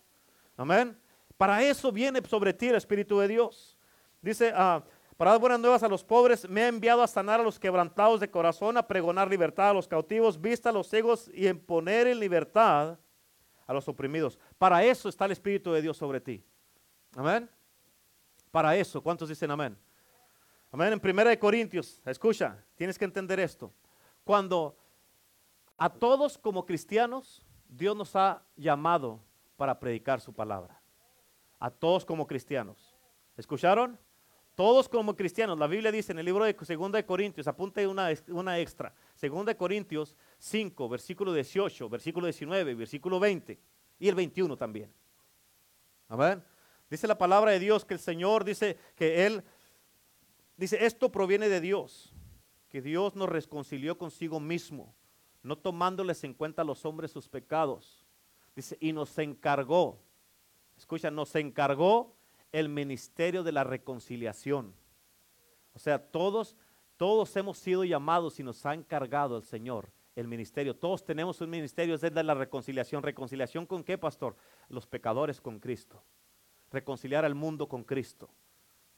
Amén. 0.57 0.97
Para 1.37 1.63
eso 1.63 1.91
viene 1.91 2.21
sobre 2.27 2.53
ti 2.53 2.67
el 2.67 2.75
Espíritu 2.75 3.19
de 3.19 3.27
Dios. 3.27 3.77
Dice, 4.21 4.51
ah, 4.55 4.83
para 5.15 5.31
dar 5.31 5.39
buenas 5.39 5.59
nuevas 5.59 5.83
a 5.83 5.87
los 5.87 6.03
pobres, 6.03 6.47
me 6.49 6.63
ha 6.63 6.67
enviado 6.67 7.01
a 7.01 7.07
sanar 7.07 7.39
a 7.39 7.43
los 7.43 7.59
quebrantados 7.59 8.19
de 8.19 8.29
corazón, 8.29 8.77
a 8.77 8.87
pregonar 8.87 9.29
libertad 9.29 9.69
a 9.69 9.73
los 9.73 9.87
cautivos, 9.87 10.39
vista 10.39 10.69
a 10.69 10.73
los 10.73 10.87
ciegos 10.87 11.29
y 11.33 11.47
en 11.47 11.59
poner 11.59 12.07
en 12.07 12.19
libertad 12.19 12.99
a 13.65 13.73
los 13.73 13.87
oprimidos. 13.87 14.37
Para 14.57 14.83
eso 14.83 15.09
está 15.09 15.25
el 15.25 15.31
Espíritu 15.31 15.71
de 15.71 15.81
Dios 15.81 15.97
sobre 15.97 16.21
ti. 16.21 16.43
Amén. 17.15 17.49
Para 18.51 18.75
eso, 18.75 19.01
¿cuántos 19.01 19.29
dicen 19.29 19.51
amén? 19.51 19.77
Amén. 20.71 20.93
En 20.93 20.99
Primera 20.99 21.37
Corintios, 21.37 22.01
escucha, 22.05 22.63
tienes 22.75 22.97
que 22.97 23.05
entender 23.05 23.39
esto. 23.39 23.73
Cuando 24.23 24.77
a 25.77 25.89
todos 25.89 26.37
como 26.37 26.65
cristianos, 26.65 27.45
Dios 27.67 27.95
nos 27.95 28.15
ha 28.15 28.43
llamado 28.55 29.19
para 29.57 29.79
predicar 29.79 30.21
su 30.21 30.33
palabra. 30.33 30.76
A 31.59 31.69
todos 31.69 32.05
como 32.05 32.27
cristianos. 32.27 32.95
¿Escucharon? 33.35 33.99
Todos 34.55 34.89
como 34.89 35.15
cristianos, 35.15 35.59
la 35.59 35.67
Biblia 35.67 35.91
dice 35.91 36.11
en 36.11 36.17
el 36.17 36.25
libro 36.25 36.43
de 36.43 36.53
2 36.53 36.91
de 36.91 37.05
Corintios, 37.05 37.47
apunte 37.47 37.85
una, 37.85 38.09
una 38.29 38.57
extra, 38.57 38.91
2 39.21 39.45
de 39.45 39.55
Corintios 39.55 40.15
5, 40.39 40.89
versículo 40.89 41.31
18, 41.31 41.87
versículo 41.87 42.25
19, 42.25 42.73
versículo 42.73 43.19
20 43.19 43.59
y 43.99 44.07
el 44.07 44.15
21 44.15 44.57
también. 44.57 44.91
Amén. 46.07 46.43
Dice 46.89 47.07
la 47.07 47.17
palabra 47.17 47.51
de 47.51 47.59
Dios 47.59 47.83
que 47.83 47.93
el 47.93 47.99
Señor 47.99 48.43
dice 48.43 48.77
que 48.95 49.25
Él, 49.25 49.43
dice, 50.55 50.85
esto 50.85 51.11
proviene 51.11 51.49
de 51.49 51.61
Dios, 51.61 52.13
que 52.69 52.81
Dios 52.81 53.15
nos 53.15 53.29
reconcilió 53.29 53.97
consigo 53.97 54.39
mismo, 54.39 54.95
no 55.43 55.57
tomándoles 55.57 56.23
en 56.23 56.33
cuenta 56.33 56.61
a 56.61 56.65
los 56.65 56.85
hombres 56.85 57.11
sus 57.11 57.27
pecados. 57.27 58.05
Dice, 58.55 58.77
y 58.79 58.91
nos 58.91 59.17
encargó, 59.19 59.99
escucha, 60.77 61.11
nos 61.11 61.35
encargó 61.35 62.15
el 62.51 62.69
ministerio 62.69 63.43
de 63.43 63.51
la 63.51 63.63
reconciliación. 63.63 64.73
O 65.73 65.79
sea, 65.79 65.99
todos, 65.99 66.55
todos 66.95 67.35
hemos 67.35 67.57
sido 67.57 67.83
llamados 67.83 68.39
y 68.39 68.43
nos 68.43 68.65
ha 68.65 68.73
encargado 68.73 69.37
el 69.37 69.43
Señor 69.43 69.89
el 70.15 70.27
ministerio. 70.27 70.75
Todos 70.75 71.05
tenemos 71.05 71.41
un 71.41 71.49
ministerio, 71.49 71.95
es 71.95 72.03
el 72.03 72.13
de 72.13 72.23
la 72.23 72.33
reconciliación. 72.33 73.03
¿Reconciliación 73.03 73.67
con 73.67 73.83
qué, 73.83 73.97
pastor? 73.97 74.35
Los 74.67 74.87
pecadores 74.87 75.39
con 75.39 75.59
Cristo. 75.59 76.03
Reconciliar 76.71 77.23
al 77.23 77.35
mundo 77.35 77.67
con 77.67 77.83
Cristo. 77.83 78.29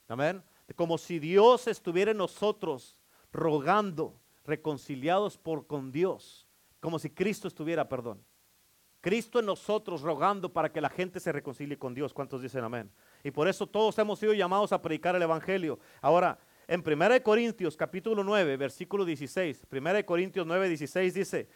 Amén. 0.08 0.42
Como 0.76 0.98
si 0.98 1.20
Dios 1.20 1.68
estuviera 1.68 2.12
en 2.12 2.18
nosotros 2.18 2.96
rogando, 3.34 4.20
reconciliados 4.46 5.38
por 5.38 5.68
con 5.68 5.92
Dios. 5.92 6.48
Como 6.80 6.98
si 6.98 7.10
Cristo 7.10 7.50
estuviera, 7.50 7.90
perdón. 7.90 8.24
Cristo 9.02 9.40
en 9.40 9.46
nosotros 9.46 10.02
rogando 10.02 10.52
para 10.52 10.72
que 10.72 10.82
la 10.82 10.90
gente 10.90 11.20
se 11.20 11.32
reconcilie 11.32 11.78
con 11.78 11.94
Dios. 11.94 12.14
¿Cuántos 12.14 12.42
dicen 12.42 12.64
amén? 12.64 12.92
Y 13.24 13.32
por 13.32 13.48
eso 13.48 13.66
todos 13.66 13.98
hemos 13.98 14.20
sido 14.20 14.34
llamados 14.34 14.74
a 14.74 14.82
predicar 14.82 15.16
el 15.16 15.22
Evangelio. 15.22 15.80
Ahora, 16.02 16.38
en 16.68 16.84
1 16.86 17.24
Corintios 17.24 17.78
capítulo 17.78 18.24
9, 18.24 18.58
versículo 18.58 19.06
16, 19.06 19.66
1 19.72 20.06
Corintios 20.06 20.46
9, 20.46 20.68
16 20.68 21.14
dice, 21.14 21.50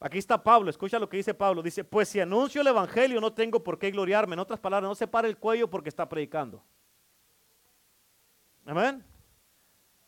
aquí 0.00 0.18
está 0.18 0.42
Pablo, 0.42 0.70
escucha 0.70 0.98
lo 0.98 1.08
que 1.08 1.18
dice 1.18 1.34
Pablo, 1.34 1.62
dice, 1.62 1.84
pues 1.84 2.08
si 2.08 2.20
anuncio 2.20 2.62
el 2.62 2.66
Evangelio 2.66 3.20
no 3.20 3.32
tengo 3.32 3.62
por 3.62 3.78
qué 3.78 3.90
gloriarme. 3.90 4.34
En 4.34 4.40
otras 4.40 4.58
palabras, 4.58 4.88
no 4.88 4.94
se 4.94 5.06
para 5.06 5.28
el 5.28 5.36
cuello 5.36 5.68
porque 5.68 5.90
está 5.90 6.08
predicando. 6.08 6.64
Amén. 8.64 9.04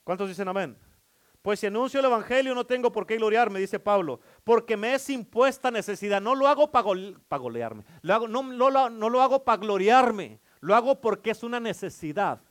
¿Cuántos 0.02 0.28
dicen 0.28 0.48
amén? 0.48 0.76
Pues 1.42 1.60
si 1.60 1.66
anuncio 1.66 2.00
el 2.00 2.06
Evangelio 2.06 2.54
no 2.54 2.66
tengo 2.66 2.92
por 2.92 3.06
qué 3.06 3.16
gloriarme, 3.16 3.60
dice 3.60 3.78
Pablo, 3.78 4.20
porque 4.44 4.76
me 4.76 4.94
es 4.94 5.08
impuesta 5.08 5.70
necesidad. 5.70 6.20
No 6.20 6.34
lo 6.34 6.46
hago 6.46 6.70
para 6.70 7.38
golearme, 7.38 7.84
lo 8.02 8.14
hago, 8.14 8.28
no, 8.28 8.42
no 8.42 9.10
lo 9.10 9.22
hago 9.22 9.42
para 9.42 9.56
gloriarme, 9.56 10.38
lo 10.60 10.74
hago 10.74 11.00
porque 11.00 11.30
es 11.30 11.42
una 11.42 11.58
necesidad. 11.58 12.42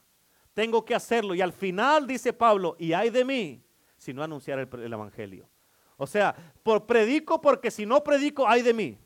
Tengo 0.53 0.83
que 0.83 0.95
hacerlo. 0.95 1.35
Y 1.35 1.41
al 1.41 1.53
final 1.53 2.07
dice 2.07 2.33
Pablo, 2.33 2.75
y 2.79 2.93
hay 2.93 3.11
de 3.11 3.23
mí 3.23 3.63
si 3.95 4.13
no 4.13 4.23
anunciar 4.23 4.59
el, 4.59 4.93
Evangelio. 4.93 5.47
O 5.95 6.07
sea, 6.07 6.35
por, 6.63 6.85
predico 6.87 7.39
porque 7.39 7.69
si 7.69 7.85
no 7.85 8.03
predico, 8.03 8.47
hay 8.47 8.63
de 8.63 8.73
mí. 8.73 8.97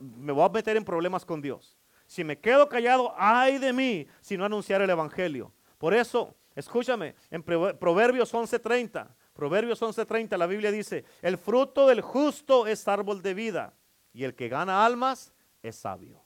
Me 0.00 0.32
voy 0.32 0.44
a 0.44 0.48
meter 0.48 0.76
en 0.76 0.84
problemas 0.84 1.24
con 1.24 1.40
Dios. 1.40 1.78
Si 2.06 2.24
me 2.24 2.38
quedo 2.40 2.68
callado, 2.68 3.14
hay 3.16 3.58
de 3.58 3.72
mí 3.72 4.06
si 4.20 4.36
no 4.36 4.44
anunciar 4.44 4.82
el 4.82 4.90
Evangelio. 4.90 5.52
Por 5.78 5.94
eso 5.94 6.34
Escúchame, 6.54 7.16
en 7.30 7.42
Proverbios 7.42 8.32
11:30, 8.32 9.08
Proverbios 9.32 9.82
11:30 9.82 10.36
la 10.36 10.46
Biblia 10.46 10.70
dice, 10.70 11.04
el 11.20 11.36
fruto 11.36 11.86
del 11.88 12.00
justo 12.00 12.66
es 12.66 12.86
árbol 12.86 13.22
de 13.22 13.34
vida 13.34 13.74
y 14.12 14.24
el 14.24 14.34
que 14.34 14.48
gana 14.48 14.86
almas 14.86 15.32
es 15.62 15.76
sabio. 15.76 16.22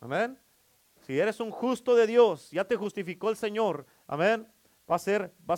Amén. 0.00 0.38
Si 1.06 1.18
eres 1.18 1.38
un 1.40 1.50
justo 1.50 1.94
de 1.94 2.06
Dios, 2.06 2.50
ya 2.50 2.64
te 2.64 2.76
justificó 2.76 3.30
el 3.30 3.36
Señor, 3.36 3.86
amén, 4.06 4.46
vas 4.86 5.06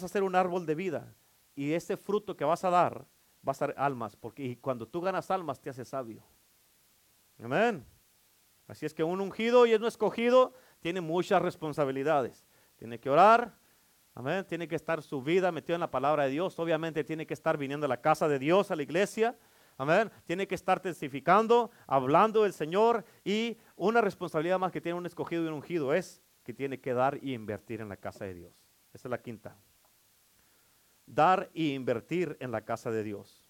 a 0.05 0.09
ser 0.09 0.23
un 0.23 0.35
árbol 0.35 0.67
de 0.67 0.75
vida 0.75 1.15
y 1.55 1.73
ese 1.73 1.97
fruto 1.97 2.37
que 2.37 2.45
vas 2.45 2.65
a 2.65 2.71
dar 2.71 3.07
va 3.47 3.53
a 3.53 3.55
ser 3.55 3.75
almas, 3.79 4.15
porque 4.17 4.59
cuando 4.61 4.87
tú 4.87 5.01
ganas 5.01 5.31
almas 5.31 5.61
te 5.61 5.71
hace 5.71 5.85
sabio. 5.85 6.23
Amén. 7.43 7.85
Así 8.69 8.87
es 8.87 8.95
que 8.95 9.03
un 9.03 9.21
ungido 9.21 9.67
y 9.67 9.75
un 9.75 9.85
escogido 9.85 10.53
tiene 10.81 11.01
muchas 11.01 11.43
responsabilidades. 11.43 12.45
Tiene 12.83 12.99
que 12.99 13.09
orar, 13.09 13.57
amén. 14.13 14.45
Tiene 14.45 14.67
que 14.67 14.75
estar 14.75 15.05
su 15.05 15.23
vida 15.23 15.53
metida 15.53 15.77
en 15.77 15.81
la 15.83 15.93
palabra 15.93 16.25
de 16.25 16.31
Dios. 16.31 16.59
Obviamente 16.59 17.05
tiene 17.05 17.29
que 17.29 17.33
estar 17.33 17.57
viniendo 17.57 17.87
a 17.87 17.89
la 17.89 18.01
casa 18.01 18.27
de 18.27 18.41
Dios, 18.41 18.73
a 18.73 18.75
la 18.75 18.83
iglesia. 18.83 19.39
Amén. 19.79 20.11
Tiene 20.27 20.49
que 20.49 20.57
estar 20.57 20.81
testificando, 20.81 21.71
hablando 21.87 22.43
del 22.43 22.53
Señor. 22.53 23.05
Y 23.25 23.57
una 23.77 24.01
responsabilidad 24.01 24.59
más 24.59 24.73
que 24.73 24.81
tiene 24.81 24.99
un 24.99 25.07
escogido 25.07 25.45
y 25.45 25.47
un 25.47 25.55
ungido 25.55 25.95
es 25.95 26.25
que 26.43 26.53
tiene 26.53 26.81
que 26.81 26.93
dar 26.93 27.21
y 27.23 27.35
invertir 27.35 27.81
en 27.81 27.89
la 27.89 27.97
casa 27.97 28.25
de 28.25 28.35
Dios. 28.35 28.53
Esa 28.93 29.07
es 29.07 29.11
la 29.11 29.23
quinta. 29.23 29.57
Dar 31.07 31.51
y 31.55 31.75
invertir 31.75 32.37
en 32.41 32.51
la 32.51 32.65
casa 32.65 32.91
de 32.91 33.05
Dios. 33.05 33.49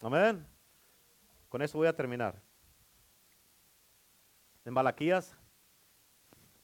Amén. 0.00 0.46
Con 1.50 1.60
eso 1.60 1.76
voy 1.76 1.88
a 1.88 1.94
terminar. 1.94 2.40
En 4.64 4.72
Malaquías, 4.72 5.36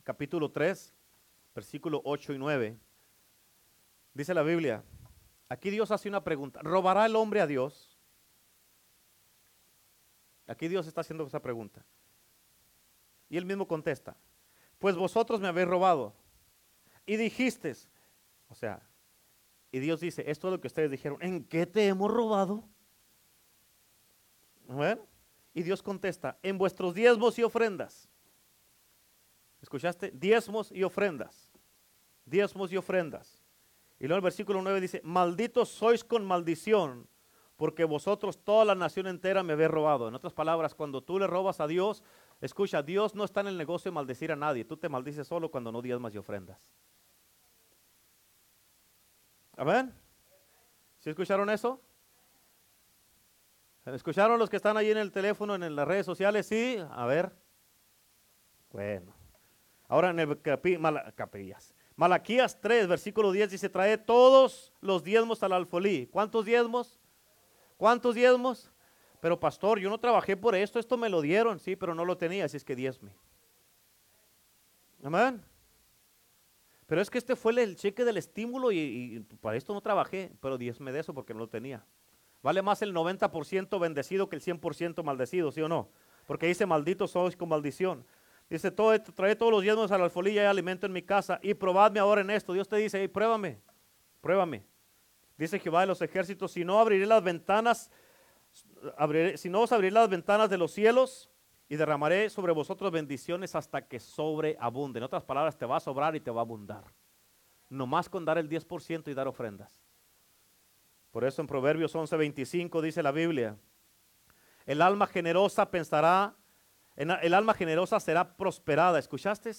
capítulo 0.04 0.50
3, 0.50 0.94
versículo 1.52 2.00
8 2.04 2.34
y 2.34 2.38
9, 2.38 2.78
dice 4.14 4.34
la 4.34 4.42
Biblia, 4.42 4.84
aquí 5.48 5.70
Dios 5.70 5.90
hace 5.90 6.08
una 6.08 6.22
pregunta, 6.22 6.60
¿robará 6.62 7.06
el 7.06 7.16
hombre 7.16 7.40
a 7.40 7.46
Dios? 7.48 7.98
Aquí 10.46 10.68
Dios 10.68 10.86
está 10.86 11.00
haciendo 11.00 11.26
esa 11.26 11.42
pregunta. 11.42 11.84
Y 13.28 13.36
él 13.36 13.44
mismo 13.44 13.66
contesta, 13.66 14.16
pues 14.78 14.94
vosotros 14.94 15.40
me 15.40 15.48
habéis 15.48 15.66
robado. 15.66 16.14
Y 17.04 17.16
dijiste, 17.16 17.74
o 18.48 18.54
sea, 18.54 18.80
y 19.72 19.80
Dios 19.80 20.00
dice, 20.00 20.30
esto 20.30 20.46
es 20.48 20.52
lo 20.52 20.60
que 20.60 20.68
ustedes 20.68 20.90
dijeron, 20.90 21.18
¿en 21.20 21.44
qué 21.44 21.66
te 21.66 21.88
hemos 21.88 22.10
robado? 22.10 22.64
¿Ven? 24.68 25.00
Y 25.58 25.64
Dios 25.64 25.82
contesta, 25.82 26.38
en 26.44 26.56
vuestros 26.56 26.94
diezmos 26.94 27.36
y 27.36 27.42
ofrendas. 27.42 28.08
¿Escuchaste? 29.60 30.12
Diezmos 30.12 30.70
y 30.70 30.84
ofrendas. 30.84 31.50
Diezmos 32.24 32.70
y 32.70 32.76
ofrendas. 32.76 33.42
Y 33.98 34.06
luego 34.06 34.18
el 34.18 34.22
versículo 34.22 34.62
9 34.62 34.80
dice, 34.80 35.00
malditos 35.02 35.68
sois 35.68 36.04
con 36.04 36.24
maldición, 36.24 37.08
porque 37.56 37.82
vosotros 37.82 38.38
toda 38.44 38.64
la 38.64 38.76
nación 38.76 39.08
entera 39.08 39.42
me 39.42 39.54
habéis 39.54 39.72
robado. 39.72 40.06
En 40.06 40.14
otras 40.14 40.32
palabras, 40.32 40.76
cuando 40.76 41.02
tú 41.02 41.18
le 41.18 41.26
robas 41.26 41.58
a 41.58 41.66
Dios, 41.66 42.04
escucha, 42.40 42.80
Dios 42.80 43.16
no 43.16 43.24
está 43.24 43.40
en 43.40 43.48
el 43.48 43.58
negocio 43.58 43.90
de 43.90 43.96
maldecir 43.96 44.30
a 44.30 44.36
nadie. 44.36 44.64
Tú 44.64 44.76
te 44.76 44.88
maldices 44.88 45.26
solo 45.26 45.50
cuando 45.50 45.72
no 45.72 45.82
diezmas 45.82 46.14
y 46.14 46.18
ofrendas. 46.18 46.70
Amén. 49.56 49.92
¿Sí 51.00 51.10
escucharon 51.10 51.50
eso? 51.50 51.82
¿Escucharon 53.94 54.38
los 54.38 54.50
que 54.50 54.56
están 54.56 54.76
ahí 54.76 54.90
en 54.90 54.98
el 54.98 55.12
teléfono, 55.12 55.54
en 55.54 55.76
las 55.76 55.88
redes 55.88 56.06
sociales? 56.06 56.46
Sí, 56.46 56.78
a 56.90 57.06
ver. 57.06 57.32
Bueno. 58.70 59.14
Ahora 59.88 60.10
en 60.10 60.18
el 60.18 60.40
capillas. 60.40 61.74
Malaquías 61.96 62.60
3, 62.60 62.86
versículo 62.86 63.32
10 63.32 63.50
dice, 63.50 63.68
trae 63.68 63.98
todos 63.98 64.72
los 64.80 65.02
diezmos 65.02 65.42
al 65.42 65.52
alfolí. 65.52 66.06
¿Cuántos 66.06 66.44
diezmos? 66.44 67.00
¿Cuántos 67.76 68.14
diezmos? 68.14 68.70
Pero 69.20 69.40
pastor, 69.40 69.80
yo 69.80 69.90
no 69.90 69.98
trabajé 69.98 70.36
por 70.36 70.54
esto, 70.54 70.78
esto 70.78 70.96
me 70.96 71.08
lo 71.08 71.20
dieron, 71.20 71.58
sí, 71.58 71.74
pero 71.74 71.94
no 71.94 72.04
lo 72.04 72.16
tenía, 72.16 72.44
así 72.44 72.56
es 72.56 72.64
que 72.64 72.76
diezme. 72.76 73.12
Amén. 75.02 75.42
Pero 76.86 77.00
es 77.00 77.10
que 77.10 77.18
este 77.18 77.34
fue 77.34 77.60
el 77.60 77.74
cheque 77.76 78.04
del 78.04 78.16
estímulo 78.16 78.70
y, 78.70 78.78
y 78.78 79.20
para 79.40 79.56
esto 79.56 79.74
no 79.74 79.80
trabajé, 79.80 80.32
pero 80.40 80.56
diezme 80.56 80.92
de 80.92 81.00
eso 81.00 81.12
porque 81.12 81.34
no 81.34 81.40
lo 81.40 81.48
tenía. 81.48 81.84
Vale 82.42 82.62
más 82.62 82.82
el 82.82 82.94
90% 82.94 83.78
bendecido 83.80 84.28
que 84.28 84.36
el 84.36 84.42
100% 84.42 85.02
maldecido, 85.02 85.50
¿sí 85.50 85.60
o 85.60 85.68
no? 85.68 85.88
Porque 86.26 86.46
dice, 86.46 86.66
maldito 86.66 87.08
sois 87.08 87.36
con 87.36 87.48
maldición. 87.48 88.04
Dice, 88.48 88.70
todo, 88.70 88.98
trae 89.00 89.36
todos 89.36 89.52
los 89.52 89.62
diezmos 89.62 89.90
a 89.90 89.98
la 89.98 90.04
alfolilla 90.04 90.42
y 90.42 90.46
alimento 90.46 90.86
en 90.86 90.92
mi 90.92 91.02
casa 91.02 91.38
y 91.42 91.54
probadme 91.54 92.00
ahora 92.00 92.20
en 92.20 92.30
esto. 92.30 92.52
Dios 92.52 92.68
te 92.68 92.76
dice, 92.76 93.00
hey, 93.00 93.08
pruébame, 93.08 93.60
pruébame. 94.20 94.64
Dice 95.36 95.58
Jehová 95.58 95.82
de 95.82 95.86
los 95.86 96.00
ejércitos, 96.02 96.52
si 96.52 96.64
no 96.64 96.78
abriré 96.78 97.06
las 97.06 97.22
ventanas, 97.22 97.90
si 99.36 99.48
no 99.48 99.62
os 99.62 99.72
abriré 99.72 99.92
las 99.92 100.08
ventanas 100.08 100.50
de 100.50 100.58
los 100.58 100.72
cielos 100.72 101.30
y 101.68 101.76
derramaré 101.76 102.30
sobre 102.30 102.52
vosotros 102.52 102.90
bendiciones 102.90 103.54
hasta 103.54 103.86
que 103.86 104.00
sobreabunde. 104.00 104.98
En 104.98 105.04
otras 105.04 105.22
palabras, 105.24 105.56
te 105.56 105.66
va 105.66 105.76
a 105.76 105.80
sobrar 105.80 106.16
y 106.16 106.20
te 106.20 106.30
va 106.30 106.40
a 106.40 106.44
abundar. 106.44 106.84
No 107.68 107.86
más 107.86 108.08
con 108.08 108.24
dar 108.24 108.38
el 108.38 108.48
10% 108.48 109.08
y 109.08 109.14
dar 109.14 109.28
ofrendas. 109.28 109.80
Por 111.10 111.24
eso 111.24 111.42
en 111.42 111.48
Proverbios 111.48 111.94
11:25 111.94 112.80
dice 112.82 113.02
la 113.02 113.12
Biblia, 113.12 113.56
el 114.66 114.82
alma 114.82 115.06
generosa 115.06 115.70
pensará 115.70 116.34
el 116.98 117.32
alma 117.32 117.54
generosa 117.54 118.00
será 118.00 118.36
prosperada. 118.36 118.98
¿Escuchaste? 118.98 119.50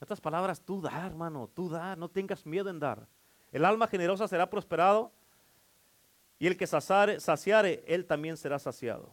Estas 0.00 0.20
palabras, 0.20 0.60
tú 0.60 0.80
da, 0.80 1.06
hermano, 1.06 1.48
tú 1.54 1.68
da, 1.68 1.94
no 1.94 2.08
tengas 2.10 2.44
miedo 2.44 2.68
en 2.68 2.80
dar. 2.80 3.06
El 3.52 3.64
alma 3.64 3.86
generosa 3.86 4.26
será 4.26 4.50
prosperado 4.50 5.12
y 6.40 6.48
el 6.48 6.56
que 6.56 6.66
saciare, 6.66 7.84
él 7.86 8.06
también 8.06 8.36
será 8.36 8.58
saciado. 8.58 9.12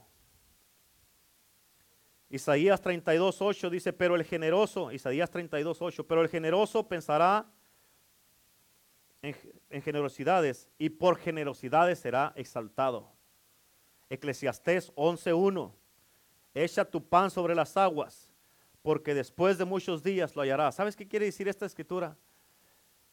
Isaías 2.30 2.82
32.8 2.82 3.70
dice, 3.70 3.94
pero 3.94 4.16
el 4.16 4.24
generoso, 4.24 4.92
Isaías 4.92 5.32
32.8, 5.32 6.06
pero 6.08 6.24
el 6.24 6.30
generoso 6.30 6.88
pensará 6.88 7.46
en, 9.22 9.36
en, 9.72 9.82
generosidades 9.82 10.70
y 10.78 10.90
por 10.90 11.18
generosidades 11.18 12.00
será 12.00 12.34
exaltado. 12.36 13.12
Eclesiastés 14.10 14.94
11.1, 14.96 15.74
echa 16.54 16.86
tu 16.86 17.04
pan 17.08 17.32
sobre 17.32 17.56
las 17.56 17.78
aguas, 17.78 18.30
porque 18.82 19.14
después 19.14 19.58
de 19.58 19.66
muchos 19.66 20.04
días 20.04 20.36
lo 20.36 20.42
hallarás. 20.42 20.76
¿Sabes 20.76 20.96
qué 20.96 21.08
quiere 21.08 21.26
decir 21.26 21.48
esta 21.48 21.66
escritura? 21.66 22.18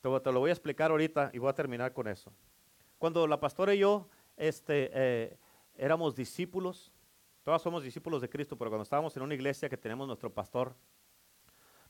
Te, 0.01 0.33
lo 0.33 0.41
voy 0.41 0.51
a 0.51 0.53
explicar 0.53 0.91
ahorita 0.91 1.31
y 1.33 1.39
voy 1.39 1.49
a 1.49 1.55
terminar 1.55 1.93
con 1.93 2.09
eso. 2.09 2.33
Cuando 2.99 3.27
la 3.27 3.39
pastora 3.39 3.75
y 3.75 3.79
yo 3.79 4.09
este, 4.37 4.91
eh, 4.93 5.37
éramos 5.77 6.15
discípulos, 6.15 6.93
todos 7.43 7.63
somos 7.63 7.83
discípulos 7.83 8.21
de 8.21 8.29
Cristo, 8.29 8.57
pero 8.57 8.71
cuando 8.71 8.83
estábamos 8.83 9.17
en 9.17 9.23
una 9.23 9.35
iglesia 9.35 9.69
que 9.69 9.77
tenemos 9.77 10.07
nuestro 10.07 10.33
pastor, 10.33 10.75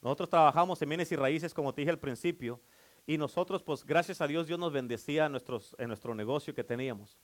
nosotros 0.01 0.29
trabajamos 0.29 0.81
en 0.81 0.89
bienes 0.89 1.11
y 1.11 1.17
raíces, 1.17 1.53
como 1.53 1.75
te 1.75 1.81
dije 1.81 1.91
al 1.91 1.99
principio, 1.99 2.61
y 3.09 3.17
nosotros, 3.17 3.63
pues 3.63 3.87
gracias 3.87 4.21
a 4.21 4.27
Dios, 4.27 4.47
Dios 4.47 4.59
nos 4.59 4.71
bendecía 4.71 5.25
en, 5.25 5.33
nuestros, 5.33 5.75
en 5.79 5.89
nuestro 5.89 6.15
negocio 6.15 6.55
que 6.55 6.63
teníamos. 6.63 7.19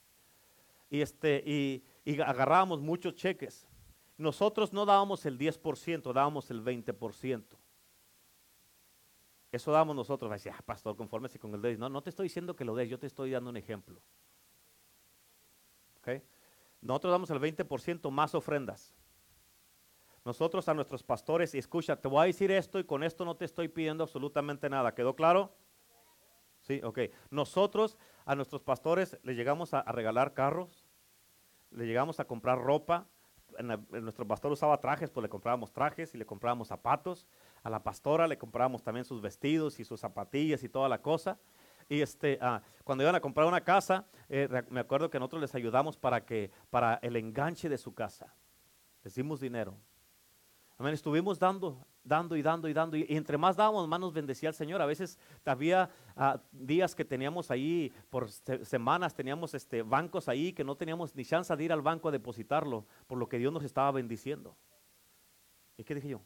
Y, 0.89 1.03
este, 1.03 1.45
y, 1.45 1.85
y 2.07 2.19
agarrábamos 2.23 2.81
muchos 2.81 3.15
cheques. 3.17 3.69
Nosotros 4.17 4.73
no 4.73 4.87
dábamos 4.87 5.27
el 5.27 5.39
10%, 5.39 6.11
dábamos 6.15 6.51
el 6.51 6.65
20%. 6.65 7.45
Eso 9.53 9.73
damos 9.73 9.95
nosotros. 9.95 10.33
Va 10.33 10.37
ah, 10.55 10.63
pastor, 10.65 10.97
confórmese 10.97 11.39
con 11.39 11.53
el 11.53 11.61
10. 11.61 11.79
No, 11.79 11.91
no 11.91 12.03
te 12.03 12.09
estoy 12.09 12.29
diciendo 12.29 12.57
que 12.57 12.65
lo 12.65 12.75
des, 12.75 12.89
yo 12.89 12.99
te 12.99 13.07
estoy 13.07 13.33
dando 13.33 13.51
un 13.51 13.59
ejemplo. 13.59 14.01
¿Okay? 15.99 16.23
Nosotros 16.81 17.13
damos 17.13 17.29
el 17.29 17.41
20% 17.41 18.11
más 18.11 18.35
ofrendas. 18.35 18.95
Nosotros 20.25 20.67
a 20.67 20.73
nuestros 20.73 21.03
pastores, 21.03 21.55
y 21.55 21.59
escucha, 21.59 21.95
te 22.01 22.09
voy 22.09 22.23
a 22.23 22.25
decir 22.25 22.51
esto 22.51 22.79
y 22.79 22.85
con 22.85 23.03
esto 23.03 23.27
no 23.27 23.37
te 23.37 23.45
estoy 23.45 23.69
pidiendo 23.69 24.03
absolutamente 24.03 24.71
nada. 24.71 24.95
¿Quedó 24.95 25.15
claro? 25.15 25.55
Sí, 26.65 26.81
ok. 26.83 26.99
Nosotros 27.31 27.99
a 28.25 28.35
nuestros 28.35 28.63
pastores 28.63 29.19
le 29.23 29.35
llegamos 29.35 29.75
a 29.75 29.83
regalar 29.83 30.33
carros, 30.33 30.87
le 31.71 31.87
llegamos 31.87 32.21
a 32.21 32.25
comprar 32.25 32.59
ropa, 32.59 33.07
nuestro 33.63 34.27
pastor 34.27 34.51
usaba 34.51 34.81
trajes, 34.81 35.11
pues 35.11 35.23
le 35.23 35.29
comprábamos 35.29 35.73
trajes 35.73 36.15
y 36.15 36.19
le 36.19 36.25
comprábamos 36.27 36.69
zapatos. 36.69 37.27
A 37.63 37.71
la 37.71 37.83
pastora 37.83 38.27
le 38.27 38.39
comprábamos 38.39 38.83
también 38.83 39.05
sus 39.05 39.21
vestidos 39.21 39.79
y 39.79 39.85
sus 39.85 40.01
zapatillas 40.01 40.63
y 40.65 40.69
toda 40.69 40.89
la 40.89 41.03
cosa. 41.03 41.39
Y 41.89 42.01
este, 42.01 42.39
ah, 42.41 42.63
cuando 42.83 43.05
iban 43.05 43.15
a 43.15 43.21
comprar 43.21 43.47
una 43.47 43.61
casa, 43.61 44.07
eh, 44.31 44.49
me 44.71 44.81
acuerdo 44.81 45.11
que 45.11 45.19
nosotros 45.19 45.43
les 45.43 45.55
ayudamos 45.55 45.99
para, 45.99 46.25
que, 46.25 46.51
para 46.71 46.99
el 47.03 47.17
enganche 47.17 47.69
de 47.69 47.77
su 47.77 47.95
casa. 47.95 48.35
Les 49.03 49.15
dimos 49.15 49.41
dinero. 49.41 49.77
Amén. 50.79 50.95
Estuvimos 50.95 51.39
dando 51.39 51.87
dando 52.05 52.37
y 52.37 52.43
dando 52.43 52.69
y 52.69 52.73
dando. 52.73 52.97
Y, 52.97 53.07
entre 53.09 53.39
más 53.39 53.57
dábamos, 53.57 53.89
más 53.89 53.99
nos 53.99 54.13
bendecía 54.13 54.51
el 54.51 54.55
Señor. 54.55 54.81
A 54.81 54.87
veces 54.87 55.19
había 55.45 55.91
ah, 56.17 56.41
días 56.53 56.95
que 56.95 57.05
teníamos 57.05 57.51
ahí, 57.51 57.93
por 58.11 58.31
semanas 58.31 59.15
teníamos 59.15 59.55
este, 59.55 59.83
bancos 59.83 60.29
ahí 60.29 60.53
que 60.53 60.63
no 60.63 60.77
teníamos 60.77 61.15
ni 61.17 61.25
chance 61.25 61.55
de 61.57 61.65
ir 61.65 61.73
al 61.73 61.83
banco 61.83 62.09
a 62.09 62.13
depositarlo, 62.13 62.87
por 63.07 63.19
lo 63.19 63.29
que 63.29 63.39
Dios 63.39 63.53
nos 63.53 63.65
estaba 63.65 63.91
bendiciendo. 63.91 64.57
¿Y 65.77 65.85
qué 65.85 65.95
dije 65.95 66.09
yo? 66.09 66.21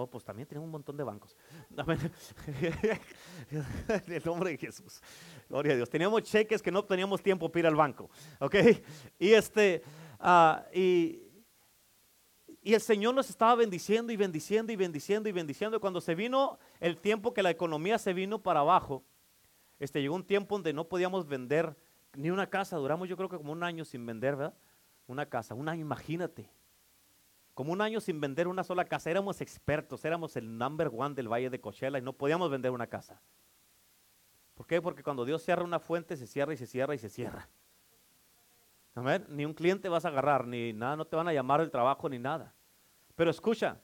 Oh, 0.00 0.08
pues 0.08 0.22
también 0.22 0.46
tenemos 0.46 0.66
un 0.66 0.70
montón 0.70 0.96
de 0.96 1.02
bancos. 1.02 1.34
en 4.06 4.12
el 4.12 4.22
nombre 4.24 4.50
de 4.50 4.56
Jesús. 4.56 5.02
Gloria 5.48 5.72
a 5.72 5.76
Dios. 5.76 5.90
Teníamos 5.90 6.22
cheques 6.22 6.62
que 6.62 6.70
no 6.70 6.84
teníamos 6.84 7.20
tiempo 7.20 7.50
para 7.50 7.60
ir 7.60 7.66
al 7.66 7.74
banco. 7.74 8.08
¿Ok? 8.38 8.54
Y 9.18 9.32
este, 9.32 9.82
uh, 10.20 10.58
y 10.72 11.27
y 12.68 12.74
el 12.74 12.82
Señor 12.82 13.14
nos 13.14 13.30
estaba 13.30 13.54
bendiciendo 13.54 14.12
y 14.12 14.16
bendiciendo 14.18 14.70
y 14.70 14.76
bendiciendo 14.76 15.26
y 15.26 15.32
bendiciendo. 15.32 15.80
Cuando 15.80 16.02
se 16.02 16.14
vino 16.14 16.58
el 16.80 16.98
tiempo 16.98 17.32
que 17.32 17.42
la 17.42 17.48
economía 17.48 17.96
se 17.96 18.12
vino 18.12 18.42
para 18.42 18.60
abajo, 18.60 19.02
este, 19.78 20.02
llegó 20.02 20.14
un 20.14 20.26
tiempo 20.26 20.56
donde 20.56 20.74
no 20.74 20.86
podíamos 20.86 21.26
vender 21.26 21.74
ni 22.12 22.28
una 22.28 22.50
casa. 22.50 22.76
Duramos 22.76 23.08
yo 23.08 23.16
creo 23.16 23.30
que 23.30 23.38
como 23.38 23.52
un 23.52 23.62
año 23.62 23.86
sin 23.86 24.04
vender, 24.04 24.36
¿verdad? 24.36 24.54
Una 25.06 25.24
casa, 25.24 25.54
un 25.54 25.66
año, 25.66 25.80
imagínate. 25.80 26.50
Como 27.54 27.72
un 27.72 27.80
año 27.80 28.02
sin 28.02 28.20
vender 28.20 28.46
una 28.46 28.62
sola 28.62 28.84
casa. 28.84 29.10
Éramos 29.10 29.40
expertos, 29.40 30.04
éramos 30.04 30.36
el 30.36 30.58
number 30.58 30.90
one 30.94 31.14
del 31.14 31.32
Valle 31.32 31.48
de 31.48 31.62
Coachella 31.62 31.98
y 31.98 32.02
no 32.02 32.12
podíamos 32.12 32.50
vender 32.50 32.70
una 32.70 32.86
casa. 32.86 33.18
¿Por 34.54 34.66
qué? 34.66 34.82
Porque 34.82 35.02
cuando 35.02 35.24
Dios 35.24 35.42
cierra 35.42 35.64
una 35.64 35.80
fuente, 35.80 36.18
se 36.18 36.26
cierra 36.26 36.52
y 36.52 36.58
se 36.58 36.66
cierra 36.66 36.94
y 36.94 36.98
se 36.98 37.08
cierra. 37.08 37.48
Ni 39.30 39.46
un 39.46 39.54
cliente 39.54 39.88
vas 39.88 40.04
a 40.04 40.08
agarrar, 40.08 40.46
ni 40.46 40.74
nada, 40.74 40.96
no 40.96 41.06
te 41.06 41.16
van 41.16 41.28
a 41.28 41.32
llamar 41.32 41.62
el 41.62 41.70
trabajo 41.70 42.10
ni 42.10 42.18
nada. 42.18 42.52
Pero 43.18 43.32
escucha, 43.32 43.80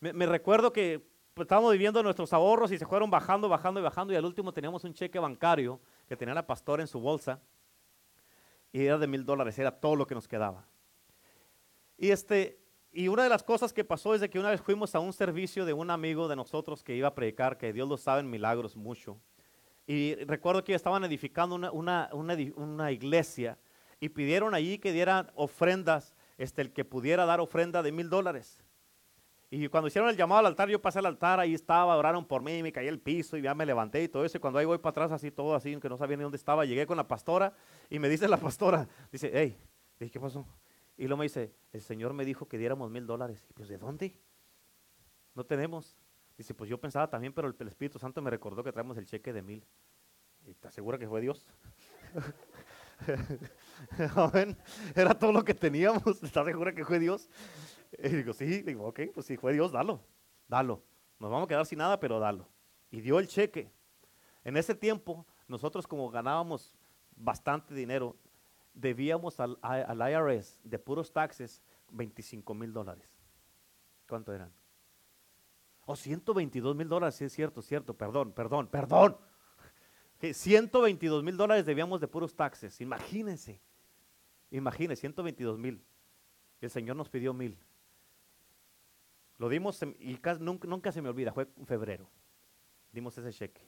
me, 0.00 0.24
recuerdo 0.24 0.72
que 0.72 1.06
pues, 1.34 1.44
estábamos 1.44 1.72
viviendo 1.72 2.02
nuestros 2.02 2.32
ahorros 2.32 2.72
y 2.72 2.78
se 2.78 2.86
fueron 2.86 3.10
bajando, 3.10 3.46
bajando 3.46 3.80
y 3.80 3.82
bajando 3.82 4.14
y 4.14 4.16
al 4.16 4.24
último 4.24 4.50
teníamos 4.50 4.82
un 4.82 4.94
cheque 4.94 5.18
bancario 5.18 5.78
que 6.08 6.16
tenía 6.16 6.32
la 6.32 6.46
pastora 6.46 6.82
en 6.82 6.86
su 6.86 6.98
bolsa 6.98 7.38
y 8.72 8.86
era 8.86 8.96
de 8.96 9.06
mil 9.06 9.26
dólares, 9.26 9.58
era 9.58 9.72
todo 9.72 9.94
lo 9.94 10.06
que 10.06 10.14
nos 10.14 10.26
quedaba. 10.26 10.64
Y, 11.98 12.08
este, 12.12 12.62
y 12.90 13.08
una 13.08 13.24
de 13.24 13.28
las 13.28 13.42
cosas 13.42 13.74
que 13.74 13.84
pasó 13.84 14.14
es 14.14 14.26
que 14.26 14.38
una 14.38 14.52
vez 14.52 14.62
fuimos 14.62 14.94
a 14.94 15.00
un 15.00 15.12
servicio 15.12 15.66
de 15.66 15.74
un 15.74 15.90
amigo 15.90 16.26
de 16.26 16.36
nosotros 16.36 16.82
que 16.82 16.96
iba 16.96 17.08
a 17.08 17.14
predicar, 17.14 17.58
que 17.58 17.74
Dios 17.74 17.86
lo 17.86 17.98
sabe 17.98 18.20
en 18.20 18.30
milagros 18.30 18.74
mucho. 18.74 19.20
Y 19.86 20.14
recuerdo 20.24 20.64
que 20.64 20.72
estaban 20.72 21.04
edificando 21.04 21.56
una, 21.56 21.70
una, 21.72 22.08
una, 22.14 22.36
una 22.56 22.90
iglesia 22.90 23.58
y 24.00 24.08
pidieron 24.08 24.54
allí 24.54 24.78
que 24.78 24.92
dieran 24.92 25.30
ofrendas, 25.34 26.14
este, 26.38 26.62
el 26.62 26.72
que 26.72 26.86
pudiera 26.86 27.26
dar 27.26 27.40
ofrenda 27.40 27.82
de 27.82 27.92
mil 27.92 28.08
dólares. 28.08 28.64
Y 29.50 29.66
cuando 29.68 29.88
hicieron 29.88 30.10
el 30.10 30.16
llamado 30.16 30.40
al 30.40 30.46
altar, 30.46 30.68
yo 30.68 30.80
pasé 30.80 30.98
al 30.98 31.06
altar, 31.06 31.40
ahí 31.40 31.54
estaba, 31.54 31.96
oraron 31.96 32.26
por 32.26 32.42
mí, 32.42 32.62
me 32.62 32.70
caí 32.70 32.86
el 32.86 33.00
piso 33.00 33.36
y 33.36 33.42
ya 33.42 33.54
me 33.54 33.64
levanté 33.64 34.02
y 34.02 34.08
todo 34.08 34.24
eso. 34.24 34.36
Y 34.36 34.40
cuando 34.40 34.58
ahí 34.58 34.66
voy 34.66 34.78
para 34.78 34.90
atrás, 34.90 35.12
así 35.12 35.30
todo 35.30 35.54
así, 35.54 35.74
que 35.80 35.88
no 35.88 35.96
sabía 35.96 36.18
ni 36.18 36.22
dónde 36.22 36.36
estaba, 36.36 36.66
llegué 36.66 36.86
con 36.86 36.98
la 36.98 37.08
pastora 37.08 37.54
y 37.88 37.98
me 37.98 38.10
dice 38.10 38.28
la 38.28 38.36
pastora, 38.36 38.86
dice, 39.10 39.30
hey, 39.32 39.56
dije, 39.98 40.12
¿qué 40.12 40.20
pasó? 40.20 40.46
Y 40.98 41.04
luego 41.04 41.18
me 41.18 41.24
dice, 41.26 41.54
el 41.72 41.80
Señor 41.80 42.12
me 42.12 42.24
dijo 42.24 42.46
que 42.46 42.58
diéramos 42.58 42.90
mil 42.90 43.06
dólares. 43.06 43.46
Y 43.48 43.52
pues, 43.54 43.68
¿de 43.68 43.78
dónde? 43.78 44.14
No 45.34 45.46
tenemos. 45.46 45.96
Dice, 46.36 46.52
pues 46.54 46.68
yo 46.68 46.78
pensaba 46.78 47.08
también, 47.08 47.32
pero 47.32 47.48
el, 47.48 47.68
Espíritu 47.68 47.98
Santo 47.98 48.20
me 48.20 48.30
recordó 48.30 48.62
que 48.62 48.72
traemos 48.72 48.98
el 48.98 49.06
cheque 49.06 49.32
de 49.32 49.40
mil. 49.42 49.64
¿Y 50.44 50.54
te 50.54 50.68
asegura 50.68 50.98
que 50.98 51.08
fue 51.08 51.20
Dios? 51.20 51.46
Era 54.94 55.16
todo 55.16 55.32
lo 55.32 55.44
que 55.44 55.54
teníamos. 55.54 56.02
¿Estás 56.22 56.44
segura 56.44 56.74
que 56.74 56.84
fue 56.84 56.98
Dios? 56.98 57.28
Y 58.02 58.08
digo, 58.08 58.32
sí, 58.32 58.62
digo, 58.62 58.86
ok, 58.86 59.00
pues 59.14 59.26
si 59.26 59.36
fue 59.36 59.52
Dios, 59.52 59.72
dalo, 59.72 60.00
dalo. 60.46 60.82
Nos 61.18 61.30
vamos 61.30 61.46
a 61.46 61.48
quedar 61.48 61.66
sin 61.66 61.78
nada, 61.78 61.98
pero 61.98 62.20
dalo. 62.20 62.46
Y 62.90 63.00
dio 63.00 63.18
el 63.18 63.28
cheque. 63.28 63.70
En 64.44 64.56
ese 64.56 64.74
tiempo, 64.74 65.26
nosotros 65.46 65.86
como 65.86 66.10
ganábamos 66.10 66.76
bastante 67.16 67.74
dinero, 67.74 68.16
debíamos 68.72 69.40
al, 69.40 69.58
al 69.62 70.12
IRS 70.12 70.60
de 70.62 70.78
puros 70.78 71.12
taxes 71.12 71.62
25 71.90 72.54
mil 72.54 72.72
dólares. 72.72 73.08
¿Cuánto 74.06 74.32
eran? 74.32 74.52
O 75.84 75.96
122 75.96 76.76
mil 76.76 76.88
dólares, 76.88 77.16
sí 77.16 77.24
es 77.24 77.32
cierto, 77.32 77.62
cierto, 77.62 77.94
perdón, 77.94 78.32
perdón, 78.32 78.68
perdón. 78.68 79.16
122 80.20 81.24
mil 81.24 81.36
dólares 81.36 81.66
debíamos 81.66 82.00
de 82.00 82.08
puros 82.08 82.34
taxes, 82.34 82.80
imagínense, 82.80 83.60
imagínense, 84.50 85.00
122 85.00 85.58
mil. 85.58 85.82
El 86.60 86.70
Señor 86.70 86.96
nos 86.96 87.08
pidió 87.08 87.32
mil. 87.32 87.58
Lo 89.38 89.48
dimos 89.48 89.80
y 89.82 90.18
nunca, 90.40 90.92
se 90.92 91.00
me 91.00 91.08
olvida, 91.08 91.32
fue 91.32 91.48
en 91.56 91.66
febrero. 91.66 92.08
Dimos 92.92 93.16
ese 93.16 93.32
cheque. 93.32 93.62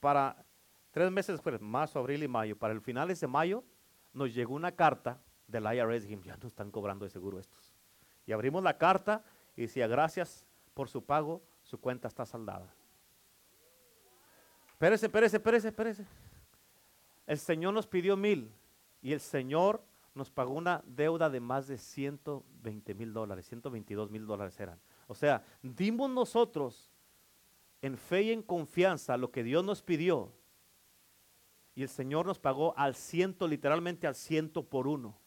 para 0.00 0.44
tres 0.90 1.10
meses 1.10 1.34
después, 1.34 1.60
marzo, 1.60 1.98
abril 1.98 2.22
y 2.22 2.28
mayo, 2.28 2.56
para 2.56 2.72
el 2.72 2.80
finales 2.80 3.20
de 3.20 3.26
mayo, 3.26 3.64
nos 4.12 4.32
llegó 4.34 4.54
una 4.54 4.72
carta 4.72 5.20
del 5.46 5.64
IRS. 5.64 6.02
Dijimos, 6.02 6.24
ya 6.24 6.36
no 6.36 6.46
están 6.46 6.70
cobrando 6.70 7.04
de 7.04 7.10
seguro 7.10 7.38
estos. 7.38 7.72
Y 8.26 8.32
abrimos 8.32 8.62
la 8.62 8.78
carta 8.78 9.22
y 9.56 9.62
decía, 9.62 9.86
gracias 9.86 10.46
por 10.72 10.88
su 10.88 11.04
pago, 11.04 11.42
su 11.62 11.78
cuenta 11.78 12.08
está 12.08 12.24
saldada. 12.24 12.72
Espérese, 14.68 15.06
espérese, 15.06 15.36
espérese, 15.36 15.68
espérese. 15.68 16.06
El 17.26 17.38
Señor 17.38 17.74
nos 17.74 17.86
pidió 17.86 18.16
mil 18.16 18.52
y 19.02 19.12
el 19.12 19.20
Señor 19.20 19.82
nos 20.14 20.30
pagó 20.30 20.54
una 20.54 20.82
deuda 20.86 21.28
de 21.28 21.40
más 21.40 21.66
de 21.66 21.78
120 21.78 22.94
mil 22.94 23.12
dólares, 23.12 23.46
122 23.46 24.10
mil 24.10 24.26
dólares 24.26 24.58
eran. 24.60 24.80
O 25.06 25.14
sea, 25.14 25.44
dimos 25.62 26.10
nosotros 26.10 26.90
en 27.82 27.98
fe 27.98 28.22
y 28.22 28.30
en 28.30 28.42
confianza 28.42 29.16
lo 29.16 29.30
que 29.30 29.42
Dios 29.42 29.64
nos 29.64 29.82
pidió 29.82 30.32
y 31.74 31.82
el 31.82 31.88
Señor 31.88 32.26
nos 32.26 32.38
pagó 32.38 32.76
al 32.78 32.94
ciento, 32.94 33.48
literalmente 33.48 34.06
al 34.06 34.14
ciento 34.14 34.62
por 34.62 34.86
uno, 34.86 35.18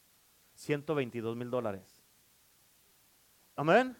122 0.55 1.35
mil 1.35 1.49
dólares. 1.49 2.01
Amén. 3.55 3.95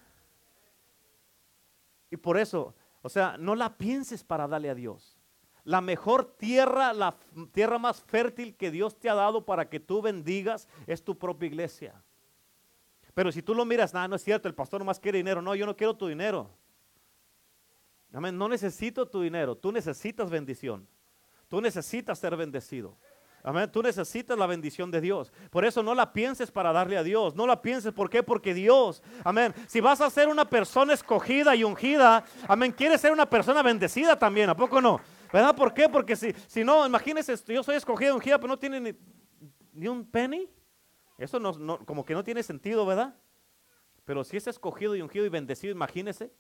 Y 2.09 2.15
por 2.15 2.37
eso, 2.37 2.73
o 3.01 3.09
sea, 3.09 3.37
no 3.37 3.55
la 3.55 3.77
pienses 3.77 4.23
para 4.23 4.47
darle 4.47 4.69
a 4.69 4.75
Dios 4.75 5.16
la 5.67 5.81
mejor 5.81 6.23
tierra, 6.37 6.93
la 6.93 7.17
tierra 7.51 7.77
más 7.77 8.01
fértil 8.01 8.55
que 8.55 8.71
Dios 8.71 8.97
te 8.97 9.09
ha 9.09 9.13
dado 9.13 9.43
para 9.43 9.67
que 9.67 9.81
tú 9.81 10.01
bendigas 10.01 10.65
es 10.87 11.03
tu 11.03 11.17
propia 11.17 11.47
iglesia. 11.47 11.93
Pero 13.13 13.33
si 13.33 13.41
tú 13.41 13.53
lo 13.53 13.65
miras, 13.65 13.93
nada, 13.93 14.07
no 14.07 14.15
es 14.15 14.23
cierto, 14.23 14.47
el 14.47 14.55
pastor 14.55 14.81
más 14.85 14.97
quiere 14.97 15.17
dinero. 15.17 15.41
No, 15.41 15.53
yo 15.55 15.65
no 15.65 15.75
quiero 15.75 15.93
tu 15.93 16.07
dinero. 16.07 16.49
Amén. 18.13 18.37
No 18.37 18.47
necesito 18.47 19.05
tu 19.09 19.21
dinero, 19.21 19.57
tú 19.57 19.73
necesitas 19.73 20.29
bendición. 20.29 20.87
Tú 21.49 21.59
necesitas 21.59 22.17
ser 22.17 22.37
bendecido. 22.37 22.95
Amén. 23.43 23.69
Tú 23.69 23.83
necesitas 23.83 24.37
la 24.37 24.47
bendición 24.47 24.89
de 24.89 25.01
Dios. 25.01 25.33
Por 25.49 25.65
eso 25.65 25.83
no 25.83 25.93
la 25.93 26.13
pienses 26.13 26.49
para 26.49 26.71
darle 26.71 26.97
a 26.97 27.03
Dios. 27.03 27.35
No 27.35 27.45
la 27.45 27.61
pienses. 27.61 27.91
¿Por 27.91 28.09
qué? 28.09 28.23
Porque 28.23 28.53
Dios, 28.53 29.03
amén. 29.21 29.53
Si 29.67 29.81
vas 29.81 29.99
a 29.99 30.09
ser 30.09 30.29
una 30.29 30.45
persona 30.49 30.93
escogida 30.93 31.57
y 31.57 31.65
ungida, 31.65 32.23
amén, 32.47 32.71
quieres 32.71 33.01
ser 33.01 33.11
una 33.11 33.29
persona 33.29 33.61
bendecida 33.61 34.17
también. 34.17 34.49
¿A 34.49 34.55
poco 34.55 34.79
no? 34.79 35.01
¿Verdad? 35.31 35.55
¿Por 35.55 35.73
qué? 35.73 35.89
Porque 35.89 36.15
si, 36.15 36.33
si 36.47 36.63
no, 36.63 36.85
imagínense, 36.85 37.35
yo 37.47 37.63
soy 37.63 37.75
escogido 37.75 38.15
un 38.15 38.21
gira, 38.21 38.37
pero 38.37 38.49
no 38.49 38.59
tiene 38.59 38.95
ni, 39.73 39.87
un 39.87 40.05
penny. 40.05 40.49
Eso 41.17 41.39
no, 41.39 41.85
como 41.85 42.05
que 42.05 42.13
no 42.13 42.23
tiene 42.23 42.43
sentido, 42.43 42.85
¿verdad? 42.85 43.15
Pero 44.05 44.23
si 44.23 44.37
es 44.37 44.47
escogido 44.47 44.95
y 44.95 45.01
ungido 45.01 45.25
y 45.25 45.29
bendecido, 45.29 45.71
imagínense. 45.71 46.31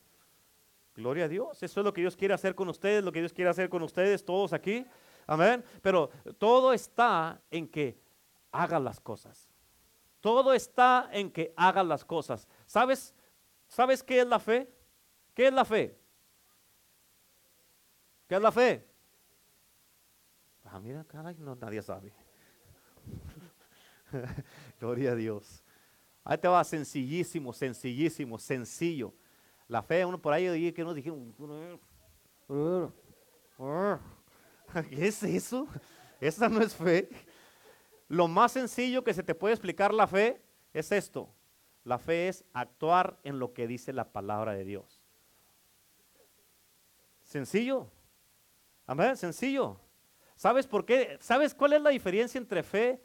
Gloria 0.95 1.25
a 1.25 1.27
Dios. 1.27 1.61
Eso 1.61 1.79
es 1.81 1.83
lo 1.83 1.93
que 1.93 2.01
Dios 2.01 2.15
quiere 2.15 2.33
hacer 2.33 2.55
con 2.55 2.69
ustedes, 2.69 3.03
lo 3.03 3.11
que 3.11 3.19
Dios 3.19 3.33
quiere 3.33 3.49
hacer 3.49 3.69
con 3.69 3.83
ustedes, 3.83 4.23
todos 4.23 4.53
aquí. 4.53 4.85
Amén. 5.27 5.63
Pero 5.81 6.09
todo 6.37 6.73
está 6.73 7.41
en 7.51 7.67
que 7.67 7.99
hagan 8.51 8.83
las 8.83 8.99
cosas. 8.99 9.49
Todo 10.21 10.53
está 10.53 11.09
en 11.11 11.31
que 11.31 11.53
hagan 11.55 11.87
las 11.87 12.03
cosas. 12.03 12.47
¿Sabes? 12.65 13.13
¿Sabes 13.67 14.01
qué 14.01 14.21
es 14.21 14.27
la 14.27 14.39
fe? 14.39 14.69
¿Qué 15.33 15.47
es 15.47 15.53
la 15.53 15.65
fe? 15.65 15.99
¿Qué 18.27 18.35
es 18.35 18.41
la 18.41 18.51
fe? 18.51 18.85
Ah, 20.65 20.79
mira, 20.79 21.03
caray, 21.05 21.35
nadie 21.37 21.81
sabe. 21.81 22.13
Gloria 24.79 25.11
a 25.11 25.15
Dios. 25.15 25.63
Ahí 26.23 26.37
te 26.37 26.47
va 26.47 26.63
sencillísimo, 26.63 27.53
sencillísimo, 27.53 28.37
sencillo. 28.37 29.13
La 29.67 29.81
fe, 29.81 30.05
uno 30.05 30.21
por 30.21 30.33
ahí 30.33 30.71
que 30.73 30.83
nos 30.83 30.93
dijeron, 30.93 31.33
¿qué 34.89 35.07
es 35.07 35.23
eso? 35.23 35.67
Esa 36.19 36.49
no 36.49 36.61
es 36.61 36.75
fe. 36.75 37.09
Lo 38.09 38.27
más 38.27 38.53
sencillo 38.53 39.03
que 39.03 39.13
se 39.13 39.23
te 39.23 39.35
puede 39.35 39.53
explicar 39.53 39.93
la 39.93 40.07
fe 40.07 40.41
es 40.73 40.91
esto. 40.91 41.29
La 41.83 41.97
fe 41.97 42.27
es 42.27 42.43
actuar 42.53 43.19
en 43.23 43.39
lo 43.39 43.53
que 43.53 43.67
dice 43.67 43.93
la 43.93 44.11
palabra 44.11 44.53
de 44.53 44.65
Dios. 44.65 45.01
Sencillo. 47.23 47.89
Amén, 48.87 49.17
sencillo. 49.17 49.77
¿Sabes 50.37 50.65
por 50.65 50.85
qué? 50.85 51.17
¿Sabes 51.19 51.53
cuál 51.53 51.73
es 51.73 51.81
la 51.81 51.89
diferencia 51.89 52.37
entre 52.37 52.63
fe 52.63 53.03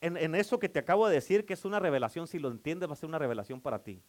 en, 0.00 0.34
eso 0.36 0.60
que 0.60 0.68
te 0.68 0.78
acabo 0.78 1.08
de 1.08 1.14
decir, 1.14 1.44
que 1.44 1.54
es 1.54 1.64
una 1.64 1.80
revelación? 1.80 2.28
Si 2.28 2.38
lo 2.38 2.48
entiendes, 2.48 2.88
va 2.88 2.92
a 2.92 2.96
ser 2.96 3.08
una 3.08 3.18
revelación 3.18 3.60
para 3.60 3.82
ti. 3.82 4.00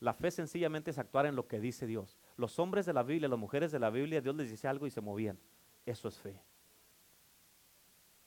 La 0.00 0.12
fe 0.12 0.32
sencillamente 0.32 0.90
es 0.90 0.98
actuar 0.98 1.26
en 1.26 1.36
lo 1.36 1.46
que 1.46 1.60
dice 1.60 1.86
Dios. 1.86 2.18
Los 2.36 2.58
hombres 2.58 2.84
de 2.84 2.92
la 2.92 3.04
Biblia, 3.04 3.28
las 3.28 3.38
mujeres 3.38 3.70
de 3.70 3.78
la 3.78 3.90
Biblia, 3.90 4.20
Dios 4.20 4.34
les 4.34 4.50
dice 4.50 4.66
algo 4.66 4.88
y 4.88 4.90
se 4.90 5.00
movían. 5.00 5.38
Eso 5.86 6.08
es 6.08 6.18
fe. 6.18 6.42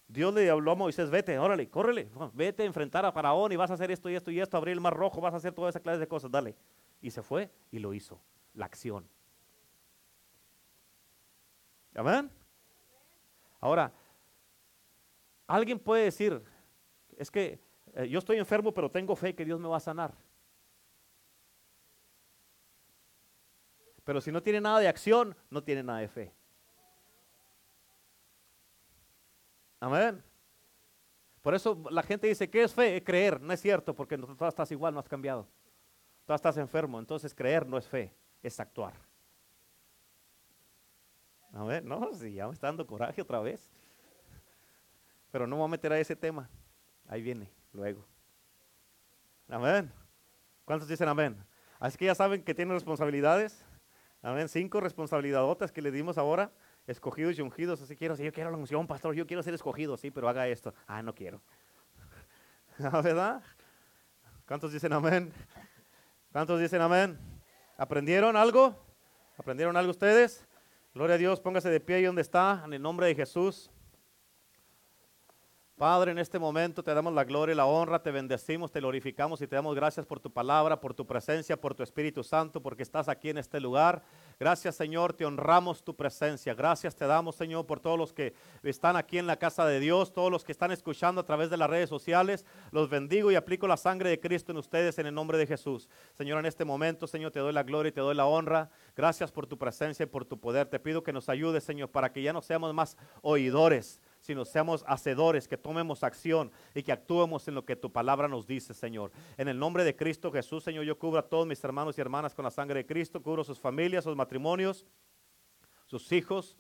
Dios 0.08 0.34
le 0.34 0.50
habló 0.50 0.72
a 0.72 0.76
Moisés, 0.76 1.10
vete, 1.10 1.38
órale, 1.38 1.68
córrele, 1.68 2.10
vete 2.34 2.64
a 2.64 2.66
enfrentar 2.68 3.06
a 3.06 3.12
Faraón 3.12 3.52
y 3.52 3.56
vas 3.56 3.72
a 3.72 3.74
hacer 3.74 3.92
esto 3.92 4.10
y 4.10 4.16
esto 4.16 4.32
y 4.32 4.40
esto, 4.40 4.56
abrir 4.56 4.74
el 4.74 4.80
mar 4.80 4.94
rojo, 4.94 5.20
vas 5.20 5.34
a 5.34 5.38
hacer 5.38 5.52
toda 5.52 5.70
esa 5.70 5.80
clase 5.80 6.00
de 6.00 6.08
cosas, 6.08 6.32
dale. 6.32 6.56
Y 7.02 7.12
se 7.12 7.22
fue 7.24 7.52
y 7.72 7.80
lo 7.80 7.94
hizo, 7.94 8.22
la 8.54 8.66
acción. 8.66 9.10
Amén. 11.96 12.30
Ahora, 13.60 13.92
alguien 15.48 15.80
puede 15.80 16.04
decir, 16.04 16.44
es 17.18 17.32
que 17.32 17.60
eh, 17.94 18.08
yo 18.10 18.20
estoy 18.20 18.38
enfermo, 18.38 18.74
pero 18.74 18.92
tengo 18.92 19.16
fe 19.16 19.34
que 19.34 19.46
Dios 19.46 19.60
me 19.60 19.70
va 19.70 19.78
a 19.78 19.80
sanar. 19.80 20.14
Pero 24.04 24.22
si 24.22 24.32
no 24.32 24.44
tiene 24.44 24.62
nada 24.62 24.80
de 24.80 24.88
acción, 24.88 25.36
no 25.50 25.64
tiene 25.64 25.82
nada 25.82 26.00
de 26.00 26.08
fe. 26.08 26.34
Amén. 29.80 30.24
Por 31.42 31.56
eso 31.56 31.82
la 31.90 32.04
gente 32.04 32.28
dice, 32.28 32.50
¿qué 32.50 32.64
es 32.64 32.74
fe? 32.74 32.98
Es 32.98 33.04
creer. 33.04 33.40
No 33.40 33.54
es 33.54 33.62
cierto, 33.62 33.96
porque 33.96 34.18
tú 34.18 34.46
estás 34.46 34.72
igual, 34.72 34.94
no 34.94 35.00
has 35.00 35.08
cambiado. 35.08 35.48
Tú 36.26 36.34
estás 36.34 36.58
enfermo, 36.58 37.00
entonces 37.00 37.34
creer 37.34 37.66
no 37.68 37.78
es 37.78 37.88
fe, 37.88 38.14
es 38.42 38.60
actuar. 38.60 38.94
A 41.56 41.82
no, 41.82 42.14
si 42.14 42.34
ya 42.34 42.48
me 42.48 42.54
está 42.54 42.68
dando 42.68 42.86
coraje 42.86 43.22
otra 43.22 43.40
vez. 43.40 43.72
Pero 45.32 45.48
no 45.48 45.56
me 45.56 45.62
voy 45.62 45.70
a 45.70 45.72
meter 45.72 45.92
a 45.94 46.00
ese 46.00 46.16
tema. 46.16 46.50
Ahí 47.08 47.22
viene, 47.22 47.50
luego. 47.72 48.06
Amén. 49.48 49.92
¿Cuántos 50.66 50.90
dicen 50.90 51.08
amén? 51.08 51.42
Así 51.80 51.98
que 51.98 52.06
ya 52.06 52.16
saben 52.16 52.44
que 52.44 52.54
tienen 52.54 52.74
responsabilidades. 52.74 53.66
Amén. 54.22 54.50
Cinco 54.50 54.82
responsabilidades 54.82 55.72
que 55.72 55.82
le 55.82 55.92
dimos 55.92 56.18
ahora. 56.18 56.52
Escogidos 56.88 57.38
y 57.40 57.42
ungidos. 57.42 57.82
Así 57.82 57.96
quiero, 57.96 58.18
si 58.18 58.24
yo 58.26 58.34
quiero 58.34 58.52
la 58.52 58.58
unción, 58.58 58.86
pastor, 58.86 59.16
yo 59.16 59.26
quiero 59.26 59.42
ser 59.42 59.54
escogido, 59.54 59.96
sí, 59.96 60.12
pero 60.12 60.28
haga 60.28 60.48
esto. 60.50 60.74
Ah, 60.88 61.02
no 61.02 61.16
quiero. 61.16 61.42
¿Verdad? 62.78 63.42
¿Cuántos 64.46 64.74
dicen 64.74 64.92
amén? 64.92 65.32
¿Cuántos 66.34 66.60
dicen 66.60 66.82
amén? 66.82 67.18
¿Aprendieron 67.78 68.36
algo? 68.36 68.76
¿Aprendieron 69.38 69.78
algo 69.78 69.92
ustedes? 69.92 70.45
Gloria 70.96 71.16
a 71.16 71.18
Dios, 71.18 71.42
póngase 71.42 71.70
de 71.70 71.82
pie 71.82 71.98
ahí 71.98 72.04
donde 72.06 72.22
está, 72.22 72.62
en 72.64 72.72
el 72.72 72.82
nombre 72.82 73.08
de 73.08 73.16
Jesús. 73.16 73.70
Padre, 75.78 76.14
en 76.14 76.20
este 76.20 76.40
momento 76.40 76.82
te 76.82 76.94
damos 76.94 77.14
la 77.14 77.26
gloria 77.26 77.52
y 77.52 77.56
la 77.58 77.66
honra, 77.66 78.02
te 78.02 78.10
bendecimos, 78.10 78.72
te 78.72 78.80
glorificamos 78.80 79.42
y 79.42 79.48
te 79.48 79.58
damos 79.58 79.76
gracias 79.76 80.06
por 80.06 80.22
tu 80.22 80.32
palabra, 80.32 80.80
por 80.80 80.94
tu 80.94 81.06
presencia, 81.06 81.60
por 81.60 81.76
tu 81.76 81.84
Espíritu 81.84 82.24
Santo, 82.24 82.62
porque 82.62 82.82
estás 82.82 83.10
aquí 83.10 83.30
en 83.30 83.38
este 83.38 83.60
lugar. 83.60 84.02
Gracias 84.40 84.76
Señor, 84.76 85.12
te 85.12 85.26
honramos 85.26 85.84
tu 85.84 85.94
presencia. 85.94 86.54
Gracias 86.54 86.96
te 86.96 87.06
damos 87.06 87.36
Señor 87.36 87.66
por 87.66 87.82
todos 87.82 88.00
los 88.00 88.14
que 88.14 88.34
están 88.64 88.96
aquí 88.96 89.18
en 89.18 89.28
la 89.28 89.36
casa 89.36 89.66
de 89.66 89.82
Dios, 89.82 90.14
todos 90.14 90.32
los 90.32 90.46
que 90.46 90.54
están 90.54 90.72
escuchando 90.72 91.20
a 91.20 91.26
través 91.26 91.50
de 91.50 91.58
las 91.58 91.70
redes 91.70 91.90
sociales. 91.90 92.46
Los 92.72 92.90
bendigo 92.90 93.30
y 93.30 93.36
aplico 93.36 93.68
la 93.68 93.76
sangre 93.76 94.10
de 94.10 94.22
Cristo 94.22 94.54
en 94.54 94.60
ustedes 94.60 94.98
en 94.98 95.08
el 95.08 95.14
nombre 95.14 95.38
de 95.38 95.46
Jesús. 95.46 95.90
Señor, 96.14 96.40
en 96.40 96.46
este 96.46 96.64
momento 96.64 97.06
Señor, 97.06 97.34
te 97.34 97.42
doy 97.42 97.52
la 97.52 97.64
gloria 97.64 97.90
y 97.90 97.92
te 97.92 98.00
doy 98.00 98.16
la 98.16 98.28
honra. 98.28 98.70
Gracias 98.96 99.30
por 99.30 99.46
tu 99.46 99.58
presencia 99.58 100.04
y 100.04 100.08
por 100.08 100.24
tu 100.24 100.40
poder. 100.40 100.68
Te 100.68 100.80
pido 100.80 101.04
que 101.04 101.12
nos 101.12 101.28
ayudes 101.28 101.66
Señor 101.66 101.90
para 101.90 102.14
que 102.14 102.22
ya 102.22 102.32
no 102.32 102.42
seamos 102.42 102.74
más 102.74 102.96
oidores 103.22 104.00
sino 104.26 104.44
seamos 104.44 104.84
hacedores, 104.88 105.48
que 105.48 105.56
tomemos 105.56 106.04
acción 106.04 106.52
y 106.74 106.82
que 106.82 106.92
actuemos 106.92 107.48
en 107.48 107.54
lo 107.54 107.64
que 107.64 107.76
tu 107.76 107.92
palabra 107.92 108.28
nos 108.28 108.48
dice, 108.48 108.74
Señor. 108.74 109.12
En 109.38 109.48
el 109.48 109.60
nombre 109.60 109.84
de 109.84 109.96
Cristo 109.96 110.32
Jesús, 110.32 110.64
Señor, 110.64 110.84
yo 110.84 110.98
cubro 110.98 111.20
a 111.20 111.30
todos 111.30 111.46
mis 111.46 111.64
hermanos 111.64 111.96
y 111.98 112.02
hermanas 112.02 112.34
con 112.34 112.44
la 112.44 112.50
sangre 112.50 112.80
de 112.80 112.86
Cristo, 112.88 113.22
cubro 113.22 113.44
sus 113.44 113.60
familias, 113.60 114.04
sus 114.04 114.16
matrimonios, 114.16 114.84
sus 115.86 116.12
hijos, 116.12 116.58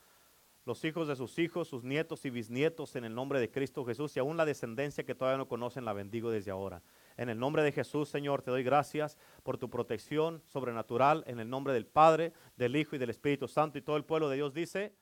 los 0.64 0.86
hijos 0.86 1.08
de 1.08 1.16
sus 1.16 1.40
hijos, 1.40 1.68
sus 1.68 1.84
nietos 1.84 2.24
y 2.26 2.30
bisnietos 2.30 2.96
en 2.96 3.06
el 3.06 3.16
nombre 3.16 3.40
de 3.40 3.50
Cristo 3.50 3.84
Jesús 3.84 4.16
y 4.16 4.20
aún 4.20 4.38
la 4.38 4.46
descendencia 4.46 5.04
que 5.04 5.16
todavía 5.16 5.40
no 5.40 5.48
conocen 5.48 5.86
la 5.86 5.94
bendigo 5.94 6.30
desde 6.30 6.52
ahora. 6.52 6.84
En 7.18 7.30
el 7.30 7.40
nombre 7.40 7.64
de 7.64 7.72
Jesús, 7.72 8.10
Señor, 8.10 8.44
te 8.44 8.52
doy 8.52 8.64
gracias 8.64 9.18
por 9.42 9.58
tu 9.58 9.72
protección 9.72 10.44
sobrenatural 10.46 11.24
en 11.26 11.40
el 11.40 11.50
nombre 11.50 11.74
del 11.74 11.88
Padre, 11.88 12.32
del 12.58 12.76
Hijo 12.76 12.96
y 12.96 13.00
del 13.00 13.10
Espíritu 13.10 13.48
Santo 13.48 13.80
y 13.80 13.82
todo 13.82 13.98
el 13.98 14.06
pueblo 14.06 14.30
de 14.30 14.36
Dios 14.36 14.54
dice, 14.54 14.94